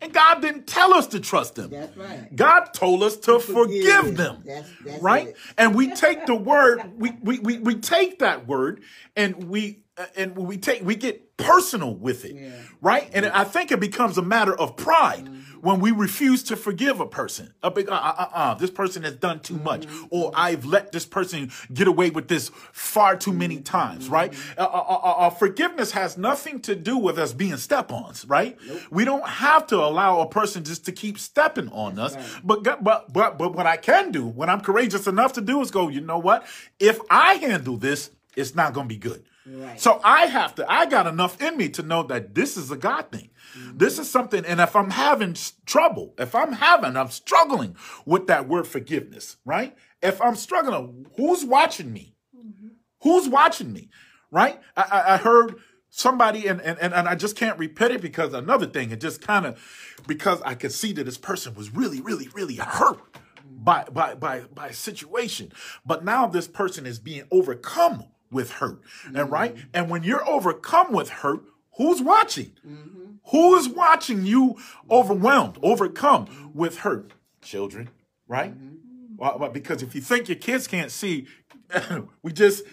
and 0.00 0.12
God 0.12 0.40
didn't 0.40 0.66
tell 0.66 0.94
us 0.94 1.08
to 1.08 1.20
trust 1.20 1.56
them. 1.56 1.70
That's 1.70 1.96
right. 1.96 2.34
God 2.34 2.66
told 2.72 3.02
us 3.02 3.16
to 3.18 3.40
forgive 3.40 4.16
them. 4.16 4.42
That's, 4.46 4.70
that's 4.84 5.02
right? 5.02 5.28
it. 5.28 5.36
And 5.58 5.74
we 5.74 5.90
take 5.90 6.26
the 6.26 6.34
word, 6.34 6.98
we, 6.98 7.10
we, 7.22 7.38
we, 7.40 7.58
we 7.58 7.74
take 7.74 8.20
that 8.20 8.46
word 8.46 8.82
and 9.16 9.44
we 9.44 9.82
and 10.16 10.36
we 10.36 10.56
take 10.58 10.82
we 10.84 10.94
get 10.94 11.36
personal 11.36 11.94
with 11.94 12.24
it. 12.24 12.34
Yeah. 12.36 12.50
Right? 12.80 13.10
And 13.12 13.26
I 13.26 13.44
think 13.44 13.72
it 13.72 13.80
becomes 13.80 14.18
a 14.18 14.22
matter 14.22 14.54
of 14.58 14.76
pride 14.76 15.28
when 15.62 15.80
we 15.80 15.90
refuse 15.90 16.42
to 16.44 16.54
forgive 16.56 17.00
a 17.00 17.06
person. 17.06 17.52
A 17.62 17.70
big 17.70 17.88
uh, 17.88 17.92
uh, 17.94 18.14
uh, 18.18 18.28
uh, 18.34 18.54
this 18.54 18.70
person 18.70 19.02
has 19.04 19.16
done 19.16 19.40
too 19.40 19.56
much, 19.58 19.86
or 20.10 20.30
I've 20.34 20.64
let 20.66 20.92
this 20.92 21.06
person 21.06 21.50
get 21.72 21.88
away 21.88 22.10
with 22.10 22.28
this 22.28 22.50
far 22.72 23.16
too 23.16 23.32
many 23.32 23.60
times, 23.60 24.08
right? 24.08 24.32
Uh, 24.56 24.62
uh, 24.62 24.66
uh, 24.66 25.30
forgiveness 25.30 25.92
has 25.92 26.16
nothing 26.18 26.60
to 26.60 26.76
do 26.76 26.96
with 26.98 27.18
us 27.18 27.32
being 27.32 27.56
step-ons, 27.56 28.26
right? 28.26 28.56
We 28.90 29.04
don't 29.04 29.26
have 29.26 29.66
to 29.68 29.76
allow 29.76 30.20
a 30.20 30.28
person 30.28 30.62
just 30.62 30.84
to 30.86 30.92
keep 30.92 31.18
stepping 31.18 31.68
on 31.70 31.98
us. 31.98 32.16
But 32.44 32.62
God- 32.62 32.84
but 32.84 33.12
but 33.12 33.38
but 33.38 33.54
what 33.54 33.66
I 33.66 33.78
can 33.78 34.12
do, 34.12 34.26
when 34.26 34.48
I'm 34.50 34.60
courageous 34.60 35.06
enough 35.06 35.32
to 35.34 35.40
do, 35.40 35.60
is 35.62 35.70
go. 35.70 35.88
You 35.88 36.02
know 36.02 36.18
what? 36.18 36.46
If 36.78 37.00
I 37.10 37.34
handle 37.34 37.76
this, 37.78 38.10
it's 38.36 38.54
not 38.54 38.74
going 38.74 38.88
to 38.88 38.94
be 38.94 38.98
good. 38.98 39.24
Right. 39.48 39.80
So 39.80 40.00
I 40.02 40.26
have 40.26 40.56
to, 40.56 40.70
I 40.70 40.86
got 40.86 41.06
enough 41.06 41.40
in 41.40 41.56
me 41.56 41.68
to 41.70 41.82
know 41.82 42.02
that 42.04 42.34
this 42.34 42.56
is 42.56 42.70
a 42.72 42.76
God 42.76 43.12
thing. 43.12 43.30
Mm-hmm. 43.56 43.78
This 43.78 43.98
is 43.98 44.10
something, 44.10 44.44
and 44.44 44.60
if 44.60 44.74
I'm 44.74 44.90
having 44.90 45.36
trouble, 45.66 46.14
if 46.18 46.34
I'm 46.34 46.52
having, 46.54 46.96
I'm 46.96 47.10
struggling 47.10 47.76
with 48.04 48.26
that 48.26 48.48
word 48.48 48.66
forgiveness, 48.66 49.36
right? 49.44 49.76
If 50.02 50.20
I'm 50.20 50.34
struggling, 50.34 51.06
who's 51.16 51.44
watching 51.44 51.92
me? 51.92 52.16
Mm-hmm. 52.36 52.68
Who's 53.02 53.28
watching 53.28 53.72
me? 53.72 53.88
Right? 54.32 54.60
I, 54.76 54.82
I, 54.82 55.14
I 55.14 55.16
heard 55.18 55.54
somebody, 55.90 56.48
and, 56.48 56.60
and, 56.60 56.78
and 56.80 57.08
I 57.08 57.14
just 57.14 57.36
can't 57.36 57.58
repeat 57.58 57.92
it 57.92 58.00
because 58.00 58.34
another 58.34 58.66
thing, 58.66 58.90
it 58.90 59.00
just 59.00 59.20
kind 59.20 59.46
of, 59.46 59.62
because 60.08 60.42
I 60.42 60.54
could 60.56 60.72
see 60.72 60.92
that 60.94 61.04
this 61.04 61.18
person 61.18 61.54
was 61.54 61.72
really, 61.72 62.00
really, 62.00 62.28
really 62.34 62.56
hurt 62.56 62.98
mm-hmm. 62.98 63.62
by, 63.62 63.84
by, 63.92 64.16
by, 64.16 64.40
by 64.52 64.68
a 64.68 64.74
situation. 64.74 65.52
But 65.86 66.04
now 66.04 66.26
this 66.26 66.48
person 66.48 66.84
is 66.84 66.98
being 66.98 67.28
overcome 67.30 68.06
with 68.30 68.52
hurt. 68.52 68.80
And 69.04 69.16
mm-hmm. 69.16 69.32
right? 69.32 69.56
And 69.72 69.90
when 69.90 70.02
you're 70.02 70.26
overcome 70.28 70.92
with 70.92 71.08
hurt, 71.08 71.42
who's 71.76 72.02
watching? 72.02 72.52
Mm-hmm. 72.66 73.02
Who 73.30 73.56
is 73.56 73.68
watching 73.68 74.24
you 74.24 74.56
overwhelmed, 74.90 75.58
overcome 75.62 76.50
with 76.54 76.78
hurt? 76.78 77.12
Children, 77.42 77.90
right? 78.28 78.54
Mm-hmm. 78.54 78.76
Well, 79.16 79.38
well, 79.38 79.50
because 79.50 79.82
if 79.82 79.94
you 79.94 80.00
think 80.00 80.28
your 80.28 80.36
kids 80.36 80.66
can't 80.66 80.90
see, 80.90 81.26
we 82.22 82.32
just 82.32 82.64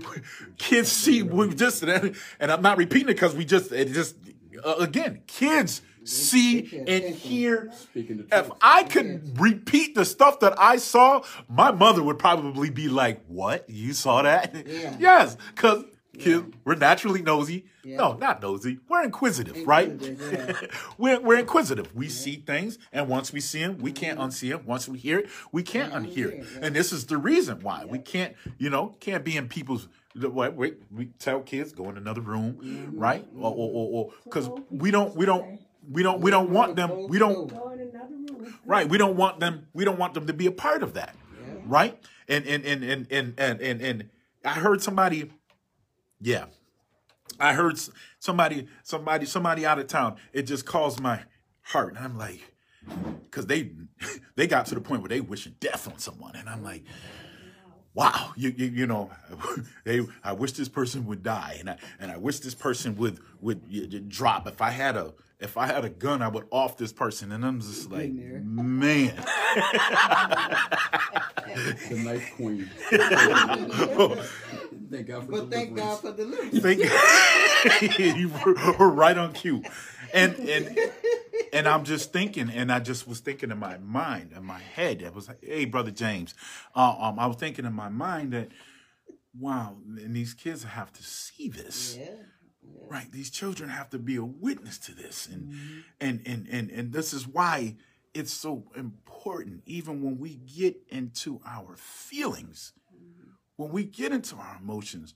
kids 0.58 0.90
see 0.90 1.22
we 1.22 1.54
just 1.54 1.82
and 1.82 2.16
I'm 2.40 2.62
not 2.62 2.76
repeating 2.78 3.08
it 3.08 3.14
because 3.14 3.34
we 3.34 3.44
just 3.44 3.72
it 3.72 3.92
just 3.92 4.16
uh, 4.64 4.74
again 4.78 5.22
kids 5.26 5.82
see 6.04 6.84
and 6.86 7.14
hear. 7.14 7.72
If. 7.94 8.50
I 8.60 8.84
could 8.84 9.40
repeat 9.40 9.94
the 9.94 10.04
stuff 10.04 10.40
that 10.40 10.58
I 10.58 10.76
saw, 10.76 11.22
my 11.48 11.72
mother 11.72 12.02
would 12.02 12.18
probably 12.18 12.70
be 12.70 12.88
like, 12.88 13.24
"What? 13.26 13.68
You 13.68 13.92
saw 13.92 14.22
that?" 14.22 14.66
Yeah. 14.66 14.96
yes, 15.00 15.36
because 15.54 15.84
kids 16.18 16.54
we're 16.64 16.74
naturally 16.74 17.22
nosy. 17.22 17.66
No, 17.84 18.14
not 18.14 18.40
nosy. 18.40 18.78
We're 18.88 19.04
inquisitive, 19.04 19.66
right? 19.66 19.88
Inquisitive, 19.90 20.58
yeah. 20.62 20.78
we're, 20.98 21.20
we're 21.20 21.38
inquisitive. 21.38 21.94
We 21.94 22.08
see 22.08 22.36
things, 22.36 22.78
and 22.92 23.08
once 23.08 23.32
we 23.32 23.40
see 23.40 23.60
them, 23.60 23.78
we 23.78 23.92
can't 23.92 24.18
unsee 24.18 24.50
them. 24.50 24.64
Once 24.64 24.88
we 24.88 24.98
hear 24.98 25.18
it, 25.18 25.28
we 25.52 25.62
can't 25.62 25.92
unhear 25.92 26.28
it. 26.32 26.46
And 26.62 26.74
this 26.74 26.92
is 26.92 27.06
the 27.06 27.18
reason 27.18 27.60
why 27.60 27.84
we 27.84 27.98
can't, 27.98 28.34
you 28.58 28.70
know, 28.70 28.96
can't 29.00 29.24
be 29.24 29.36
in 29.36 29.48
people's. 29.48 29.88
Wait, 30.16 30.54
wait, 30.54 30.76
we 30.92 31.06
tell 31.18 31.40
kids 31.40 31.72
go 31.72 31.90
in 31.90 31.96
another 31.96 32.20
room, 32.20 32.92
right? 32.94 33.26
Or, 33.36 33.52
or, 33.52 34.12
because 34.22 34.48
we 34.70 34.92
don't, 34.92 35.16
we 35.16 35.26
don't, 35.26 35.60
we 35.90 36.02
don't, 36.02 36.20
we 36.20 36.30
don't 36.30 36.50
want 36.50 36.76
them. 36.76 37.08
We 37.08 37.18
don't, 37.18 37.48
Go 37.48 37.70
in 37.70 37.80
another 37.80 38.14
room. 38.14 38.54
right? 38.64 38.88
We 38.88 38.98
don't 38.98 39.16
want 39.16 39.40
them. 39.40 39.66
We 39.72 39.84
don't 39.84 39.98
want 39.98 40.14
them 40.14 40.26
to 40.26 40.32
be 40.32 40.46
a 40.46 40.52
part 40.52 40.82
of 40.82 40.94
that, 40.94 41.14
right? 41.66 41.98
And 42.28 42.46
and 42.46 42.64
and 42.64 42.82
and 42.84 43.06
and 43.10 43.34
and 43.38 43.60
and, 43.60 43.80
and 43.82 44.10
I 44.44 44.52
heard 44.54 44.82
somebody, 44.82 45.30
yeah, 46.20 46.46
I 47.38 47.52
heard 47.52 47.78
somebody, 48.18 48.68
somebody, 48.82 49.26
somebody 49.26 49.66
out 49.66 49.78
of 49.78 49.86
town. 49.88 50.16
It 50.32 50.42
just 50.42 50.64
caused 50.64 51.00
my 51.00 51.20
heart, 51.62 51.94
and 51.96 52.04
I'm 52.04 52.16
like, 52.16 52.40
because 53.24 53.46
they 53.46 53.72
they 54.36 54.46
got 54.46 54.66
to 54.66 54.74
the 54.74 54.80
point 54.80 55.02
where 55.02 55.08
they 55.10 55.20
wishing 55.20 55.54
death 55.60 55.86
on 55.88 55.98
someone, 55.98 56.36
and 56.36 56.48
I'm 56.48 56.62
like. 56.62 56.84
Wow, 57.96 58.32
you, 58.34 58.52
you 58.56 58.66
you 58.66 58.86
know, 58.88 59.08
they 59.84 60.00
I 60.24 60.32
wish 60.32 60.50
this 60.50 60.68
person 60.68 61.06
would 61.06 61.22
die, 61.22 61.58
and 61.60 61.70
I 61.70 61.76
and 62.00 62.10
I 62.10 62.16
wish 62.16 62.40
this 62.40 62.52
person 62.52 62.96
would 62.96 63.20
would 63.40 64.08
drop. 64.08 64.48
If 64.48 64.60
I 64.60 64.70
had 64.70 64.96
a 64.96 65.14
if 65.44 65.56
I 65.56 65.66
had 65.66 65.84
a 65.84 65.90
gun, 65.90 66.22
I 66.22 66.28
would 66.28 66.46
off 66.50 66.76
this 66.76 66.92
person, 66.92 67.30
and 67.30 67.44
I'm 67.44 67.60
just 67.60 67.90
like, 67.90 68.16
there. 68.16 68.40
man, 68.42 69.14
the 71.88 72.02
nice 72.02 72.28
queen. 72.34 72.68
Thank 74.90 75.06
God 75.08 75.24
for 75.24 75.30
But 75.30 75.50
thank 75.50 75.76
God 75.76 76.00
for 76.00 76.12
deliverance. 76.12 76.58
Thank 76.60 76.78
you 77.98 78.30
were 78.78 78.90
right 78.90 79.16
on 79.16 79.32
cue. 79.32 79.62
And 80.12 80.36
and 80.36 80.78
and 81.52 81.68
I'm 81.68 81.84
just 81.84 82.12
thinking, 82.12 82.48
and 82.50 82.70
I 82.70 82.80
just 82.80 83.08
was 83.08 83.20
thinking 83.20 83.50
in 83.50 83.58
my 83.58 83.78
mind, 83.78 84.32
in 84.36 84.44
my 84.44 84.60
head, 84.60 85.02
it 85.02 85.14
was 85.14 85.28
like, 85.28 85.38
hey, 85.42 85.64
brother 85.64 85.90
James, 85.90 86.34
uh, 86.74 86.94
um, 86.98 87.18
I 87.18 87.26
was 87.26 87.36
thinking 87.36 87.64
in 87.64 87.72
my 87.72 87.88
mind 87.88 88.32
that, 88.32 88.48
wow, 89.38 89.76
and 89.84 90.14
these 90.14 90.34
kids 90.34 90.62
have 90.64 90.92
to 90.92 91.02
see 91.02 91.48
this. 91.48 91.96
Yeah. 91.98 92.06
Right. 92.88 93.10
These 93.10 93.30
children 93.30 93.70
have 93.70 93.90
to 93.90 93.98
be 93.98 94.16
a 94.16 94.24
witness 94.24 94.78
to 94.78 94.92
this. 94.92 95.26
And 95.26 95.48
mm-hmm. 95.48 95.78
and 96.00 96.22
and 96.26 96.46
and 96.48 96.70
and 96.70 96.92
this 96.92 97.12
is 97.12 97.26
why 97.26 97.76
it's 98.12 98.32
so 98.32 98.64
important, 98.76 99.62
even 99.66 100.02
when 100.02 100.18
we 100.18 100.36
get 100.36 100.76
into 100.88 101.40
our 101.44 101.76
feelings, 101.76 102.72
mm-hmm. 102.94 103.30
when 103.56 103.72
we 103.72 103.84
get 103.84 104.12
into 104.12 104.36
our 104.36 104.58
emotions. 104.60 105.14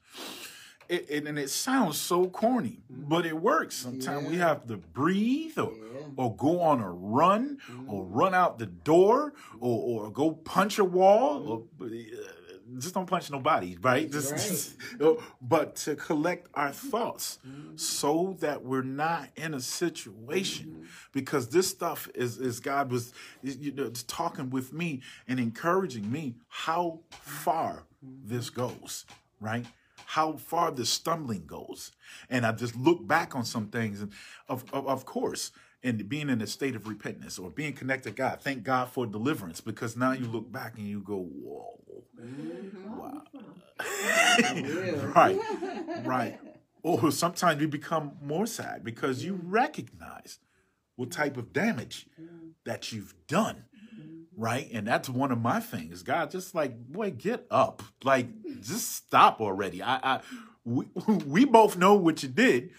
It, 0.89 1.05
it, 1.11 1.27
and 1.27 1.39
it 1.39 1.51
sounds 1.51 1.99
so 1.99 2.29
corny, 2.29 2.81
mm-hmm. 2.91 3.11
but 3.11 3.27
it 3.27 3.39
works. 3.39 3.77
Sometimes 3.77 4.27
we 4.27 4.39
have 4.39 4.67
to 4.69 4.79
breathe 4.79 5.59
or, 5.59 5.73
Yeah. 5.75 6.07
or 6.17 6.35
go 6.35 6.63
on 6.63 6.81
a 6.81 6.91
run 6.91 7.59
or 7.87 8.07
run 8.07 8.33
out 8.33 8.59
the 8.59 8.67
door 8.67 9.35
or, 9.61 10.07
or 10.07 10.11
go 10.11 10.31
punch 10.31 10.79
a 10.79 10.85
wall 10.85 11.47
or 11.47 11.87
uh, 11.87 11.89
just 12.77 12.95
don't 12.95 13.07
punch 13.07 13.31
nobody, 13.31 13.77
right? 13.81 14.11
Just, 14.11 14.77
but 15.41 15.77
to 15.77 15.97
collect 15.97 16.49
our 16.55 16.73
thoughts 16.73 17.39
so 17.77 18.37
that 18.41 18.63
we're 18.63 18.83
not 18.83 19.29
in 19.37 19.55
a 19.55 19.61
situation 19.61 20.87
because 21.13 21.49
this 21.49 21.69
stuff 21.69 22.09
is, 22.15 22.39
is 22.39 22.61
God 22.61 22.91
was 22.91 23.13
you 23.43 23.73
know, 23.73 23.91
talking 24.07 24.51
with 24.51 24.73
me 24.73 25.01
and 25.27 25.41
encouraging 25.41 26.11
me 26.11 26.35
how 26.49 27.01
far 27.11 27.85
this 28.03 28.51
goes, 28.51 29.07
right? 29.41 29.65
How 30.07 30.33
far 30.35 30.71
the 30.71 30.87
stumbling 30.87 31.47
goes. 31.47 31.93
And 32.31 32.47
I 32.47 32.53
just 32.53 32.77
look 32.77 33.07
back 33.07 33.35
on 33.35 33.45
some 33.45 33.69
things 33.69 34.01
and 34.03 34.13
of, 34.49 34.65
of, 34.73 34.87
of 34.87 35.05
course, 35.05 35.53
and 35.83 36.09
being 36.09 36.29
in 36.29 36.41
a 36.43 36.47
state 36.47 36.75
of 36.75 36.89
repentance 36.89 37.39
or 37.39 37.51
being 37.51 37.73
connected 37.73 38.11
to 38.11 38.15
God, 38.17 38.41
thank 38.43 38.65
God 38.65 38.89
for 38.89 39.07
deliverance 39.07 39.61
because 39.61 39.97
now 39.97 40.13
you 40.13 40.27
look 40.27 40.51
back 40.51 40.77
and 40.77 40.87
you 40.87 41.01
go, 41.01 41.19
whoa. 41.19 41.79
Mm-hmm. 42.21 42.99
Wow. 42.99 43.23
right, 45.15 45.41
right. 46.05 46.41
Or 46.85 47.01
oh, 47.03 47.11
sometimes 47.11 47.61
you 47.61 47.67
become 47.67 48.13
more 48.23 48.47
sad 48.47 48.85
because 48.85 49.25
you 49.25 49.41
recognize 49.43 50.39
what 50.95 51.11
type 51.11 51.37
of 51.37 51.53
damage 51.53 52.07
that 52.65 52.93
you've 52.93 53.15
done. 53.27 53.65
Right. 54.37 54.71
And 54.73 54.87
that's 54.87 55.09
one 55.09 55.33
of 55.33 55.41
my 55.41 55.59
things. 55.59 56.05
God, 56.05 56.31
just 56.31 56.55
like, 56.55 56.79
boy, 56.79 57.11
get 57.11 57.47
up. 57.51 57.83
Like, 58.05 58.29
just 58.63 58.95
stop 58.95 59.41
already. 59.41 59.83
I, 59.83 59.97
I 59.97 60.21
we, 60.65 60.87
we 61.27 61.45
both 61.45 61.77
know 61.77 61.95
what 61.95 62.23
you 62.23 62.29
did, 62.29 62.71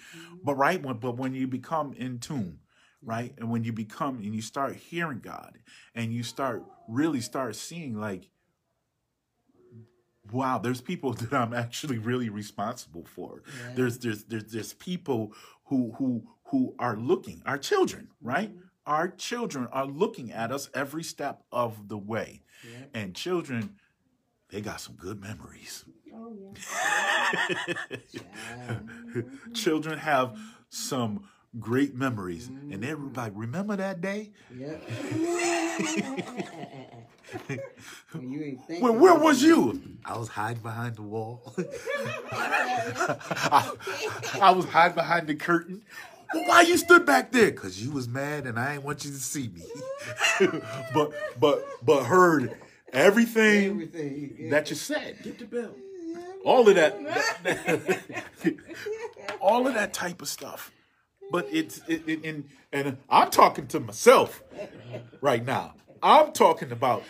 but 0.44 0.56
right, 0.56 0.82
when, 0.82 0.98
but 0.98 1.18
when 1.18 1.34
you 1.34 1.48
become 1.48 1.94
in 1.94 2.20
tune, 2.20 2.60
right, 3.04 3.34
and 3.38 3.50
when 3.50 3.64
you 3.64 3.74
become 3.74 4.18
and 4.18 4.36
you 4.36 4.42
start 4.42 4.76
hearing 4.76 5.20
God, 5.20 5.58
and 5.96 6.14
you 6.14 6.24
start 6.24 6.64
really 6.88 7.22
start 7.22 7.56
seeing 7.56 8.00
like, 8.00 8.30
wow, 10.32 10.58
there's 10.58 10.82
people 10.82 11.14
that 11.20 11.34
I'm 11.34 11.54
actually 11.54 11.98
really 11.98 12.30
responsible 12.30 13.06
for. 13.06 13.44
Yeah. 13.48 13.74
There's 13.76 13.98
there's 14.00 14.24
there's 14.26 14.46
there's 14.52 14.74
people 14.74 15.34
who 15.66 15.94
who 15.98 16.24
who 16.46 16.76
are 16.80 16.96
looking, 16.98 17.42
our 17.46 17.58
children, 17.58 18.10
right? 18.22 18.50
Mm-hmm. 18.50 18.66
Our 18.88 19.08
children 19.10 19.68
are 19.72 19.86
looking 19.86 20.32
at 20.32 20.52
us 20.52 20.70
every 20.74 21.04
step 21.04 21.44
of 21.52 21.90
the 21.90 21.98
way, 21.98 22.42
Yeah. 22.64 22.86
and 23.02 23.14
children, 23.16 23.76
they 24.50 24.62
got 24.62 24.82
some 24.82 24.96
good 24.96 25.22
memories. 25.22 25.86
Oh, 26.12 26.36
yeah. 26.56 27.64
Child. 28.18 29.30
children 29.54 30.00
have 30.00 30.38
some 30.70 31.26
great 31.60 31.96
memories 31.96 32.48
and 32.48 32.72
mm-hmm. 32.72 32.84
everybody 32.84 33.32
remember 33.34 33.76
that 33.76 34.02
day 34.02 34.30
Yep. 34.56 34.84
when 38.12 38.32
you 38.32 38.44
ain't 38.44 38.66
thinking. 38.68 38.84
well 38.84 38.94
where 38.96 39.16
was 39.16 39.42
you 39.42 39.82
i 40.06 40.16
was 40.18 40.28
hiding 40.30 40.62
behind 40.62 40.96
the 40.96 41.02
wall 41.02 41.54
I, 42.32 43.72
I 44.42 44.52
was 44.52 44.66
hiding 44.66 44.96
behind 44.96 45.28
the 45.28 45.36
curtain 45.36 45.82
well, 46.34 46.46
why 46.48 46.62
you 46.62 46.78
stood 46.78 47.06
back 47.06 47.32
there 47.32 47.50
because 47.52 47.84
you 47.84 47.92
was 47.92 48.08
mad 48.08 48.46
and 48.46 48.60
i 48.60 48.76
ain't 48.76 48.84
want 48.84 49.04
you 49.06 49.10
to 49.12 49.18
see 49.18 49.48
me 49.50 49.64
but 50.94 51.12
but 51.40 51.66
but 51.84 52.04
heard 52.04 52.56
everything 52.94 53.72
Everything. 53.72 54.36
Yeah. 54.40 54.50
that 54.52 54.70
you 54.70 54.76
said 54.76 55.18
Get 55.24 55.40
the 55.40 55.46
bell. 55.46 55.72
all 56.46 56.68
of 56.70 56.76
that, 56.76 56.96
all 59.42 59.68
of 59.68 59.74
that 59.76 59.94
type 59.94 60.22
of 60.22 60.28
stuff. 60.28 60.72
But 61.32 61.48
it's 61.52 61.82
it, 61.88 62.04
it, 62.08 62.26
and 62.26 62.50
and 62.72 62.98
I'm 63.10 63.30
talking 63.30 63.68
to 63.68 63.80
myself 63.80 64.44
right 65.22 65.46
now. 65.46 65.76
I'm 66.02 66.32
talking 66.32 66.72
about 66.72 67.04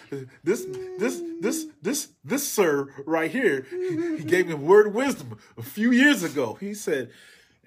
this 0.44 0.66
this 0.98 1.22
this 1.40 1.66
this 1.82 2.10
this 2.24 2.48
sir 2.48 2.90
right 3.06 3.32
here. 3.32 3.66
He 3.70 4.24
gave 4.24 4.48
me 4.48 4.56
word 4.56 4.88
of 4.88 4.96
wisdom 4.96 5.38
a 5.58 5.64
few 5.64 5.92
years 5.92 6.24
ago. 6.24 6.58
He 6.60 6.74
said, 6.74 7.12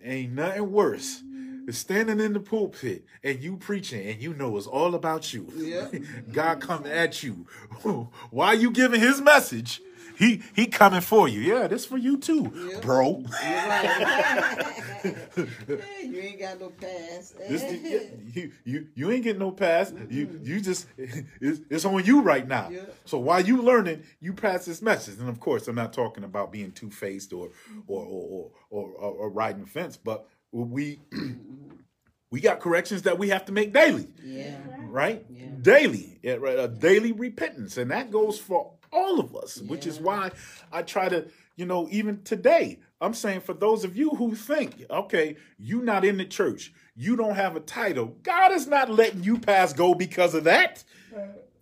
"Ain't 0.02 0.32
nothing 0.32 0.72
worse." 0.72 1.22
than 1.64 1.72
Standing 1.72 2.20
in 2.20 2.32
the 2.32 2.40
pulpit 2.40 3.04
and 3.22 3.40
you 3.42 3.56
preaching 3.56 4.06
and 4.06 4.20
you 4.20 4.34
know 4.34 4.56
it's 4.56 4.66
all 4.66 4.94
about 4.94 5.32
you. 5.32 5.46
Yeah. 5.56 5.88
God 6.32 6.60
coming 6.60 6.90
at 6.90 7.22
you. 7.22 7.46
While 8.30 8.58
you 8.58 8.70
giving 8.70 9.00
his 9.00 9.20
message, 9.20 9.80
he 10.22 10.42
he 10.54 10.66
coming 10.66 11.00
for 11.00 11.28
you. 11.28 11.40
Yeah, 11.40 11.66
this 11.66 11.84
for 11.84 11.96
you 11.98 12.18
too, 12.18 12.52
Yeah. 12.70 12.80
bro. 12.80 13.22
Right. 13.42 14.66
you 15.04 16.18
ain't 16.20 16.38
got 16.38 16.60
no 16.60 16.70
pass. 16.70 17.34
This, 17.48 17.62
you, 18.34 18.52
you 18.64 18.86
you 18.94 19.10
ain't 19.10 19.24
getting 19.24 19.40
no 19.40 19.50
pass. 19.50 19.92
You 20.08 20.40
you 20.42 20.60
just 20.60 20.86
it's, 20.96 21.60
it's 21.68 21.84
on 21.84 22.04
you 22.04 22.20
right 22.22 22.46
now. 22.46 22.68
Yeah. 22.70 22.82
So 23.04 23.18
while 23.18 23.40
you 23.40 23.62
learning, 23.62 24.04
you 24.20 24.32
pass 24.32 24.64
this 24.64 24.80
message. 24.80 25.18
And 25.18 25.28
of 25.28 25.40
course, 25.40 25.66
I'm 25.68 25.74
not 25.74 25.92
talking 25.92 26.24
about 26.24 26.52
being 26.52 26.72
two 26.72 26.90
faced 26.90 27.32
or 27.32 27.50
or 27.86 28.04
or, 28.06 28.50
or 28.70 28.88
or 28.90 29.10
or 29.12 29.30
riding 29.30 29.62
the 29.62 29.68
fence, 29.70 29.96
but 29.96 30.26
we 30.52 31.00
we 32.30 32.40
got 32.40 32.60
corrections 32.60 33.02
that 33.02 33.18
we 33.18 33.28
have 33.30 33.44
to 33.46 33.52
make 33.52 33.72
daily. 33.72 34.08
yeah. 34.24 34.56
right? 34.86 35.24
Yeah. 35.30 35.46
Daily, 35.60 36.18
yeah, 36.22 36.34
right, 36.34 36.58
a 36.58 36.66
daily 36.68 37.12
repentance, 37.12 37.76
and 37.76 37.90
that 37.90 38.10
goes 38.10 38.38
for 38.38 38.72
all 38.92 39.20
of 39.20 39.34
us, 39.34 39.58
which 39.62 39.86
is 39.86 39.98
why 39.98 40.30
I 40.70 40.82
try 40.82 41.08
to, 41.08 41.26
you 41.56 41.66
know, 41.66 41.88
even 41.90 42.22
today, 42.22 42.80
I'm 43.00 43.14
saying 43.14 43.40
for 43.40 43.54
those 43.54 43.84
of 43.84 43.96
you 43.96 44.10
who 44.10 44.34
think, 44.34 44.84
okay, 44.90 45.36
you 45.58 45.82
not 45.82 46.04
in 46.04 46.18
the 46.18 46.24
church, 46.24 46.72
you 46.94 47.16
don't 47.16 47.34
have 47.34 47.56
a 47.56 47.60
title, 47.60 48.16
God 48.22 48.52
is 48.52 48.66
not 48.66 48.90
letting 48.90 49.22
you 49.22 49.38
pass 49.38 49.72
go 49.72 49.94
because 49.94 50.34
of 50.34 50.44
that. 50.44 50.84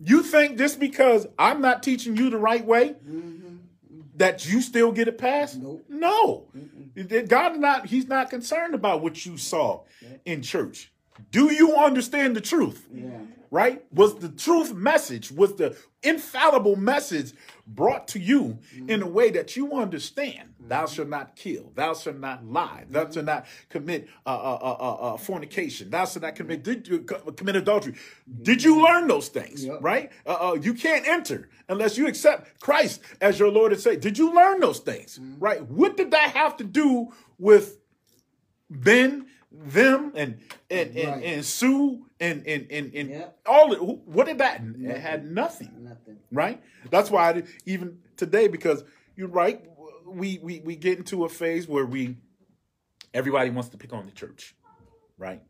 You 0.03 0.23
think 0.23 0.57
just 0.57 0.79
because 0.79 1.27
I'm 1.37 1.61
not 1.61 1.83
teaching 1.83 2.17
you 2.17 2.29
the 2.29 2.37
right 2.37 2.65
way 2.65 2.95
mm-hmm. 3.07 3.57
that 4.15 4.49
you 4.49 4.61
still 4.61 4.91
get 4.91 5.07
a 5.07 5.11
pass? 5.11 5.55
Nope. 5.55 5.85
No. 5.87 6.47
God 7.27 7.59
not 7.59 7.85
he's 7.85 8.07
not 8.07 8.29
concerned 8.29 8.75
about 8.75 9.01
what 9.01 9.25
you 9.25 9.37
saw 9.37 9.83
in 10.25 10.41
church. 10.41 10.91
Do 11.31 11.53
you 11.53 11.75
understand 11.75 12.35
the 12.35 12.41
truth? 12.41 12.87
Yeah. 12.91 13.19
Right? 13.51 13.83
Was 13.91 14.17
the 14.17 14.29
truth 14.29 14.73
message, 14.73 15.29
was 15.29 15.55
the 15.55 15.75
infallible 16.01 16.77
message 16.77 17.33
brought 17.67 18.07
to 18.09 18.19
you 18.19 18.59
in 18.87 19.01
a 19.01 19.07
way 19.07 19.29
that 19.31 19.57
you 19.57 19.73
understand? 19.73 20.53
Thou 20.57 20.85
shalt 20.85 21.09
not 21.09 21.35
kill. 21.35 21.73
Thou 21.75 21.93
shalt 21.93 22.17
not 22.17 22.45
lie. 22.45 22.85
Thou 22.89 23.11
shalt 23.11 23.25
not 23.25 23.45
commit 23.67 24.07
uh, 24.25 24.29
uh, 24.29 24.59
uh, 24.61 24.77
uh, 24.79 24.93
uh, 24.93 25.17
fornication. 25.17 25.89
Thou 25.89 26.05
shalt 26.05 26.23
not 26.23 26.35
commit 26.35 26.63
did 26.63 26.87
you 26.87 26.99
commit 26.99 27.57
adultery. 27.57 27.95
Did 28.41 28.63
you 28.63 28.81
learn 28.81 29.09
those 29.09 29.27
things? 29.27 29.65
Yep. 29.65 29.79
Right? 29.81 30.11
Uh, 30.25 30.51
uh, 30.51 30.53
you 30.53 30.73
can't 30.73 31.05
enter 31.05 31.49
unless 31.67 31.97
you 31.97 32.07
accept 32.07 32.61
Christ 32.61 33.01
as 33.19 33.37
your 33.37 33.51
Lord 33.51 33.73
and 33.73 33.81
Savior. 33.81 33.99
Did 33.99 34.17
you 34.17 34.33
learn 34.33 34.61
those 34.61 34.79
things? 34.79 35.19
Right? 35.39 35.61
What 35.61 35.97
did 35.97 36.11
that 36.11 36.31
have 36.31 36.55
to 36.57 36.63
do 36.63 37.11
with 37.37 37.79
Ben, 38.69 39.25
them, 39.51 40.13
and 40.15 40.39
and 40.69 40.95
and, 40.95 41.23
and 41.23 41.45
Sue 41.45 42.05
and 42.21 42.45
and 42.47 42.67
and, 42.71 42.93
and 42.93 43.09
Yep. 43.09 43.39
all? 43.47 43.73
Of, 43.73 43.79
what 44.05 44.27
did 44.27 44.37
that? 44.37 44.61
It 44.79 44.97
had 44.99 45.25
nothing, 45.29 45.71
Nothing. 45.83 46.17
right? 46.31 46.61
That's 46.89 47.09
why 47.11 47.29
I, 47.29 47.33
did- 47.33 47.47
even 47.65 47.99
today, 48.15 48.47
because 48.47 48.83
you're 49.15 49.27
right, 49.27 49.61
we 50.05 50.39
we 50.41 50.61
we 50.61 50.75
get 50.75 50.97
into 50.99 51.25
a 51.25 51.29
phase 51.29 51.67
where 51.67 51.85
we 51.85 52.17
everybody 53.13 53.49
wants 53.49 53.69
to 53.69 53.77
pick 53.77 53.91
on 53.91 54.05
the 54.05 54.11
church, 54.11 54.55
right? 55.17 55.41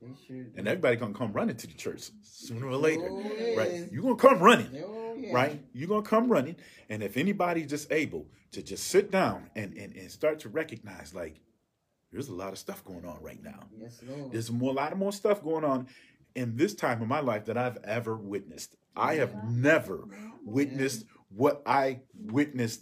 And 0.55 0.67
everybody 0.67 0.95
gonna 0.95 1.13
come 1.13 1.34
running 1.34 1.57
to 1.57 1.67
the 1.67 1.74
church 1.74 2.09
sooner 2.24 2.67
or 2.67 2.78
later, 2.78 3.09
Oh, 3.11 3.55
right? 3.57 3.88
You're 3.91 4.03
gonna 4.03 4.15
come 4.15 4.39
running 4.39 4.69
Oh, 4.84 5.15
yeah. 5.17 5.34
right? 5.34 5.63
You're 5.74 5.89
gonna 5.89 6.01
come 6.01 6.32
running, 6.32 6.55
and 6.89 7.03
if 7.03 7.17
anybody's 7.17 7.67
just 7.69 7.91
able 7.91 8.26
to 8.53 8.61
just 8.63 8.88
sit 8.88 9.11
down 9.11 9.49
and, 9.55 9.74
and, 9.78 9.95
and 9.95 10.09
start 10.11 10.39
to 10.39 10.49
recognize, 10.49 11.13
like, 11.13 11.39
there's 12.11 12.28
a 12.28 12.34
lot 12.34 12.51
of 12.51 12.57
stuff 12.59 12.84
going 12.84 13.05
on 13.05 13.22
right 13.22 13.41
now. 13.41 13.59
Yes, 13.78 14.01
Lord. 14.05 14.34
There's 14.34 14.51
more, 14.51 14.72
a 14.72 14.74
lot 14.74 14.91
of 14.91 14.97
more 14.97 15.13
stuff 15.13 15.41
going 15.41 15.63
on 15.63 15.88
in 16.36 16.56
this 16.56 16.74
time 16.74 17.02
of 17.02 17.08
my 17.08 17.20
life 17.20 17.46
that 17.46 17.58
I've 17.58 17.78
ever 17.84 18.16
witnessed. 18.16 18.76
I 18.96 19.16
have 19.16 19.34
never 19.50 20.08
witnessed 20.46 21.06
what 21.30 21.62
I 21.66 22.02
witnessed 22.14 22.82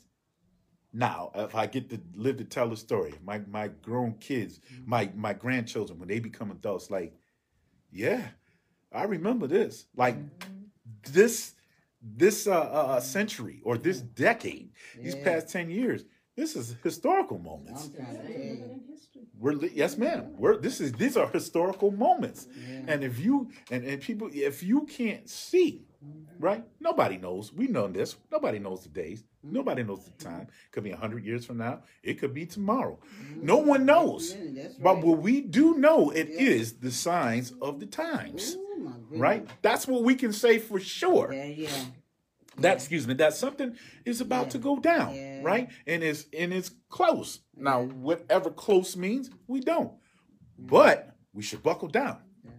now. 0.91 1.31
If 1.35 1.55
I 1.55 1.67
get 1.67 1.89
to 1.91 1.99
live 2.15 2.37
to 2.37 2.43
tell 2.45 2.69
the 2.69 2.77
story, 2.77 3.13
my 3.23 3.39
my 3.47 3.67
grown 3.67 4.13
kids, 4.13 4.59
my 4.85 5.11
my 5.15 5.33
grandchildren, 5.33 5.99
when 5.99 6.07
they 6.07 6.19
become 6.19 6.51
adults, 6.51 6.89
like, 6.89 7.13
yeah, 7.91 8.29
I 8.91 9.03
remember 9.03 9.47
this. 9.47 9.85
Like 9.95 10.17
this 11.11 11.53
this 12.01 12.47
uh, 12.47 12.51
uh, 12.51 12.61
uh, 12.63 12.99
century 13.01 13.61
or 13.63 13.77
this 13.77 13.99
decade, 13.99 14.71
these 14.95 15.15
Yeah. 15.15 15.23
past 15.23 15.49
ten 15.49 15.69
years, 15.69 16.05
this 16.39 16.55
is 16.55 16.75
historical 16.83 17.37
moments. 17.39 17.85
I'm 17.85 17.93
trying 17.93 18.07
to 18.07 18.13
tell 18.13 18.23
Living 18.31 18.57
you. 18.57 18.63
in 18.63 18.81
history. 18.89 19.21
We're 19.39 19.53
yes, 19.81 19.97
ma'am. 19.97 20.33
We're 20.37 20.57
this 20.57 20.79
is 20.81 20.91
these 20.93 21.15
are 21.17 21.27
historical 21.27 21.91
moments, 21.91 22.47
Yeah. 22.47 22.91
and 22.91 23.03
if 23.03 23.19
you 23.19 23.35
and, 23.71 23.83
and 23.83 24.01
people 24.01 24.29
if 24.33 24.63
you 24.63 24.85
can't 24.85 25.29
see, 25.29 25.85
mm-hmm. 26.03 26.43
right? 26.47 26.63
Nobody 26.79 27.17
knows. 27.17 27.51
We 27.53 27.67
know 27.67 27.87
this. 27.87 28.15
Nobody 28.31 28.59
knows 28.59 28.83
the 28.83 28.89
days. 28.89 29.19
Mm-hmm. 29.21 29.53
Nobody 29.59 29.83
knows 29.83 30.03
the 30.05 30.23
time. 30.23 30.41
Mm-hmm. 30.47 30.71
Could 30.71 30.83
be 30.83 30.91
hundred 30.91 31.25
years 31.25 31.45
from 31.45 31.57
now. 31.57 31.75
It 32.03 32.15
could 32.19 32.33
be 32.33 32.45
tomorrow. 32.45 32.99
No 33.41 33.57
one 33.57 33.85
knows. 33.85 34.35
Yeah, 34.35 34.67
But 34.81 35.01
what 35.03 35.19
we 35.19 35.41
do 35.41 35.65
know, 35.77 36.09
it 36.09 36.27
Yeah. 36.29 36.39
is 36.55 36.73
the 36.85 36.91
signs 36.91 37.53
of 37.61 37.79
the 37.81 37.85
times, 37.85 38.55
Ooh, 38.55 38.93
right? 39.11 39.45
That's 39.61 39.87
what 39.87 40.03
we 40.03 40.15
can 40.15 40.33
say 40.33 40.57
for 40.59 40.79
sure. 40.79 41.33
Yeah, 41.33 41.45
yeah. 41.45 41.83
That 42.61 42.75
excuse 42.77 43.07
me, 43.07 43.13
that 43.15 43.33
something 43.33 43.75
is 44.05 44.21
about 44.21 44.45
Yeah. 44.45 44.49
to 44.51 44.57
go 44.59 44.79
down, 44.79 45.15
Yeah. 45.15 45.41
right? 45.43 45.69
And 45.87 46.03
it's 46.03 46.25
and 46.37 46.53
it's 46.53 46.71
close. 46.89 47.39
Now, 47.55 47.83
whatever 47.83 48.49
close 48.51 48.95
means, 48.95 49.29
we 49.47 49.59
don't. 49.59 49.93
But 50.57 51.15
we 51.33 51.43
should 51.43 51.63
buckle 51.63 51.87
down. 51.87 52.17
Yeah. 52.43 52.51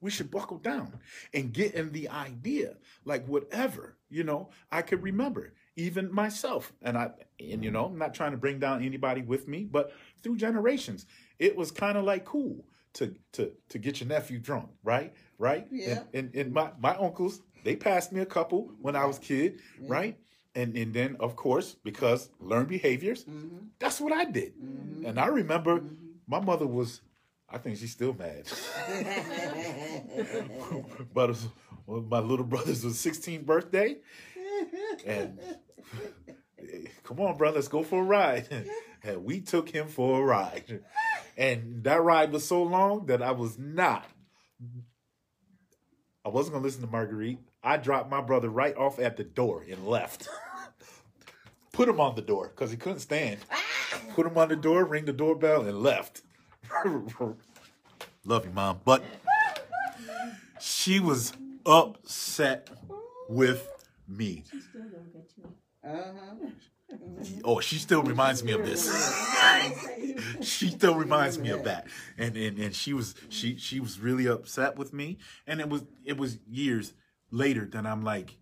We 0.00 0.10
should 0.10 0.30
buckle 0.30 0.58
down 0.58 0.98
and 1.32 1.52
get 1.52 1.74
in 1.74 1.92
the 1.92 2.08
idea, 2.08 2.76
like 3.04 3.26
whatever, 3.26 3.96
you 4.08 4.24
know, 4.24 4.50
I 4.70 4.82
could 4.82 5.02
remember, 5.02 5.52
even 5.76 6.12
myself. 6.12 6.72
And 6.82 6.96
I 6.98 7.10
and 7.40 7.62
you 7.64 7.70
know, 7.70 7.86
I'm 7.86 7.98
not 7.98 8.14
trying 8.14 8.32
to 8.32 8.38
bring 8.38 8.58
down 8.58 8.82
anybody 8.82 9.22
with 9.22 9.46
me, 9.48 9.64
but 9.64 9.92
through 10.22 10.36
generations, 10.36 11.06
it 11.38 11.56
was 11.56 11.70
kind 11.70 11.96
of 11.98 12.04
like 12.04 12.24
cool 12.24 12.66
to 12.94 13.14
to 13.32 13.52
to 13.68 13.78
get 13.78 14.00
your 14.00 14.08
nephew 14.08 14.38
drunk, 14.38 14.70
right? 14.82 15.12
Right? 15.38 15.66
Yeah. 15.70 16.04
And, 16.12 16.26
and, 16.26 16.34
and 16.36 16.52
my, 16.52 16.70
my 16.78 16.96
uncles, 16.96 17.40
they 17.64 17.74
passed 17.76 18.12
me 18.12 18.20
a 18.20 18.26
couple 18.26 18.70
when 18.80 18.94
I 18.94 19.06
was 19.06 19.18
kid, 19.18 19.60
Yeah. 19.80 19.88
right? 19.88 20.18
And 20.54 20.76
and 20.76 20.94
then 20.94 21.16
of 21.18 21.34
course, 21.34 21.74
because 21.82 22.30
learned 22.38 22.68
behaviors, 22.68 23.24
Mhm. 23.24 23.70
that's 23.80 24.00
what 24.00 24.12
I 24.12 24.24
did. 24.24 24.54
Mhm. 24.56 25.04
And 25.08 25.18
I 25.18 25.26
remember 25.26 25.82
my 26.26 26.40
mother 26.40 26.66
was, 26.66 27.00
I 27.48 27.58
think 27.58 27.76
she's 27.78 27.90
still 27.92 28.14
mad. 28.14 28.46
but 31.14 31.28
was, 31.28 31.46
well, 31.86 32.02
my 32.02 32.20
little 32.20 32.44
brother's 32.46 32.84
was 32.84 32.96
16th 32.98 33.44
birthday, 33.44 33.96
and 35.06 35.38
come 37.02 37.20
on, 37.20 37.36
brother, 37.36 37.56
let's 37.56 37.68
go 37.68 37.82
for 37.82 38.00
a 38.00 38.04
ride. 38.04 38.48
and 39.02 39.24
we 39.24 39.40
took 39.40 39.68
him 39.68 39.88
for 39.88 40.22
a 40.22 40.24
ride. 40.24 40.80
And 41.36 41.82
that 41.84 42.02
ride 42.02 42.32
was 42.32 42.46
so 42.46 42.62
long 42.62 43.06
that 43.06 43.22
I 43.22 43.32
was 43.32 43.58
not. 43.58 44.06
I 46.24 46.28
wasn't 46.30 46.54
gonna 46.54 46.64
listen 46.64 46.80
to 46.82 46.86
Marguerite. 46.86 47.38
I 47.64 47.78
dropped 47.78 48.10
my 48.10 48.20
brother 48.20 48.50
right 48.50 48.76
off 48.76 48.98
at 48.98 49.16
the 49.16 49.24
door 49.24 49.64
and 49.68 49.86
left. 49.86 50.28
Put 51.72 51.88
him 51.88 51.98
on 51.98 52.14
the 52.14 52.22
door 52.22 52.52
because 52.54 52.70
he 52.70 52.76
couldn't 52.76 53.00
stand. 53.00 53.38
Put 54.14 54.26
him 54.26 54.36
on 54.36 54.48
the 54.48 54.56
door, 54.56 54.84
ring 54.84 55.06
the 55.06 55.12
doorbell, 55.12 55.62
and 55.62 55.82
left. 55.82 56.22
Love 58.24 58.44
you, 58.44 58.52
mom. 58.52 58.80
But 58.84 59.02
she 60.60 61.00
was 61.00 61.32
upset 61.66 62.70
with 63.28 63.68
me. 64.06 64.44
She's 64.50 64.64
still 64.64 64.82
gonna 64.82 65.04
get 65.12 65.30
you. 65.36 65.52
Uh-huh. 65.84 66.50
Oh, 67.44 67.60
she 67.60 67.76
still 67.76 68.02
reminds 68.02 68.44
me 68.44 68.52
of 68.52 68.64
this. 68.64 68.86
she 70.42 70.68
still 70.68 70.94
reminds 70.94 71.38
me 71.38 71.50
of 71.50 71.64
that. 71.64 71.86
And, 72.16 72.36
and 72.36 72.58
and 72.58 72.74
she 72.74 72.92
was 72.92 73.14
she 73.28 73.56
she 73.56 73.80
was 73.80 73.98
really 73.98 74.26
upset 74.26 74.76
with 74.76 74.92
me. 74.92 75.18
And 75.46 75.60
it 75.60 75.68
was 75.68 75.84
it 76.04 76.16
was 76.18 76.38
years 76.46 76.92
later 77.34 77.66
that 77.72 77.84
I'm 77.84 78.02
like, 78.02 78.36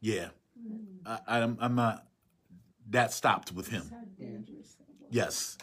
yeah, 0.00 0.28
I, 1.04 1.18
I'm 1.26 1.58
I'm 1.60 1.74
not. 1.74 2.06
That 2.90 3.12
stopped 3.12 3.52
with 3.52 3.68
him. 3.68 3.90
How 3.90 4.04
dangerous 4.18 4.74
that 4.74 4.86
was. 4.88 5.08
Yes, 5.10 5.58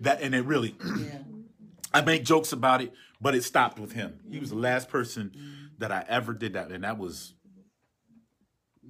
that 0.00 0.20
and 0.20 0.34
it 0.34 0.44
really. 0.44 0.76
I 1.94 2.00
make 2.02 2.24
jokes 2.24 2.52
about 2.52 2.82
it, 2.82 2.92
but 3.20 3.36
it 3.36 3.44
stopped 3.44 3.78
with 3.78 3.92
him. 3.92 4.18
He 4.28 4.40
was 4.40 4.50
the 4.50 4.56
last 4.56 4.88
person 4.88 5.32
that 5.78 5.92
I 5.92 6.04
ever 6.08 6.32
did 6.34 6.54
that, 6.54 6.72
and 6.72 6.82
that 6.82 6.98
was 6.98 7.34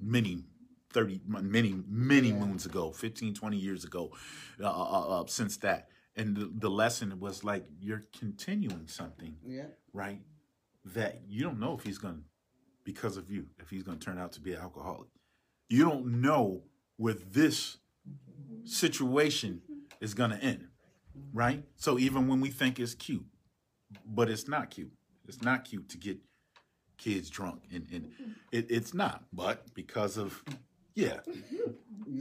many 0.01 0.43
30 0.91 1.21
many 1.27 1.75
many 1.87 2.29
Yeah. 2.29 2.33
moons 2.35 2.65
ago 2.65 2.91
15 2.91 3.33
20 3.33 3.57
years 3.57 3.83
ago 3.83 4.11
uh, 4.59 4.65
uh, 4.65 5.21
uh, 5.21 5.25
since 5.27 5.57
that 5.57 5.89
and 6.15 6.35
the, 6.35 6.51
the 6.53 6.69
lesson 6.69 7.19
was 7.19 7.43
like 7.43 7.65
you're 7.79 8.03
continuing 8.17 8.87
something 8.87 9.37
Yeah. 9.45 9.67
right 9.93 10.21
that 10.85 11.21
you 11.27 11.43
don't 11.43 11.59
know 11.59 11.77
if 11.77 11.83
he's 11.83 11.97
going 11.97 12.15
to 12.15 12.21
because 12.85 13.17
of 13.17 13.29
you 13.29 13.47
if 13.59 13.69
he's 13.69 13.83
going 13.83 13.99
to 13.99 14.05
turn 14.05 14.17
out 14.17 14.31
to 14.31 14.39
be 14.39 14.53
an 14.53 14.61
alcoholic 14.61 15.09
you 15.69 15.83
don't 15.83 16.21
know 16.21 16.63
where 16.97 17.13
this 17.13 17.77
situation 18.63 19.61
is 19.99 20.13
going 20.13 20.31
to 20.31 20.37
end 20.37 20.67
right 21.33 21.63
so 21.75 21.99
even 21.99 22.27
when 22.27 22.39
we 22.39 22.49
think 22.49 22.79
it's 22.79 22.93
cute 22.93 23.25
but 24.05 24.29
it's 24.29 24.47
not 24.47 24.69
cute 24.69 24.93
it's 25.27 25.41
not 25.41 25.65
cute 25.65 25.89
to 25.89 25.97
get 25.97 26.17
kids 26.97 27.29
drunk 27.29 27.63
and, 27.73 27.85
and 27.91 28.11
it, 28.53 28.65
it's 28.69 28.93
not 28.93 29.25
but 29.33 29.73
because 29.73 30.15
of 30.15 30.41
yeah 30.93 31.19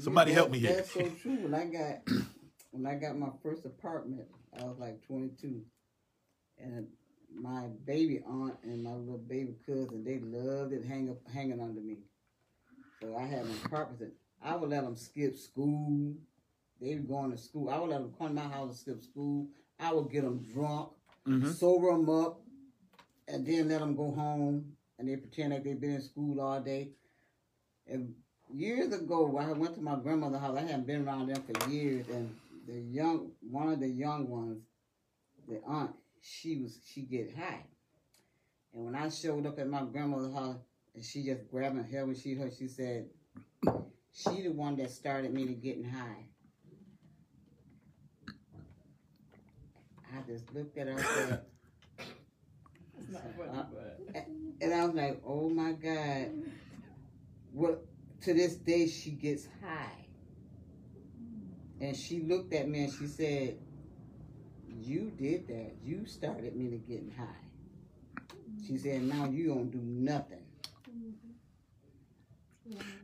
Somebody 0.01 0.33
help 0.33 0.51
me 0.51 0.59
here. 0.59 0.77
That's 0.77 0.93
so 0.93 1.09
true. 1.21 1.37
When 1.37 1.55
I 1.55 1.65
got 1.67 2.01
when 2.71 2.87
I 2.87 2.95
got 2.95 3.17
my 3.17 3.29
first 3.43 3.65
apartment, 3.65 4.27
I 4.59 4.65
was 4.65 4.79
like 4.79 5.07
22, 5.07 5.63
and 6.59 6.87
my 7.35 7.67
baby 7.85 8.23
aunt 8.27 8.57
and 8.63 8.83
my 8.83 8.93
little 8.93 9.19
baby 9.19 9.55
cousin 9.67 10.05
they 10.05 10.19
loved 10.21 10.73
it 10.73 10.85
hang 10.85 11.11
up 11.11 11.19
hanging 11.33 11.61
under 11.61 11.81
me. 11.81 11.99
So 13.01 13.17
I 13.17 13.27
had 13.27 13.47
apartment. 13.65 13.99
That 14.01 14.13
I 14.43 14.57
would 14.57 14.71
let 14.71 14.85
them 14.85 14.97
skip 14.97 15.37
school. 15.37 16.15
They 16.81 16.95
were 16.97 17.01
going 17.03 17.31
to 17.33 17.39
school. 17.39 17.71
I 17.71 17.79
would 17.79 17.91
let 17.91 18.01
them 18.01 18.15
come 18.19 18.29
to 18.29 18.35
my 18.35 18.43
house 18.43 18.69
and 18.69 18.77
skip 18.77 19.03
school. 19.03 19.49
I 19.79 19.93
would 19.93 20.11
get 20.11 20.23
them 20.23 20.39
drunk, 20.53 20.91
Mhm. 21.27 21.53
sober 21.55 21.93
them 21.93 22.09
up, 22.09 22.41
and 23.29 23.47
then 23.47 23.69
let 23.69 23.81
them 23.81 23.97
go 23.97 24.11
home. 24.11 24.77
And 24.99 25.09
they 25.09 25.17
pretend 25.17 25.53
like 25.53 25.65
they've 25.65 25.81
been 25.81 25.95
in 25.95 26.01
school 26.03 26.41
all 26.41 26.61
day. 26.61 26.93
And 27.87 28.15
years 28.53 28.93
ago, 28.93 29.27
when 29.27 29.45
I 29.45 29.53
went 29.53 29.75
to 29.75 29.81
my 29.83 29.97
grandmother's 29.97 30.41
house, 30.41 30.57
I 30.57 30.61
hadn't 30.63 30.87
been 30.87 31.07
around 31.07 31.29
them 31.29 31.43
for 31.43 31.71
years, 31.71 32.09
and 32.09 32.35
the 32.67 32.81
young, 32.81 33.33
one 33.41 33.73
of 33.73 33.81
the 33.81 33.89
young 33.89 34.29
ones, 34.29 34.63
the 35.49 35.61
aunt, 35.65 35.95
she 36.25 36.57
was, 36.57 36.79
she 36.93 37.03
get 37.03 37.37
high. 37.37 37.65
And 38.73 38.87
when 38.87 38.95
I 38.95 39.09
showed 39.11 39.47
up 39.47 39.59
at 39.59 39.69
my 39.69 39.83
grandmother's 39.85 40.33
house, 40.33 40.57
and 40.95 41.05
she 41.05 41.23
just 41.23 41.51
grabbed 41.51 41.77
my 41.77 41.83
hair 41.83 42.07
when 42.07 42.15
she 42.15 42.35
heard, 42.35 42.53
she 42.57 42.67
said, 42.67 43.07
she 44.13 44.43
the 44.43 44.53
one 44.53 44.77
that 44.77 44.91
started 44.91 45.35
me 45.35 45.47
to 45.47 45.53
getting 45.53 45.85
high. 45.85 46.27
I 50.17 50.23
just 50.27 50.53
looked 50.55 50.79
at 50.79 50.87
her 50.87 50.93
and 50.93 51.01
said, 51.01 51.41
uh, 53.53 53.65
and 54.61 54.75
I 54.75 54.85
was 54.87 54.95
like, 54.95 55.21
oh 55.27 55.51
my 55.51 55.73
God. 55.73 56.31
Well, 57.53 57.79
to 58.23 58.35
this 58.35 58.55
day, 58.55 58.87
she 58.87 59.11
gets 59.11 59.47
high. 59.63 60.07
And 61.81 61.97
she 61.97 62.23
looked 62.23 62.55
at 62.55 62.69
me 62.69 62.85
and 62.85 62.93
she 62.93 63.07
said, 63.09 63.59
You 64.83 65.13
did 65.17 65.47
that. 65.49 65.73
You 65.85 66.05
started 66.07 66.57
me 66.57 66.71
to 66.71 66.77
getting 66.77 67.11
high. 67.17 67.27
She 68.67 68.77
said, 68.77 69.03
Now 69.03 69.27
you 69.27 69.49
don't 69.49 69.71
do 69.71 69.79
nothing. 69.83 70.39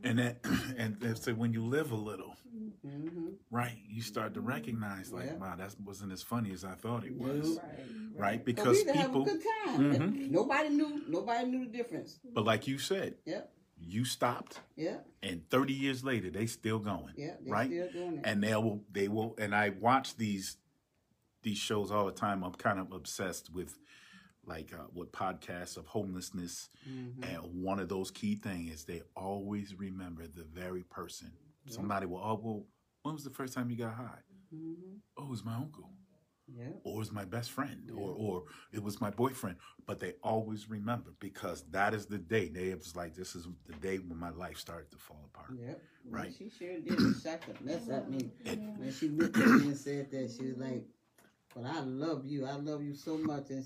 and 0.03 0.17
that 0.19 0.37
and, 0.77 0.97
and 1.03 1.17
so 1.17 1.33
when 1.33 1.53
you 1.53 1.63
live 1.63 1.91
a 1.91 1.95
little 1.95 2.35
hmm 2.83 3.29
right 3.51 3.77
you 3.87 4.01
start 4.01 4.33
to 4.33 4.41
recognize 4.41 5.11
like 5.11 5.27
Yeah. 5.27 5.33
wow 5.35 5.55
that 5.55 5.75
wasn't 5.85 6.11
as 6.11 6.23
funny 6.23 6.51
as 6.51 6.65
i 6.65 6.71
thought 6.73 7.03
it 7.05 7.15
was 7.15 7.47
Nope. 7.55 7.63
right 8.15 8.37
But 8.39 8.45
because 8.45 8.65
we 8.71 8.83
used 8.85 8.95
have 8.95 9.05
a 9.05 9.07
people 9.19 9.25
good 9.25 9.43
time. 9.65 9.93
Mhm. 9.93 10.29
Nobody 10.31 10.69
knew. 10.69 11.01
Nobody 11.07 11.45
knew 11.47 11.65
the 11.65 11.71
difference. 11.77 12.19
but 12.33 12.43
like 12.43 12.67
you 12.67 12.79
said 12.79 13.15
Yep. 13.25 13.51
you 13.79 14.03
stopped 14.03 14.59
Yeah. 14.75 14.97
and 15.21 15.47
30 15.51 15.73
years 15.73 16.03
later 16.03 16.31
they 16.31 16.47
still 16.47 16.79
going 16.79 17.13
Yeah. 17.15 17.35
Right 17.45 17.69
still 17.69 17.91
doing 17.91 18.17
it. 18.17 18.21
and 18.25 18.43
they 18.43 18.55
will 18.55 18.83
they 18.91 19.07
will 19.07 19.35
and 19.37 19.53
i 19.55 19.69
watch 19.69 20.17
these 20.17 20.57
these 21.43 21.57
shows 21.57 21.91
all 21.91 22.05
the 22.05 22.11
time 22.11 22.43
i'm 22.43 22.53
kind 22.53 22.79
of 22.79 22.91
obsessed 22.91 23.51
with 23.53 23.77
like 24.45 24.73
uh, 24.73 24.85
with 24.93 25.11
podcasts 25.11 25.77
of 25.77 25.85
homelessness 25.87 26.69
Mhm. 26.89 27.23
and 27.31 27.63
one 27.63 27.79
of 27.79 27.89
those 27.89 28.09
key 28.11 28.35
things 28.35 28.71
is 28.73 28.83
they 28.85 29.01
always 29.15 29.75
remember 29.75 30.27
the 30.27 30.43
very 30.43 30.83
person 30.83 31.31
Yeah. 31.65 31.73
somebody 31.73 32.05
will 32.07 32.19
oh 32.23 32.39
well 32.41 32.65
when 33.03 33.15
was 33.15 33.23
the 33.23 33.29
first 33.29 33.53
time 33.53 33.69
you 33.69 33.77
got 33.77 33.93
high 33.93 34.23
Mhm. 34.53 34.99
oh 35.17 35.23
it 35.25 35.29
was 35.29 35.43
my 35.43 35.55
uncle 35.55 35.91
Yeah. 36.47 36.71
or 36.83 36.95
it 36.95 36.99
was 36.99 37.11
my 37.11 37.23
best 37.25 37.51
friend 37.51 37.91
or 37.91 38.09
Yeah. 38.09 38.23
or 38.25 38.43
it 38.73 38.81
was 38.83 38.99
my 38.99 39.11
boyfriend 39.11 39.57
but 39.85 39.99
they 39.99 40.13
always 40.23 40.69
remember 40.69 41.11
because 41.19 41.63
that 41.69 41.93
is 41.93 42.07
the 42.07 42.17
day 42.17 42.49
they 42.49 42.73
was 42.73 42.95
like 42.95 43.13
this 43.13 43.35
is 43.35 43.47
the 43.67 43.73
day 43.73 43.97
when 43.99 44.17
my 44.17 44.31
life 44.31 44.57
started 44.57 44.91
to 44.91 44.97
fall 44.97 45.23
apart 45.25 45.51
Yep. 45.57 45.81
Right. 46.09 46.33
She 46.33 46.49
sure 46.49 46.79
did. 46.79 46.99
She 46.99 47.13
shocked 47.21 47.45
the 47.47 47.63
mess 47.63 47.87
out 47.87 48.09
me. 48.09 48.31
When 48.77 48.91
she 48.91 49.07
looked 49.09 49.37
at 49.37 49.47
me 49.47 49.67
and 49.67 49.77
said 49.77 50.09
that, 50.09 50.31
she 50.31 50.47
was 50.47 50.57
like, 50.57 50.83
But 51.55 51.65
I 51.65 51.79
love 51.81 52.25
you. 52.25 52.45
I 52.45 52.53
love 52.55 52.83
you 52.83 52.93
so 52.95 53.17
much. 53.17 53.49
And 53.49 53.63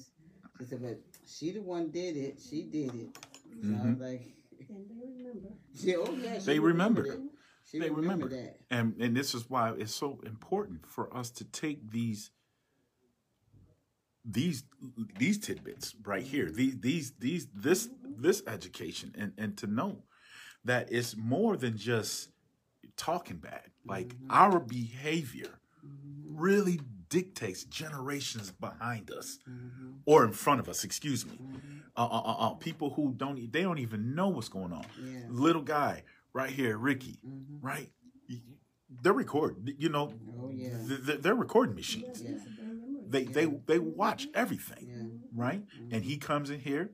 she 0.59 0.65
said, 0.65 0.81
But 0.81 0.99
she 1.27 1.51
the 1.51 1.61
one 1.61 1.91
did 1.91 2.17
it. 2.17 2.39
She 2.47 2.63
did 2.63 2.93
it. 2.95 3.17
So 3.61 3.69
I 3.69 3.71
Mhm. 3.77 3.99
was 3.99 4.11
like, 4.11 4.21
And 4.69 4.89
they 4.89 5.05
remember. 5.05 5.49
yeah, 5.73 5.95
oh, 5.97 6.17
yeah, 6.23 6.39
They 6.39 6.59
remember. 6.59 7.19
She 7.69 7.79
They 7.79 7.89
remember. 7.89 8.29
that. 8.29 8.59
and 8.69 8.95
and 9.01 9.15
this 9.15 9.33
is 9.35 9.49
why 9.49 9.71
it's 9.73 9.93
so 9.93 10.19
important 10.25 10.87
for 10.87 11.15
us 11.15 11.29
to 11.31 11.43
take 11.45 11.91
these 11.91 12.31
these 14.23 14.63
these 15.19 15.37
tidbits 15.37 15.95
right 16.03 16.23
here 16.23 16.49
these 16.49 16.79
these 16.79 17.11
these 17.19 17.47
this 17.53 17.89
this 18.17 18.41
education 18.47 19.13
and 19.17 19.33
and 19.37 19.55
to 19.57 19.67
know 19.67 20.03
that 20.63 20.91
it's 20.91 21.15
more 21.15 21.55
than 21.57 21.77
just 21.77 22.29
talking 22.97 23.37
bad 23.37 23.63
like 23.85 24.09
Mhm. 24.09 24.27
our 24.31 24.59
behavior 24.59 25.59
Mhm. 25.85 26.23
really 26.25 26.79
dictates 27.15 27.61
generations 27.81 28.47
behind 28.67 29.05
us 29.19 29.29
Mhm. 29.47 30.01
or 30.11 30.17
in 30.27 30.33
front 30.43 30.59
of 30.63 30.67
us 30.73 30.79
excuse 30.89 31.21
me 31.29 31.37
Mhm. 31.37 31.61
uh, 32.01 32.07
uh, 32.17 32.23
uh, 32.31 32.37
uh, 32.45 32.53
people 32.67 32.89
who 32.95 33.03
don't 33.23 33.37
they 33.55 33.63
don't 33.67 33.83
even 33.87 34.01
know 34.17 34.29
what's 34.35 34.49
going 34.57 34.73
on 34.79 34.85
Yeah. 34.99 35.27
little 35.45 35.65
guy 35.77 36.03
right 36.39 36.53
here 36.61 36.73
ricky 36.89 37.15
Mhm. 37.23 37.59
right 37.71 37.91
they're 39.01 39.13
recording 39.25 39.75
you 39.83 39.89
know 39.95 40.05
Oh, 40.39 40.49
yeah. 40.51 40.77
th- 40.87 41.05
th- 41.05 41.19
they're 41.23 41.41
recording 41.47 41.75
machines. 41.75 42.21
Yeah. 42.21 42.37
They 43.13 43.23
they 43.35 43.45
they 43.69 43.79
watch 43.79 44.21
everything, 44.33 44.85
right? 45.45 45.61
And 45.91 46.03
he 46.09 46.15
comes 46.17 46.49
in 46.49 46.59
here 46.59 46.85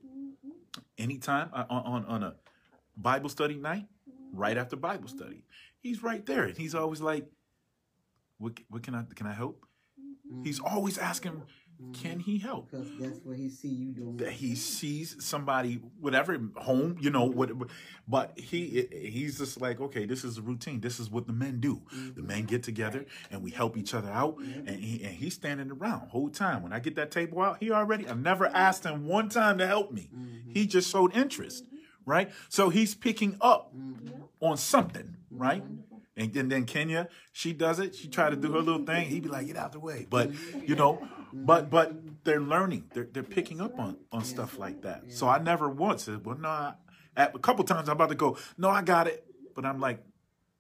anytime 0.98 1.50
uh, 1.54 1.66
on 1.70 1.84
on 1.94 2.02
on 2.14 2.24
a 2.30 2.34
Bible 3.10 3.30
study 3.38 3.58
night, 3.72 3.88
right 4.44 4.58
after 4.58 4.76
Bible 4.90 5.10
study. 5.18 5.44
He's 5.86 6.00
right 6.10 6.24
there, 6.26 6.44
and 6.50 6.58
he's 6.58 6.76
always 6.76 7.02
like, 7.02 7.26
"What 8.38 8.54
what 8.70 8.84
can 8.84 8.94
I 8.96 9.04
can 9.20 9.28
I 9.28 9.34
help?" 9.34 9.66
He's 10.44 10.60
mm-hmm. 10.60 10.76
always 10.76 10.98
asking, 10.98 11.44
"Can 11.94 12.20
he 12.20 12.38
help?" 12.38 12.72
Because 12.72 12.88
that's 13.00 13.20
what 13.24 13.38
he 13.38 13.50
see 13.50 13.68
you 13.68 13.92
doing. 13.92 14.18
That 14.18 14.32
he 14.32 14.56
sees 14.56 15.24
somebody, 15.24 15.82
whatever, 16.00 16.38
home, 16.58 16.98
you 17.00 17.10
know, 17.10 17.26
what, 17.26 17.52
but 18.08 18.38
he 18.38 18.88
he's 18.92 19.38
just 19.38 19.60
like, 19.60 19.82
okay, 19.82 20.06
this 20.06 20.24
is 20.24 20.38
a 20.38 20.42
routine. 20.42 20.80
This 20.80 21.00
is 21.00 21.10
what 21.10 21.28
the 21.28 21.34
men 21.34 21.60
do. 21.60 21.82
Mm-hmm. 21.94 22.14
The 22.16 22.22
men 22.22 22.46
get 22.46 22.64
together 22.64 23.06
and 23.30 23.44
we 23.44 23.52
help 23.52 23.78
each 23.78 23.94
other 23.94 24.10
out. 24.10 24.38
Mm-hmm. 24.38 24.68
And 24.68 24.80
he 24.84 25.04
and 25.04 25.16
he's 25.16 25.34
standing 25.34 25.72
around 25.72 26.10
whole 26.10 26.30
time. 26.30 26.64
When 26.64 26.74
I 26.74 26.80
get 26.80 26.96
that 26.96 27.12
table 27.12 27.42
out, 27.42 27.58
he 27.60 27.72
already. 27.72 28.08
I 28.08 28.14
never 28.14 28.48
asked 28.48 28.86
him 28.86 29.08
one 29.08 29.30
time 29.30 29.58
to 29.58 29.68
help 29.68 29.92
me. 29.92 30.10
He 30.54 30.68
just 30.68 30.90
showed 30.92 31.16
interest, 31.16 31.66
right? 32.06 32.32
So 32.50 32.70
he's 32.70 32.96
picking 32.96 33.38
up 33.42 33.74
on 34.40 34.58
something, 34.58 35.18
right? 35.30 35.64
And 36.22 36.34
then, 36.34 36.50
then 36.50 36.66
Kenya, 36.66 37.10
she 37.32 37.54
does 37.54 37.80
it. 37.80 37.96
She 37.96 38.08
try 38.08 38.30
to 38.30 38.36
do 38.36 38.52
her 38.54 38.60
little 38.60 38.86
thing. 38.86 39.10
He'd 39.10 39.24
be 39.24 39.30
like, 39.30 39.48
"Get 39.48 39.58
out 39.58 39.72
the 39.72 39.80
way." 39.80 40.06
But 40.10 40.32
you 40.68 40.76
know, 40.76 41.08
but 41.34 41.70
but 41.70 42.24
they're 42.24 42.42
learning. 42.42 42.84
They're 42.94 43.08
they're 43.12 43.24
picking 43.24 43.60
up 43.62 43.80
on 43.80 43.98
on 44.12 44.24
stuff 44.24 44.60
like 44.60 44.82
that. 44.84 45.12
So 45.12 45.28
I 45.28 45.40
never 45.40 45.68
once 45.70 46.04
said, 46.04 46.26
"Well, 46.26 46.38
no." 46.38 46.74
A 47.18 47.40
couple 47.40 47.66
times 47.66 47.90
I'm 47.90 47.96
about 47.96 48.10
to 48.10 48.16
go, 48.16 48.38
"No, 48.58 48.70
I 48.70 48.82
got 48.84 49.08
it," 49.08 49.26
but 49.56 49.66
I'm 49.66 49.80
like, 49.80 50.04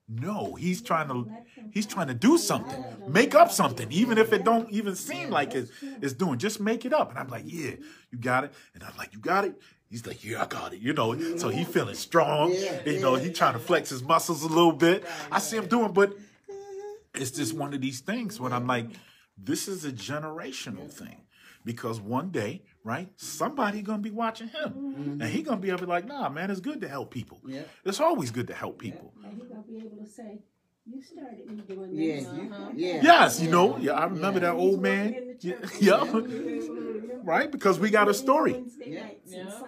"No, 0.09 0.55
he's 0.55 0.81
trying 0.81 1.07
to 1.09 1.29
he's 1.71 1.85
trying 1.85 2.07
to 2.07 2.13
do 2.13 2.37
something. 2.37 2.83
Make 3.07 3.35
up 3.35 3.51
something, 3.51 3.89
even 3.91 4.17
if 4.17 4.33
it 4.33 4.43
don't 4.43 4.69
even 4.71 4.95
seem 4.95 5.29
like 5.29 5.55
it's 5.55 6.13
doing. 6.13 6.37
Just 6.39 6.59
make 6.59 6.85
it 6.85 6.93
up." 6.93 7.11
And 7.11 7.19
I'm 7.19 7.29
like, 7.29 7.43
"Yeah, 7.45 7.75
you 8.11 8.17
got 8.19 8.43
it." 8.45 8.53
And 8.73 8.83
I'm 8.83 8.95
like, 8.97 9.13
"You 9.13 9.19
got 9.19 9.45
it." 9.45 9.61
He's 9.91 10.07
like, 10.07 10.23
yeah, 10.23 10.41
I 10.41 10.45
got 10.45 10.73
it. 10.73 10.79
You 10.79 10.93
know, 10.93 11.37
so 11.37 11.49
he 11.49 11.65
feeling 11.65 11.95
strong. 11.95 12.53
Yeah, 12.53 12.81
you 12.85 13.01
know, 13.01 13.15
he 13.15 13.29
trying 13.29 13.53
to 13.53 13.59
flex 13.59 13.89
his 13.89 14.01
muscles 14.01 14.41
a 14.41 14.47
little 14.47 14.71
bit. 14.71 15.03
I 15.29 15.39
see 15.39 15.57
him 15.57 15.67
doing, 15.67 15.91
but 15.91 16.11
mm-hmm. 16.11 17.21
it's 17.21 17.31
just 17.31 17.53
one 17.53 17.73
of 17.73 17.81
these 17.81 17.99
things 17.99 18.39
when 18.39 18.53
I'm 18.53 18.65
like, 18.65 18.87
this 19.37 19.67
is 19.67 19.83
a 19.83 19.91
generational 19.91 20.89
thing. 20.89 21.17
Because 21.63 21.99
one 21.99 22.31
day, 22.31 22.63
right, 22.83 23.09
somebody 23.17 23.81
gonna 23.81 23.99
be 23.99 24.11
watching 24.11 24.47
him. 24.47 24.69
Mm-hmm. 24.69 25.21
And 25.21 25.23
he 25.23 25.43
gonna 25.43 25.59
be 25.59 25.67
able 25.67 25.79
to 25.79 25.85
be 25.85 25.91
like, 25.91 26.07
nah, 26.07 26.29
man, 26.29 26.49
it's 26.49 26.61
good 26.61 26.81
to 26.81 26.87
help 26.87 27.11
people. 27.11 27.41
Yeah. 27.45 27.63
It's 27.85 27.99
always 27.99 28.31
good 28.31 28.47
to 28.47 28.53
help 28.53 28.79
people. 28.79 29.13
And 29.23 29.33
he's 29.33 29.47
gonna 29.47 29.61
be 29.61 29.77
able 29.77 30.03
to 30.03 30.09
say, 30.09 30.39
you 30.85 31.01
started 31.01 31.47
me 31.49 31.61
doing 31.67 31.91
Yeah, 31.93 32.15
this. 32.21 32.27
Uh-huh. 32.27 32.71
yeah. 32.75 32.99
Yes, 33.03 33.39
you 33.39 33.49
know, 33.49 33.77
yeah, 33.77 33.93
I 33.93 34.05
remember 34.05 34.39
Yeah. 34.39 34.51
that 34.51 34.55
old 34.57 34.81
man. 34.81 35.21
Yeah, 35.41 35.55
yeah. 35.79 36.03
right? 37.23 37.51
Because 37.51 37.79
we 37.79 37.89
got 37.89 38.09
a 38.09 38.13
story. 38.13 38.61
Yeah. 38.85 39.09
Yeah. 39.25 39.59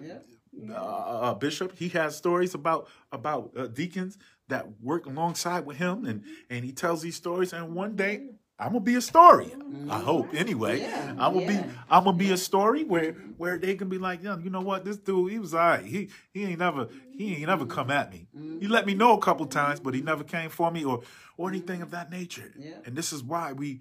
Yeah. 0.00 0.18
Yeah. 0.56 0.74
uh, 0.74 1.34
Bishop. 1.34 1.76
He 1.78 1.88
has 1.90 2.16
stories 2.16 2.54
about 2.54 2.88
about 3.12 3.52
uh, 3.56 3.66
deacons 3.68 4.18
that 4.48 4.66
work 4.80 5.06
alongside 5.06 5.66
with 5.66 5.76
him, 5.76 6.04
and 6.04 6.24
and 6.50 6.64
he 6.64 6.72
tells 6.72 7.02
these 7.02 7.16
stories. 7.16 7.52
And 7.52 7.74
one 7.74 7.96
day, 7.96 8.28
I'm 8.60 8.68
gonna 8.68 8.80
be 8.80 8.92
a 8.92 8.96
historian. 8.96 9.62
I 9.88 9.94
mm-hmm. 9.94 10.04
hope, 10.04 10.34
anyway. 10.34 10.80
Yeah, 10.80 11.14
I'm 11.18 11.34
gonna 11.34 11.40
yeah. 11.42 11.62
be 11.62 11.68
I'm 11.88 12.04
gonna 12.04 12.16
be 12.16 12.32
a 12.32 12.36
story 12.36 12.82
where 12.82 13.12
where 13.36 13.56
they 13.56 13.76
can 13.76 13.88
be 13.88 13.98
like, 13.98 14.22
yeah, 14.22 14.36
you 14.38 14.50
know 14.50 14.60
what, 14.60 14.84
this 14.84 14.96
dude, 14.96 15.30
he 15.30 15.38
was 15.38 15.54
alright. 15.54 15.84
He 15.84 16.10
he 16.32 16.44
ain't 16.44 16.58
never 16.58 16.88
he 17.16 17.36
ain't 17.36 17.46
never 17.46 17.66
come 17.66 17.90
at 17.90 18.12
me. 18.12 18.26
He 18.60 18.66
let 18.66 18.84
me 18.84 18.92
mm-hmm. 18.92 18.98
know 18.98 19.16
a 19.16 19.20
couple 19.20 19.46
times, 19.46 19.78
but 19.78 19.94
he 19.94 20.00
never 20.02 20.24
came 20.24 20.50
for 20.50 20.70
me 20.72 20.84
or 20.84 21.02
or 21.36 21.48
anything 21.48 21.82
of 21.82 21.92
that 21.92 22.10
nature. 22.10 22.52
Yeah. 22.58 22.72
And 22.84 22.96
this 22.96 23.12
is 23.12 23.22
why 23.22 23.52
we. 23.52 23.80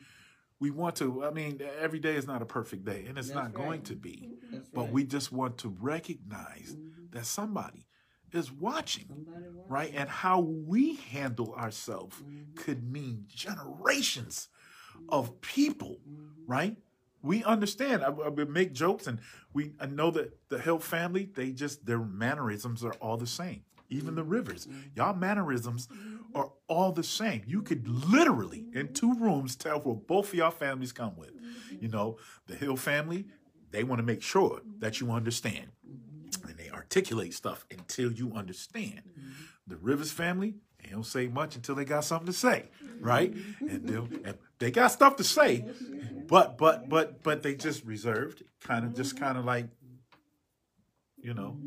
We 0.60 0.72
want 0.72 0.96
to. 0.96 1.24
I 1.24 1.30
mean, 1.30 1.62
every 1.80 2.00
day 2.00 2.16
is 2.16 2.26
not 2.26 2.42
a 2.42 2.46
perfect 2.48 2.84
day, 2.84 3.06
and 3.08 3.16
it's 3.16 3.28
That's 3.28 3.36
not 3.36 3.54
going 3.54 3.84
to 3.84 3.96
be 3.96 4.28
That's 4.52 4.68
but 4.70 4.86
right. 4.86 4.92
we 4.92 5.04
just 5.04 5.32
want 5.32 5.60
to 5.60 5.70
recognize 5.80 6.72
mm-hmm. 6.72 7.12
that 7.12 7.28
somebody 7.28 7.86
is 8.34 8.52
watching 8.52 9.06
Somebody 9.08 9.46
watch. 9.54 9.66
right 9.70 9.94
and 9.96 10.10
how 10.10 10.40
we 10.40 10.96
handle 10.96 11.54
ourselves 11.54 12.24
could 12.56 12.92
mean 12.92 13.26
generations 13.28 14.50
of 15.10 15.42
people 15.42 16.00
right? 16.48 16.78
We 17.22 17.44
understand. 17.44 18.04
I, 18.04 18.08
I 18.08 18.30
would 18.30 18.50
make 18.50 18.74
jokes 18.74 19.06
and 19.06 19.20
we 19.54 19.74
I 19.80 19.86
know 19.86 20.10
that 20.12 20.38
the 20.50 20.60
hill 20.60 20.80
family 20.80 21.30
they 21.36 21.52
just 21.52 21.86
their 21.86 22.00
mannerisms 22.00 22.84
are 22.84 22.94
all 22.94 23.18
the 23.18 23.28
same. 23.28 23.64
Even 23.90 24.16
the 24.16 24.24
rivers. 24.24 24.68
Y'all 24.96 25.14
mannerisms 25.16 25.88
are 26.36 26.52
all 26.68 26.92
the 26.92 27.04
same. 27.04 27.44
You 27.46 27.62
could 27.62 27.88
literally 27.88 28.66
in 28.74 28.94
two 28.94 29.14
rooms 29.14 29.56
tell 29.56 29.80
where 29.80 29.96
both 29.96 30.30
of 30.30 30.34
y'all 30.34 30.52
families 30.52 30.92
come 30.92 31.16
with. 31.16 31.32
You 31.80 31.90
know 31.90 32.18
the 32.48 32.56
hill 32.56 32.78
family 32.78 33.26
they 33.72 33.84
want 33.84 34.00
to 34.00 34.06
make 34.06 34.22
sure 34.22 34.62
that 34.80 35.02
you 35.02 35.12
understand. 35.12 35.68
And 36.48 36.58
they 36.58 36.70
articulate 36.70 37.34
stuff 37.34 37.66
until 37.70 38.12
you 38.12 38.32
understand. 38.34 39.02
The 39.66 39.76
rivers 39.76 40.12
family 40.12 40.56
they 40.88 40.94
don't 40.94 41.06
say 41.06 41.28
much 41.28 41.56
until 41.56 41.76
they 41.76 41.86
got 41.86 42.06
something 42.06 42.28
to 42.28 42.34
say 42.34 42.70
right? 43.00 43.34
And, 43.60 43.90
and 43.90 44.38
they 44.60 44.72
got 44.72 44.88
stuff 44.88 45.18
to 45.18 45.24
say 45.24 45.66
but 46.28 46.58
but 46.58 46.90
but 46.90 47.22
but 47.24 47.44
they 47.44 47.56
just 47.56 47.84
reserved 47.86 48.44
kind 48.62 48.86
of 48.86 48.96
just 48.96 49.20
kind 49.20 49.38
of 49.38 49.46
like 49.46 49.68
you 51.18 51.34
know 51.34 51.58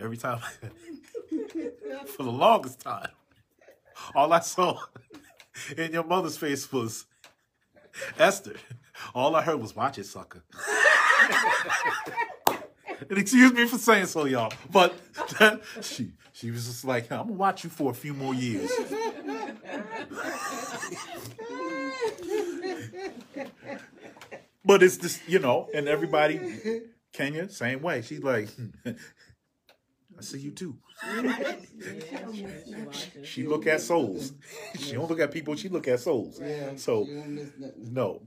every 0.00 0.16
time 0.16 0.40
for 2.06 2.22
the 2.22 2.32
longest 2.32 2.80
time. 2.80 3.10
All 4.14 4.32
i 4.32 4.40
saw 4.40 4.78
in 5.76 5.92
your 5.92 6.04
mother's 6.04 6.36
face 6.36 6.70
was 6.72 7.06
esther. 8.18 8.56
All 9.14 9.36
i 9.36 9.42
heard 9.42 9.60
was 9.60 9.76
watch 9.76 9.98
it 9.98 10.06
sucker 10.06 10.42
and 13.10 13.18
excuse 13.18 13.52
me 13.52 13.66
for 13.66 13.78
saying 13.78 14.06
so 14.06 14.24
y'all 14.24 14.52
but 14.70 14.94
she 15.82 16.12
she 16.32 16.50
was 16.50 16.66
just 16.66 16.84
like 16.84 17.10
i'm 17.12 17.18
gonna 17.26 17.32
watch 17.32 17.64
you 17.64 17.70
for 17.70 17.90
a 17.90 17.94
few 17.94 18.14
more 18.14 18.34
years 18.34 18.70
But 24.64 24.82
it's 24.82 24.96
just, 24.96 25.20
you 25.28 25.38
know, 25.38 25.68
and 25.74 25.88
everybody, 25.88 26.40
Kenya, 27.12 27.48
same 27.50 27.82
way. 27.82 28.00
She's 28.02 28.22
like, 28.22 28.48
I 28.86 30.20
see 30.22 30.38
you 30.38 30.52
too. 30.52 30.78
She 33.22 33.46
look 33.46 33.66
at 33.66 33.82
souls. 33.82 34.32
She 34.78 34.92
don't 34.92 35.08
look 35.10 35.20
at 35.20 35.30
people. 35.32 35.54
She 35.56 35.68
look 35.68 35.86
at 35.86 36.00
souls. 36.00 36.40
Yeah, 36.42 36.76
So 36.76 37.04
you 37.04 37.14
don't 37.16 37.28
miss 37.34 37.50
nothing. 37.58 37.92
no, 37.92 38.22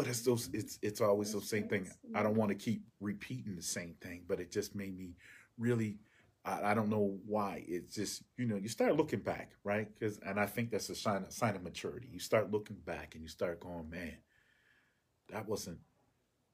but 0.00 0.08
it's 0.08 0.22
those. 0.22 0.48
It's 0.54 0.78
it's 0.82 1.00
always 1.02 1.32
the 1.32 1.40
same 1.42 1.68
thing. 1.68 1.86
I 2.14 2.22
don't 2.22 2.34
want 2.36 2.48
to 2.50 2.54
keep 2.54 2.84
repeating 3.00 3.54
the 3.54 3.62
same 3.62 3.94
thing, 4.00 4.24
but 4.26 4.40
it 4.40 4.50
just 4.50 4.74
made 4.74 4.96
me 4.96 5.16
really. 5.58 5.98
I, 6.42 6.70
I 6.70 6.74
don't 6.74 6.88
know 6.88 7.18
why. 7.26 7.64
It's 7.68 7.94
just 7.94 8.22
you 8.38 8.46
know 8.46 8.56
you 8.56 8.68
start 8.68 8.96
looking 8.96 9.20
back, 9.20 9.50
right? 9.62 9.88
Because 9.92 10.18
and 10.24 10.40
I 10.40 10.46
think 10.46 10.70
that's 10.70 10.88
a 10.88 10.94
sign 10.94 11.24
a 11.24 11.30
sign 11.30 11.54
of 11.54 11.62
maturity. 11.62 12.08
You 12.10 12.18
start 12.18 12.50
looking 12.50 12.76
back 12.86 13.14
and 13.14 13.22
you 13.22 13.28
start 13.28 13.60
going, 13.60 13.90
man, 13.90 14.16
that 15.30 15.46
wasn't 15.46 15.78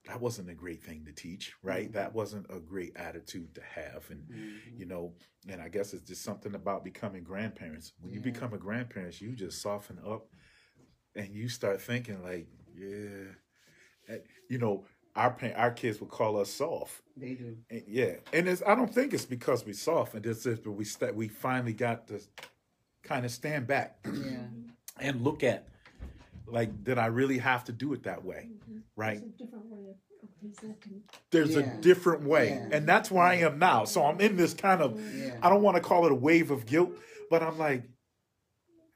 that 0.07 0.21
wasn't 0.21 0.51
a 0.51 0.55
great 0.55 0.83
thing 0.83 1.05
to 1.05 1.13
teach, 1.13 1.55
right? 1.63 1.93
That 1.93 2.15
wasn't 2.15 2.47
a 2.51 2.59
great 2.61 2.97
attitude 2.97 3.55
to 3.55 3.61
have, 3.63 4.09
and 4.11 4.25
Mm-hmm. 4.29 4.81
you 4.81 4.87
know, 4.87 5.15
and 5.49 5.63
I 5.63 5.69
guess 5.69 5.95
it's 5.95 6.09
just 6.09 6.23
something 6.25 6.55
about 6.57 6.85
becoming 6.85 7.23
grandparents. 7.23 7.93
When 8.01 8.13
you 8.13 8.21
become 8.21 8.53
a 8.55 8.59
grandparent, 8.59 9.21
you 9.21 9.37
just 9.37 9.63
soften 9.63 9.99
up 10.05 10.27
and 11.15 11.35
you 11.35 11.49
start 11.49 11.81
thinking 11.81 12.23
like, 12.23 12.47
yeah, 12.79 13.33
And, 14.09 14.21
you 14.49 14.59
know, 14.59 14.85
our 15.15 15.31
pa- 15.31 15.55
our 15.57 15.71
kids 15.71 16.01
would 16.01 16.11
call 16.11 16.39
us 16.39 16.51
soft, 16.51 17.01
They 17.17 17.35
do. 17.35 17.57
and, 17.71 17.83
yeah, 17.89 18.15
and 18.33 18.47
it's, 18.49 18.63
I 18.67 18.75
don't 18.75 18.93
think 18.93 19.15
it's 19.15 19.25
because 19.25 19.65
we're 19.65 19.73
soft, 19.75 20.15
and 20.15 20.25
it's 20.27 20.45
just 20.45 20.65
that 20.65 20.71
we 20.71 20.85
st- 20.85 21.15
we 21.15 21.29
finally 21.29 21.73
got 21.73 22.07
to 22.09 22.21
kind 23.03 23.25
of 23.25 23.31
stand 23.31 23.67
back 23.67 23.99
Yeah. 24.05 24.39
and 25.01 25.23
look 25.23 25.43
at, 25.43 25.67
like, 26.47 26.85
did 26.85 26.99
I 26.99 27.07
really 27.07 27.39
have 27.39 27.65
to 27.65 27.73
do 27.73 27.93
it 27.95 28.03
that 28.05 28.25
way, 28.25 28.49
mm-hmm. 28.51 28.79
right? 28.97 29.17
It's 29.17 29.41
a 29.41 29.45
different 29.45 29.67
way 29.67 29.89
of 29.91 29.97
of 30.23 30.29
presenting. 30.41 31.03
There's 31.31 31.55
Yeah. 31.55 31.61
a 31.79 31.81
different 31.81 32.23
way, 32.25 32.49
Yeah. 32.51 32.69
and 32.73 32.87
that's 32.87 33.11
where 33.11 33.23
I 33.25 33.35
am 33.37 33.59
now. 33.59 33.85
So 33.85 34.05
I'm 34.05 34.19
in 34.21 34.37
this 34.37 34.55
kind 34.55 34.81
of, 34.81 34.99
Yeah. 35.15 35.37
I 35.43 35.49
don't 35.51 35.63
want 35.63 35.77
to 35.77 35.83
call 35.83 36.07
it 36.07 36.13
a 36.13 36.15
wave 36.15 36.51
of 36.51 36.65
guilt, 36.67 36.93
but 37.31 37.43
I'm 37.43 37.59
like, 37.59 37.83
I 37.83 37.89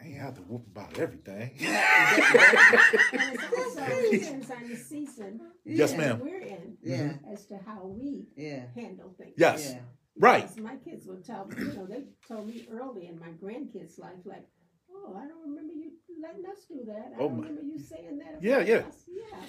ain't 0.03 0.17
have 0.19 0.35
to 0.37 0.41
whoop 0.43 0.67
about 0.67 0.99
everything. 0.99 1.51
And 1.61 3.35
it 3.35 3.41
also 3.59 4.11
depends 4.11 4.51
on 4.51 4.69
the 4.69 4.77
season 4.77 5.41
Yes, 5.65 5.97
ma'am. 5.97 6.21
we're 6.21 6.41
in 6.41 6.77
Yeah. 6.83 7.15
as 7.33 7.47
to 7.47 7.59
how 7.59 7.87
we 7.87 8.29
Yeah. 8.37 8.67
handle 8.75 9.15
things. 9.19 9.35
Yes. 9.37 9.73
Yeah. 9.73 9.81
Right. 10.19 10.43
Because 10.43 10.59
my 10.63 10.77
kids 10.77 11.07
would 11.07 11.25
tell 11.25 11.47
me, 11.47 11.57
you 11.59 11.73
know, 11.73 11.87
they 11.87 12.05
told 12.29 12.47
me 12.49 12.67
early 12.71 13.07
in 13.07 13.19
my 13.19 13.31
grandkids' 13.33 13.99
life, 13.99 14.19
like, 14.25 14.45
oh, 14.91 15.15
I 15.17 15.27
don't 15.27 15.43
remember 15.49 15.73
you 15.73 15.93
letting 16.21 16.45
us 16.47 16.65
do 16.69 16.85
that. 16.87 17.13
I 17.15 17.17
Oh, 17.21 17.29
don't 17.29 17.37
my- 17.39 17.47
remember 17.49 17.63
you 17.63 17.79
saying 17.79 18.19
that. 18.19 18.43
Yeah, 18.43 18.57
about 18.57 18.69
yeah. 18.69 18.77
us." 18.89 19.09
Yeah. 19.09 19.45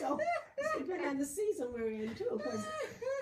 So 0.00 0.18
it's 0.58 0.78
depending 0.78 1.06
on 1.08 1.18
the 1.18 1.24
season 1.26 1.72
we're 1.72 1.90
in, 1.90 2.14
too, 2.14 2.28
because 2.36 2.64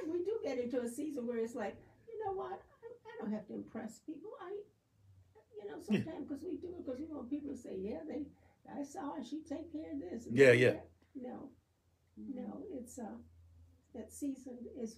we 0.09 0.19
do 0.25 0.39
get 0.45 0.59
into 0.59 0.81
a 0.81 0.89
season 0.89 1.27
where 1.27 1.39
it's 1.39 1.55
like, 1.55 1.77
you 2.09 2.25
know 2.25 2.33
what, 2.33 2.53
I, 2.83 2.87
I 2.87 3.23
don't 3.23 3.33
have 3.33 3.47
to 3.49 3.55
impress 3.55 4.01
people. 4.01 4.31
I, 4.41 4.53
you 5.63 5.71
know, 5.71 5.79
sometimes 5.83 6.27
because 6.29 6.43
we 6.43 6.57
do 6.57 6.69
it 6.79 6.85
because 6.85 7.01
we 7.01 7.07
want 7.07 7.31
people 7.31 7.51
to 7.51 7.57
say, 7.57 7.77
yeah, 7.79 8.01
they, 8.09 8.27
I 8.71 8.83
saw 8.85 9.15
her, 9.15 9.25
she 9.25 9.41
take 9.49 9.73
care 9.73 9.93
of 9.93 10.01
this. 10.01 10.27
and 10.27 10.37
Yeah, 10.37 10.53
yeah. 10.53 10.71
that." 10.73 10.89
No, 11.15 11.51
no, 12.17 12.63
it's, 12.73 12.99
uh, 12.99 13.17
that 13.95 14.13
season 14.13 14.59
is 14.81 14.97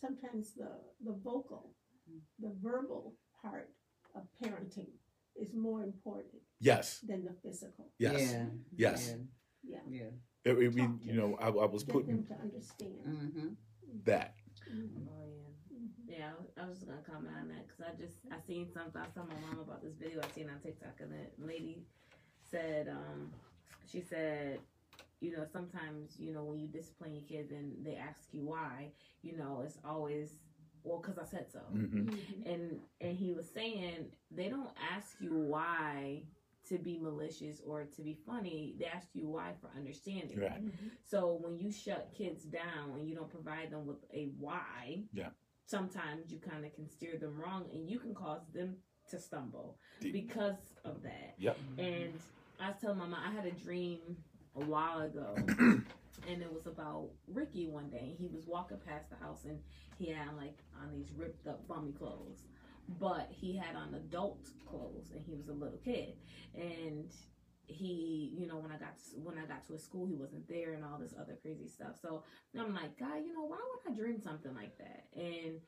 sometimes 0.00 0.54
the, 0.54 0.70
the 1.04 1.12
vocal, 1.12 1.70
the 2.38 2.52
verbal 2.62 3.14
part 3.42 3.70
of 4.14 4.22
parenting 4.42 4.90
is 5.36 5.52
more 5.54 5.82
important 5.82 6.42
Yes, 6.60 7.00
than 7.00 7.24
the 7.24 7.32
physical. 7.42 7.86
yes, 7.98 8.32
Yeah. 8.32 8.46
yes. 8.76 9.14
Yeah, 9.62 9.78
Yeah. 9.88 10.02
It, 10.44 10.58
it, 10.58 10.74
we- 10.74 10.88
you 11.02 11.14
know, 11.14 11.36
I, 11.40 11.48
I 11.48 11.66
was 11.66 11.82
get 11.84 11.92
putting 11.94 12.16
them 12.16 12.24
to 12.26 12.34
understand. 12.34 12.94
Mm-hmm. 13.06 13.48
that. 14.04 14.34
Mhm. 14.70 15.06
Oh 15.08 15.26
yeah, 15.28 16.16
yeah. 16.18 16.30
I 16.30 16.34
was, 16.40 16.46
I 16.56 16.68
was 16.68 16.78
just 16.78 16.88
gonna 16.88 17.02
comment 17.02 17.34
on 17.40 17.48
that 17.48 17.66
because 17.66 17.79
I 17.90 18.00
just 18.00 18.16
I 18.30 18.36
seen 18.46 18.66
something. 18.72 19.00
I 19.00 19.06
told 19.14 19.28
my 19.28 19.34
mom 19.48 19.60
about 19.60 19.82
this 19.82 19.94
video 19.94 20.20
I 20.22 20.28
seen 20.34 20.48
on 20.48 20.60
TikTok, 20.60 21.00
and 21.00 21.12
the 21.12 21.44
lady 21.46 21.82
said, 22.50 22.88
um, 22.88 23.30
she 23.90 24.00
said, 24.00 24.60
you 25.20 25.32
know, 25.36 25.44
sometimes 25.52 26.16
you 26.18 26.32
know 26.32 26.44
when 26.44 26.58
you 26.60 26.68
discipline 26.68 27.14
your 27.14 27.24
kids 27.24 27.50
and 27.52 27.84
they 27.84 27.96
ask 27.96 28.20
you 28.32 28.40
why, 28.40 28.92
you 29.22 29.36
know, 29.36 29.62
it's 29.64 29.78
always 29.84 30.38
well, 30.82 30.98
because 30.98 31.18
I 31.18 31.24
said 31.24 31.50
so. 31.50 31.60
hmm 31.60 32.08
Mhm. 32.08 32.46
And 32.46 32.80
and 33.00 33.16
he 33.16 33.32
was 33.32 33.48
saying 33.48 34.06
they 34.30 34.48
don't 34.48 34.70
ask 34.94 35.20
you 35.20 35.34
why 35.34 36.22
to 36.68 36.78
be 36.78 36.98
malicious 36.98 37.60
or 37.66 37.84
to 37.84 38.02
be 38.02 38.14
funny. 38.26 38.76
They 38.78 38.84
ask 38.86 39.08
you 39.14 39.28
why 39.28 39.54
for 39.60 39.70
understanding. 39.76 40.38
Right. 40.38 40.64
Mhm. 40.64 40.90
So 41.02 41.38
when 41.42 41.58
you 41.58 41.70
shut 41.72 42.12
kids 42.16 42.44
down 42.44 42.98
and 42.98 43.08
you 43.08 43.14
don't 43.16 43.30
provide 43.30 43.70
them 43.70 43.86
with 43.86 44.04
a 44.12 44.26
why, 44.38 45.04
Yeah. 45.12 45.30
Sometimes 45.70 46.32
you 46.32 46.38
kind 46.38 46.64
of 46.64 46.74
can 46.74 46.88
steer 46.88 47.16
them 47.18 47.40
wrong 47.40 47.64
and 47.72 47.88
you 47.88 47.98
can 47.98 48.14
cause 48.14 48.42
them 48.52 48.76
to 49.10 49.18
stumble 49.18 49.78
Deep. 50.00 50.12
because 50.12 50.74
of 50.84 51.02
that. 51.02 51.34
Yep. 51.38 51.56
And 51.78 52.14
I 52.60 52.68
was 52.68 52.76
telling 52.80 52.98
Mama 52.98 53.22
I 53.24 53.30
had 53.32 53.46
a 53.46 53.52
dream 53.52 53.98
a 54.56 54.64
while 54.64 55.02
ago, 55.02 55.34
and 55.48 56.42
it 56.42 56.52
was 56.52 56.66
about 56.66 57.10
Ricky 57.32 57.68
one 57.68 57.88
day. 57.88 58.10
And 58.10 58.18
He 58.18 58.28
was 58.34 58.46
walking 58.46 58.78
past 58.84 59.10
the 59.10 59.16
house 59.24 59.44
and 59.44 59.58
he 59.98 60.10
had 60.10 60.36
like 60.36 60.58
on 60.82 60.90
these 60.92 61.12
ripped 61.16 61.46
up 61.46 61.66
bummy 61.68 61.92
clothes, 61.92 62.42
but 62.98 63.28
he 63.30 63.56
had 63.56 63.76
on 63.76 63.94
adult 63.94 64.48
clothes 64.68 65.10
and 65.14 65.24
he 65.24 65.34
was 65.34 65.48
a 65.48 65.52
little 65.52 65.78
kid. 65.84 66.14
And 66.54 67.10
he, 67.70 68.34
you 68.36 68.46
know, 68.46 68.56
when 68.58 68.72
I 68.72 68.78
got 68.78 68.96
to, 68.98 69.20
when 69.22 69.38
I 69.38 69.46
got 69.46 69.66
to 69.66 69.72
his 69.74 69.84
school, 69.84 70.06
he 70.06 70.14
wasn't 70.14 70.48
there 70.48 70.72
and 70.74 70.84
all 70.84 70.98
this 70.98 71.14
other 71.18 71.38
crazy 71.40 71.68
stuff. 71.68 71.96
So 72.00 72.24
I'm 72.58 72.74
like, 72.74 72.98
God, 72.98 73.18
you 73.24 73.32
know, 73.32 73.44
why 73.44 73.58
would 73.58 73.92
I 73.92 73.96
dream 73.96 74.20
something 74.20 74.54
like 74.54 74.76
that? 74.78 75.06
And 75.14 75.60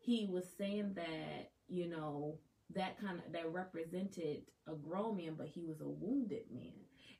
he 0.00 0.26
was 0.30 0.44
saying 0.56 0.94
that, 0.94 1.50
you 1.68 1.88
know, 1.88 2.38
that 2.74 3.00
kind 3.00 3.18
of 3.18 3.32
that 3.32 3.52
represented 3.52 4.42
a 4.68 4.74
grown 4.74 5.16
man, 5.16 5.34
but 5.36 5.48
he 5.48 5.64
was 5.64 5.80
a 5.80 5.88
wounded 5.88 6.44
man, 6.52 6.72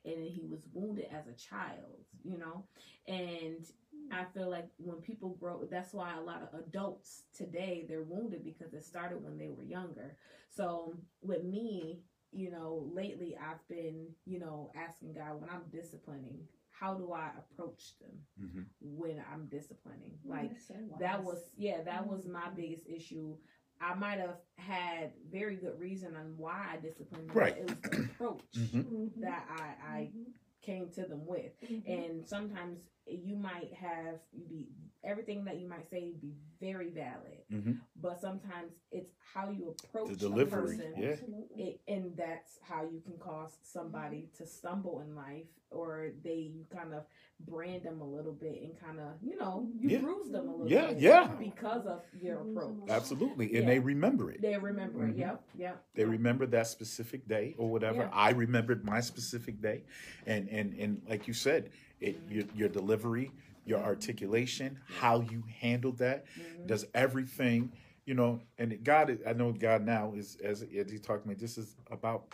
and 0.05 0.23
he 0.23 0.45
was 0.49 0.61
wounded 0.73 1.07
as 1.11 1.27
a 1.27 1.33
child, 1.33 2.05
you 2.23 2.37
know. 2.37 2.65
And 3.07 3.65
I 4.11 4.25
feel 4.33 4.49
like 4.49 4.67
when 4.77 4.97
people 4.97 5.35
grow, 5.39 5.65
that's 5.69 5.93
why 5.93 6.15
a 6.15 6.21
lot 6.21 6.41
of 6.41 6.59
adults 6.59 7.23
today 7.35 7.85
they're 7.87 8.03
wounded 8.03 8.43
because 8.43 8.73
it 8.73 8.85
started 8.85 9.23
when 9.23 9.37
they 9.37 9.49
were 9.49 9.63
younger. 9.63 10.15
So 10.49 10.95
with 11.21 11.43
me, 11.43 12.01
you 12.31 12.49
know, 12.51 12.89
lately 12.93 13.37
I've 13.37 13.65
been, 13.67 14.07
you 14.25 14.39
know, 14.39 14.71
asking 14.75 15.13
God 15.13 15.39
when 15.41 15.49
I'm 15.49 15.63
disciplining, 15.71 16.39
how 16.69 16.93
do 16.95 17.11
I 17.13 17.29
approach 17.37 17.93
them 17.99 18.17
hmm 18.39 18.61
when 18.79 19.23
I'm 19.31 19.45
disciplining? 19.47 20.17
Like 20.25 20.57
so 20.67 20.73
that 20.99 21.23
was 21.23 21.39
yeah 21.55 21.81
that 21.83 22.07
was 22.07 22.25
my 22.25 22.49
biggest 22.55 22.87
issue 22.87 23.35
i 23.79 23.93
might 23.95 24.19
have 24.19 24.37
had 24.57 25.11
very 25.31 25.55
good 25.55 25.79
reason 25.79 26.15
on 26.15 26.33
why 26.37 26.65
i 26.73 26.77
disciplined 26.77 27.29
them, 27.29 27.35
Right. 27.35 27.57
it 27.57 27.63
was 27.69 27.79
the 27.81 28.03
approach 28.03 28.41
Mhm. 28.55 28.83
Mhm. 28.85 29.21
that 29.21 29.45
i 29.49 29.63
i 29.97 30.11
Mhm. 30.13 30.25
came 30.61 30.89
to 30.91 31.05
them 31.05 31.25
with 31.25 31.51
Mhm. 31.61 31.83
and 31.87 32.27
sometimes 32.27 32.79
you 33.07 33.35
might 33.35 33.73
have 33.73 34.19
you 34.31 34.45
be 34.45 34.69
everything 35.03 35.43
that 35.45 35.59
you 35.59 35.67
might 35.67 35.89
say 35.89 36.13
be 36.21 36.33
very 36.59 36.89
valid 36.89 37.43
hmm 37.51 37.73
but 38.01 38.19
sometimes 38.21 38.71
it's 38.91 39.11
how 39.33 39.49
you 39.49 39.75
approach 39.83 40.07
The 40.09 40.13
a 40.13 40.29
delivery, 40.29 40.77
person 40.77 40.93
yeah. 40.97 41.15
It, 41.57 41.81
and 41.87 42.15
that's 42.17 42.57
how 42.61 42.83
you 42.83 43.01
can 43.05 43.17
cause 43.19 43.57
somebody 43.63 44.29
to 44.37 44.45
stumble 44.45 45.01
in 45.01 45.15
life 45.15 45.45
or 45.69 46.11
they 46.23 46.51
you 46.55 46.65
kind 46.73 46.93
of 46.93 47.03
brand 47.41 47.83
them 47.83 48.01
a 48.01 48.05
little 48.05 48.31
bit 48.33 48.61
and 48.61 48.79
kind 48.79 48.99
of 48.99 49.13
you 49.21 49.37
know 49.37 49.67
you 49.77 49.89
Yeah. 49.89 49.99
bruise 49.99 50.29
them 50.31 50.47
a 50.47 50.51
little 50.51 50.67
Yeah, 50.67 50.87
bit 50.87 50.99
yeah. 50.99 51.27
because 51.39 51.85
of 51.85 52.01
your 52.21 52.41
approach 52.41 52.89
Absolutely, 52.89 53.45
and 53.47 53.63
Yeah. 53.63 53.65
they 53.73 53.79
remember 53.79 54.31
it. 54.31 54.41
they 54.41 54.57
remember 54.57 55.05
it 55.05 55.15
Mhm. 55.15 55.19
yep 55.19 55.43
yep 55.57 55.83
They 55.93 56.03
yep. 56.03 56.11
remember 56.11 56.45
that 56.47 56.67
specific 56.67 57.27
day 57.27 57.55
or 57.57 57.69
whatever. 57.69 58.03
Yeah. 58.03 58.09
I 58.13 58.31
remembered 58.31 58.85
my 58.85 59.01
specific 59.01 59.61
day, 59.61 59.83
and 60.25 60.47
and 60.49 60.73
and 60.79 61.01
like 61.07 61.27
you 61.27 61.33
said, 61.33 61.69
it 61.99 62.15
Mm-hmm. 62.15 62.35
your, 62.35 62.45
your 62.55 62.69
delivery, 62.69 63.31
your 63.65 63.79
articulation, 63.79 64.79
how 64.87 65.21
you 65.21 65.43
handled 65.59 65.97
that, 65.99 66.25
Mhm. 66.37 66.67
does 66.67 66.85
everything. 66.93 67.71
You 68.05 68.15
know, 68.15 68.41
and 68.57 68.83
God, 68.83 69.19
I 69.27 69.33
know 69.33 69.51
God 69.53 69.83
now 69.85 70.13
is 70.13 70.35
as 70.43 70.63
as 70.63 70.91
He 70.91 70.97
talked 70.97 71.23
to 71.23 71.29
me. 71.29 71.35
This 71.35 71.57
is 71.57 71.75
about 71.91 72.33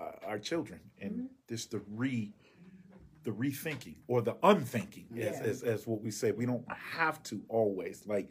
uh, 0.00 0.10
our 0.26 0.38
children, 0.40 0.80
and 1.00 1.12
Mhm. 1.12 1.28
this 1.46 1.66
the 1.66 1.78
re 1.90 2.34
the 3.22 3.30
rethinking 3.30 3.96
or 4.06 4.20
the 4.20 4.36
unthinking 4.42 5.06
as, 5.18 5.40
as 5.40 5.62
as 5.62 5.86
what 5.86 6.02
we 6.02 6.10
say. 6.10 6.32
We 6.32 6.44
don't 6.46 6.70
have 6.70 7.22
to 7.24 7.42
always 7.48 8.06
like. 8.06 8.30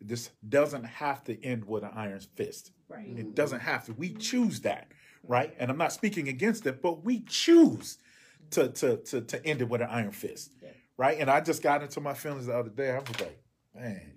This 0.00 0.30
doesn't 0.46 0.84
have 0.84 1.24
to 1.24 1.42
end 1.42 1.64
with 1.64 1.82
an 1.84 1.92
iron 1.94 2.20
fist. 2.20 2.72
right 2.88 3.06
It 3.06 3.34
doesn't 3.34 3.60
have 3.60 3.86
to. 3.86 3.94
We 3.94 4.12
choose 4.12 4.60
that, 4.62 4.88
right? 5.22 5.54
And 5.58 5.70
I'm 5.70 5.78
not 5.78 5.92
speaking 5.94 6.28
against 6.28 6.66
it, 6.66 6.82
but 6.82 7.04
we 7.04 7.20
choose 7.20 7.98
to 8.50 8.68
to 8.70 8.96
to, 8.98 9.20
to 9.22 9.46
end 9.46 9.62
it 9.62 9.68
with 9.68 9.80
an 9.80 9.88
iron 9.88 10.10
fist, 10.10 10.52
Yeah. 10.60 10.70
Right? 10.96 11.18
And 11.18 11.30
I 11.30 11.40
just 11.40 11.62
got 11.62 11.82
into 11.82 12.00
my 12.00 12.14
feelings 12.14 12.46
the 12.46 12.56
other 12.56 12.70
day. 12.70 12.90
I 12.90 12.98
was 12.98 13.20
like, 13.20 13.42
man. 13.74 14.12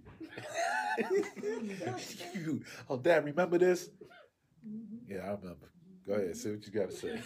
oh, 2.90 2.98
Dad, 2.98 3.26
remember 3.26 3.58
this? 3.58 3.90
Yeah, 5.08 5.20
I 5.20 5.32
remember. 5.32 5.72
Go 6.06 6.14
ahead, 6.14 6.38
say 6.38 6.52
what 6.52 6.66
you 6.66 6.72
got 6.72 6.90
to 6.90 6.96
say. 6.96 7.20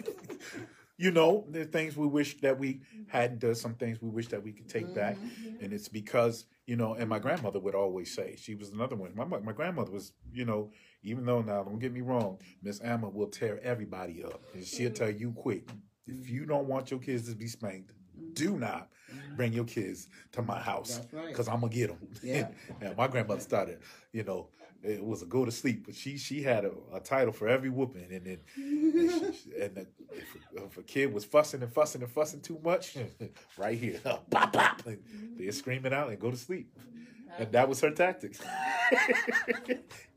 you 0.96 1.10
know, 1.10 1.44
there 1.48 1.62
are 1.62 1.66
things 1.66 1.96
we 1.96 2.06
wish 2.06 2.38
that 2.40 2.58
we 2.58 2.80
hadn't 3.08 3.40
done, 3.40 3.54
some 3.54 3.74
things 3.74 4.00
we 4.00 4.08
wish 4.08 4.28
that 4.28 4.42
we 4.42 4.52
could 4.52 4.68
take 4.68 4.94
back. 4.94 5.16
Mm-hmm. 5.16 5.64
And 5.64 5.72
it's 5.72 5.88
because, 5.88 6.46
you 6.66 6.76
know, 6.76 6.94
and 6.94 7.08
my 7.08 7.18
grandmother 7.18 7.60
would 7.60 7.74
always 7.74 8.14
say, 8.14 8.36
she 8.36 8.54
was 8.54 8.70
another 8.70 8.96
one. 8.96 9.12
My, 9.14 9.24
my 9.24 9.52
grandmother 9.52 9.92
was, 9.92 10.12
you 10.32 10.44
know, 10.44 10.70
even 11.02 11.26
though 11.26 11.42
now, 11.42 11.62
don't 11.62 11.78
get 11.78 11.92
me 11.92 12.00
wrong, 12.00 12.38
Miss 12.62 12.80
Emma 12.80 13.08
will 13.08 13.28
tear 13.28 13.60
everybody 13.62 14.24
up. 14.24 14.42
And 14.54 14.64
she'll 14.64 14.92
tell 14.92 15.10
you 15.10 15.32
quick, 15.32 15.68
if 16.06 16.28
you 16.30 16.46
don't 16.46 16.66
want 16.66 16.90
your 16.90 17.00
kids 17.00 17.28
to 17.28 17.36
be 17.36 17.46
spanked, 17.46 17.92
do 18.34 18.58
not 18.58 18.88
mm-hmm. 19.12 19.36
bring 19.36 19.52
your 19.52 19.64
kids 19.64 20.08
to 20.32 20.42
my 20.42 20.58
house 20.58 20.98
That's 20.98 21.12
right. 21.12 21.28
because 21.28 21.48
I'm 21.48 21.60
gonna 21.60 21.72
get 21.72 21.88
them. 21.88 22.08
Yeah. 22.22 22.48
and 22.80 22.96
my 22.96 23.08
grandmother 23.08 23.40
started, 23.40 23.80
you 24.12 24.24
know, 24.24 24.48
it 24.82 25.04
was 25.04 25.22
a 25.22 25.26
go 25.26 25.44
to 25.44 25.50
sleep, 25.50 25.84
but 25.86 25.94
she 25.94 26.16
she 26.16 26.42
had 26.42 26.64
a, 26.64 26.72
a 26.94 27.00
title 27.00 27.32
for 27.32 27.48
every 27.48 27.68
whooping, 27.68 28.08
and 28.10 28.24
then 28.24 28.38
and, 28.56 29.34
she, 29.34 29.52
and 29.60 29.74
the, 29.74 29.86
if, 30.12 30.36
if 30.54 30.78
a 30.78 30.82
kid 30.82 31.12
was 31.12 31.24
fussing 31.24 31.62
and 31.62 31.72
fussing 31.72 32.02
and 32.02 32.10
fussing 32.10 32.40
too 32.40 32.58
much, 32.64 32.96
right 33.58 33.78
here, 33.78 34.00
pop 34.02 34.52
pop, 34.52 34.82
they're 34.82 34.96
mm-hmm. 34.96 35.50
screaming 35.50 35.92
out 35.92 36.08
and 36.08 36.18
go 36.18 36.30
to 36.30 36.36
sleep, 36.36 36.70
mm-hmm. 36.78 37.42
and 37.42 37.52
that 37.52 37.68
was 37.68 37.80
her 37.80 37.90
tactic. 37.90 38.36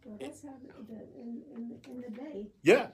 Well, 0.06 0.18
that's 0.20 0.42
how 0.44 0.50
the, 0.62 0.94
the, 0.94 1.00
in, 1.18 1.42
in, 1.56 1.70
the, 1.70 1.90
in 1.90 2.02
the 2.02 2.10
day, 2.10 2.48
yeah, 2.62 2.88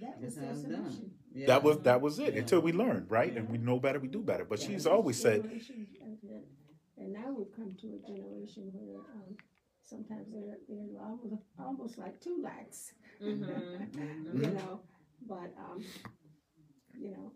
that 0.00 0.20
was 0.20 0.34
That's 0.34 0.62
their 0.62 0.76
how 0.76 0.82
done. 0.82 0.92
solution. 0.92 1.10
Yeah. 1.34 1.46
that 1.48 1.62
was 1.64 1.78
that 1.80 2.00
was 2.00 2.18
it 2.20 2.34
Yeah. 2.34 2.40
until 2.40 2.60
we 2.60 2.72
learned, 2.72 3.10
right? 3.10 3.36
And 3.36 3.48
we 3.50 3.58
know 3.58 3.78
better, 3.80 3.98
we 3.98 4.08
do 4.08 4.22
better. 4.22 4.44
But 4.44 4.60
she's 4.60 4.86
always 4.86 5.20
said, 5.20 5.42
Generation 5.42 5.86
of 6.02 6.20
the- 6.22 6.44
And 7.02 7.12
now 7.12 7.32
we've 7.36 7.50
come 7.54 7.74
to 7.82 7.86
a 7.98 8.06
generation 8.06 8.70
where 8.72 9.00
um, 9.00 9.36
sometimes 9.82 10.28
they're, 10.32 10.58
they're 10.68 11.02
almost, 11.02 11.42
almost 11.58 11.98
like 11.98 12.20
too 12.20 12.40
lax, 12.40 12.92
Mhm. 13.20 13.90
Mhm. 13.90 14.34
you 14.44 14.50
know, 14.52 14.80
but, 15.26 15.50
um, 15.58 15.82
you 16.96 17.10
know, 17.10 17.32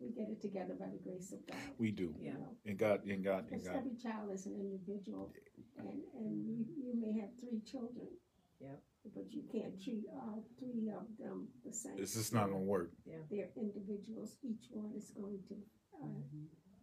we 0.00 0.10
get 0.10 0.28
it 0.28 0.40
together 0.42 0.74
by 0.74 0.86
the 0.90 0.98
grace 0.98 1.32
of 1.32 1.46
God. 1.46 1.56
we 1.78 1.92
do, 1.92 2.14
You 2.18 2.26
Yeah. 2.26 2.32
know, 2.34 2.56
and 2.66 2.76
God, 2.76 3.04
and 3.06 3.22
God, 3.22 3.38
and 3.44 3.50
because 3.50 3.66
God. 3.68 3.76
every 3.76 3.94
child 3.96 4.32
is 4.32 4.46
an 4.46 4.54
individual, 4.58 5.32
and, 5.78 6.02
and 6.14 6.44
you, 6.44 6.66
you 6.76 6.92
may 7.00 7.12
have 7.20 7.30
three 7.38 7.60
children. 7.60 8.08
Yep. 8.60 8.82
But 9.12 9.30
you 9.30 9.42
can't 9.52 9.80
treat 9.82 10.04
all 10.16 10.42
three 10.58 10.88
of 10.88 11.04
them 11.18 11.48
the 11.64 11.72
same. 11.72 11.92
It's 11.98 12.14
just 12.14 12.32
not 12.32 12.46
gonna 12.50 12.64
work. 12.64 12.90
They're 13.30 13.50
individuals, 13.56 14.36
each 14.42 14.64
one 14.70 14.92
is 14.96 15.10
going 15.10 15.38
to, 15.48 15.54
uh, 16.02 16.06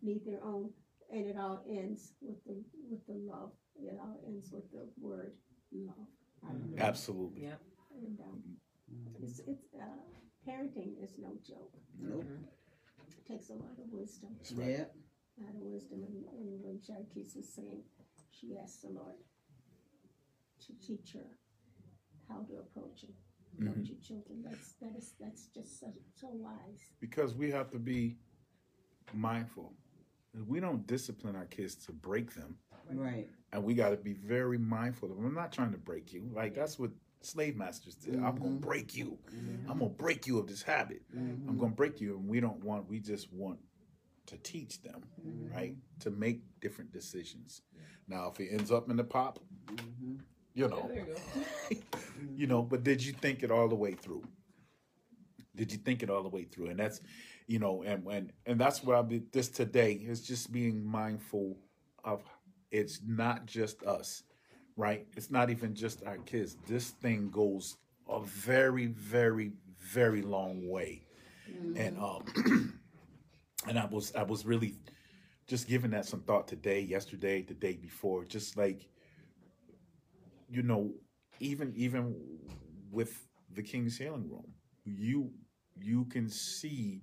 need 0.03 0.23
their 0.25 0.43
own, 0.43 0.69
and 1.11 1.25
it 1.25 1.35
all 1.37 1.63
ends 1.67 2.13
with 2.21 2.37
the, 2.45 2.63
with 2.89 3.05
the 3.07 3.13
love. 3.13 3.51
It 3.75 3.97
all 3.99 4.19
ends 4.27 4.51
with 4.51 4.69
the 4.71 4.87
word 4.99 5.33
love. 5.73 6.07
Hallelujah. 6.43 6.79
Absolutely. 6.83 7.41
Yep. 7.43 7.61
And, 8.05 8.19
um, 8.21 8.43
it's, 9.21 9.39
it's, 9.47 9.65
uh, 9.75 9.85
parenting 10.47 11.03
is 11.03 11.17
no 11.17 11.33
joke. 11.47 11.73
Nope. 11.99 12.25
It 13.17 13.27
takes 13.27 13.49
a 13.49 13.53
lot 13.53 13.77
of 13.77 13.91
wisdom, 13.91 14.29
That's 14.37 14.51
right. 14.53 14.69
Yeah. 14.69 14.85
a 15.39 15.41
lot 15.41 15.55
of 15.55 15.61
wisdom, 15.61 16.03
and, 16.03 16.25
and 16.39 16.61
when 16.63 16.77
Sharkis 16.79 17.35
was 17.35 17.51
saying, 17.53 17.83
she 18.29 18.55
asked 18.61 18.81
the 18.83 18.89
Lord 18.89 19.17
to 20.67 20.73
teach 20.85 21.13
her 21.13 21.25
how 22.31 22.39
to 22.43 22.53
approach 22.59 23.03
and 23.03 23.13
Mm-hmm. 23.59 23.83
your 23.83 23.97
children. 23.99 24.41
That's, 24.43 24.73
that 24.81 24.95
is, 24.97 25.13
that's 25.19 25.47
just 25.53 25.79
so, 25.79 25.93
so 26.19 26.29
wise. 26.31 26.79
because 26.99 27.35
we 27.35 27.51
have 27.51 27.69
to 27.71 27.79
be 27.79 28.15
mindful. 29.13 29.73
We 30.47 30.59
don't 30.61 30.87
discipline 30.87 31.35
our 31.35 31.45
kids 31.45 31.75
to 31.85 31.91
break 31.91 32.33
them, 32.33 32.55
Right. 32.89 33.27
and 33.51 33.63
we 33.63 33.73
got 33.73 33.89
to 33.89 33.97
be 33.97 34.13
very 34.13 34.57
mindful. 34.57 35.11
of 35.11 35.17
I'm 35.17 35.33
not 35.35 35.51
trying 35.51 35.73
to 35.73 35.77
break 35.77 36.13
you. 36.13 36.29
Like 36.33 36.55
that's 36.55 36.79
what 36.79 36.91
slave 37.21 37.55
masters 37.57 37.95
did. 37.95 38.15
I'm 38.15 38.37
gonna 38.37 38.51
Mhm. 38.55 38.61
break 38.61 38.95
you. 38.95 39.19
Mhm. 39.29 39.69
I'm 39.69 39.79
gonna 39.79 39.89
break 39.89 40.25
you 40.25 40.39
of 40.39 40.47
this 40.47 40.61
habit. 40.63 41.03
Mhm. 41.13 41.47
I'm 41.49 41.57
gonna 41.57 41.75
break 41.75 41.99
you, 42.01 42.17
and 42.17 42.27
we 42.27 42.39
don't 42.39 42.63
want. 42.63 42.87
We 42.87 42.99
just 43.01 43.31
want 43.33 43.59
to 44.27 44.37
teach 44.37 44.81
them, 44.81 45.03
Mhm. 45.23 45.51
right, 45.53 45.75
to 45.99 46.09
make 46.09 46.41
different 46.61 46.91
decisions. 46.93 47.61
Now, 48.07 48.29
if 48.29 48.39
it 48.39 48.49
ends 48.49 48.71
up 48.71 48.89
in 48.89 48.95
the 48.95 49.03
pop. 49.03 49.39
You 50.53 50.67
know, 50.67 50.89
there 50.93 51.05
you 51.69 51.81
you 52.35 52.47
know 52.47 52.61
but 52.61 52.83
did 52.83 53.03
you 53.03 53.13
think 53.13 53.43
it 53.43 53.51
all 53.51 53.67
the 53.67 53.75
way 53.75 53.93
through 53.93 54.23
did 55.55 55.71
you 55.71 55.77
think 55.77 56.03
it 56.03 56.09
all 56.09 56.23
the 56.23 56.29
way 56.29 56.43
through 56.43 56.67
and 56.67 56.79
that's 56.79 57.01
you 57.47 57.59
know 57.59 57.83
and 57.83 58.05
and 58.07 58.31
and 58.45 58.59
that's 58.59 58.83
where 58.83 58.95
i'll 58.97 59.03
be 59.03 59.21
this 59.31 59.49
today 59.49 59.93
is 59.93 60.21
just 60.21 60.51
being 60.51 60.85
mindful 60.85 61.57
of 62.03 62.23
it's 62.71 63.01
not 63.05 63.45
just 63.45 63.83
us 63.83 64.23
right? 64.75 65.05
It's 65.15 65.29
not 65.31 65.49
even 65.49 65.75
just 65.75 66.03
our 66.05 66.17
kids. 66.17 66.57
This 66.67 66.89
thing 66.89 67.29
goes 67.29 67.77
a 68.09 68.21
very, 68.21 68.87
very, 68.87 69.51
very 69.79 70.21
long 70.21 70.67
way. 70.67 71.03
And 71.75 71.97
um 71.99 72.23
and 73.67 73.77
I 73.77 73.85
was 73.85 74.13
I 74.15 74.23
was 74.23 74.45
really 74.45 74.75
just 75.47 75.67
giving 75.67 75.91
that 75.91 76.05
some 76.05 76.21
thought 76.21 76.47
today, 76.47 76.79
yesterday, 76.79 77.41
the 77.41 77.53
day 77.53 77.75
before, 77.75 78.23
just 78.25 78.57
like 78.57 78.87
you 80.51 80.63
know, 80.63 80.91
even 81.39 81.73
even 81.75 82.15
with 82.91 83.27
the 83.53 83.63
King's 83.63 83.97
Healing 83.97 84.29
Room, 84.29 84.53
you 84.85 85.31
you 85.79 86.05
can 86.05 86.29
see 86.29 87.01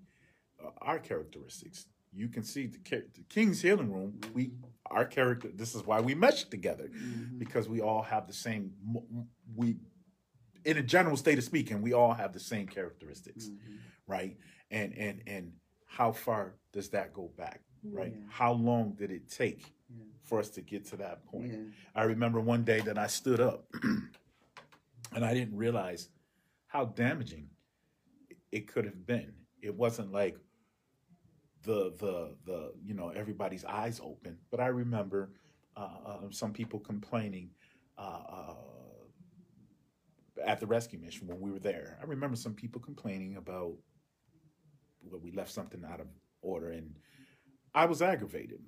uh, 0.62 0.70
our 0.82 0.99
characteristics. 0.99 1.86
You 2.12 2.28
can 2.28 2.42
see 2.42 2.66
the, 2.66 2.78
the 3.14 3.22
King's 3.28 3.61
Healing 3.62 3.92
Room. 3.92 4.20
We 4.34 4.53
our 4.90 5.05
character. 5.05 5.49
This 5.55 5.74
is 5.74 5.84
why 5.84 6.01
we 6.01 6.14
mesh 6.14 6.44
together 6.44 6.90
because 7.38 7.68
we 7.68 7.80
all 7.80 8.03
have 8.03 8.26
the 8.26 8.32
same. 8.32 8.72
We, 9.55 9.76
in 10.64 10.76
a 10.76 10.82
general 10.82 11.16
state 11.16 11.38
of 11.38 11.44
speaking, 11.44 11.82
we 11.82 11.92
all 11.92 12.12
have 12.12 12.32
the 12.32 12.40
same 12.40 12.66
characteristics, 12.66 13.51
right? 14.07 14.36
And 14.70 14.96
and 14.96 15.22
and 15.26 15.53
how 15.86 16.12
far 16.12 16.55
does 16.72 16.90
that 16.90 17.12
go 17.14 17.30
back, 17.36 17.62
right? 17.82 18.12
Yeah. 18.14 18.24
How 18.30 18.53
long 18.53 18.92
did 18.92 19.11
it 19.11 19.30
take 19.30 19.72
Yeah. 19.91 20.05
for 20.24 20.39
us 20.39 20.51
to 20.51 20.61
get 20.61 20.84
to 20.86 20.97
that 20.97 21.24
point? 21.26 21.53
Yeah. 21.53 21.59
I 21.95 22.05
remember 22.05 22.41
one 22.41 22.64
day 22.64 22.80
that 22.80 22.99
I 22.99 23.07
stood 23.07 23.41
up 23.41 23.66
and 25.14 25.24
I 25.24 25.32
didn't 25.34 25.57
realize 25.57 26.09
how 26.66 26.84
damaging 26.86 27.49
it 28.53 28.68
could 28.68 28.84
have 28.84 29.07
been. 29.07 29.32
It 29.62 29.74
wasn't 29.74 30.12
like 30.12 30.36
the 31.62 31.93
the 31.99 32.36
the 32.45 32.72
you 32.84 32.95
know 32.95 33.09
everybody's 33.09 33.64
eyes 33.64 34.01
open, 34.03 34.39
but 34.51 34.61
I 34.61 34.68
remember 34.68 35.32
uh, 35.76 35.89
uh, 36.07 36.20
some 36.30 36.53
people 36.53 36.78
complaining 36.80 37.51
uh, 37.97 38.22
uh, 38.30 38.55
at 40.45 40.61
the 40.61 40.66
rescue 40.66 40.99
mission 40.99 41.26
when 41.26 41.41
we 41.41 41.51
were 41.51 41.59
there. 41.59 41.99
I 42.01 42.05
remember 42.05 42.36
some 42.36 42.55
people 42.55 42.80
complaining 42.80 43.36
about 43.36 43.74
well, 45.03 45.20
we 45.22 45.32
left 45.32 45.51
something 45.53 45.84
out 45.84 46.01
of 46.01 46.07
order, 46.43 46.70
and 46.70 46.95
I 47.74 47.86
was 47.86 48.03
aggravated. 48.03 48.61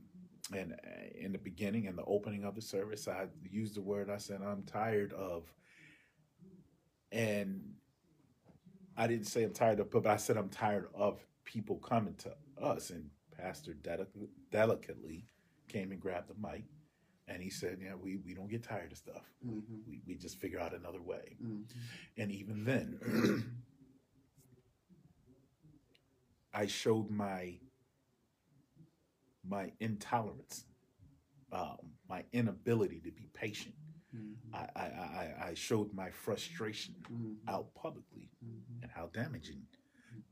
And 0.55 0.73
uh, 0.75 0.77
in 1.15 1.33
the 1.33 1.39
beginning, 1.39 1.85
in 1.87 1.97
the 1.97 2.05
opening 2.05 2.45
of 2.45 2.55
the 2.55 2.63
service, 2.63 3.09
I 3.09 3.27
used 3.51 3.77
the 3.77 3.81
word. 3.83 4.11
I 4.11 4.19
said, 4.19 4.41
"I'm 4.43 4.63
tired 4.65 5.13
of," 5.13 5.45
and 7.13 7.75
I 8.97 9.07
didn't 9.07 9.27
say 9.27 9.45
I'm 9.45 9.53
tired 9.53 9.81
of, 9.81 9.91
but 9.91 10.07
I 10.07 10.17
said 10.17 10.37
I'm 10.37 10.49
tired 10.51 10.89
of 10.95 11.21
people 11.45 11.77
coming 11.79 12.15
to 12.17 12.35
us. 12.63 12.91
And 12.91 13.11
Pastor 13.37 13.75
delic- 13.75 14.29
delicately 14.51 15.27
came 15.69 15.93
and 15.93 16.01
grabbed 16.01 16.29
the 16.29 16.35
mic, 16.49 16.65
and 17.29 17.43
he 17.43 17.51
said, 17.51 17.79
"Yeah, 17.83 17.95
we 17.95 18.17
we 18.19 18.35
don't 18.35 18.51
get 18.51 18.63
tired 18.65 18.93
of 18.93 18.99
stuff. 18.99 19.25
Mhm. 19.47 19.63
We 19.87 20.03
we 20.07 20.17
just 20.17 20.41
figure 20.41 20.61
out 20.61 20.75
another 20.75 21.03
way." 21.03 21.37
Mhm. 21.43 21.65
And 22.19 22.33
even 22.33 22.65
then, 22.65 23.55
I 26.55 26.67
showed 26.67 27.11
my 27.11 27.59
my 29.49 29.73
intolerance, 29.81 30.65
um, 31.53 31.79
my 32.09 32.25
inability 32.33 33.01
to 33.01 33.11
be 33.11 33.29
patient. 33.35 33.75
Mhm. 34.15 34.35
I, 34.53 34.69
I, 34.77 34.83
I, 34.83 35.35
I 35.51 35.55
showed 35.55 35.93
my 35.95 36.11
frustration 36.11 36.95
Mhm. 37.11 37.37
out 37.49 37.73
publicly, 37.75 38.31
Mhm. 38.45 38.83
and 38.83 38.91
how 38.91 39.07
damaging 39.07 39.67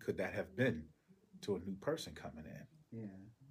could 0.01 0.17
that 0.19 0.33
have 0.35 0.55
been 0.57 0.89
to 1.43 1.57
a 1.57 1.61
new 1.61 1.77
person 1.77 2.15
coming 2.15 2.45
in? 2.45 2.67
Yeah. 3.01 3.07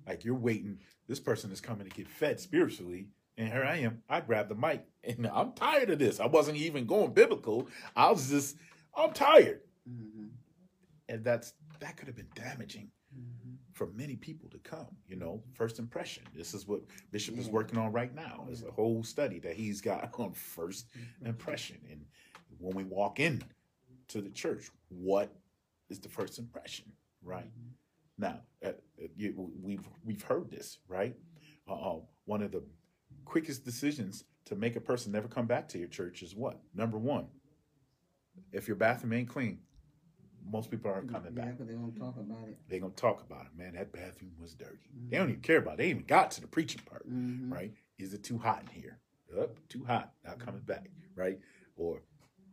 Like 0.05 0.24
you're 0.26 0.36
waiting, 0.36 0.80
this 1.08 1.20
person 1.20 1.51
is 1.51 1.62
coming 1.62 1.88
to 1.89 1.95
get 1.95 2.08
fed 2.10 2.39
spiritually, 2.39 3.10
and 3.38 3.51
here 3.51 3.64
I 3.64 3.78
am. 3.78 4.03
I 4.10 4.22
grabbed 4.22 4.49
the 4.49 4.55
mic, 4.55 4.86
and 5.03 5.28
I'm 5.28 5.53
tired 5.53 5.89
of 5.89 5.99
this. 5.99 6.20
I 6.20 6.26
wasn't 6.28 6.58
even 6.58 6.86
going 6.86 7.14
biblical. 7.14 7.68
I 7.95 8.12
was 8.12 8.30
just, 8.30 8.58
I'm 8.95 9.14
tired, 9.14 9.62
Mhm. 9.89 10.32
and 11.10 11.24
that's 11.24 11.53
that 11.80 11.95
could 11.95 12.08
have 12.08 12.16
been 12.16 12.32
damaging. 12.36 12.91
For 13.78 13.88
many 13.96 14.16
people 14.16 14.50
to 14.50 14.58
come. 14.58 14.88
You 15.08 15.18
know, 15.18 15.42
first 15.54 15.78
impression. 15.78 16.24
This 16.36 16.54
is 16.54 16.68
what 16.68 16.82
Bishop 17.12 17.38
is 17.38 17.48
working 17.48 17.78
on 17.78 17.92
right 17.92 18.14
now. 18.14 18.44
There's 18.48 18.64
a 18.64 18.72
whole 18.72 19.04
study 19.04 19.40
that 19.40 19.54
he's 19.54 19.82
got 19.82 20.12
on 20.20 20.34
first 20.34 20.88
impression, 21.24 21.78
and 21.90 22.02
when 22.58 22.76
we 22.76 22.84
walk 22.84 23.20
in 23.20 23.44
to 24.10 24.22
the 24.22 24.32
church, 24.32 24.70
what 24.90 25.32
is 25.90 26.00
the 26.00 26.10
first 26.10 26.40
impression, 26.40 26.86
right? 27.24 27.52
Now, 28.18 28.40
uh, 28.66 28.70
uh, 28.70 29.08
you, 29.16 29.52
we've 29.62 29.88
we've 30.04 30.24
heard 30.24 30.50
this, 30.50 30.80
right? 30.88 31.16
Uh, 31.70 31.98
one 32.26 32.42
of 32.42 32.52
the 32.52 32.64
quickest 33.26 33.64
decisions 33.64 34.24
to 34.46 34.56
make 34.56 34.76
a 34.76 34.82
person 34.82 35.12
never 35.12 35.28
come 35.28 35.46
back 35.46 35.68
to 35.70 35.78
your 35.78 35.90
church 35.90 36.24
is 36.24 36.34
what? 36.36 36.60
Number 36.74 36.98
one, 36.98 37.28
if 38.52 38.68
your 38.68 38.78
bathroom 38.78 39.14
ain't 39.14 39.30
clean, 39.30 39.60
most 40.50 40.72
people 40.72 40.91
aren't 40.91 41.12
coming 41.12 41.34
Yeah, 41.36 41.43
back. 41.43 41.52
because 41.58 41.68
they 41.68 41.74
don't 41.74 41.95
talk 41.95 42.16
about 42.18 42.48
it. 42.48 42.58
They're 42.70 42.80
gonna 42.80 42.93
talk 42.93 43.22
about 43.22 43.45
it, 43.45 43.58
man. 43.58 43.74
That 43.74 43.91
bathroom 43.91 44.34
was 44.39 44.54
dirty. 44.54 44.78
They 45.10 45.18
don't 45.18 45.28
even 45.30 45.36
mm-hmm. 45.41 45.41
care 45.41 45.58
about 45.58 45.76
it. 45.76 45.78
They 45.78 45.89
even 45.89 46.04
got 46.06 46.32
to 46.32 46.41
the 46.41 46.48
preaching 46.48 46.82
part, 46.86 47.10
Mhm. 47.10 47.52
right? 47.52 47.74
Is 47.98 48.14
it 48.14 48.24
too 48.24 48.38
hot 48.38 48.64
in 48.64 48.82
here? 48.82 49.00
Up, 49.39 49.58
too 49.68 49.84
hot, 49.84 50.14
not 50.24 50.39
coming 50.39 50.62
mm-hmm. 50.62 50.72
back, 50.72 50.89
right? 51.16 51.39
Or 51.76 52.02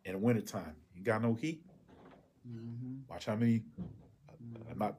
in 0.04 0.12
the 0.12 0.18
wintertime, 0.18 0.74
you 0.94 1.02
got 1.02 1.22
no 1.22 1.34
heat. 1.34 1.64
Mhm. 2.48 3.08
Watch 3.08 3.26
how 3.26 3.36
many. 3.36 3.60
Mm-hmm. 3.80 4.70
I'm 4.70 4.78
not, 4.78 4.98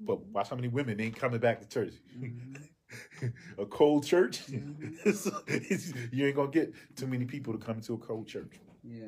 but 0.00 0.20
watch 0.26 0.48
how 0.50 0.56
many 0.56 0.68
women 0.68 1.00
ain't 1.00 1.16
coming 1.16 1.40
back 1.40 1.60
to 1.60 1.68
church. 1.68 1.94
a 3.58 3.66
cold 3.66 4.04
church, 4.04 4.48
you 4.48 6.26
ain't 6.26 6.36
gonna 6.36 6.50
get 6.50 6.74
too 6.96 7.06
many 7.06 7.24
people 7.24 7.52
to 7.52 7.58
come 7.58 7.80
to 7.80 7.94
a 7.94 7.98
cold 7.98 8.26
church, 8.26 8.60
Yeah. 8.82 9.06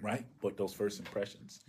right? 0.00 0.24
But 0.40 0.56
those 0.56 0.72
first 0.72 0.98
impressions. 1.00 1.60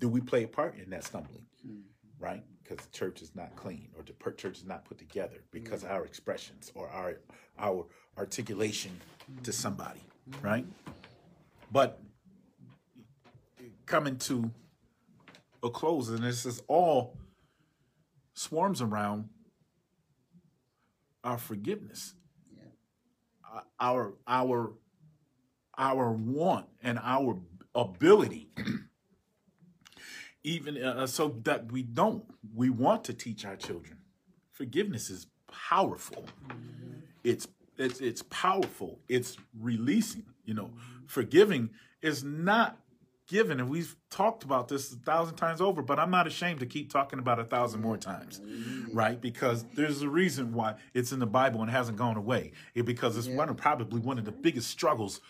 Do 0.00 0.08
we 0.08 0.20
play 0.20 0.42
a 0.44 0.48
part 0.48 0.76
in 0.76 0.90
that 0.90 1.04
stumbling, 1.04 1.46
Mhm. 1.64 1.82
right? 2.18 2.44
Because 2.62 2.84
the 2.84 2.90
church 2.92 3.22
is 3.22 3.34
not 3.36 3.54
clean 3.54 3.92
or 3.96 4.02
the 4.02 4.12
per- 4.14 4.32
church 4.32 4.58
is 4.58 4.64
not 4.64 4.84
put 4.84 4.98
together 4.98 5.44
because 5.52 5.84
our 5.84 6.04
expressions 6.04 6.72
or 6.74 6.88
our 6.88 7.20
our 7.58 7.86
articulation 8.16 8.98
to 9.44 9.52
somebody, 9.52 10.00
right? 10.42 10.66
But 11.70 12.00
coming 13.86 14.16
to 14.18 14.50
a 15.62 15.70
close, 15.70 16.08
and 16.08 16.24
this 16.24 16.46
is 16.46 16.62
all 16.68 17.18
swarms 18.34 18.80
around 18.80 19.28
our 21.22 21.38
forgiveness, 21.38 22.14
Uh, 23.52 23.62
our 23.80 24.14
our 24.28 24.72
our 25.76 26.12
want 26.12 26.68
and 26.82 26.98
our 27.02 27.40
ability, 27.74 28.48
even 30.42 30.82
uh, 30.82 31.06
so 31.06 31.36
that 31.44 31.70
we 31.72 31.82
don't. 31.82 32.24
We 32.54 32.70
want 32.70 33.04
to 33.04 33.14
teach 33.14 33.44
our 33.44 33.56
children. 33.56 33.98
Forgiveness 34.52 35.10
is 35.10 35.26
powerful. 35.50 36.26
It's 37.24 37.48
it's 37.76 38.00
it's 38.00 38.22
powerful. 38.30 39.00
It's 39.08 39.36
releasing. 39.58 40.24
You 40.44 40.54
know, 40.54 40.70
forgiving 41.06 41.70
is 42.02 42.24
not 42.24 42.78
given, 43.26 43.60
and 43.60 43.70
we've 43.70 43.94
talked 44.10 44.42
about 44.42 44.68
this 44.68 44.92
a 44.92 44.96
thousand 44.96 45.36
times 45.36 45.60
over. 45.60 45.82
But 45.82 45.98
I'm 45.98 46.10
not 46.10 46.26
ashamed 46.26 46.60
to 46.60 46.66
keep 46.66 46.90
talking 46.90 47.18
about 47.18 47.38
a 47.38 47.44
thousand 47.44 47.80
more 47.80 47.96
times, 47.96 48.40
right? 48.92 49.20
Because 49.20 49.64
there's 49.74 50.02
a 50.02 50.08
reason 50.08 50.52
why 50.52 50.74
it's 50.94 51.12
in 51.12 51.20
the 51.20 51.26
Bible 51.26 51.62
and 51.62 51.70
hasn't 51.70 51.96
gone 51.98 52.16
away. 52.16 52.52
It 52.74 52.84
because 52.84 53.16
it's 53.16 53.28
one 53.28 53.48
of 53.48 53.56
probably 53.56 54.00
one 54.00 54.18
of 54.18 54.24
the 54.24 54.32
biggest 54.32 54.68
struggles 54.68 55.20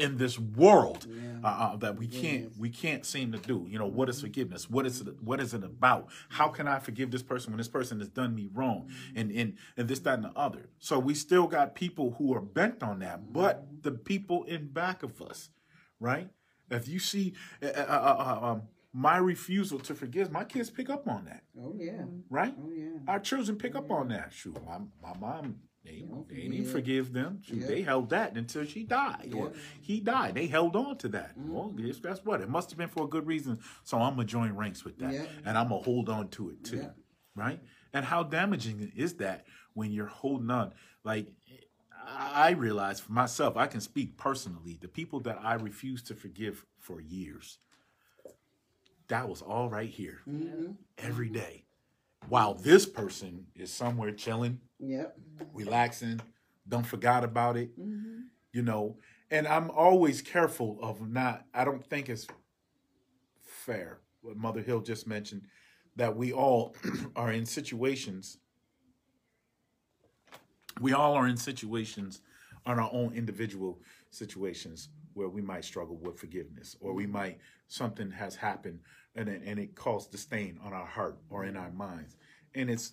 in 0.00 0.16
this 0.16 0.38
world 0.38 1.06
uh, 1.44 1.46
uh, 1.46 1.76
that 1.76 1.96
we 1.96 2.06
can't 2.06 2.56
we 2.58 2.70
can't 2.70 3.04
seem 3.06 3.32
to 3.32 3.38
do. 3.38 3.66
You 3.68 3.78
know, 3.78 3.86
what 3.86 4.08
is 4.08 4.20
forgiveness? 4.20 4.68
What 4.68 4.86
is 4.86 5.00
it? 5.00 5.22
What 5.22 5.40
is 5.40 5.54
it 5.54 5.62
about? 5.62 6.08
How 6.30 6.48
can 6.48 6.66
I 6.66 6.78
forgive 6.78 7.10
this 7.10 7.22
person 7.22 7.52
when 7.52 7.58
this 7.58 7.68
person 7.68 7.98
has 8.00 8.08
done 8.08 8.34
me 8.34 8.48
wrong? 8.52 8.88
And 9.14 9.30
and 9.30 9.56
and 9.76 9.88
this, 9.88 10.00
that, 10.00 10.14
and 10.14 10.24
the 10.24 10.32
other. 10.36 10.68
So 10.78 10.98
we 10.98 11.14
still 11.14 11.46
got 11.46 11.74
people 11.74 12.16
who 12.18 12.34
are 12.34 12.40
bent 12.40 12.82
on 12.82 12.98
that, 13.00 13.32
but 13.32 13.66
the 13.82 13.92
people 13.92 14.44
in 14.44 14.68
back 14.68 15.02
of 15.02 15.20
us, 15.22 15.50
right? 16.00 16.28
If 16.70 16.88
you 16.88 16.98
see 16.98 17.34
uh, 17.62 17.66
uh, 17.66 17.70
uh, 18.40 18.46
um, 18.52 18.62
my 18.92 19.16
refusal 19.18 19.78
to 19.80 19.94
forgive, 19.94 20.30
my 20.32 20.44
kids 20.44 20.70
pick 20.70 20.88
up 20.90 21.08
on 21.08 21.24
that, 21.26 21.42
Oh 21.60 21.74
yeah. 21.78 22.04
right? 22.28 22.54
Oh 22.60 22.70
yeah. 22.70 22.98
Our 23.08 23.18
children 23.20 23.56
pick 23.56 23.74
up 23.74 23.90
on 23.90 24.08
that. 24.08 24.32
Shoot, 24.32 24.56
my, 24.66 24.78
my 25.02 25.16
mom, 25.18 25.56
they, 25.84 26.00
Don't 26.08 26.28
they 26.28 26.34
didn't 26.48 26.64
forget. 26.66 26.72
forgive 26.72 27.12
them. 27.12 27.40
Yeah. 27.46 27.66
They 27.66 27.82
held 27.82 28.10
that 28.10 28.36
until 28.36 28.64
she 28.66 28.84
died 28.84 29.32
or 29.34 29.52
he 29.80 30.00
died. 30.00 30.34
They 30.34 30.46
held 30.46 30.76
on 30.76 30.98
to 30.98 31.08
that. 31.08 31.32
Well, 31.36 31.68
guess 31.70 31.98
that's 31.98 32.24
what. 32.24 32.40
It 32.40 32.48
must 32.50 32.70
have 32.70 32.78
been 32.78 32.88
for 32.88 33.04
a 33.04 33.08
good 33.08 33.26
reason. 33.26 33.60
So 33.84 33.98
I'm 33.98 34.14
going 34.16 34.26
to 34.26 34.30
join 34.30 34.54
ranks 34.54 34.84
with 34.84 34.98
that. 34.98 35.12
Yeah. 35.14 35.24
And 35.46 35.56
I'm 35.56 35.68
going 35.68 35.80
to 35.80 35.84
hold 35.84 36.08
on 36.10 36.28
to 36.28 36.50
it 36.50 36.62
too. 36.64 36.76
Yeah. 36.78 36.90
Right? 37.34 37.60
And 37.94 38.04
how 38.04 38.22
damaging 38.24 38.92
is 38.94 39.14
that 39.14 39.46
when 39.74 39.90
you're 39.90 40.06
holding 40.06 40.50
on? 40.50 40.74
Like, 41.02 41.28
I 42.06 42.50
realize 42.50 43.00
for 43.00 43.12
myself, 43.12 43.56
I 43.56 43.66
can 43.66 43.80
speak 43.80 44.16
personally. 44.18 44.78
The 44.80 44.88
people 44.88 45.20
that 45.20 45.38
I 45.42 45.54
refused 45.54 46.06
to 46.08 46.14
forgive 46.14 46.66
for 46.78 47.00
years, 47.00 47.58
that 49.08 49.28
was 49.28 49.42
all 49.42 49.68
right 49.68 49.88
here 49.88 50.20
Mhm. 50.28 50.76
every 50.98 51.28
day. 51.30 51.64
While 52.28 52.54
this 52.54 52.86
person 52.86 53.46
is 53.54 53.72
somewhere 53.72 54.12
chilling, 54.12 54.60
Yep. 54.78 55.18
relaxing, 55.52 56.20
don't 56.68 56.86
forgot 56.86 57.24
about 57.24 57.56
it. 57.56 57.78
Mhm. 57.78 58.28
you 58.52 58.62
know. 58.62 58.98
And 59.30 59.46
I'm 59.46 59.70
always 59.70 60.20
careful 60.22 60.76
of 60.82 61.08
not. 61.08 61.46
I 61.54 61.64
don't 61.64 61.86
think 61.86 62.08
it's 62.08 62.26
fair 63.44 64.00
what 64.22 64.36
Mother 64.36 64.60
Hill 64.60 64.80
just 64.80 65.06
mentioned 65.06 65.46
that 65.94 66.16
we 66.16 66.32
all 66.32 66.74
are 67.14 67.30
in 67.32 67.46
situations. 67.46 68.38
We 70.80 70.92
all 70.92 71.14
are 71.14 71.28
in 71.28 71.36
situations 71.36 72.22
on 72.66 72.80
our 72.80 72.90
own 72.92 73.12
individual 73.14 73.80
situations 74.10 74.88
where 75.14 75.28
we 75.28 75.42
might 75.42 75.64
struggle 75.64 75.96
with 75.96 76.18
forgiveness 76.18 76.76
or 76.80 76.92
we 76.92 77.06
might 77.06 77.38
something 77.68 78.10
has 78.10 78.34
happened 78.34 78.80
and 79.14 79.28
it, 79.28 79.42
and 79.44 79.58
it 79.58 79.74
caused 79.74 80.16
stain 80.18 80.58
on 80.64 80.72
our 80.72 80.86
heart 80.86 81.18
or 81.28 81.44
in 81.44 81.56
our 81.56 81.70
minds. 81.70 82.16
And 82.54 82.70
it's 82.70 82.92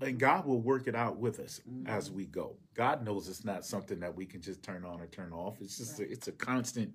and 0.00 0.18
God 0.18 0.46
will 0.46 0.60
work 0.60 0.86
it 0.86 0.94
out 0.94 1.18
with 1.18 1.40
us 1.40 1.60
as 1.86 2.10
we 2.10 2.24
go. 2.26 2.56
God 2.74 3.04
knows 3.04 3.28
it's 3.28 3.44
not 3.44 3.64
something 3.64 4.00
that 4.00 4.14
we 4.14 4.26
can 4.26 4.40
just 4.40 4.62
turn 4.62 4.84
on 4.84 5.00
or 5.00 5.06
turn 5.06 5.32
off. 5.32 5.60
It's 5.60 5.76
just 5.76 5.98
a, 5.98 6.10
it's 6.10 6.28
a 6.28 6.32
constant 6.32 6.92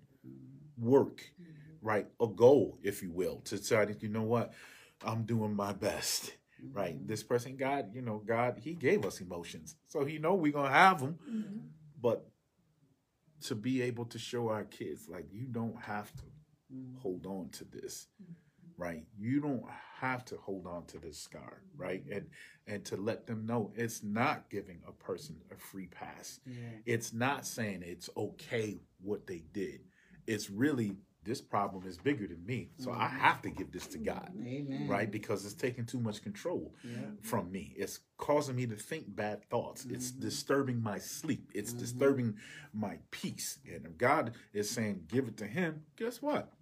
work, 0.77 1.21
right? 1.81 2.07
A 2.21 2.27
goal, 2.27 2.77
if 2.81 3.03
you 3.03 3.11
will, 3.11 3.41
to 3.45 3.61
try 3.61 3.85
to 3.85 3.95
you 3.99 4.09
know 4.09 4.23
what? 4.23 4.53
I'm 5.05 5.23
doing 5.23 5.53
my 5.53 5.73
best, 5.73 6.33
right? 6.71 6.95
Mm-hmm. 6.95 7.07
This 7.07 7.23
person, 7.23 7.57
God, 7.57 7.93
you 7.93 8.01
know, 8.01 8.21
God, 8.25 8.59
He 8.63 8.73
gave 8.73 9.05
us 9.05 9.19
emotions, 9.19 9.75
so 9.87 10.05
He 10.05 10.17
know 10.17 10.35
we're 10.35 10.53
gonna 10.53 10.73
have 10.73 11.01
them, 11.01 11.19
mm-hmm. 11.29 11.57
but 12.01 12.25
to 13.43 13.55
be 13.55 13.81
able 13.81 14.05
to 14.05 14.17
show 14.17 14.49
our 14.49 14.63
kids 14.63 15.07
like 15.07 15.25
you 15.31 15.45
don't 15.45 15.79
have 15.81 16.11
to 16.15 16.23
mm-hmm. 16.73 16.99
hold 16.99 17.25
on 17.25 17.49
to 17.49 17.65
this 17.65 18.07
right 18.77 19.03
you 19.17 19.39
don't 19.41 19.63
have 19.99 20.23
to 20.25 20.37
hold 20.37 20.67
on 20.67 20.85
to 20.85 20.99
this 20.99 21.17
scar 21.19 21.61
right 21.75 22.03
and 22.11 22.27
and 22.67 22.85
to 22.85 22.95
let 22.97 23.25
them 23.25 23.45
know 23.45 23.71
it's 23.75 24.03
not 24.03 24.49
giving 24.49 24.79
a 24.87 24.91
person 24.91 25.35
a 25.51 25.55
free 25.57 25.87
pass 25.87 26.39
Yeah. 26.45 26.53
it's 26.85 27.13
not 27.13 27.45
saying 27.45 27.83
it's 27.85 28.09
okay 28.15 28.77
what 29.01 29.25
they 29.27 29.43
did 29.53 29.81
it's 30.27 30.49
really 30.49 30.97
this 31.23 31.41
problem 31.41 31.85
is 31.85 31.97
bigger 31.97 32.25
than 32.27 32.45
me 32.45 32.69
so 32.77 32.91
i 32.91 33.07
have 33.07 33.41
to 33.41 33.49
give 33.49 33.71
this 33.71 33.87
to 33.87 33.97
god 33.97 34.31
Amen. 34.39 34.85
right 34.87 35.09
because 35.11 35.43
it's 35.43 35.53
taking 35.55 35.85
too 35.85 35.99
much 35.99 36.21
control 36.21 36.73
Yeah. 36.83 36.99
from 37.21 37.51
me. 37.51 37.73
It's 37.75 37.99
causing 38.17 38.55
me 38.55 38.65
to 38.67 38.75
think 38.75 39.13
bad 39.13 39.43
thoughts. 39.49 39.85
It's 39.89 40.11
Mhm. 40.11 40.19
disturbing 40.21 40.81
my 40.81 40.99
sleep. 40.99 41.51
It's 41.53 41.73
Mhm. 41.73 41.79
disturbing 41.79 42.37
my 42.73 42.99
peace. 43.11 43.59
And 43.69 43.85
if 43.85 43.97
God 43.97 44.35
is 44.53 44.69
saying, 44.69 45.05
give 45.07 45.27
it 45.27 45.35
to 45.37 45.47
Him, 45.47 45.83
guess 45.97 46.21
what? 46.21 46.53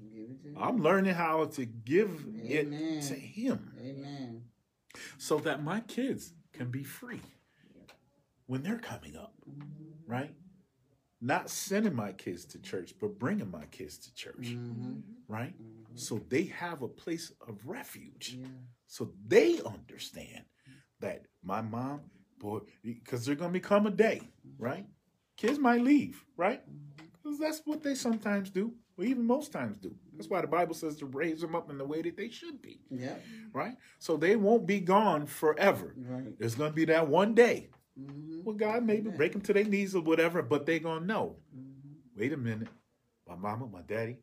Give 0.00 0.30
it 0.30 0.42
to 0.54 0.60
I'm 0.60 0.82
learning 0.82 1.14
how 1.14 1.44
to 1.46 1.64
give 1.66 2.24
Amen. 2.26 2.98
it 2.98 3.02
to 3.08 3.14
Him 3.14 3.72
Amen. 3.80 4.42
so 5.18 5.38
that 5.40 5.62
my 5.62 5.80
kids 5.80 6.32
can 6.52 6.70
be 6.70 6.82
free 6.84 7.20
when 8.46 8.62
they're 8.62 8.78
coming 8.78 9.16
up, 9.16 9.34
Mm-hmm. 9.48 10.10
right? 10.10 10.34
Not 11.20 11.50
sending 11.50 11.94
my 11.96 12.12
kids 12.12 12.44
to 12.46 12.60
church, 12.60 12.94
but 13.00 13.18
bringing 13.18 13.50
my 13.50 13.64
kids 13.66 13.98
to 13.98 14.14
church, 14.14 14.36
Mhm. 14.54 15.02
right? 15.26 15.52
Mhm. 15.60 15.98
So 15.98 16.18
they 16.28 16.44
have 16.44 16.82
a 16.82 16.88
place 16.88 17.32
of 17.46 17.66
refuge. 17.66 18.34
Yeah. 18.34 18.46
so 18.90 19.12
they 19.26 19.60
understand 19.62 20.44
that 21.00 21.26
my 21.42 21.60
mom, 21.60 22.00
boy, 22.38 22.60
because 22.82 23.26
they're 23.26 23.34
gonna 23.34 23.52
become 23.52 23.86
a 23.86 23.90
day, 23.90 24.22
right? 24.58 24.86
Kids 25.36 25.58
might 25.58 25.82
leave, 25.82 26.24
right? 26.38 26.62
Because 27.12 27.38
that's 27.38 27.60
what 27.66 27.82
they 27.82 27.94
sometimes 27.94 28.48
do, 28.50 28.74
or 28.98 29.04
even 29.04 29.24
most 29.24 29.52
times 29.52 29.78
do. 29.78 29.94
That's 30.14 30.28
why 30.28 30.40
the 30.40 30.46
Bible 30.48 30.74
says 30.74 30.96
to 30.96 31.06
raise 31.06 31.40
them 31.40 31.54
up 31.54 31.70
in 31.70 31.78
the 31.78 31.84
way 31.84 32.02
that 32.02 32.16
they 32.16 32.28
should 32.28 32.60
be, 32.60 32.80
Yeah. 32.90 33.16
right? 33.52 33.76
So 33.98 34.16
they 34.16 34.34
won't 34.36 34.66
be 34.66 34.80
gone 34.80 35.26
forever. 35.26 35.94
Right. 35.96 36.36
There's 36.38 36.56
gonna 36.56 36.72
be 36.74 36.84
that 36.86 37.08
one 37.08 37.34
day 37.34 37.70
Mhm. 37.98 38.42
well, 38.44 38.54
God 38.56 38.84
maybe 38.84 39.10
break 39.10 39.32
them 39.32 39.40
to 39.42 39.52
their 39.52 39.64
knees 39.64 39.94
or 39.94 40.02
whatever, 40.02 40.42
but 40.42 40.66
they're 40.66 40.78
gonna 40.80 41.04
know. 41.06 41.36
Mhm. 41.56 41.94
Wait 42.16 42.32
a 42.32 42.36
minute, 42.36 42.68
my 43.26 43.34
mama, 43.36 43.66
my 43.66 43.82
daddy, 43.82 44.18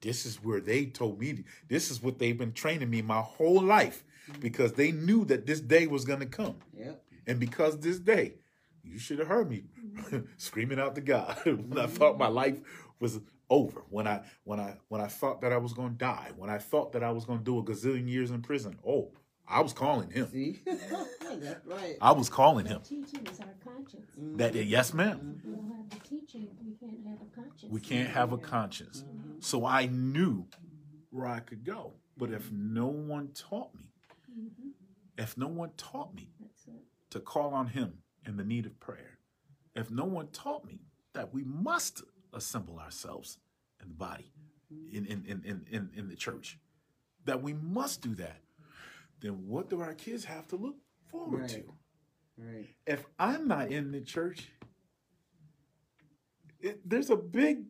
this 0.00 0.26
is 0.26 0.42
where 0.42 0.60
they 0.60 0.86
told 0.86 1.18
me. 1.20 1.44
This 1.68 1.90
is 1.90 2.02
what 2.02 2.18
they've 2.18 2.36
been 2.36 2.52
training 2.52 2.90
me 2.90 3.02
my 3.02 3.20
whole 3.20 3.60
life 3.62 4.04
because 4.40 4.72
they 4.74 4.90
knew 4.92 5.24
that 5.26 5.46
this 5.46 5.60
day 5.60 5.86
was 5.86 6.04
gonna 6.04 6.26
come, 6.26 6.56
Yep. 6.76 7.04
and 7.26 7.40
because 7.40 7.78
this 7.80 7.98
day, 8.00 8.38
you 8.82 8.98
should 8.98 9.18
have 9.18 9.28
heard 9.28 9.48
me 9.50 9.64
screaming 10.36 10.78
out 10.78 10.94
to 10.96 11.00
God 11.00 11.36
when 11.44 11.78
I 11.78 11.86
thought 11.86 12.18
my 12.18 12.28
life 12.28 12.60
was 13.00 13.20
over. 13.50 13.82
When 13.90 14.06
I 14.06 14.22
when 14.44 14.60
I 14.60 14.76
when 14.88 15.00
I 15.00 15.06
thought 15.06 15.40
that 15.42 15.52
I 15.52 15.56
was 15.56 15.72
gonna 15.72 15.90
die. 15.90 16.30
When 16.36 16.50
I 16.50 16.58
thought 16.58 16.92
that 16.92 17.02
I 17.02 17.10
was 17.10 17.24
gonna 17.24 17.42
do 17.42 17.58
a 17.58 17.62
gazillion 17.62 18.08
years 18.08 18.30
in 18.30 18.42
prison. 18.42 18.78
Oh, 18.86 19.12
I 19.46 19.60
was 19.60 19.72
calling 19.72 20.10
him. 20.10 20.28
See? 20.30 20.60
That's 20.66 21.66
right. 21.66 21.96
I 22.00 22.12
was 22.12 22.28
calling 22.28 22.66
him. 22.66 22.80
Teaching 22.82 23.26
is 23.26 23.40
our 23.40 23.54
conscience. 23.64 24.10
That 24.36 24.54
yes, 24.54 24.94
ma'am. 24.94 25.36
If 25.38 25.44
we 25.44 25.52
don't 25.52 25.68
have 25.68 25.90
the 25.90 26.08
teaching, 26.08 26.48
we 26.64 26.72
can't 26.80 27.06
have 27.06 27.20
a 27.20 27.34
conscience. 27.34 27.72
We 27.72 27.80
can't 27.80 28.08
have 28.08 28.32
a 28.32 28.38
conscience. 28.38 29.04
So 29.40 29.66
I 29.66 29.86
knew 29.86 30.46
where 31.10 31.26
I 31.26 31.40
could 31.40 31.64
go. 31.64 31.94
But 32.16 32.30
if 32.30 32.50
no 32.50 32.86
one 32.86 33.32
taught 33.34 33.74
me, 33.74 33.92
Mhm. 34.32 34.72
if 35.18 35.36
no 35.36 35.48
one 35.48 35.72
taught 35.76 36.14
me 36.14 36.32
to 37.10 37.20
call 37.20 37.52
on 37.52 37.68
Him 37.68 38.02
in 38.24 38.36
the 38.36 38.44
need 38.44 38.66
of 38.66 38.78
prayer, 38.80 39.18
if 39.74 39.90
no 39.90 40.04
one 40.04 40.28
taught 40.28 40.64
me 40.64 40.80
that 41.12 41.34
we 41.34 41.44
must 41.44 42.02
assemble 42.34 42.78
ourselves 42.78 43.38
in 43.82 43.88
the 43.88 43.94
body, 43.94 44.32
in, 44.92 45.06
in, 45.06 45.24
in, 45.26 45.66
in, 45.70 45.90
in, 45.94 46.08
the 46.08 46.16
church, 46.16 46.58
that 47.24 47.42
we 47.42 47.52
must 47.54 48.00
do 48.02 48.14
that, 48.16 48.40
then 49.20 49.46
what 49.46 49.70
do 49.70 49.80
our 49.80 49.94
kids 49.94 50.24
have 50.24 50.46
to 50.48 50.56
look 50.56 50.76
forward 51.10 51.42
Right. 51.42 51.50
to? 51.50 51.74
Right. 52.36 52.66
if 52.86 53.06
I'm 53.18 53.46
not 53.46 53.70
in 53.70 53.92
the 53.92 54.00
church, 54.00 54.48
it, 56.60 56.80
there's 56.88 57.10
a 57.10 57.16
big 57.16 57.64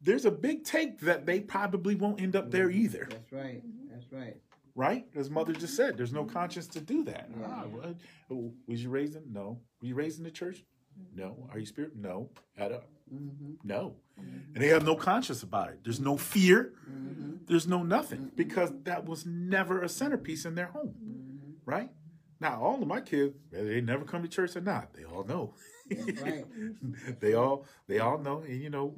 there's 0.00 0.26
a 0.26 0.30
big 0.30 0.64
take 0.64 1.00
that 1.00 1.26
they 1.26 1.40
probably 1.40 1.94
won't 1.96 2.20
end 2.20 2.36
up 2.36 2.50
there 2.50 2.70
either, 2.70 3.08
That's 3.10 3.32
right. 3.32 3.62
That's 3.90 4.12
right. 4.12 4.36
right? 4.76 5.06
As 5.16 5.28
mother 5.28 5.52
just 5.52 5.74
said, 5.74 5.96
there's 5.96 6.12
no 6.12 6.24
conscience 6.24 6.68
to 6.68 6.80
do 6.80 7.02
that. 7.04 7.28
Yeah. 7.36 7.46
Ah, 7.48 7.64
what? 7.68 7.94
Oh, 8.30 8.52
Was 8.68 8.82
you 8.82 8.90
raised 8.90 9.16
in? 9.16 9.32
No. 9.32 9.58
Were 9.80 9.88
you 9.88 9.94
raised 9.96 10.18
in 10.18 10.24
the 10.24 10.30
church? 10.30 10.62
No. 11.14 11.48
Are 11.52 11.58
you 11.58 11.66
spirit? 11.66 11.96
No. 11.96 12.30
At 12.56 12.70
a, 12.70 12.82
Mm-hmm. 13.12 13.54
no. 13.64 13.94
And 14.16 14.56
they 14.62 14.68
have 14.68 14.84
no 14.84 14.96
conscience 14.96 15.42
about 15.44 15.68
it. 15.70 15.80
There's 15.84 16.00
no 16.00 16.16
fear. 16.16 16.72
Mm-hmm. 16.90 17.36
There's 17.46 17.66
no 17.68 17.82
nothing 17.82 18.32
because 18.34 18.72
that 18.84 19.04
was 19.06 19.24
never 19.24 19.80
a 19.82 19.88
centerpiece 19.88 20.44
in 20.44 20.54
their 20.56 20.66
home, 20.66 20.94
Mm-hmm. 21.02 21.70
right? 21.70 21.90
Now, 22.40 22.60
all 22.62 22.80
of 22.80 22.86
my 22.88 23.00
kids, 23.00 23.34
whether 23.50 23.66
they 23.68 23.80
never 23.80 24.04
come 24.04 24.22
to 24.22 24.28
church 24.28 24.54
or 24.56 24.60
not, 24.60 24.92
they 24.94 25.04
all 25.04 25.24
know. 25.24 25.54
Right. 25.90 26.44
they 27.20 27.34
all 27.34 27.64
they 27.86 27.98
all 27.98 28.18
know 28.18 28.40
and 28.40 28.60
you 28.60 28.68
know 28.68 28.94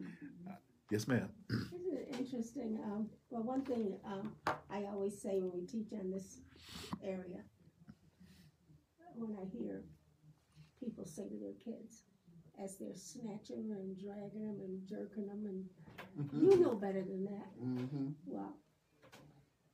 uh, 0.49 0.55
yes 0.91 1.07
ma'am 1.07 1.29
Isn't 1.49 1.93
it 1.93 2.17
interesting? 2.19 2.81
Um, 2.85 3.09
well, 3.31 3.45
one 3.45 3.63
thing 3.63 3.97
um, 4.05 4.33
I 4.69 4.87
always 4.93 5.21
say 5.23 5.39
when 5.41 5.53
we 5.55 5.67
teach 5.67 5.93
on 5.93 6.11
this 6.11 6.41
area, 7.05 7.45
when 9.15 9.37
I 9.41 9.45
hear 9.57 9.85
people 10.83 11.05
say 11.07 11.29
to 11.29 11.39
their 11.39 11.55
kids, 11.65 12.03
as 12.63 12.77
they're 12.79 12.95
snatching 12.95 13.69
them 13.69 13.79
and 13.79 13.99
dragging 13.99 14.47
them 14.47 14.61
and 14.65 14.87
jerking 14.89 15.27
them, 15.27 15.45
and 15.47 15.65
you 16.33 16.59
know 16.61 16.75
better 16.75 17.03
than 17.03 17.25
that. 17.25 17.51
Mm-hmm. 17.63 18.09
Well, 18.27 18.55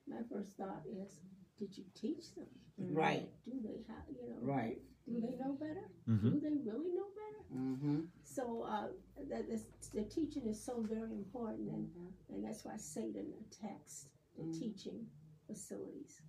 my 0.07 0.19
first 0.31 0.57
thought 0.57 0.83
is, 0.87 1.19
did 1.59 1.77
you 1.77 1.85
teach 1.95 2.35
them? 2.35 2.47
Right. 2.79 3.29
Do 3.45 3.53
they 3.63 3.81
have, 3.89 4.05
you 4.11 4.29
know? 4.29 4.37
Right. 4.41 4.79
Do 5.09 5.21
they 5.21 5.37
know 5.43 5.53
better? 5.55 5.89
Mhm. 6.09 6.23
Do 6.33 6.41
they 6.41 6.57
really 6.71 6.93
know 6.93 7.07
better? 7.15 7.61
Mm-hmm. 7.61 8.01
So 8.23 8.63
uh, 8.63 8.89
that 9.31 9.49
this, 9.49 9.63
the 9.95 10.03
teaching 10.03 10.47
is 10.47 10.63
so 10.63 10.81
very 10.83 11.13
important, 11.13 11.71
and, 11.71 11.89
and 12.29 12.45
that's 12.45 12.65
why 12.65 12.77
Satan 12.77 13.33
attacks 13.41 14.07
the 14.37 14.43
Mhm. 14.45 14.59
teaching 14.59 15.07
facilities 15.47 16.21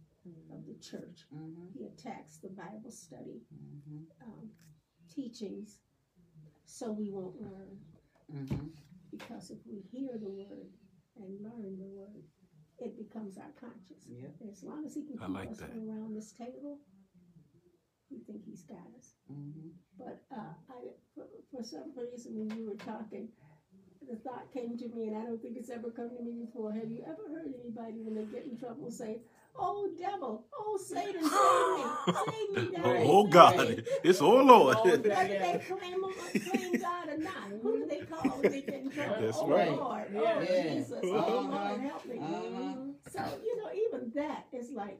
of 0.54 0.66
the 0.68 0.76
church. 0.76 1.26
Mm-hmm. 1.34 1.66
He 1.78 1.86
attacks 1.86 2.38
the 2.38 2.50
Bible 2.50 2.92
study 2.92 3.42
Mm-hmm. 3.54 4.04
um, 4.24 4.50
teachings, 5.14 5.80
so 6.68 6.92
we 6.92 7.10
won't 7.10 7.42
learn. 7.42 7.80
Mm-hmm. 8.30 8.68
Because 9.10 9.50
if 9.50 9.58
we 9.66 9.82
hear 9.90 10.20
the 10.20 10.30
word 10.30 10.68
and 11.16 11.42
learn 11.42 11.80
the 11.80 11.88
word, 11.88 12.22
it 12.78 12.94
becomes 13.00 13.38
our 13.38 13.50
conscience. 13.60 14.06
Yep. 14.06 14.36
And 14.42 14.52
as 14.52 14.62
long 14.62 14.86
as 14.86 14.94
he 14.94 15.08
can 15.08 15.18
I 15.20 15.26
keep 15.26 15.36
like 15.36 15.52
us 15.52 15.58
that. 15.58 15.72
around 15.72 16.14
this 16.16 16.32
table, 16.34 16.78
we 18.12 18.20
think 18.28 18.44
he's 18.46 18.62
got 18.64 18.86
us. 19.00 19.16
Mm-hmm. 19.32 19.74
But 19.98 20.22
uh, 20.30 20.54
I, 20.70 20.94
for, 21.16 21.26
for 21.50 21.64
some 21.64 21.96
reason, 21.96 22.38
when 22.38 22.56
you 22.56 22.68
were 22.70 22.76
talking, 22.78 23.30
the 24.08 24.18
thought 24.18 24.54
came 24.54 24.78
to 24.78 24.88
me, 24.90 25.08
and 25.08 25.18
I 25.18 25.24
don't 25.24 25.42
think 25.42 25.58
it's 25.58 25.72
ever 25.72 25.90
come 25.90 26.12
to 26.16 26.24
me 26.24 26.46
before. 26.46 26.72
Have 26.72 26.92
you 26.92 27.04
ever 27.08 27.26
heard 27.34 27.52
anybody, 27.60 28.04
when 28.04 28.16
they 28.16 28.26
get 28.26 28.46
in 28.46 28.58
trouble, 28.58 28.92
say, 28.92 29.22
"Oh 29.60 29.90
devil, 30.00 30.46
oh 30.58 30.78
Satan, 30.78 31.24
save 31.30 32.50
me, 32.56 32.70
save 32.72 32.72
me, 32.72 32.78
God, 32.78 32.98
oh 33.02 33.24
save 33.24 33.32
god 33.32 33.70
me." 33.70 33.84
it's 34.04 34.22
oh 34.22 34.36
lord 34.44 34.78
Whether 34.84 34.98
they 34.98 35.62
claim, 35.68 36.04
claim 36.50 36.82
God 36.82 37.10
or 37.10 37.18
not, 37.18 37.50
who 37.62 37.80
do 37.80 37.86
they 37.88 38.02
call 38.02 38.40
when 38.42 38.52
they 38.52 38.62
get 38.62 38.82
in 38.84 38.92
trouble? 38.92 39.16
That's 39.20 39.38
oh 39.42 39.48
right. 39.48 39.72
Lord, 39.72 40.08
oh 40.16 40.24
Yeah. 40.24 40.74
Jesus, 40.76 41.00
oh 41.04 41.10
Uh-huh. 41.10 41.42
Lord, 41.70 41.82
help 41.82 42.06
me. 42.08 42.18
Uh-huh. 42.18 42.74
So 43.12 43.22
you 43.44 43.58
know, 43.58 43.70
even 43.74 44.12
that 44.16 44.46
is 44.54 44.72
like, 44.72 45.00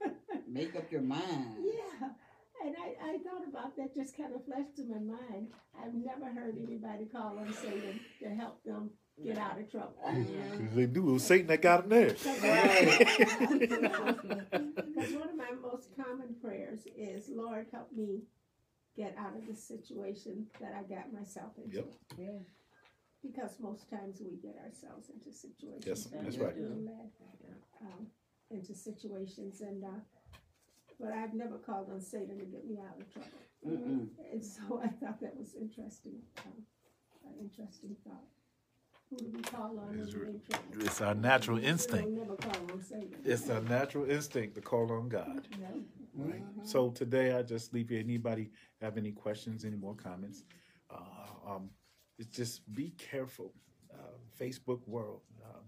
Make 0.48 0.76
up 0.76 0.90
your 0.90 1.02
mind. 1.02 1.46
yeah. 1.62 2.08
And 2.62 2.74
I, 2.76 3.12
I 3.12 3.18
thought 3.24 3.48
about 3.48 3.74
that, 3.76 3.94
just 3.94 4.14
kind 4.16 4.34
of 4.34 4.44
flashed 4.44 4.76
to 4.76 4.84
my 4.84 4.98
mind. 4.98 5.48
I've 5.82 5.94
never 5.94 6.26
heard 6.30 6.56
anybody 6.58 7.06
call 7.06 7.38
on 7.38 7.52
Satan 7.54 8.00
to 8.22 8.28
help 8.28 8.62
them 8.64 8.90
get 9.24 9.38
out 9.38 9.58
of 9.58 9.70
trouble. 9.70 9.94
They 10.74 10.86
do. 10.86 11.10
it 11.10 11.12
was 11.12 11.24
Satan 11.24 11.46
that 11.48 11.62
got 11.62 11.88
them 11.88 11.90
there. 11.90 12.10
Because 15.00 15.14
one 15.14 15.28
of 15.30 15.36
my 15.36 15.52
most 15.62 15.88
common 15.96 16.34
prayers 16.42 16.80
is, 16.96 17.28
Lord, 17.30 17.66
help 17.72 17.90
me 17.96 18.22
get 18.96 19.16
out 19.18 19.34
of 19.36 19.46
the 19.46 19.54
situation 19.54 20.46
that 20.60 20.74
I 20.78 20.82
got 20.82 21.12
myself 21.12 21.52
into. 21.56 21.76
Yep. 21.76 21.86
Yeah. 22.18 22.38
Because 23.22 23.52
most 23.60 23.88
times 23.88 24.20
we 24.20 24.36
get 24.36 24.56
ourselves 24.64 25.08
into 25.08 25.32
situations. 25.32 25.84
Yes, 25.86 26.04
that 26.04 26.24
that's 26.24 26.36
we're 26.36 26.46
right. 26.46 26.56
being 26.56 26.86
led, 26.86 27.10
um, 27.82 28.06
into 28.50 28.74
situations 28.74 29.60
and, 29.60 29.84
uh, 29.84 30.00
but 30.98 31.12
I've 31.12 31.34
never 31.34 31.56
called 31.56 31.88
on 31.90 32.00
Satan 32.00 32.38
to 32.38 32.44
get 32.44 32.66
me 32.68 32.78
out 32.78 33.00
of 33.00 33.12
trouble. 33.12 33.28
Mm-mm. 33.66 34.08
And 34.32 34.44
so 34.44 34.80
I 34.84 34.88
thought 34.88 35.20
that 35.20 35.36
was 35.36 35.54
interesting, 35.54 36.20
um, 36.44 36.52
an 37.24 37.34
interesting 37.40 37.96
thought. 38.04 38.24
It's 39.12 41.00
our 41.00 41.14
natural 41.14 41.58
instinct. 41.58 42.20
It's 43.24 43.50
our 43.50 43.60
natural 43.62 44.08
instinct 44.08 44.54
to 44.54 44.60
call 44.60 44.92
on 44.92 45.08
God. 45.08 45.48
Right. 46.14 46.42
So 46.62 46.90
today 46.90 47.32
I 47.32 47.42
just 47.42 47.72
leave 47.72 47.88
here. 47.88 48.00
Anybody 48.00 48.50
have 48.80 48.96
any 48.96 49.12
questions, 49.12 49.64
any 49.64 49.76
more 49.76 49.94
comments? 49.94 50.44
Uh, 50.90 51.50
um, 51.54 51.70
it's 52.18 52.36
just 52.36 52.72
be 52.74 52.90
careful, 52.98 53.52
uh, 53.92 54.18
Facebook 54.38 54.86
world. 54.86 55.22
Uh, 55.42 55.58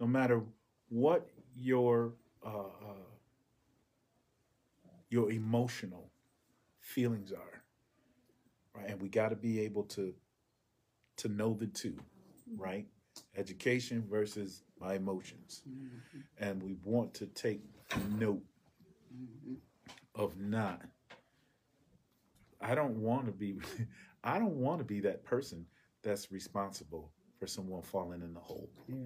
no 0.00 0.06
matter 0.06 0.42
what 0.88 1.28
your 1.54 2.14
uh, 2.44 2.48
uh, 2.48 3.04
your 5.10 5.30
emotional 5.30 6.10
feelings 6.80 7.32
are, 7.32 7.62
right? 8.74 8.90
And 8.90 9.00
we 9.00 9.08
got 9.08 9.28
to 9.30 9.36
be 9.36 9.60
able 9.60 9.84
to 9.84 10.14
to 11.16 11.28
know 11.28 11.52
the 11.52 11.66
two, 11.66 11.98
Mm-hmm. 12.48 12.62
right? 12.62 12.86
Education 13.36 14.04
versus 14.08 14.62
my 14.80 14.94
emotions, 14.94 15.62
mm-hmm. 15.68 16.18
and 16.38 16.62
we 16.62 16.76
want 16.84 17.14
to 17.14 17.26
take 17.26 17.60
note 18.18 18.42
mm-hmm. 19.12 19.54
of 20.14 20.38
not. 20.38 20.82
I 22.60 22.74
don't 22.74 22.96
want 22.96 23.26
to 23.26 23.32
be. 23.32 23.58
I 24.24 24.38
don't 24.38 24.56
want 24.56 24.78
to 24.78 24.84
be 24.84 25.00
that 25.00 25.24
person 25.24 25.64
that's 26.02 26.30
responsible 26.32 27.12
for 27.38 27.46
someone 27.46 27.82
falling 27.82 28.22
in 28.22 28.34
the 28.34 28.40
hole. 28.40 28.68
Yeah. 28.88 28.96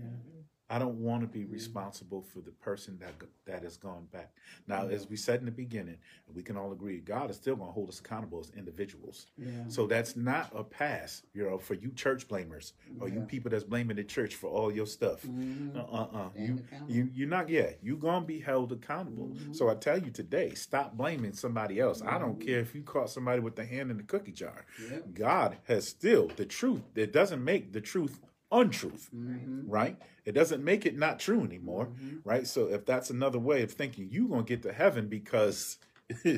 I 0.72 0.78
don't 0.78 0.94
want 1.00 1.20
to 1.20 1.26
be 1.26 1.44
responsible 1.44 2.22
for 2.22 2.40
the 2.40 2.50
person 2.52 2.98
that 3.00 3.12
that 3.44 3.62
has 3.62 3.76
gone 3.76 4.06
back. 4.10 4.32
Now, 4.66 4.86
as 4.88 5.06
we 5.06 5.16
said 5.16 5.40
in 5.40 5.44
the 5.44 5.50
beginning, 5.52 5.98
we 6.34 6.42
can 6.42 6.56
all 6.56 6.72
agree, 6.72 7.00
God 7.00 7.28
is 7.28 7.36
still 7.36 7.56
going 7.56 7.68
to 7.68 7.72
hold 7.74 7.90
us 7.90 8.00
accountable 8.00 8.40
as 8.40 8.50
individuals. 8.56 9.26
Yeah. 9.36 9.50
So 9.68 9.86
that's 9.86 10.16
not 10.16 10.50
a 10.56 10.64
pass, 10.64 11.24
you 11.34 11.44
know, 11.44 11.58
for 11.58 11.74
you 11.74 11.90
church 11.90 12.26
blamers 12.26 12.72
or 13.00 13.08
you 13.10 13.20
people 13.20 13.50
that's 13.50 13.64
blaming 13.64 13.96
the 13.96 14.04
church 14.04 14.34
for 14.36 14.48
all 14.48 14.72
your 14.72 14.86
stuff. 14.86 15.26
Mhm. 15.26 15.76
Uh 15.76 15.80
uh 15.80 16.08
uh. 16.14 16.30
Stand 16.30 16.64
You 16.88 16.94
you 16.94 17.10
you're 17.12 17.28
not 17.28 17.50
yeah. 17.50 17.72
You're 17.82 17.98
gonna 17.98 18.24
be 18.24 18.40
held 18.40 18.72
accountable. 18.72 19.36
So 19.52 19.68
I 19.68 19.74
tell 19.74 19.98
you 19.98 20.10
today, 20.10 20.54
stop 20.54 20.96
blaming 20.96 21.34
somebody 21.34 21.80
else. 21.80 22.00
I 22.00 22.18
don't 22.18 22.40
care 22.40 22.60
if 22.60 22.74
you 22.74 22.80
caught 22.82 23.10
somebody 23.10 23.40
with 23.40 23.56
the 23.56 23.66
hand 23.66 23.90
in 23.90 23.98
the 23.98 24.04
cookie 24.04 24.32
jar. 24.32 24.64
Yep. 24.90 25.12
God 25.12 25.56
has 25.64 25.86
still 25.86 26.28
the 26.36 26.46
truth. 26.46 26.82
It 26.94 27.12
doesn't 27.12 27.44
make 27.44 27.74
the 27.74 27.80
truth 27.82 28.20
untruth, 28.52 29.08
Mm-hmm. 29.14 29.68
right? 29.70 29.96
It 30.24 30.32
doesn't 30.32 30.62
make 30.62 30.86
it 30.86 30.96
not 30.96 31.18
true 31.18 31.42
anymore, 31.42 31.88
right? 32.24 32.46
So 32.46 32.68
if 32.68 32.86
that's 32.86 33.10
another 33.10 33.38
way 33.40 33.62
of 33.62 33.72
thinking, 33.72 34.08
you 34.10 34.28
gonna 34.28 34.44
get 34.44 34.62
to 34.62 34.72
heaven 34.72 35.08
because 35.08 35.78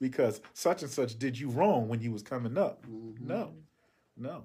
because 0.00 0.40
such 0.54 0.82
and 0.82 0.90
such 0.90 1.18
did 1.18 1.38
you 1.38 1.50
wrong 1.50 1.88
when 1.88 2.00
you 2.00 2.10
was 2.10 2.22
coming 2.22 2.58
up. 2.58 2.84
No, 3.20 3.52
no. 4.16 4.44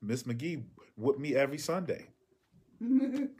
Miss 0.00 0.22
McGee 0.22 0.62
whooped 0.96 1.20
me 1.20 1.34
every 1.34 1.58
Sunday. 1.58 2.06
and, 2.80 3.30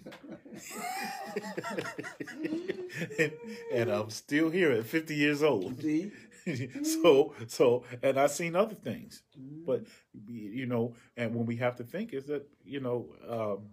and 3.72 3.90
I'm 3.90 4.10
still 4.10 4.50
here 4.50 4.70
at 4.72 4.84
50 4.86 5.14
years 5.14 5.42
old. 5.42 5.80
See? 5.80 6.10
so 6.82 7.34
so 7.46 7.84
and 8.02 8.18
I've 8.18 8.30
seen 8.30 8.56
other 8.56 8.74
things. 8.74 9.22
But 9.66 9.84
you 10.28 10.66
know, 10.66 10.94
and 11.16 11.34
when 11.34 11.46
we 11.46 11.56
have 11.56 11.76
to 11.76 11.84
think 11.84 12.12
is 12.12 12.24
that, 12.26 12.46
you 12.64 12.80
know, 12.80 13.08
um 13.28 13.66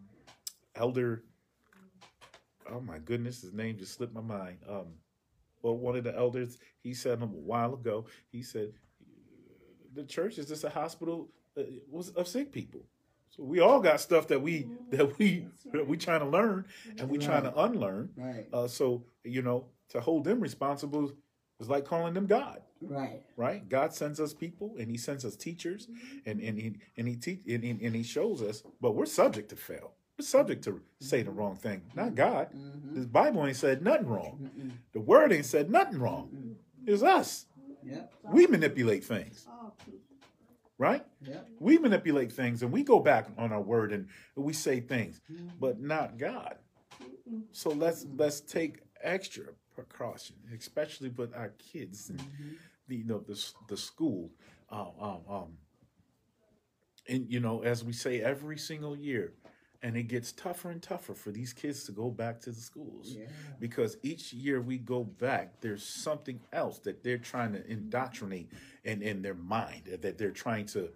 elder 0.76 1.24
oh 2.72 2.80
my 2.80 3.00
goodness, 3.00 3.42
his 3.42 3.54
name 3.54 3.78
just 3.78 3.94
slipped 3.94 4.14
my 4.14 4.22
mind. 4.22 4.58
Um 4.68 4.94
well 5.62 5.78
one 5.78 5.96
of 5.96 6.04
the 6.04 6.16
elders, 6.16 6.58
he 6.82 6.94
said 6.94 7.22
a 7.22 7.26
while 7.26 7.74
ago, 7.74 8.06
he 8.32 8.42
said 8.44 8.74
the 9.94 10.04
church 10.04 10.38
is 10.38 10.48
just 10.48 10.64
a 10.64 10.70
hospital 10.70 11.30
uh, 11.58 11.64
was 11.90 12.10
of 12.10 12.28
sick 12.28 12.52
people. 12.52 12.82
So 13.32 13.44
we 13.44 13.62
all 13.62 13.80
got 13.80 14.02
stuff 14.02 14.28
that 14.28 14.42
we 14.42 14.68
that 14.92 15.18
we 15.18 15.48
that 15.72 15.88
we 15.88 15.98
trying 15.98 16.20
to 16.20 16.28
learn 16.28 16.66
and 16.98 17.10
we 17.10 17.18
trying 17.18 17.44
to 17.44 17.58
unlearn. 17.58 18.10
Right. 18.16 18.46
Uh, 18.52 18.68
so 18.68 19.06
you 19.24 19.42
know, 19.42 19.68
to 19.90 20.02
hold 20.02 20.26
them 20.26 20.40
responsible 20.40 21.12
is 21.62 21.70
like 21.70 21.86
calling 21.86 22.14
them 22.14 22.26
God, 22.26 22.62
Right. 22.82 23.22
right? 23.38 23.68
God 23.70 23.94
sends 23.94 24.20
us 24.20 24.34
people, 24.34 24.74
and 24.80 24.90
He 24.90 24.98
sends 24.98 25.24
us 25.24 25.36
teachers, 25.36 25.88
and 26.26 26.42
and 26.42 26.58
He 26.60 26.76
and 26.98 27.08
He 27.08 27.16
teach 27.16 27.42
and, 27.48 27.64
and, 27.64 27.80
and 27.82 27.96
He 27.96 28.04
shows 28.04 28.42
us, 28.42 28.64
but 28.82 28.96
we're 28.96 29.06
subject 29.06 29.50
to 29.50 29.56
fail. 29.56 29.94
We're 30.18 30.26
subject 30.26 30.64
to 30.66 30.82
say 31.00 31.22
the 31.24 31.32
wrong 31.32 31.56
thing, 31.56 31.82
not 31.96 32.16
God. 32.16 32.50
This 32.94 33.06
Bible 33.06 33.46
ain't 33.48 33.56
said 33.56 33.82
nothing 33.82 34.08
wrong. 34.08 34.50
The 34.94 35.00
Word 35.00 35.32
ain't 35.32 35.46
said 35.46 35.70
nothing 35.70 36.00
wrong. 36.00 36.56
It's 36.86 37.04
us. 37.04 37.46
Yep. 37.84 38.14
We 38.32 38.46
manipulate 38.48 39.04
things, 39.04 39.48
right? 40.78 41.06
Yep. 41.24 41.48
We 41.60 41.78
manipulate 41.78 42.32
things, 42.32 42.62
and 42.64 42.72
we 42.72 42.84
go 42.84 43.00
back 43.00 43.28
on 43.38 43.52
our 43.52 43.62
word 43.62 43.92
and 43.94 44.08
we 44.36 44.54
say 44.54 44.80
things, 44.80 45.22
but 45.60 45.80
not 45.80 46.18
God. 46.18 46.56
So 47.52 47.70
let's 47.70 48.06
let's 48.18 48.42
take 48.42 48.80
extra 49.02 49.46
precaution, 49.76 50.36
especially 50.58 51.10
with 51.10 51.34
our 51.36 51.54
kids 51.72 52.10
and 52.10 52.22
the 52.88 52.98
you 52.98 53.04
know 53.06 53.20
the 53.20 53.44
the 53.68 53.78
school. 53.78 54.30
Um, 54.70 54.88
um, 55.00 55.20
um, 55.30 55.48
and 57.08 57.30
you 57.30 57.40
know, 57.40 57.62
as 57.64 57.84
we 57.84 57.94
say 57.94 58.22
every 58.22 58.58
single 58.58 58.96
year, 58.96 59.34
and 59.84 59.98
it 59.98 60.04
gets 60.04 60.32
tougher 60.32 60.70
and 60.70 60.82
tougher 60.82 61.14
for 61.14 61.32
these 61.32 61.54
kids 61.54 61.84
to 61.86 61.92
go 61.92 62.10
back 62.10 62.40
to 62.42 62.52
the 62.52 62.62
schools 62.62 63.16
Yeah. 63.18 63.26
because 63.60 63.98
each 64.04 64.32
year 64.32 64.62
we 64.62 64.78
go 64.78 65.04
back, 65.04 65.60
there's 65.62 65.84
something 65.84 66.40
else 66.54 66.80
that 66.80 67.04
they're 67.04 67.18
trying 67.18 67.54
to 67.54 67.66
indoctrinate 67.70 68.50
in, 68.84 69.02
in 69.02 69.22
their 69.24 69.34
mind, 69.34 69.86
that 70.02 70.18
they're 70.18 70.32
trying 70.32 70.68
to 70.68 70.90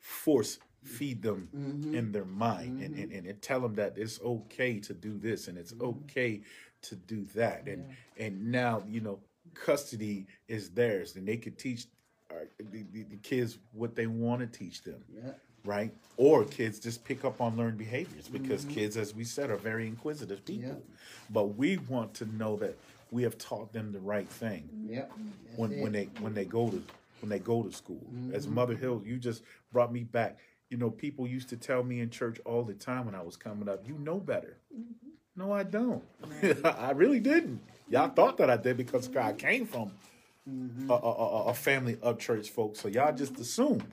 force 0.00 0.58
feed 0.82 1.22
them 1.22 1.48
in 1.94 2.10
their 2.10 2.24
mind 2.24 2.82
and, 2.82 2.96
and, 2.96 3.12
and 3.24 3.40
tell 3.40 3.60
them 3.60 3.74
that 3.76 3.96
it's 3.96 4.20
okay 4.20 4.80
to 4.80 4.92
do 4.92 5.16
this 5.16 5.46
and 5.46 5.56
it's 5.56 5.72
okay 5.80 6.40
to 6.82 6.96
do 6.96 7.24
that. 7.34 7.66
And 7.66 7.84
and 8.16 8.50
now, 8.50 8.82
you 8.88 9.00
know, 9.00 9.18
custody 9.54 10.26
is 10.48 10.70
theirs 10.70 11.16
and 11.16 11.26
they 11.26 11.36
could 11.36 11.58
teach 11.58 11.86
uh, 12.30 12.34
the, 12.70 12.84
the, 12.92 13.02
the 13.04 13.16
kids 13.16 13.58
what 13.72 13.94
they 13.94 14.06
want 14.06 14.40
to 14.40 14.46
teach 14.46 14.82
them 14.82 15.02
Yep. 15.14 15.38
right? 15.64 15.92
Or 16.16 16.44
kids 16.44 16.78
just 16.78 17.04
pick 17.04 17.24
up 17.24 17.40
on 17.40 17.56
learned 17.56 17.78
behaviors 17.78 18.28
because 18.28 18.64
mm-hmm. 18.64 18.74
kids, 18.74 18.96
as 18.96 19.14
we 19.14 19.24
said, 19.24 19.50
are 19.50 19.56
very 19.56 19.86
inquisitive 19.86 20.44
people. 20.44 20.70
Yeah. 20.70 20.96
But 21.30 21.56
we 21.56 21.76
want 21.76 22.14
to 22.14 22.26
know 22.36 22.56
that 22.56 22.76
we 23.10 23.22
have 23.24 23.36
taught 23.36 23.72
them 23.72 23.92
the 23.92 24.00
right 24.00 24.28
thing 24.28 24.68
mm-hmm. 24.74 24.94
Yep. 24.94 25.12
That's 25.46 25.58
when 25.58 25.72
it. 25.72 25.82
when 25.82 25.92
they 25.92 26.04
when 26.20 26.34
they 26.34 26.44
go 26.44 26.70
to 26.70 26.82
when 27.20 27.28
they 27.28 27.38
go 27.38 27.62
to 27.62 27.72
school. 27.72 28.04
As 28.32 28.46
mm-hmm. 28.46 28.54
Mother 28.56 28.74
Hill, 28.74 29.02
you 29.04 29.16
just 29.18 29.42
brought 29.72 29.92
me 29.92 30.02
back. 30.02 30.38
You 30.70 30.78
know, 30.78 30.90
people 30.90 31.26
used 31.26 31.50
to 31.50 31.56
tell 31.56 31.82
me 31.84 32.00
in 32.00 32.10
church 32.10 32.40
all 32.44 32.64
the 32.64 32.74
time 32.74 33.04
when 33.04 33.14
I 33.14 33.22
was 33.22 33.36
coming 33.36 33.68
up, 33.68 33.86
"You 33.86 33.94
know 33.98 34.18
better." 34.18 34.56
No, 35.36 35.52
I 35.52 35.62
don't. 35.62 36.02
I 36.64 36.90
really 36.92 37.20
didn't. 37.20 37.60
Y'all 37.88 38.08
thought 38.08 38.36
that 38.38 38.50
I 38.50 38.56
did 38.56 38.76
because 38.76 39.14
I 39.16 39.32
came 39.32 39.66
from 39.66 39.92
mm-hmm. 40.48 40.90
a, 40.90 40.94
a, 40.94 40.96
a, 40.96 41.44
a 41.46 41.54
family 41.54 41.98
of 42.02 42.18
church 42.18 42.50
folks, 42.50 42.80
so 42.80 42.88
y'all 42.88 43.14
just 43.14 43.38
assumed. 43.38 43.84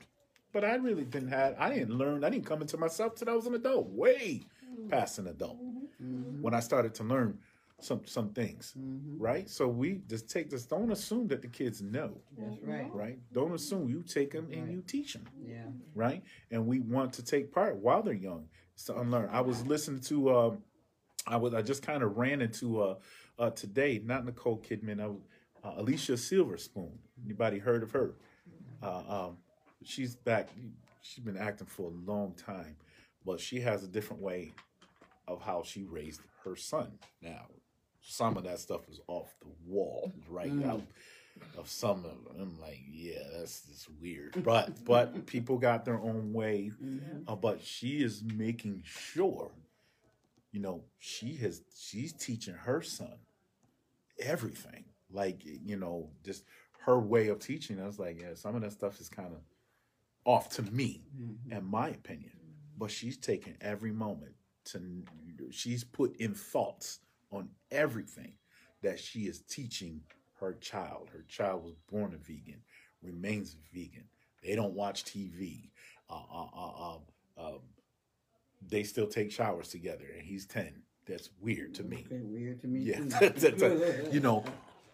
But 0.52 0.64
I 0.64 0.74
really 0.76 1.04
didn't 1.04 1.28
have. 1.28 1.54
I 1.58 1.70
didn't 1.70 1.96
learn. 1.96 2.24
I 2.24 2.30
didn't 2.30 2.46
come 2.46 2.60
into 2.60 2.76
myself 2.76 3.14
till 3.14 3.30
I 3.30 3.34
was 3.34 3.46
an 3.46 3.54
adult, 3.54 3.88
way 3.90 4.42
past 4.88 5.18
an 5.18 5.28
adult, 5.28 5.58
mm-hmm. 5.62 6.42
when 6.42 6.54
I 6.54 6.60
started 6.60 6.94
to 6.96 7.04
learn 7.04 7.38
some 7.80 8.02
some 8.04 8.30
things. 8.30 8.74
Mm-hmm. 8.78 9.22
Right. 9.22 9.48
So 9.48 9.68
we 9.68 10.02
just 10.08 10.28
take 10.28 10.50
this. 10.50 10.66
Don't 10.66 10.90
assume 10.90 11.28
that 11.28 11.42
the 11.42 11.48
kids 11.48 11.82
know. 11.82 12.16
That's 12.36 12.56
right. 12.62 12.92
Right. 12.92 13.18
Don't 13.32 13.52
assume 13.54 13.88
you 13.88 14.02
take 14.02 14.32
them 14.32 14.48
and 14.52 14.70
you 14.70 14.82
teach 14.86 15.14
them 15.14 15.26
Yeah. 15.46 15.66
right? 15.94 16.22
And 16.50 16.66
we 16.66 16.80
want 16.80 17.12
to 17.14 17.24
take 17.24 17.52
part 17.52 17.76
while 17.76 18.02
they're 18.02 18.14
young 18.14 18.48
to 18.86 18.98
unlearn. 18.98 19.28
I 19.30 19.40
was 19.42 19.66
listening 19.66 20.00
to, 20.02 20.34
um, 20.34 20.58
I 21.30 21.36
was, 21.36 21.54
I 21.54 21.62
just 21.62 21.82
kind 21.82 22.02
of 22.02 22.16
ran 22.18 22.42
into 22.42 22.82
uh, 22.82 22.94
uh, 23.38 23.50
today, 23.50 24.00
not 24.04 24.24
Nicole 24.24 24.58
Kidman, 24.58 25.00
I 25.00 25.06
was, 25.06 25.20
uh, 25.64 25.72
Alicia 25.76 26.12
Silverstone. 26.12 26.96
Anybody 27.24 27.58
heard 27.58 27.82
of 27.82 27.92
her? 27.92 28.14
Uh, 28.82 29.02
um, 29.08 29.36
she's 29.84 30.16
back. 30.16 30.48
She's 31.02 31.24
been 31.24 31.36
acting 31.36 31.66
for 31.66 31.90
a 31.90 32.10
long 32.10 32.34
time, 32.34 32.76
but 33.24 33.40
she 33.40 33.60
has 33.60 33.84
a 33.84 33.88
different 33.88 34.22
way 34.22 34.52
of 35.28 35.40
how 35.40 35.62
she 35.62 35.84
raised 35.84 36.20
her 36.44 36.56
son. 36.56 36.98
Now, 37.22 37.46
some 38.02 38.36
of 38.36 38.44
that 38.44 38.58
stuff 38.58 38.88
is 38.88 39.00
off 39.06 39.34
the 39.40 39.48
wall, 39.66 40.12
right? 40.28 40.52
Now, 40.52 40.82
of 41.56 41.68
some 41.68 42.04
of 42.04 42.24
them. 42.24 42.26
I'm 42.38 42.60
like, 42.60 42.80
yeah, 42.90 43.22
that's 43.38 43.62
just 43.62 43.88
weird. 44.00 44.42
But 44.42 44.84
but 44.84 45.26
people 45.26 45.58
got 45.58 45.84
their 45.84 46.00
own 46.00 46.32
way. 46.32 46.72
Mhm. 46.82 47.24
Uh, 47.28 47.36
but 47.36 47.62
she 47.62 48.02
is 48.02 48.22
making 48.22 48.82
sure, 48.84 49.50
you 50.52 50.60
know, 50.60 50.84
she 50.98 51.36
has 51.36 51.62
she's 51.76 52.12
teaching 52.12 52.54
her 52.54 52.82
son 52.82 53.18
everything. 54.18 54.84
Like 55.10 55.42
you 55.44 55.76
know, 55.76 56.10
just 56.24 56.44
her 56.84 56.98
way 56.98 57.28
of 57.28 57.40
teaching. 57.40 57.80
I 57.80 57.86
was 57.86 57.98
like, 57.98 58.20
yeah, 58.20 58.34
some 58.34 58.54
of 58.54 58.62
that 58.62 58.72
stuff 58.72 59.00
is 59.00 59.08
kind 59.08 59.32
of 59.32 59.40
off 60.24 60.48
to 60.50 60.62
me, 60.62 61.02
Mhm. 61.16 61.52
in 61.52 61.64
my 61.64 61.88
opinion. 61.88 62.32
But 62.78 62.90
she's 62.90 63.16
taking 63.16 63.56
every 63.60 63.92
moment 63.92 64.34
to. 64.66 65.04
She's 65.50 65.84
put 65.84 66.16
in 66.16 66.34
thoughts 66.34 67.00
on 67.30 67.50
everything 67.70 68.38
that 68.82 68.98
she 69.00 69.26
is 69.26 69.42
teaching 69.42 70.02
her 70.34 70.54
child. 70.54 71.10
Her 71.10 71.22
child 71.22 71.64
was 71.64 71.74
born 71.90 72.14
a 72.14 72.18
vegan, 72.18 72.62
remains 73.02 73.54
a 73.54 73.74
vegan. 73.74 74.08
They 74.42 74.54
don't 74.54 74.74
watch 74.74 75.04
TV. 75.04 75.70
Uh, 76.08 76.22
uh, 76.32 76.48
uh, 76.54 76.94
um, 76.94 77.02
um, 77.36 77.60
they 78.66 78.82
still 78.82 79.06
take 79.06 79.32
showers 79.32 79.68
together, 79.68 80.04
and 80.16 80.22
he's 80.26 80.46
ten. 80.46 80.82
That's 81.06 81.30
weird 81.40 81.74
to 81.74 81.82
me. 81.82 82.04
Okay, 82.06 82.20
weird 82.22 82.60
to 82.60 82.68
me 82.68 82.80
Yeah, 82.80 82.98
too. 83.30 84.08
you 84.12 84.20
know, 84.20 84.44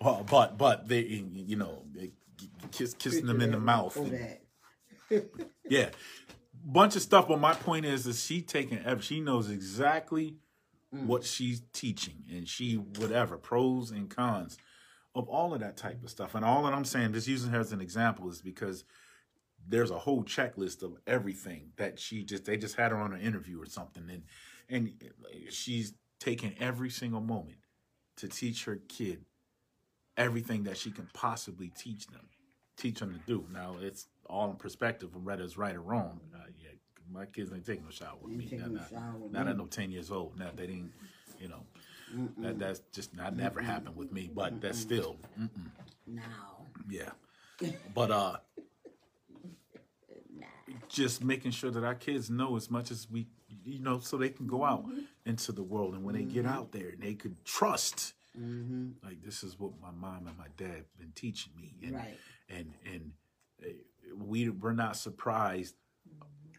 uh, 0.01 0.23
but 0.23 0.57
but 0.57 0.89
they, 0.89 1.01
you 1.01 1.57
know, 1.57 1.83
they 1.95 2.13
kiss 2.71 2.95
kissing 2.95 3.27
them 3.27 3.41
in 3.41 3.51
the 3.51 3.61
mouth. 3.61 3.97
And- 3.97 4.39
yeah, 5.69 5.91
bunch 6.65 6.97
of 6.97 7.03
stuff. 7.03 7.29
But 7.29 7.41
my 7.41 7.55
point 7.55 7.85
is, 7.87 8.07
is 8.07 8.25
she 8.25 8.41
taking? 8.43 8.79
She 9.01 9.21
knows 9.21 9.51
exactly 9.51 10.37
Mm. 10.95 11.07
what 11.07 11.25
she's 11.25 11.63
teaching, 11.73 12.23
and 12.31 12.49
she 12.49 12.75
whatever 12.77 13.37
pros 13.37 13.91
and 13.91 14.09
cons 14.09 14.57
of 15.17 15.29
all 15.29 15.53
of 15.53 15.59
that 15.59 15.77
type 15.77 16.01
of 16.05 16.11
stuff. 16.11 16.37
And 16.37 16.45
all 16.45 16.63
that 16.63 16.73
I'm 16.73 16.85
saying, 16.85 17.13
just 17.13 17.27
using 17.27 17.51
her 17.51 17.59
as 17.59 17.73
an 17.73 17.81
example, 17.81 18.31
is 18.31 18.41
because 18.41 18.85
there's 19.69 19.91
a 19.91 19.99
whole 19.99 20.23
checklist 20.25 20.83
of 20.83 20.97
everything 21.07 21.73
that 21.77 21.99
she 21.99 22.23
just 22.23 22.45
they 22.45 22.57
just 22.57 22.77
had 22.77 22.93
her 22.93 22.99
on 22.99 23.13
an 23.13 23.21
interview 23.21 23.61
or 23.61 23.67
something, 23.67 24.05
and 24.11 24.23
and 24.69 24.93
she's 25.51 25.95
taking 26.19 26.55
every 26.59 26.91
single 26.91 27.21
moment 27.21 27.59
to 28.17 28.29
teach 28.29 28.65
her 28.65 28.81
kid 28.89 29.25
everything 30.17 30.65
that 30.65 30.77
she 30.77 30.91
can 30.91 31.09
possibly 31.13 31.69
teach 31.69 32.07
them, 32.07 32.27
teach 32.77 33.01
them 33.01 33.13
to 33.13 33.21
do. 33.27 33.45
Now 33.53 33.77
it's 33.81 34.07
all 34.29 34.51
in 34.51 34.57
perspective 34.57 35.15
of 35.15 35.25
whether 35.25 35.43
it's 35.45 35.59
right 35.59 35.75
or 35.75 35.83
wrong. 35.83 36.21
Uh, 36.35 36.39
yeah, 36.63 36.71
my 37.13 37.27
kids 37.27 37.53
ain't 37.53 37.67
taking 37.67 37.85
no 37.85 37.91
shower 37.91 38.17
with 38.23 38.33
me. 38.33 38.49
Not, 38.53 38.71
no 38.71 38.81
not, 38.93 39.21
with 39.21 39.33
not 39.33 39.49
at 39.49 39.57
no 39.59 39.67
ten 39.67 39.91
years 39.91 40.11
old. 40.11 40.39
Now 40.39 40.51
they 40.55 40.67
didn't, 40.67 40.93
you 41.39 41.49
know, 41.49 41.63
Mm-mm. 42.15 42.43
that 42.43 42.59
that's 42.59 42.81
just 42.93 43.15
not 43.15 43.37
never 43.37 43.61
happened 43.61 43.97
with 43.97 44.13
me. 44.13 44.31
But 44.35 44.61
that's 44.61 44.79
still, 44.79 45.17
mm-mm, 45.39 45.71
Now. 46.07 46.23
yeah. 46.89 47.11
But 47.95 48.11
uh, 48.11 48.37
just 50.89 51.23
making 51.25 51.51
sure 51.53 51.71
that 51.71 51.85
our 51.85 51.95
kids 51.95 52.31
know 52.31 52.57
as 52.57 52.71
much 52.71 52.91
as 52.91 53.09
we, 53.11 53.27
you 53.65 53.81
know, 53.81 54.01
so 54.01 54.17
they 54.17 54.29
can 54.29 54.47
go 54.47 54.65
out 54.65 54.85
into 55.25 55.53
the 55.53 55.63
world, 55.63 55.95
and 55.95 56.05
when 56.05 56.15
they 56.15 56.25
get 56.25 56.47
out 56.47 56.73
there, 56.73 56.93
they 56.99 57.15
could 57.15 57.45
trust. 57.45 58.15
Mm-hmm. 58.39 58.91
Like 59.05 59.23
this 59.23 59.43
is 59.43 59.59
what 59.59 59.73
my 59.81 59.91
mom 59.91 60.27
and 60.27 60.37
my 60.37 60.49
dad 60.57 60.85
been 60.99 61.13
teaching 61.15 61.53
me, 61.57 61.75
and 61.83 61.95
Right. 61.95 62.19
and 62.49 62.73
and 62.85 63.13
uh, 63.65 63.69
we 64.15 64.49
we're 64.51 64.73
not 64.73 64.97
surprised 64.97 65.75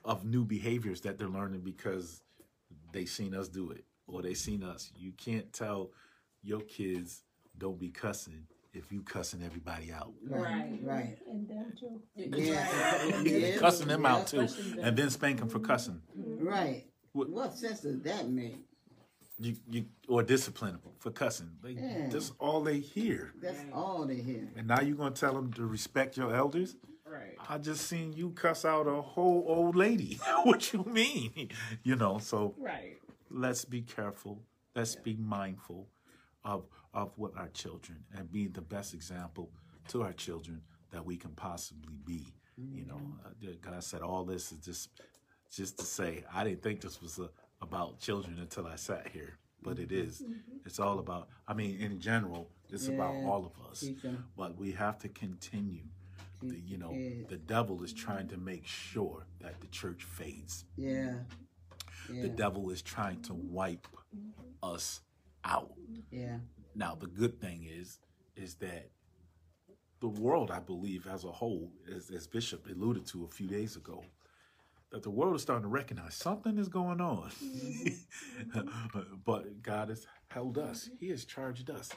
of 0.03 0.25
new 0.25 0.43
behaviors 0.43 1.01
that 1.01 1.17
they're 1.17 1.27
learning 1.27 1.61
because 1.61 2.21
they 2.93 3.05
seen 3.05 3.35
us 3.35 3.47
do 3.49 3.69
it 3.71 3.83
or 4.07 4.21
they 4.21 4.33
seen 4.33 4.63
us. 4.63 4.91
You 4.95 5.11
can't 5.11 5.51
tell 5.53 5.91
your 6.41 6.61
kids 6.61 7.23
don't 7.57 7.79
be 7.79 7.89
cussing 7.89 8.47
if 8.77 8.91
you 8.91 9.01
cussing 9.01 9.41
everybody 9.43 9.91
out. 9.91 10.13
Right. 10.23 10.79
Right. 10.83 11.17
And 11.27 11.47
them 11.47 11.73
too. 11.79 12.01
Yeah. 12.15 13.21
Yeah. 13.23 13.57
cussing 13.57 13.87
them 13.87 14.05
out 14.05 14.31
Yeah. 14.31 14.45
too, 14.47 14.79
and 14.81 14.95
then 14.95 15.09
spank 15.09 15.39
them 15.39 15.49
for 15.49 15.59
mm-hmm. 15.59 15.67
cussing. 15.67 16.01
Right. 16.15 16.85
What- 17.13 17.29
What 17.29 17.57
sense 17.57 17.81
does 17.81 17.99
that 18.01 18.29
make? 18.29 18.57
You 19.39 19.55
you 19.69 19.85
or 20.07 20.23
discipline 20.23 20.73
them 20.73 20.93
for 20.99 21.11
cussing. 21.11 21.51
Like, 21.63 21.75
Yeah. 21.77 22.07
That's 22.09 22.31
all 22.39 22.61
they 22.61 22.79
hear. 22.79 23.33
That's 23.41 23.59
all 23.71 24.05
they 24.05 24.15
hear. 24.15 24.47
And 24.55 24.67
now 24.67 24.81
you're 24.81 24.95
gonna 24.97 25.11
tell 25.15 25.33
them 25.33 25.51
to 25.53 25.65
respect 25.65 26.17
your 26.17 26.33
elders? 26.35 26.75
Right. 27.05 27.35
I 27.49 27.57
just 27.57 27.87
seen 27.87 28.13
you 28.13 28.31
cuss 28.31 28.65
out 28.65 28.87
a 28.87 29.01
whole 29.01 29.45
old 29.47 29.75
lady. 29.75 30.19
what 30.43 30.73
you 30.73 30.83
mean? 30.83 31.49
You 31.83 31.95
know, 31.95 32.17
so 32.19 32.55
Right. 32.57 32.97
let's 33.29 33.63
be 33.65 33.81
careful. 33.81 34.41
Let's 34.75 34.95
be 34.95 35.15
mindful 35.15 35.87
of 36.43 36.65
of 36.97 37.11
what 37.15 37.31
our 37.37 37.49
children 37.49 37.99
and 38.17 38.29
being 38.31 38.51
the 38.51 38.61
best 38.61 38.93
example 38.95 39.51
to 39.87 40.01
our 40.01 40.13
children 40.13 40.61
that 40.91 41.05
we 41.05 41.15
can 41.15 41.31
possibly 41.31 41.93
be. 42.05 42.25
You 42.57 42.85
know, 42.87 42.99
uh, 43.23 43.29
God 43.61 43.83
said 43.83 44.01
all 44.01 44.25
this 44.25 44.51
is 44.51 44.57
just 44.57 44.89
just 45.51 45.77
to 45.77 45.85
say 45.85 46.23
I 46.33 46.43
didn't 46.43 46.63
think 46.63 46.81
this 46.81 46.99
was 47.01 47.19
a, 47.19 47.29
about 47.61 47.99
children 47.99 48.39
until 48.39 48.65
I 48.65 48.77
sat 48.77 49.07
here, 49.13 49.37
but 49.61 49.77
it 49.77 49.91
is. 49.91 50.23
It's 50.65 50.79
all 50.79 50.97
about. 50.97 51.29
I 51.47 51.53
mean, 51.53 51.79
in 51.79 51.99
general, 51.99 52.49
it's 52.71 52.87
about 52.87 53.13
all 53.27 53.45
of 53.45 53.69
us. 53.69 53.85
But 54.35 54.57
we 54.57 54.71
have 54.71 54.97
to 54.99 55.07
continue. 55.09 55.83
The, 56.41 56.59
you 56.59 56.77
know, 56.77 56.91
the 57.29 57.37
devil 57.37 57.83
is 57.83 57.93
trying 57.93 58.27
to 58.29 58.37
make 58.37 58.65
sure 58.65 59.27
that 59.41 59.61
the 59.61 59.67
church 59.67 60.03
fades. 60.03 60.65
Yeah. 60.75 61.13
Yeah. 62.11 62.23
The 62.23 62.29
devil 62.29 62.69
is 62.71 62.81
trying 62.81 63.21
to 63.23 63.33
wipe 63.35 63.87
us 64.63 65.01
out. 65.43 65.73
Yeah. 66.11 66.37
Now, 66.77 66.95
the 66.95 67.07
good 67.07 67.41
thing 67.41 67.67
is, 67.67 67.97
is 68.35 68.53
that 68.55 68.91
the 69.99 70.07
world, 70.07 70.51
I 70.51 70.59
believe, 70.59 71.07
as 71.07 71.23
a 71.23 71.31
whole, 71.31 71.71
as, 71.93 72.11
as 72.11 72.27
Bishop 72.27 72.67
alluded 72.67 73.07
to 73.07 73.25
a 73.25 73.27
few 73.27 73.47
days 73.47 73.75
ago, 73.75 74.03
that 74.91 75.01
the 75.01 75.09
world 75.09 75.35
is 75.35 75.41
starting 75.41 75.63
to 75.63 75.69
recognize 75.69 76.13
something 76.13 76.59
is 76.59 76.69
going 76.69 77.01
on. 77.01 77.31
but 79.25 79.63
God 79.63 79.89
has 79.89 80.05
held 80.27 80.59
us. 80.59 80.87
He 80.99 81.09
has 81.09 81.25
charged 81.25 81.71
us 81.71 81.89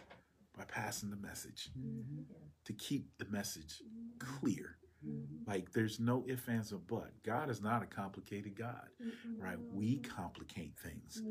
by 0.56 0.64
passing 0.64 1.10
the 1.10 1.16
message 1.16 1.68
mm-hmm. 1.78 2.22
to 2.64 2.72
keep 2.72 3.18
the 3.18 3.26
message 3.26 3.82
clear. 4.18 4.78
Like 5.46 5.72
there's 5.72 5.98
no 5.98 6.24
ifs, 6.28 6.46
ands, 6.48 6.72
or 6.72 6.78
but. 6.86 7.10
God 7.22 7.48
is 7.50 7.62
not 7.62 7.82
a 7.82 7.86
complicated 7.86 8.54
God, 8.54 8.88
right? 9.38 9.56
We 9.72 9.96
complicate 9.98 10.74
things. 10.78 11.22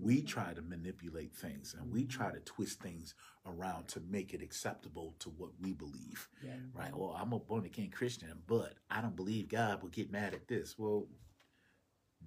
We 0.00 0.20
try 0.22 0.52
to 0.52 0.62
manipulate 0.62 1.32
things 1.34 1.74
and 1.78 1.90
we 1.90 2.04
try 2.04 2.30
to 2.30 2.40
twist 2.40 2.80
things 2.80 3.14
around 3.46 3.88
to 3.88 4.00
make 4.10 4.34
it 4.34 4.42
acceptable 4.42 5.14
to 5.20 5.30
what 5.30 5.50
we 5.60 5.72
believe, 5.72 6.28
Yeah. 6.44 6.56
right? 6.74 6.94
Well, 6.96 7.16
I'm 7.18 7.32
a 7.32 7.38
born 7.38 7.64
again 7.64 7.90
Christian, 7.90 8.30
but 8.46 8.74
I 8.90 9.00
don't 9.00 9.16
believe 9.16 9.48
God 9.48 9.82
will 9.82 9.90
get 9.90 10.12
mad 10.12 10.34
at 10.34 10.46
this. 10.46 10.78
Well, 10.78 11.06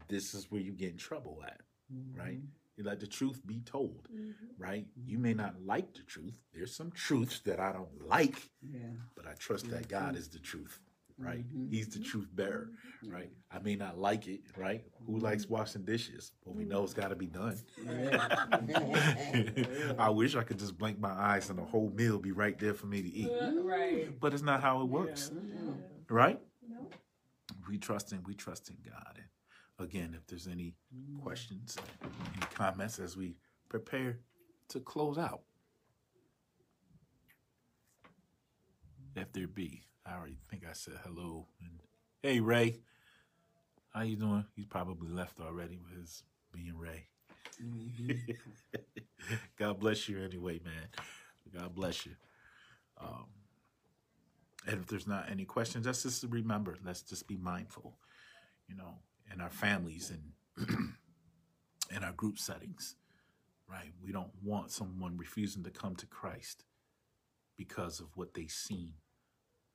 this 0.08 0.34
is 0.34 0.52
where 0.52 0.62
you 0.62 0.72
get 0.74 0.92
in 0.92 0.98
trouble 0.98 1.44
at, 1.46 1.62
right? 2.16 2.40
You 2.76 2.84
let 2.84 3.00
the 3.00 3.08
truth 3.08 3.42
be 3.46 3.62
told, 3.62 4.08
right? 4.58 4.86
You 5.06 5.18
may 5.18 5.34
not 5.34 5.56
like 5.66 5.94
the 5.96 6.04
truth. 6.04 6.38
There's 6.54 6.76
some 6.76 6.92
truths 6.92 7.40
that 7.42 7.60
I 7.60 7.72
don't 7.72 8.08
like, 8.08 8.50
Yeah. 8.62 8.80
but 9.16 9.26
I 9.26 9.34
trust 9.34 9.70
that 9.72 9.88
God 9.88 10.16
is 10.16 10.28
the 10.30 10.38
truth, 10.40 10.80
right? 11.18 11.44
Mhm. 11.56 11.72
He's 11.72 11.90
the 11.90 12.00
truth 12.00 12.28
bearer, 12.34 12.70
right? 13.08 13.32
I 13.52 13.60
may 13.60 13.76
not 13.76 13.98
like 13.98 14.28
it, 14.28 14.42
right? 14.56 14.84
Who 15.06 15.20
likes 15.20 15.48
washing 15.48 15.86
dishes? 15.86 16.32
But 16.46 16.56
we 16.56 16.66
know 16.66 16.84
it's 16.84 16.94
got 16.94 17.10
to 17.10 17.16
be 17.16 17.28
done. 17.28 17.58
I 20.00 20.10
wish 20.10 20.36
I 20.36 20.44
could 20.44 20.60
just 20.60 20.78
blink 20.78 21.00
my 21.00 21.12
eyes 21.12 21.50
and 21.50 21.58
the 21.58 21.64
whole 21.64 21.90
meal 21.92 22.20
be 22.20 22.32
right 22.32 22.58
there 22.60 22.74
for 22.74 22.88
me 22.88 23.02
to 23.02 23.10
eat. 23.10 23.32
Right. 23.64 24.20
But 24.20 24.34
it's 24.34 24.44
not 24.44 24.62
how 24.62 24.82
it 24.82 24.86
works, 24.86 25.32
Mhm. 25.34 25.82
right? 26.10 26.40
No. 26.68 26.90
We 27.70 27.78
trust 27.78 28.12
in 28.14 28.24
we 28.24 28.34
trust 28.36 28.70
in 28.70 28.78
God. 28.88 29.24
And 29.80 29.88
again, 29.88 30.14
if 30.16 30.26
there's 30.28 30.48
any 30.48 30.76
questions, 31.22 31.78
any 32.02 32.48
comments 32.54 33.00
as 33.00 33.16
we 33.18 33.38
prepare 33.70 34.20
to 34.70 34.80
close 34.80 35.18
out. 35.18 35.42
If 39.16 39.32
there 39.34 39.48
be, 39.48 39.82
I 40.08 40.16
already 40.16 40.38
think 40.50 40.64
I 40.70 40.74
said 40.74 40.94
hello. 41.04 41.48
And 41.62 41.82
hey 42.24 42.40
Ray, 42.40 42.80
how 43.94 44.04
you 44.04 44.16
doing? 44.16 44.46
He's 44.56 44.66
probably 44.66 45.10
left 45.10 45.40
already 45.40 45.78
with 45.78 46.00
his 46.00 46.24
being 46.54 46.78
Ray. 46.78 47.08
God 49.60 49.80
bless 49.80 50.08
you 50.08 50.24
anyway, 50.24 50.62
man. 50.64 50.88
God 51.54 51.76
bless 51.76 52.06
you. 52.06 52.14
Um, 53.02 53.26
and 54.66 54.80
if 54.82 54.88
there's 54.88 55.08
not 55.08 55.30
any 55.30 55.46
questions, 55.46 55.86
let's 55.86 56.04
just 56.04 56.24
remember, 56.30 56.78
let's 56.86 57.02
just 57.02 57.28
be 57.28 57.38
mindful, 57.38 57.98
you 58.68 58.76
know, 58.76 59.00
in 59.34 59.42
our 59.42 59.50
families 59.50 60.12
and 60.12 60.68
in 61.96 62.04
our 62.04 62.14
group 62.14 62.40
settings, 62.40 62.96
right? 63.70 63.92
We 64.04 64.12
don't 64.12 64.32
want 64.44 64.72
someone 64.72 65.18
refusing 65.18 65.64
to 65.64 65.70
come 65.70 65.96
to 65.98 66.06
Christ 66.06 66.64
because 67.58 68.00
of 68.00 68.08
what 68.16 68.34
they've 68.34 68.52
seen 68.52 68.94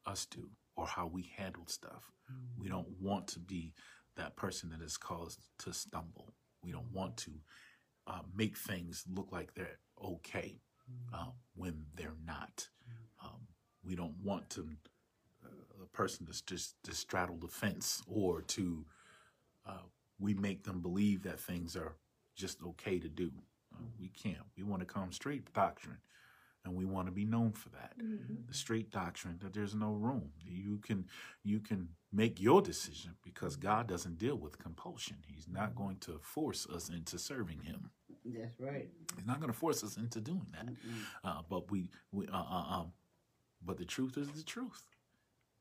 us 0.07 0.27
do 0.27 0.49
or 0.77 0.87
how 0.87 1.07
we 1.07 1.31
handle 1.37 1.65
stuff. 1.67 2.11
We 2.59 2.69
don't 2.69 2.89
want 3.01 3.27
to 3.29 3.39
be 3.39 3.75
that 4.17 4.37
person 4.37 4.71
that 4.71 4.83
is 4.83 4.97
caused 4.97 5.41
to 5.59 5.73
stumble. 5.73 6.33
We 6.65 6.73
don't 6.73 6.91
want 6.93 7.17
to 7.19 7.33
uh, 8.07 8.21
make 8.35 8.57
things 8.57 9.05
look 9.13 9.29
like 9.31 9.55
they're 9.55 9.79
okay 10.03 10.61
uh, 11.13 11.27
when 11.55 11.85
they're 11.95 12.17
not. 12.27 12.69
Um, 13.23 13.47
we 13.85 13.95
don't 13.95 14.17
want 14.23 14.49
to 14.51 14.69
uh, 15.45 15.83
a 15.83 15.87
person 15.97 16.27
to 16.27 16.47
just 16.47 16.83
to 16.85 16.95
straddle 16.95 17.37
the 17.37 17.49
fence 17.49 18.03
or 18.07 18.43
to 18.43 18.85
uh, 19.67 19.87
we 20.19 20.35
make 20.35 20.65
them 20.65 20.81
believe 20.81 21.23
that 21.23 21.41
things 21.41 21.77
are 21.77 21.97
just 22.37 22.63
okay 22.63 22.99
to 22.99 23.09
do. 23.09 23.31
Uh, 23.75 23.85
we 24.01 24.09
can't. 24.09 24.45
We 24.57 24.63
want 24.63 24.81
to 24.81 24.87
come 24.87 25.13
straight 25.13 25.53
doctrine, 25.53 25.99
and 26.65 26.75
we 26.75 26.85
want 26.85 27.07
to 27.07 27.13
be 27.13 27.25
known 27.25 27.53
for 27.53 27.69
that. 27.71 27.99
Mhm. 27.99 28.47
The 28.47 28.55
straight 28.55 28.91
doctrine 28.91 29.39
that 29.39 29.53
there's 29.53 29.75
no 29.75 29.93
room. 29.93 30.33
You 30.45 30.79
can 30.79 31.09
you 31.43 31.61
can 31.61 31.97
make 32.13 32.41
your 32.41 32.63
decision 32.63 33.17
because 33.23 33.57
God 33.57 33.87
doesn't 33.89 34.19
deal 34.19 34.37
with 34.37 34.59
compulsion. 34.59 35.17
He's 35.27 35.49
not 35.49 35.75
going 35.75 35.99
to 36.01 36.19
force 36.19 36.67
us 36.67 36.89
into 36.89 37.19
serving 37.19 37.63
Him. 37.63 37.91
That's 38.25 38.61
right. 38.61 38.91
He's 39.17 39.27
not 39.27 39.41
going 39.41 39.53
to 39.53 39.59
force 39.59 39.83
us 39.83 39.97
into 39.97 40.21
doing 40.21 40.47
that. 40.53 40.67
Mm-mm. 40.67 41.05
Uh, 41.25 41.43
but 41.49 41.71
we, 41.71 41.91
we 42.13 42.27
uh, 42.29 42.37
uh, 42.37 42.81
um, 42.81 42.93
but 43.65 43.77
the 43.79 43.85
truth 43.85 44.17
is 44.17 44.31
the 44.33 44.43
truth, 44.45 44.87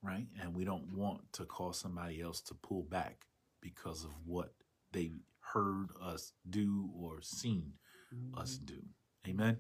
right? 0.03 0.28
And 0.40 0.56
we 0.56 0.65
don't 0.65 0.94
want 0.94 1.32
to 1.34 1.45
cause 1.45 1.80
somebody 1.80 2.22
else 2.22 2.41
to 2.41 2.53
pull 2.53 2.84
back 2.84 3.26
because 3.61 4.03
of 4.03 4.11
what 4.26 4.53
they 4.91 5.11
heard 5.40 5.90
us 6.02 6.34
do 6.49 6.90
or 6.95 7.22
seen 7.22 7.73
us 8.36 8.57
do. 8.57 8.84
Amen. 9.28 9.57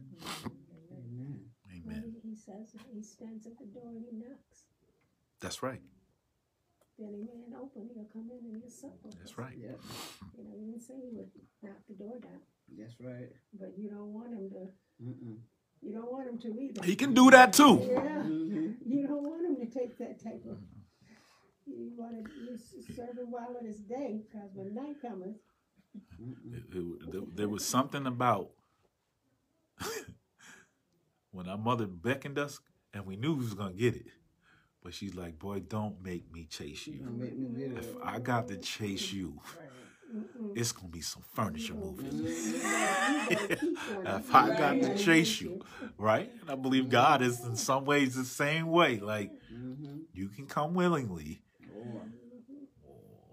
Amen. 1.21 1.83
Amen. 1.85 2.03
He 2.23 2.29
he 2.29 2.35
says, 2.35 2.75
he 2.93 3.01
stands 3.01 3.45
at 3.47 3.57
the 3.57 3.65
door 3.65 3.89
and 3.95 4.03
he 4.09 4.17
knocks. 4.17 4.65
That's 5.39 5.61
right. 5.63 5.81
Then 6.99 7.09
a 7.09 7.17
man 7.17 7.59
open, 7.59 7.89
he'll 7.93 8.05
come 8.13 8.29
in 8.29 8.45
and 8.45 8.61
he'll 8.61 8.69
sup 8.69 8.93
with 9.03 9.17
That's 9.17 9.31
us. 9.31 9.37
right. 9.37 9.55
Yep. 9.57 9.79
You 10.37 10.43
know, 10.43 10.51
he 10.59 10.65
didn't 10.71 10.81
say 10.81 10.93
he 11.01 11.09
would 11.17 11.31
knock 11.63 11.77
the 11.89 11.95
door 11.95 12.19
down, 12.21 12.41
That's 12.77 12.93
right. 12.99 13.29
but 13.59 13.73
you 13.77 13.89
don't 13.89 14.13
want 14.13 14.29
him 14.33 14.49
to, 14.51 15.03
Mm-mm. 15.03 15.37
you 15.81 15.93
don't 15.93 16.11
want 16.11 16.27
him 16.29 16.37
to 16.39 16.59
either. 16.59 16.83
He 16.85 16.95
can 16.95 17.13
do 17.13 17.31
that 17.31 17.53
too. 17.53 17.81
Yeah, 17.89 18.21
Mhm. 18.23 18.75
you 18.85 19.07
don't 19.07 19.23
want 19.23 19.45
him 19.45 19.55
to 19.65 19.65
take 19.79 19.97
that 19.97 20.19
type 20.23 20.43
of, 20.47 20.57
you 21.65 21.91
want 21.97 22.23
to, 22.23 22.31
you 22.39 22.57
serve 22.95 23.17
him 23.17 23.31
while 23.31 23.55
it 23.59 23.65
is 23.65 23.79
day, 23.79 24.21
because 24.29 24.51
when 24.53 24.75
night 24.75 25.01
cometh, 25.01 25.37
there, 26.69 27.21
there 27.35 27.49
was 27.49 27.65
something 27.65 28.05
about 28.05 28.51
when 31.31 31.47
our 31.47 31.57
mother 31.57 31.87
beckoned 31.87 32.37
us 32.37 32.59
and 32.93 33.05
we 33.05 33.15
knew 33.15 33.33
we 33.33 33.43
was 33.45 33.53
gonna 33.53 33.73
get 33.73 33.95
it. 33.95 34.07
But 34.83 34.93
she's 34.93 35.13
like, 35.15 35.37
boy, 35.37 35.59
don't 35.59 36.01
make 36.03 36.31
me 36.33 36.45
chase 36.45 36.87
You 36.87 36.93
you. 36.93 36.99
gonna 36.99 37.11
make 37.11 37.37
me 37.37 37.63
If. 37.65 37.95
I 38.03 38.19
got 38.19 38.47
to 38.47 38.57
chase 38.57 39.13
you, 39.13 39.39
it's 40.55 40.71
gonna 40.71 40.87
be 40.89 41.01
some 41.01 41.21
furniture 41.33 41.73
moving. 41.75 42.05
You 42.07 42.23
better- 42.23 42.29
you 43.29 43.37
better 43.37 43.47
keep 43.55 43.59
doing 43.59 44.07
it. 44.07 44.15
If 44.17 44.35
I 44.35 44.57
got 44.57 44.73
to 44.81 44.97
chase 44.97 45.39
you, 45.41 45.61
right? 45.97 46.31
And 46.41 46.49
I 46.49 46.55
believe 46.55 46.89
God 46.89 47.21
is 47.21 47.43
in 47.45 47.55
some 47.55 47.85
ways 47.85 48.15
the 48.15 48.25
same 48.25 48.67
way. 48.67 48.99
Like 48.99 49.31
Mm-hmm. 49.53 49.99
you 50.13 50.29
can 50.29 50.47
come 50.47 50.73
willingly, 50.73 51.41
Or, 51.75 52.01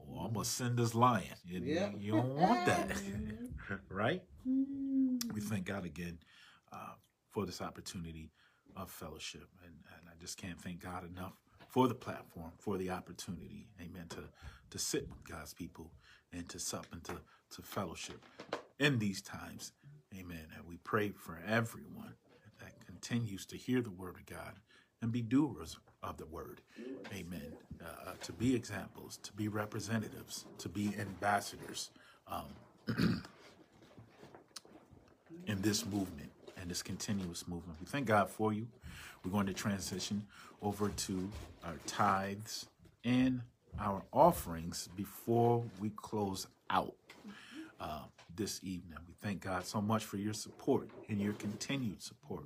or 0.09 0.27
I'm 0.27 0.33
gonna 0.35 0.45
send 0.45 0.77
this 0.79 0.95
lion. 0.95 1.25
You, 1.47 1.61
you 1.99 2.12
don't 2.12 2.35
want 2.37 2.66
that, 2.66 3.01
right? 3.89 4.23
We 4.45 5.41
thank 5.41 5.65
God 5.66 5.85
again 5.85 6.19
uh, 6.73 6.95
for 7.30 7.46
this 7.46 7.60
opportunity 7.60 8.30
of 8.76 8.90
fellowship, 8.90 9.48
and, 9.64 9.74
and 9.96 10.09
I 10.09 10.20
just 10.20 10.36
can't 10.36 10.60
thank 10.60 10.82
God 10.82 11.05
enough 11.05 11.34
for 11.68 11.88
the 11.88 11.94
platform, 11.94 12.52
for 12.59 12.78
the 12.78 12.90
opportunity, 12.90 13.68
Amen, 13.80 14.06
to 14.10 14.22
to 14.70 14.78
sit 14.78 15.09
with 15.09 15.24
God's 15.24 15.55
people 15.55 15.90
and 16.32 16.46
to 16.50 16.59
sup 16.59 16.86
and 16.92 17.02
to 17.05 17.14
to 17.56 17.62
fellowship 17.62 18.24
in 18.78 18.98
these 18.98 19.22
times, 19.22 19.72
Amen. 20.18 20.46
And 20.56 20.66
we 20.66 20.76
pray 20.78 21.10
for 21.10 21.38
everyone 21.46 22.14
that 22.60 22.84
continues 22.86 23.46
to 23.46 23.56
hear 23.56 23.80
the 23.80 23.90
word 23.90 24.16
of 24.16 24.26
God 24.26 24.55
and 25.02 25.12
be 25.12 25.22
doers 25.22 25.78
of 26.02 26.16
the 26.16 26.26
word, 26.26 26.60
Amen. 27.14 27.52
Uh, 27.82 28.12
to 28.22 28.32
be 28.32 28.55
examples, 28.55 29.18
to 29.22 29.32
be 29.32 29.48
representatives, 29.48 30.46
to 30.59 30.68
be 30.68 30.94
ambassadors. 30.98 31.90
Um, 32.26 32.44
in 35.46 35.60
this 35.62 35.84
movement 35.86 36.30
and 36.69 36.73
this 36.73 36.82
continuous 36.82 37.49
movement. 37.49 37.81
We 37.81 37.86
thank 37.86 38.05
God 38.05 38.28
for 38.28 38.53
you. 38.53 38.66
We're 39.24 39.31
going 39.31 39.47
to 39.47 39.55
transition 39.55 40.27
over 40.61 40.90
to 40.90 41.31
our 41.65 41.77
tithes 41.86 42.66
and 43.05 43.40
our 43.81 44.03
offerings 44.12 44.90
before 44.95 45.65
we 45.81 45.89
close 45.97 46.47
out 46.69 46.93
uh, 47.81 48.03
this 48.36 48.61
evening. 48.62 48.99
We 49.09 49.15
thank 49.23 49.40
God 49.45 49.65
so 49.65 49.81
much 49.81 50.05
for 50.05 50.19
your 50.19 50.35
support 50.35 50.90
and 51.09 51.23
your 51.23 51.32
continued 51.32 52.03
support, 52.03 52.45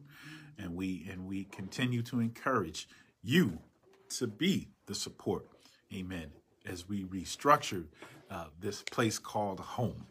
and 0.57 0.77
we 0.77 1.05
and 1.11 1.27
we 1.27 1.43
continue 1.43 2.03
to 2.03 2.21
encourage 2.21 2.89
you 3.25 3.59
to 4.19 4.29
be 4.29 4.69
the 4.87 4.95
support. 4.95 5.49
Amen. 5.93 6.31
As 6.65 6.89
we 6.89 7.03
restructure 7.03 7.87
uh, 8.31 8.45
this 8.61 8.83
place 8.83 9.19
called 9.19 9.59
home. 9.59 10.07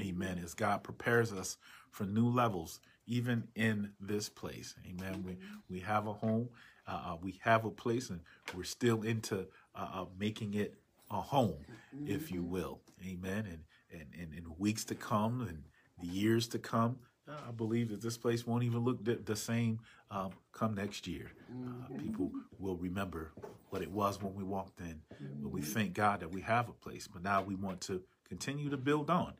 Amen. 0.00 0.40
As 0.44 0.54
God 0.54 0.84
prepares 0.84 1.32
us 1.32 1.56
for 1.90 2.04
new 2.04 2.28
levels, 2.28 2.78
even 3.08 3.48
in 3.56 3.90
this 4.00 4.28
place. 4.28 4.74
Amen. 4.86 5.24
We 5.26 5.36
we 5.68 5.80
have 5.80 6.06
a 6.06 6.12
home, 6.12 6.48
uh, 6.86 7.00
uh, 7.06 7.16
we 7.20 7.40
have 7.42 7.64
a 7.64 7.70
place, 7.70 8.10
and 8.10 8.20
we're 8.54 8.64
still 8.64 9.02
into 9.02 9.46
uh, 9.74 9.88
uh, 9.94 10.04
making 10.18 10.54
it 10.54 10.74
a 11.10 11.20
home, 11.20 11.64
if 12.06 12.30
you 12.30 12.42
will. 12.42 12.80
Amen. 13.04 13.46
And 13.46 13.64
and 13.90 14.08
and 14.20 14.34
in 14.34 14.44
weeks 14.58 14.84
to 14.84 14.94
come 14.94 15.46
and 15.48 15.64
the 16.00 16.06
years 16.06 16.46
to 16.48 16.58
come, 16.58 16.98
uh, 17.28 17.32
I 17.48 17.50
believe 17.50 17.88
that 17.90 18.02
this 18.02 18.16
place 18.16 18.46
won't 18.46 18.62
even 18.62 18.80
look 18.84 19.04
the, 19.04 19.16
the 19.16 19.36
same 19.36 19.80
um, 20.10 20.30
come 20.52 20.74
next 20.74 21.06
year. 21.06 21.32
Uh, 21.50 21.98
people 21.98 22.30
will 22.58 22.76
remember 22.76 23.32
what 23.70 23.82
it 23.82 23.90
was 23.90 24.22
when 24.22 24.34
we 24.34 24.44
walked 24.44 24.80
in. 24.80 25.00
But 25.42 25.50
we 25.50 25.62
thank 25.62 25.94
God 25.94 26.20
that 26.20 26.30
we 26.30 26.40
have 26.42 26.68
a 26.68 26.72
place. 26.72 27.08
But 27.08 27.22
now 27.22 27.42
we 27.42 27.54
want 27.54 27.80
to 27.82 28.02
continue 28.28 28.68
to 28.70 28.76
build 28.76 29.10
on. 29.10 29.34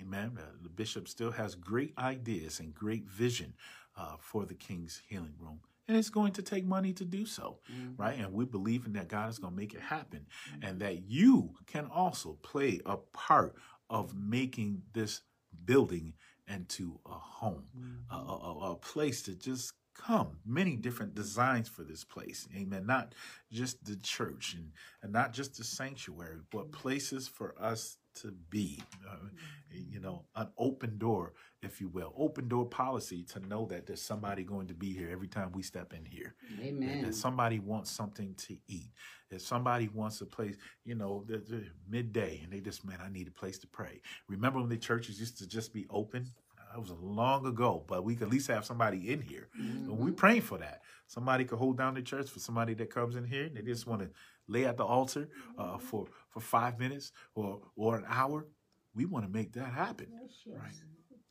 Amen. 0.00 0.38
Uh, 0.38 0.42
the 0.62 0.68
bishop 0.68 1.08
still 1.08 1.30
has 1.32 1.54
great 1.54 1.92
ideas 1.98 2.60
and 2.60 2.74
great 2.74 3.06
vision 3.08 3.54
uh, 3.96 4.16
for 4.18 4.44
the 4.44 4.54
King's 4.54 5.02
Healing 5.08 5.34
Room. 5.38 5.60
And 5.86 5.96
it's 5.96 6.10
going 6.10 6.32
to 6.32 6.42
take 6.42 6.64
money 6.64 6.92
to 6.94 7.04
do 7.04 7.26
so, 7.26 7.58
right? 7.98 8.18
And 8.18 8.32
we 8.32 8.46
believe 8.46 8.86
in 8.86 8.94
that 8.94 9.08
God 9.08 9.28
is 9.28 9.38
going 9.38 9.52
to 9.52 9.56
make 9.56 9.74
it 9.74 9.80
happen 9.82 10.26
and 10.62 10.80
that 10.80 11.02
you 11.10 11.50
can 11.66 11.86
also 11.86 12.38
play 12.42 12.80
a 12.86 12.96
part 12.96 13.54
of 13.90 14.14
making 14.16 14.82
this 14.94 15.20
building 15.66 16.14
into 16.48 16.98
a 17.06 17.10
home, 17.12 17.64
a, 18.10 18.14
a, 18.14 18.18
a- 18.18 18.72
a 18.72 18.76
place 18.76 19.22
to 19.22 19.34
just 19.34 19.74
come. 19.94 20.38
Many 20.46 20.76
different 20.76 21.14
designs 21.14 21.68
for 21.68 21.84
this 21.84 22.02
place. 22.02 22.48
Amen. 22.56 22.86
Not 22.86 23.14
just 23.52 23.84
the 23.84 23.96
church 23.96 24.54
and, 24.54 24.70
and 25.02 25.12
not 25.12 25.32
just 25.34 25.56
the 25.58 25.64
sanctuary, 25.64 26.38
but 26.50 26.72
places 26.72 27.28
for 27.28 27.54
us 27.60 27.98
to 28.16 28.32
be. 28.50 28.82
Uh, 29.08 29.16
you 29.70 29.98
know, 29.98 30.24
an 30.36 30.48
open 30.56 30.98
door, 30.98 31.32
if 31.62 31.80
you 31.80 31.88
will, 31.88 32.12
open 32.16 32.46
door 32.48 32.64
policy 32.64 33.24
to 33.24 33.40
know 33.40 33.66
that 33.66 33.86
there's 33.86 34.00
somebody 34.02 34.44
going 34.44 34.68
to 34.68 34.74
be 34.74 34.92
here 34.92 35.08
every 35.10 35.26
time 35.26 35.50
we 35.52 35.62
step 35.62 35.92
in 35.92 36.04
here. 36.04 36.34
Amen. 36.62 37.02
that 37.02 37.14
somebody 37.14 37.58
wants 37.58 37.90
something 37.90 38.34
to 38.36 38.56
eat. 38.68 38.90
If 39.30 39.40
somebody 39.42 39.88
wants 39.92 40.20
a 40.20 40.26
place, 40.26 40.56
you 40.84 40.94
know, 40.94 41.24
the, 41.26 41.38
the 41.38 41.64
midday, 41.88 42.40
and 42.44 42.52
they 42.52 42.60
just, 42.60 42.84
man, 42.84 42.98
I 43.04 43.08
need 43.08 43.26
a 43.26 43.32
place 43.32 43.58
to 43.58 43.66
pray. 43.66 44.00
Remember 44.28 44.60
when 44.60 44.68
the 44.68 44.76
churches 44.76 45.18
used 45.18 45.38
to 45.38 45.48
just 45.48 45.72
be 45.72 45.86
open? 45.90 46.30
That 46.72 46.80
was 46.80 46.90
long 47.00 47.46
ago, 47.46 47.84
but 47.86 48.04
we 48.04 48.16
could 48.16 48.24
at 48.26 48.32
least 48.32 48.48
have 48.48 48.64
somebody 48.64 49.12
in 49.12 49.20
here. 49.22 49.48
And 49.56 49.96
We're 49.96 50.12
praying 50.12 50.40
for 50.42 50.58
that. 50.58 50.82
Somebody 51.06 51.44
could 51.44 51.58
hold 51.58 51.78
down 51.78 51.94
the 51.94 52.02
church 52.02 52.28
for 52.28 52.40
somebody 52.40 52.74
that 52.74 52.90
comes 52.90 53.14
in 53.14 53.24
here. 53.24 53.44
and 53.44 53.56
They 53.56 53.62
just 53.62 53.86
want 53.86 54.02
to 54.02 54.10
lay 54.48 54.64
at 54.64 54.76
the 54.76 54.84
altar 54.84 55.28
uh, 55.58 55.78
for 55.78 56.06
for 56.28 56.40
five 56.40 56.78
minutes 56.78 57.12
or 57.34 57.60
or 57.76 57.96
an 57.96 58.04
hour. 58.08 58.46
We 58.94 59.06
want 59.06 59.24
to 59.24 59.30
make 59.30 59.52
that 59.54 59.72
happen. 59.72 60.06
Right. 60.46 60.72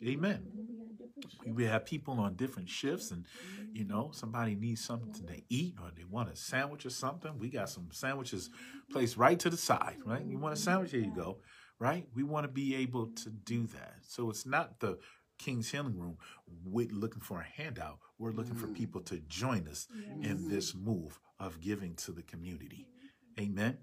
Amen. 0.06 0.44
We 0.54 0.76
got 0.76 0.98
different 0.98 1.32
shifts. 1.32 1.56
We 1.56 1.64
have 1.64 1.86
people 1.86 2.20
on 2.20 2.36
different 2.36 2.70
shifts, 2.70 3.12
and 3.12 3.26
you 3.72 3.86
know, 3.86 4.12
somebody 4.14 4.56
needs 4.56 4.84
something 4.84 5.14
to 5.28 5.42
eat 5.50 5.76
or 5.82 5.92
they 5.96 6.04
want 6.04 6.30
a 6.30 6.36
sandwich 6.36 6.86
or 6.86 6.90
something. 6.90 7.40
We 7.40 7.50
got 7.50 7.70
some 7.70 7.88
sandwiches 7.92 8.50
placed 8.92 9.16
right 9.16 9.40
to 9.40 9.50
the 9.50 9.58
side, 9.58 9.98
right? 10.06 10.26
You 10.26 10.38
want 10.40 10.56
a 10.56 10.58
sandwich? 10.58 10.92
Here 10.92 11.00
you 11.02 11.14
go, 11.16 11.38
right? 11.80 12.06
We 12.14 12.24
want 12.24 12.46
to 12.46 12.52
be 12.52 12.76
able 12.76 13.08
to 13.08 13.30
do 13.30 13.66
that. 13.68 13.96
So 14.02 14.30
it's 14.30 14.46
not 14.46 14.82
the 14.82 15.00
King's 15.40 15.72
Healing 15.72 15.98
Room 15.98 16.18
we're 16.66 16.88
looking 16.90 17.22
for 17.22 17.40
a 17.40 17.62
handout. 17.62 18.00
We're 18.18 18.32
looking 18.32 18.56
for 18.56 18.68
people 18.68 19.02
to 19.02 19.20
join 19.28 19.68
us 19.68 19.88
in 20.22 20.50
this 20.50 20.76
move 20.76 21.20
of 21.40 21.60
giving 21.60 21.96
to 21.96 22.12
the 22.12 22.24
community. 22.24 22.88
Amen. 23.40 23.78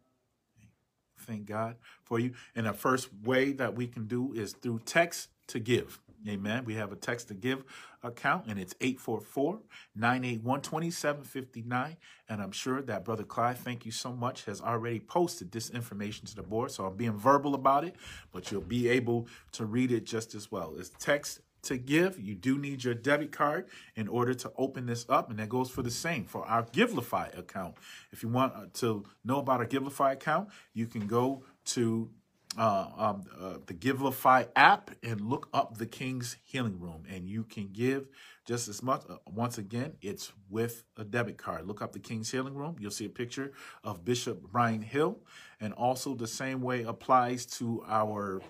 Thank 1.18 1.46
God 1.46 1.76
for 2.02 2.18
you. 2.18 2.32
And 2.54 2.66
the 2.66 2.72
first 2.72 3.08
way 3.24 3.52
that 3.52 3.74
we 3.74 3.86
can 3.86 4.06
do 4.06 4.32
is 4.32 4.52
through 4.52 4.80
text 4.84 5.28
to 5.48 5.58
give. 5.58 6.00
Amen. 6.28 6.64
We 6.66 6.74
have 6.74 6.92
a 6.92 6.96
text 6.96 7.28
to 7.28 7.34
give 7.34 7.64
account 8.02 8.46
and 8.46 8.58
it's 8.58 8.74
844 8.80 9.58
981 9.94 10.60
2759. 10.60 11.96
And 12.28 12.42
I'm 12.42 12.52
sure 12.52 12.82
that 12.82 13.04
Brother 13.04 13.24
Clyde, 13.24 13.58
thank 13.58 13.86
you 13.86 13.92
so 13.92 14.12
much, 14.12 14.44
has 14.44 14.60
already 14.60 15.00
posted 15.00 15.50
this 15.50 15.70
information 15.70 16.26
to 16.26 16.36
the 16.36 16.42
board. 16.42 16.72
So 16.72 16.84
I'm 16.84 16.96
being 16.96 17.16
verbal 17.16 17.54
about 17.54 17.84
it, 17.84 17.96
but 18.32 18.50
you'll 18.52 18.60
be 18.60 18.88
able 18.88 19.28
to 19.52 19.64
read 19.64 19.92
it 19.92 20.04
just 20.04 20.34
as 20.34 20.52
well. 20.52 20.74
It's 20.78 20.90
text 20.98 21.40
to 21.62 21.76
give, 21.76 22.18
you 22.18 22.34
do 22.34 22.58
need 22.58 22.84
your 22.84 22.94
debit 22.94 23.32
card 23.32 23.68
in 23.94 24.08
order 24.08 24.34
to 24.34 24.52
open 24.56 24.86
this 24.86 25.04
up. 25.08 25.30
And 25.30 25.38
that 25.38 25.48
goes 25.48 25.70
for 25.70 25.82
the 25.82 25.90
same 25.90 26.24
for 26.24 26.44
our 26.46 26.64
Givelify 26.64 27.36
account. 27.38 27.76
If 28.12 28.22
you 28.22 28.28
want 28.28 28.54
uh, 28.54 28.66
to 28.74 29.04
know 29.24 29.38
about 29.38 29.60
our 29.60 29.66
Givelify 29.66 30.12
account, 30.12 30.48
you 30.72 30.86
can 30.86 31.06
go 31.06 31.44
to 31.66 32.10
uh, 32.58 32.86
um, 32.96 33.24
uh, 33.40 33.58
the 33.66 33.74
Givelify 33.74 34.48
app 34.56 34.90
and 35.02 35.20
look 35.20 35.48
up 35.54 35.78
the 35.78 35.86
King's 35.86 36.36
Healing 36.44 36.80
Room, 36.80 37.04
and 37.08 37.28
you 37.28 37.44
can 37.44 37.68
give 37.72 38.08
just 38.44 38.68
as 38.68 38.82
much. 38.82 39.02
Uh, 39.08 39.16
once 39.26 39.58
again, 39.58 39.92
it's 40.02 40.32
with 40.48 40.82
a 40.96 41.04
debit 41.04 41.38
card. 41.38 41.66
Look 41.66 41.80
up 41.80 41.92
the 41.92 42.00
King's 42.00 42.30
Healing 42.30 42.54
Room. 42.54 42.76
You'll 42.80 42.90
see 42.90 43.06
a 43.06 43.10
picture 43.10 43.52
of 43.84 44.04
Bishop 44.04 44.42
Brian 44.50 44.82
Hill, 44.82 45.18
and 45.60 45.72
also 45.74 46.14
the 46.14 46.26
same 46.26 46.60
way 46.60 46.82
applies 46.82 47.46
to 47.46 47.84
our 47.86 48.40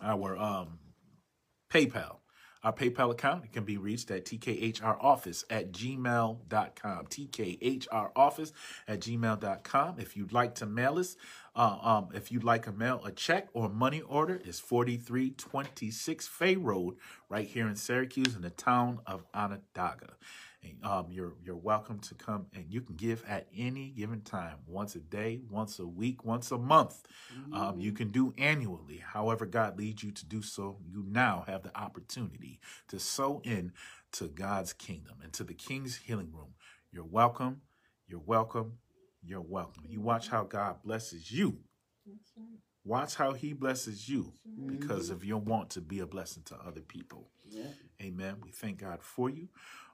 our 0.00 0.36
um, 0.38 0.78
PayPal. 1.74 2.18
Our 2.62 2.72
PayPal 2.72 3.10
account 3.10 3.52
can 3.52 3.64
be 3.64 3.76
reached 3.78 4.08
at 4.12 4.24
tkhroffice 4.24 5.44
at 5.50 5.72
gmail.com. 5.72 7.06
tkhroffice 7.06 8.52
at 8.86 9.00
gmail.com. 9.00 9.98
If 9.98 10.16
you'd 10.16 10.32
like 10.32 10.54
to 10.54 10.66
mail 10.66 10.98
us, 10.98 11.16
uh, 11.56 11.78
um, 11.82 12.08
if 12.14 12.30
you'd 12.30 12.44
like 12.44 12.62
to 12.66 12.72
mail 12.72 13.02
a 13.04 13.10
check 13.10 13.48
or 13.54 13.68
money 13.68 14.02
order, 14.02 14.40
it's 14.44 14.60
4326 14.60 16.28
Fay 16.28 16.54
Road, 16.54 16.94
right 17.28 17.46
here 17.46 17.66
in 17.66 17.74
Syracuse 17.74 18.36
in 18.36 18.42
the 18.42 18.50
town 18.50 19.00
of 19.04 19.24
Onondaga. 19.34 20.14
And, 20.64 20.84
um, 20.84 21.06
you're 21.10 21.34
you're 21.44 21.56
welcome 21.56 21.98
to 22.00 22.14
come 22.14 22.46
and 22.54 22.64
you 22.68 22.80
can 22.80 22.96
give 22.96 23.22
at 23.28 23.48
any 23.56 23.90
given 23.90 24.22
time, 24.22 24.56
once 24.66 24.94
a 24.94 25.00
day, 25.00 25.40
once 25.50 25.78
a 25.78 25.86
week, 25.86 26.24
once 26.24 26.50
a 26.50 26.58
month. 26.58 27.02
Um, 27.52 27.78
you 27.78 27.92
can 27.92 28.10
do 28.10 28.32
annually, 28.38 29.02
however 29.04 29.46
God 29.46 29.78
leads 29.78 30.02
you 30.02 30.10
to 30.12 30.24
do 30.24 30.42
so. 30.42 30.78
You 30.86 31.04
now 31.06 31.44
have 31.46 31.62
the 31.62 31.76
opportunity 31.78 32.60
to 32.88 32.98
sow 32.98 33.40
in 33.44 33.72
to 34.12 34.28
God's 34.28 34.72
kingdom 34.72 35.16
and 35.22 35.32
to 35.34 35.44
the 35.44 35.54
King's 35.54 35.96
healing 35.96 36.32
room. 36.32 36.54
You're 36.92 37.04
welcome. 37.04 37.62
You're 38.06 38.22
welcome. 38.24 38.78
You're 39.22 39.40
welcome. 39.40 39.84
You 39.88 40.00
watch 40.00 40.28
how 40.28 40.44
God 40.44 40.82
blesses 40.84 41.30
you. 41.32 41.58
Right. 42.06 42.46
Watch 42.84 43.14
how 43.14 43.32
He 43.32 43.52
blesses 43.54 44.08
you 44.08 44.32
because 44.66 45.10
of 45.10 45.24
your 45.24 45.38
want 45.38 45.70
to 45.70 45.80
be 45.80 46.00
a 46.00 46.06
blessing 46.06 46.42
to 46.46 46.56
other 46.56 46.82
people. 46.82 47.30
Yeah. 47.48 47.62
Amen. 48.02 48.36
We 48.42 48.50
thank 48.50 48.78
God 48.78 49.02
for 49.02 49.30
you. 49.30 49.48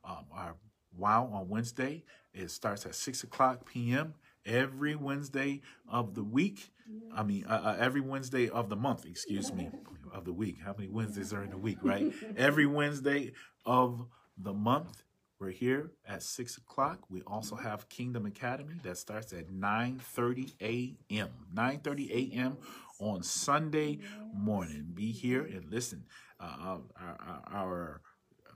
Um, 0.05 0.25
our 0.33 0.57
wow 0.97 1.31
on 1.33 1.49
Wednesday 1.49 2.03
it 2.33 2.51
starts 2.51 2.87
at 2.87 2.95
six 2.95 3.23
o'clock 3.23 3.67
p.m. 3.67 4.15
every 4.47 4.95
Wednesday 4.95 5.63
of 5.89 6.15
the 6.15 6.23
week. 6.23 6.71
I 7.15 7.23
mean, 7.23 7.45
uh, 7.49 7.61
uh, 7.65 7.77
every 7.79 8.01
Wednesday 8.01 8.49
of 8.49 8.69
the 8.69 8.77
month. 8.77 9.05
Excuse 9.07 9.53
me, 9.53 9.69
of 10.13 10.25
the 10.25 10.33
week. 10.33 10.59
How 10.65 10.75
many 10.77 10.89
Wednesdays 10.89 11.33
are 11.33 11.43
in 11.43 11.53
a 11.53 11.59
week? 11.59 11.79
Right. 11.83 12.13
every 12.37 12.67
Wednesday 12.67 13.33
of 13.65 14.07
the 14.37 14.53
month. 14.53 15.03
We're 15.41 15.51
here 15.51 15.93
at 16.07 16.23
six 16.23 16.59
o'clock. 16.59 17.01
We 17.09 17.23
also 17.23 17.57
have 17.57 17.89
Kingdom 17.89 18.27
Academy 18.27 18.75
that 18.83 18.99
starts 18.99 19.33
at 19.33 19.51
nine 19.51 19.99
thirty 19.99 20.53
a.m. 20.61 21.31
Nine 21.53 21.81
thirty 21.81 22.33
a.m. 22.35 22.59
on 22.99 23.23
Sunday 23.23 24.01
morning. 24.35 24.89
Be 24.93 25.13
here 25.13 25.43
and 25.43 25.65
listen. 25.71 26.05
Uh, 26.41 26.45
our, 26.63 26.81
our, 26.99 27.43
our 27.53 28.01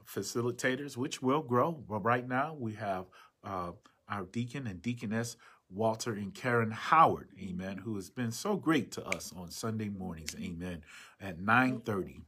facilitators, 0.07 0.97
which 0.97 1.21
will 1.23 1.43
grow. 1.43 1.73
But 1.73 2.05
right 2.05 2.27
now, 2.27 2.57
we 2.59 2.73
have 2.75 3.05
uh, 3.43 3.73
our 4.09 4.25
deacon 4.25 4.67
and 4.67 4.81
deaconess, 4.81 5.37
Walter 5.71 6.13
and 6.13 6.33
Karen 6.35 6.71
Howard, 6.71 7.29
amen, 7.41 7.79
who 7.79 7.97
has 7.97 8.11
been 8.11 8.31
so 8.31 8.57
great 8.57 8.91
to 8.93 9.05
us 9.05 9.33
on 9.37 9.51
Sunday 9.51 9.89
mornings, 9.89 10.37
amen, 10.41 10.83
at 11.21 11.39
9.30. 11.39 11.85
Thankful. 11.85 12.21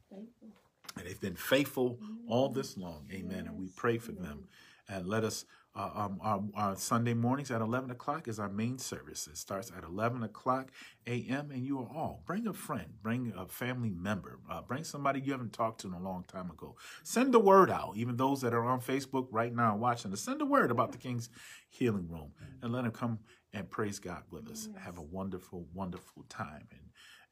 And 0.95 1.05
they've 1.05 1.21
been 1.21 1.35
faithful 1.35 1.99
all 2.27 2.49
this 2.49 2.77
long, 2.77 3.07
amen, 3.11 3.47
and 3.47 3.57
we 3.57 3.67
pray 3.75 3.97
for 3.97 4.11
them. 4.11 4.47
And 4.89 5.07
let 5.07 5.23
us, 5.23 5.45
uh, 5.77 5.91
um, 5.93 6.19
our, 6.21 6.43
our 6.55 6.75
Sunday 6.75 7.13
mornings 7.13 7.51
at 7.51 7.61
11 7.61 7.91
o'clock 7.91 8.27
is 8.27 8.39
our 8.39 8.49
main 8.49 8.79
service. 8.79 9.27
It 9.27 9.37
starts 9.37 9.71
at 9.77 9.83
11 9.83 10.23
o'clock 10.23 10.71
a.m. 11.05 11.51
And 11.51 11.63
you 11.63 11.79
are 11.79 11.87
all, 11.95 12.23
bring 12.25 12.47
a 12.47 12.53
friend, 12.53 12.93
bring 13.03 13.31
a 13.37 13.45
family 13.45 13.91
member, 13.91 14.39
uh, 14.49 14.61
bring 14.61 14.83
somebody 14.83 15.21
you 15.21 15.31
haven't 15.31 15.53
talked 15.53 15.81
to 15.81 15.87
in 15.87 15.93
a 15.93 16.01
long 16.01 16.23
time 16.27 16.49
ago. 16.49 16.75
Send 17.03 17.31
the 17.33 17.39
word 17.39 17.69
out, 17.69 17.93
even 17.95 18.17
those 18.17 18.41
that 18.41 18.55
are 18.55 18.65
on 18.65 18.81
Facebook 18.81 19.27
right 19.29 19.53
now 19.53 19.77
watching 19.77 20.11
us, 20.11 20.21
send 20.21 20.41
a 20.41 20.45
word 20.45 20.71
about 20.71 20.91
the 20.91 20.97
King's 20.97 21.29
Healing 21.69 22.07
Room 22.09 22.31
and 22.63 22.73
let 22.73 22.83
them 22.83 22.91
come 22.91 23.19
and 23.53 23.69
praise 23.69 23.99
God 23.99 24.23
with 24.31 24.49
us. 24.49 24.69
Have 24.79 24.97
a 24.97 25.03
wonderful, 25.03 25.67
wonderful 25.73 26.25
time. 26.27 26.67
And 26.71 26.81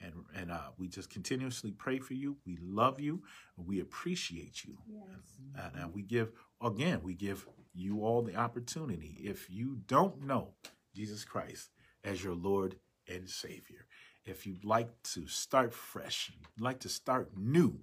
and 0.01 0.13
and 0.35 0.51
uh, 0.51 0.69
we 0.77 0.88
just 0.88 1.09
continuously 1.09 1.72
pray 1.72 1.99
for 1.99 2.13
you. 2.13 2.38
We 2.45 2.59
love 2.61 2.99
you. 2.99 3.23
We 3.57 3.80
appreciate 3.80 4.63
you. 4.65 4.77
Yes. 4.88 5.39
And 5.55 5.84
uh, 5.84 5.88
we 5.88 6.03
give, 6.03 6.34
again, 6.61 6.99
we 7.01 7.13
give 7.15 7.47
you 7.76 8.06
all 8.06 8.22
the 8.22 8.35
opportunity. 8.35 9.18
If 9.23 9.49
you 9.49 9.77
don't 9.88 10.23
know 10.23 10.53
Jesus 10.95 11.26
Christ 11.26 11.69
as 12.03 12.23
your 12.23 12.35
Lord 12.35 12.77
and 13.07 13.30
Savior, 13.30 13.85
if 14.26 14.47
you'd 14.47 14.65
like 14.65 14.89
to 15.14 15.27
start 15.27 15.73
fresh, 15.73 16.31
like 16.60 16.80
to 16.80 16.89
start 16.89 17.31
new, 17.38 17.80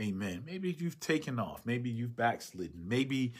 amen. 0.00 0.44
Maybe 0.46 0.74
you've 0.78 1.00
taken 1.00 1.38
off, 1.38 1.62
maybe 1.66 1.90
you've 1.90 2.16
backslidden, 2.16 2.88
maybe 2.88 3.34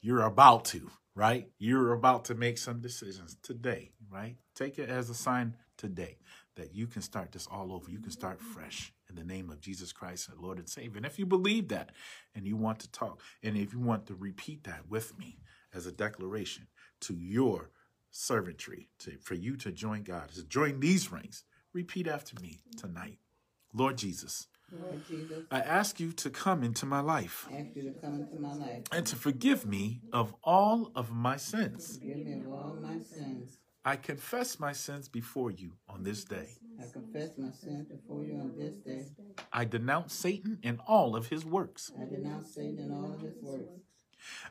you're 0.00 0.22
about 0.22 0.64
to, 0.66 0.90
right? 1.14 1.48
You're 1.58 1.92
about 1.92 2.26
to 2.26 2.34
make 2.34 2.56
some 2.56 2.80
decisions 2.80 3.36
today, 3.42 3.90
right? 4.10 4.36
Take 4.54 4.78
it 4.78 4.88
as 4.88 5.10
a 5.10 5.14
sign 5.14 5.56
today 5.76 6.18
that 6.58 6.74
you 6.74 6.86
can 6.86 7.02
start 7.02 7.32
this 7.32 7.46
all 7.50 7.72
over. 7.72 7.90
You 7.90 8.00
can 8.00 8.10
start 8.10 8.40
fresh 8.40 8.92
in 9.08 9.16
the 9.16 9.24
name 9.24 9.48
of 9.48 9.60
Jesus 9.60 9.92
Christ, 9.92 10.28
our 10.28 10.40
Lord 10.40 10.58
and 10.58 10.68
Savior. 10.68 10.96
And 10.98 11.06
if 11.06 11.18
you 11.18 11.24
believe 11.24 11.68
that 11.68 11.92
and 12.34 12.46
you 12.46 12.56
want 12.56 12.80
to 12.80 12.90
talk, 12.90 13.22
and 13.42 13.56
if 13.56 13.72
you 13.72 13.80
want 13.80 14.06
to 14.06 14.14
repeat 14.14 14.64
that 14.64 14.88
with 14.88 15.18
me 15.18 15.38
as 15.72 15.86
a 15.86 15.92
declaration 15.92 16.66
to 17.00 17.14
your 17.14 17.70
servantry, 18.10 18.88
to, 18.98 19.12
for 19.22 19.34
you 19.34 19.56
to 19.56 19.70
join 19.70 20.02
God, 20.02 20.30
to 20.34 20.44
join 20.44 20.80
these 20.80 21.10
ranks, 21.10 21.44
repeat 21.72 22.06
after 22.06 22.38
me 22.42 22.58
tonight. 22.76 23.18
Lord 23.72 23.96
Jesus, 23.96 24.48
Lord 24.72 25.00
Jesus, 25.08 25.44
I 25.50 25.60
ask 25.60 26.00
you 26.00 26.12
to 26.12 26.30
come 26.30 26.62
into 26.62 26.84
my 26.86 27.00
life 27.00 27.48
ask 27.52 27.68
you 27.74 27.82
to 27.84 28.00
come 28.00 28.14
into 28.20 28.38
my 28.40 28.54
life. 28.54 28.82
and 28.92 29.06
to 29.06 29.16
forgive 29.16 29.64
me 29.64 30.00
of 30.12 30.34
all 30.42 30.90
of 30.94 31.10
my 31.10 31.36
sins. 31.36 31.98
Forgive 31.98 32.26
me 32.26 32.32
of 32.40 32.52
all 32.52 32.76
my 32.82 32.98
sins. 32.98 33.58
I 33.88 33.96
confess 33.96 34.60
my 34.60 34.72
sins 34.72 35.08
before 35.08 35.50
you 35.50 35.72
on 35.88 36.02
this 36.02 36.22
day. 36.22 36.50
I 36.78 36.92
confess 36.92 37.38
my 37.38 37.50
sins 37.50 37.86
before 37.88 38.22
you 38.22 38.34
on 38.34 38.52
this 38.54 38.74
day. 38.76 39.06
I 39.50 39.64
denounce 39.64 40.12
Satan 40.12 40.58
and 40.62 40.78
all 40.86 41.16
of 41.16 41.28
his 41.28 41.46
works. 41.46 41.90
I 41.98 42.04
denounce 42.04 42.54
Satan 42.54 42.80
and 42.80 42.92
all 42.92 43.14
of 43.14 43.22
his 43.22 43.36
works. 43.40 43.80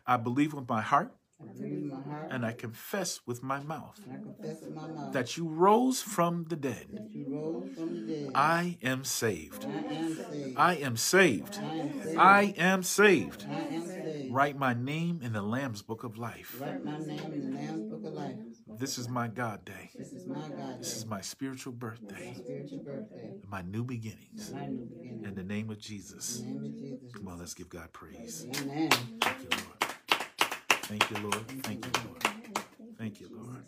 I 0.08 0.18
believe 0.18 0.56
with 0.56 0.68
my 0.68 0.82
heart 0.82 1.14
I 1.40 1.54
believe 1.54 1.72
in 1.74 1.90
my 1.90 2.02
heart 2.02 2.30
and 2.32 2.44
I 2.44 2.52
confess 2.52 3.20
with 3.28 3.44
my 3.44 3.60
mouth 3.60 4.00
and 4.04 4.14
I 4.18 4.24
confess 4.24 4.64
in 4.64 4.74
my 4.74 4.88
mouth 4.88 5.14
that 5.14 5.38
you 5.38 5.48
rose 5.48 6.02
from 6.02 6.46
the 6.50 6.56
dead. 6.56 6.88
that 6.94 7.12
you 7.12 7.28
rose 7.30 7.76
from 7.76 8.08
the 8.08 8.12
dead. 8.12 8.32
I 8.34 8.80
am 8.82 9.04
saved. 9.04 9.68
I 9.68 9.78
am 9.98 10.16
saved. 10.16 10.58
I 10.58 10.74
am 10.78 10.96
saved. 10.98 11.60
I 11.60 11.64
am 11.76 11.94
saved. 12.04 12.18
I 12.18 12.42
am 12.58 12.84
saved. 12.84 13.46
I 13.48 13.76
am 13.76 13.86
saved. 13.86 14.34
Write 14.34 14.58
my 14.58 14.74
name 14.74 15.20
in 15.22 15.34
the 15.34 15.44
Lamb's 15.44 15.84
book 15.84 16.04
of 16.04 16.18
life. 16.18 16.60
Write 16.60 16.84
my 16.84 16.98
name 16.98 17.32
in 17.32 17.52
the 17.52 17.58
Lamb's 17.60 17.84
book 17.92 18.04
of 18.04 18.14
life. 18.14 18.36
This 18.76 18.98
is 18.98 19.08
my 19.10 19.28
God 19.28 19.64
day. 19.66 19.92
This 19.98 20.12
is 20.12 20.26
my 20.28 20.36
God 20.50 20.80
This 20.80 20.96
is 20.96 21.06
my 21.06 21.22
spiritual 21.22 21.74
birthday. 21.74 22.34
Spiritual 22.38 22.80
birthday. 22.80 23.34
My 23.50 23.62
new 23.62 23.84
beginnings. 23.84 24.52
My 24.54 24.68
new 24.68 24.86
beginning. 24.86 25.24
In 25.24 25.36
the 25.36 25.44
name 25.44 25.70
of 25.70 25.80
Jesus. 25.80 26.40
In 26.40 26.46
the 26.46 26.52
name 26.52 26.66
of 26.66 26.78
Jesus. 26.78 27.12
Come 27.14 27.28
on, 27.30 27.40
let's 27.40 27.54
give 27.54 27.70
God 27.70 27.92
praise. 27.94 28.46
Amen. 28.62 28.90
Thank 29.22 29.40
you, 29.42 29.50
Lord. 29.52 29.96
Thank 30.70 31.10
you, 31.10 31.18
Lord. 31.24 31.64
Thank 31.64 31.86
you, 31.86 31.92
Lord. 32.06 32.27
Thank 32.98 33.20
you, 33.22 33.30
Lord. 33.32 33.64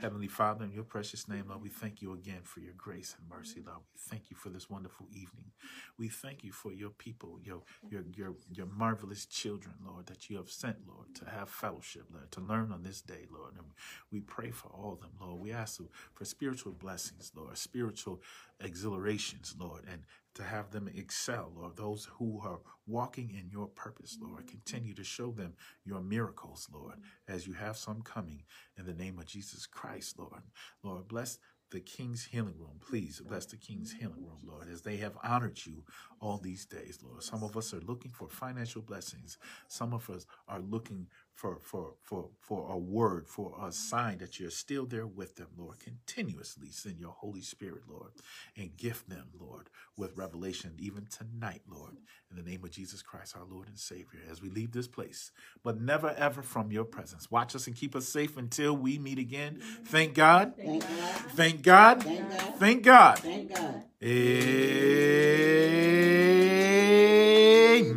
Heavenly 0.00 0.28
Father, 0.28 0.64
in 0.64 0.72
your 0.72 0.84
precious 0.84 1.28
name, 1.28 1.46
Lord, 1.48 1.62
we 1.62 1.70
thank 1.70 2.02
you 2.02 2.12
again 2.12 2.40
for 2.44 2.60
your 2.60 2.74
grace 2.76 3.14
and 3.18 3.28
mercy, 3.28 3.62
Lord. 3.64 3.78
We 3.94 3.98
thank 3.98 4.30
you 4.30 4.36
for 4.36 4.50
this 4.50 4.70
wonderful 4.70 5.06
evening. 5.12 5.52
We 5.98 6.08
thank 6.08 6.44
you 6.44 6.52
for 6.52 6.72
your 6.72 6.90
people, 6.90 7.38
your 7.42 7.62
your 7.90 8.02
your 8.14 8.34
your 8.50 8.66
marvelous 8.66 9.26
children, 9.26 9.74
Lord, 9.86 10.06
that 10.06 10.30
you 10.30 10.36
have 10.36 10.50
sent, 10.50 10.76
Lord, 10.86 11.14
to 11.16 11.30
have 11.30 11.48
fellowship, 11.48 12.04
Lord, 12.12 12.30
to 12.32 12.40
learn 12.40 12.72
on 12.72 12.82
this 12.82 13.00
day, 13.00 13.26
Lord. 13.32 13.54
And 13.56 13.66
we 14.12 14.20
pray 14.20 14.50
for 14.50 14.68
all 14.68 14.92
of 14.92 15.00
them, 15.00 15.12
Lord. 15.20 15.40
We 15.40 15.52
ask 15.52 15.80
for 16.14 16.24
spiritual 16.24 16.72
blessings, 16.72 17.32
Lord, 17.34 17.56
spiritual 17.58 18.20
exhilarations, 18.60 19.54
Lord, 19.58 19.84
and 19.90 20.02
to 20.38 20.44
have 20.44 20.70
them 20.70 20.88
excel, 20.94 21.52
Lord. 21.54 21.76
Those 21.76 22.08
who 22.18 22.40
are 22.44 22.60
walking 22.86 23.30
in 23.30 23.50
your 23.50 23.66
purpose, 23.66 24.16
Lord, 24.20 24.46
continue 24.46 24.94
to 24.94 25.02
show 25.02 25.32
them 25.32 25.54
your 25.84 26.00
miracles, 26.00 26.68
Lord, 26.72 26.94
as 27.26 27.46
you 27.46 27.54
have 27.54 27.76
some 27.76 28.02
coming 28.02 28.44
in 28.78 28.86
the 28.86 28.94
name 28.94 29.18
of 29.18 29.26
Jesus 29.26 29.66
Christ, 29.66 30.16
Lord. 30.16 30.42
Lord, 30.84 31.08
bless 31.08 31.38
the 31.72 31.80
King's 31.80 32.24
Healing 32.24 32.54
Room. 32.56 32.78
Please 32.88 33.20
bless 33.20 33.46
the 33.46 33.56
King's 33.56 33.92
Healing 33.92 34.24
Room, 34.24 34.38
Lord, 34.46 34.68
as 34.72 34.80
they 34.82 34.96
have 34.98 35.18
honored 35.24 35.58
you 35.66 35.84
all 36.20 36.38
these 36.38 36.64
days, 36.64 37.00
Lord. 37.02 37.22
Some 37.24 37.42
of 37.42 37.56
us 37.56 37.74
are 37.74 37.80
looking 37.80 38.12
for 38.12 38.28
financial 38.28 38.80
blessings. 38.80 39.38
Some 39.66 39.92
of 39.92 40.08
us 40.08 40.24
are 40.46 40.60
looking 40.60 41.08
for 41.38 41.58
for 41.62 41.94
for 42.02 42.28
for 42.40 42.68
a 42.68 42.76
word, 42.76 43.28
for 43.28 43.54
a 43.64 43.70
sign 43.70 44.18
that 44.18 44.40
you're 44.40 44.50
still 44.50 44.84
there 44.86 45.06
with 45.06 45.36
them, 45.36 45.46
Lord. 45.56 45.78
Continuously 45.78 46.70
send 46.72 46.98
your 46.98 47.12
Holy 47.12 47.42
Spirit, 47.42 47.82
Lord, 47.88 48.10
and 48.56 48.76
gift 48.76 49.08
them, 49.08 49.28
Lord, 49.40 49.70
with 49.96 50.16
revelation 50.16 50.72
even 50.80 51.06
tonight, 51.06 51.62
Lord. 51.70 51.96
In 52.28 52.36
the 52.36 52.42
name 52.42 52.64
of 52.64 52.72
Jesus 52.72 53.02
Christ, 53.02 53.36
our 53.36 53.44
Lord 53.48 53.68
and 53.68 53.78
Savior, 53.78 54.18
as 54.28 54.42
we 54.42 54.50
leave 54.50 54.72
this 54.72 54.88
place, 54.88 55.30
but 55.62 55.80
never 55.80 56.10
ever 56.10 56.42
from 56.42 56.72
your 56.72 56.84
presence. 56.84 57.30
Watch 57.30 57.54
us 57.54 57.68
and 57.68 57.76
keep 57.76 57.94
us 57.94 58.08
safe 58.08 58.36
until 58.36 58.76
we 58.76 58.98
meet 58.98 59.20
again. 59.20 59.60
Thank 59.84 60.14
God. 60.14 60.54
Thank 60.56 60.82
God. 60.82 60.90
Thank 61.36 61.62
God. 61.62 62.02
Thank 62.02 62.32
God. 62.32 62.56
Thank 62.58 62.82
God. 62.82 63.18
Thank 63.20 63.54
God. 63.54 63.84
Amen. 64.02 64.24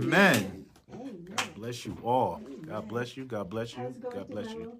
Amen. 0.03 0.65
God 1.35 1.55
bless 1.55 1.85
you 1.85 1.97
all. 2.03 2.39
God 2.71 2.87
bless 2.87 3.17
you. 3.17 3.25
God 3.25 3.49
bless 3.49 3.75
you. 3.75 3.93
God 4.13 4.29
bless 4.29 4.49
you. 4.53 4.71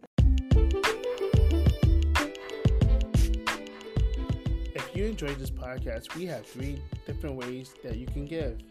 If 4.73 4.95
you 4.95 5.07
enjoyed 5.07 5.38
this 5.38 5.51
podcast, 5.51 6.15
we 6.15 6.26
have 6.27 6.45
three 6.45 6.81
different 7.05 7.35
ways 7.35 7.73
that 7.84 7.97
you 7.97 8.05
can 8.05 8.26
give. 8.26 8.61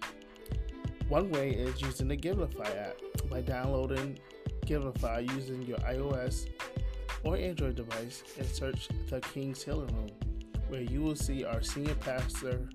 One 1.11 1.31
way 1.31 1.51
is 1.51 1.83
using 1.83 2.09
the 2.09 2.17
Givelify 2.17 2.75
app 2.79 2.97
by 3.29 3.43
downloading 3.43 4.19
Givelify 4.65 5.31
using 5.35 5.61
your 5.67 5.79
iOS 5.81 6.47
or 7.23 7.37
Android 7.37 7.75
device 7.75 8.23
and 8.39 8.47
search 8.47 8.89
the 9.11 9.21
King's 9.21 9.63
Healing 9.63 9.95
Room, 9.95 10.09
where 10.69 10.81
you 10.81 11.03
will 11.03 11.15
see 11.15 11.45
our 11.45 11.61
senior 11.61 11.95
pastor, 11.97 12.71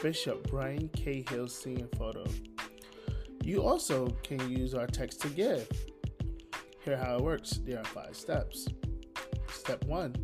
Bishop 0.00 0.48
Brian 0.48 0.88
K. 0.90 1.24
Hill's 1.28 1.56
senior 1.56 1.88
photo. 1.96 2.24
You 3.48 3.62
also 3.62 4.08
can 4.22 4.50
use 4.50 4.74
our 4.74 4.86
text 4.86 5.22
to 5.22 5.28
give. 5.28 5.66
Here 6.84 6.98
how 6.98 7.16
it 7.16 7.22
works. 7.22 7.60
There 7.64 7.78
are 7.78 7.84
five 7.84 8.14
steps. 8.14 8.68
Step 9.50 9.82
one, 9.86 10.14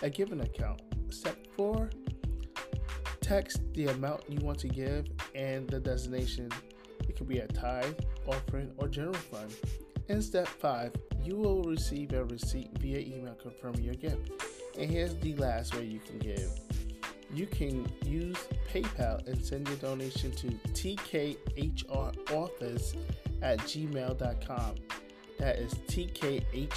a 0.00 0.08
giving 0.08 0.40
account. 0.40 0.80
Step 1.10 1.36
four, 1.54 1.90
text 3.24 3.62
the 3.72 3.86
amount 3.86 4.22
you 4.28 4.38
want 4.44 4.58
to 4.58 4.68
give 4.68 5.06
and 5.34 5.66
the 5.70 5.80
designation. 5.80 6.50
It 7.08 7.16
could 7.16 7.26
be 7.26 7.38
a 7.38 7.46
tithe, 7.46 7.94
offering, 8.26 8.70
or 8.76 8.86
general 8.86 9.14
fund. 9.14 9.50
In 10.08 10.20
step 10.20 10.46
five, 10.46 10.92
you 11.22 11.36
will 11.36 11.62
receive 11.62 12.12
a 12.12 12.22
receipt 12.24 12.68
via 12.78 12.98
email 12.98 13.34
confirming 13.34 13.82
your 13.82 13.94
gift. 13.94 14.30
And 14.78 14.90
here's 14.90 15.16
the 15.16 15.34
last 15.36 15.74
way 15.74 15.84
you 15.84 16.00
can 16.00 16.18
give. 16.18 16.50
You 17.32 17.46
can 17.46 17.90
use 18.04 18.36
PayPal 18.70 19.26
and 19.26 19.42
send 19.42 19.68
your 19.68 19.78
donation 19.78 20.30
to 20.32 20.48
tkhroffice 20.74 21.36
at 23.40 23.58
gmail.com. 23.60 24.74
That 25.38 25.56
is 25.58 25.72
tkhroffice 25.74 26.70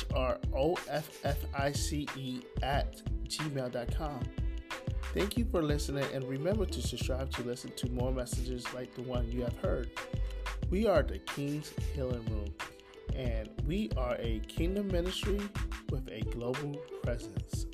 at 2.64 3.02
gmail.com. 3.28 4.20
Thank 5.18 5.36
you 5.36 5.46
for 5.46 5.64
listening 5.64 6.06
and 6.14 6.24
remember 6.26 6.68
to 6.68 6.80
subscribe 6.80 7.32
to 7.32 7.42
listen 7.42 7.72
to 7.78 7.90
more 7.90 8.12
messages 8.12 8.72
like 8.76 8.94
the 8.94 9.02
one 9.02 9.28
you 9.32 9.42
have 9.42 9.58
heard. 9.64 9.90
We 10.70 10.86
are 10.86 11.02
the 11.02 11.18
King's 11.18 11.74
Healing 11.96 12.24
Room 12.26 12.54
and 13.16 13.50
we 13.66 13.90
are 13.98 14.16
a 14.20 14.42
kingdom 14.48 14.90
ministry 14.90 15.40
with 15.90 16.08
a 16.10 16.22
global 16.30 16.76
presence. 17.02 17.66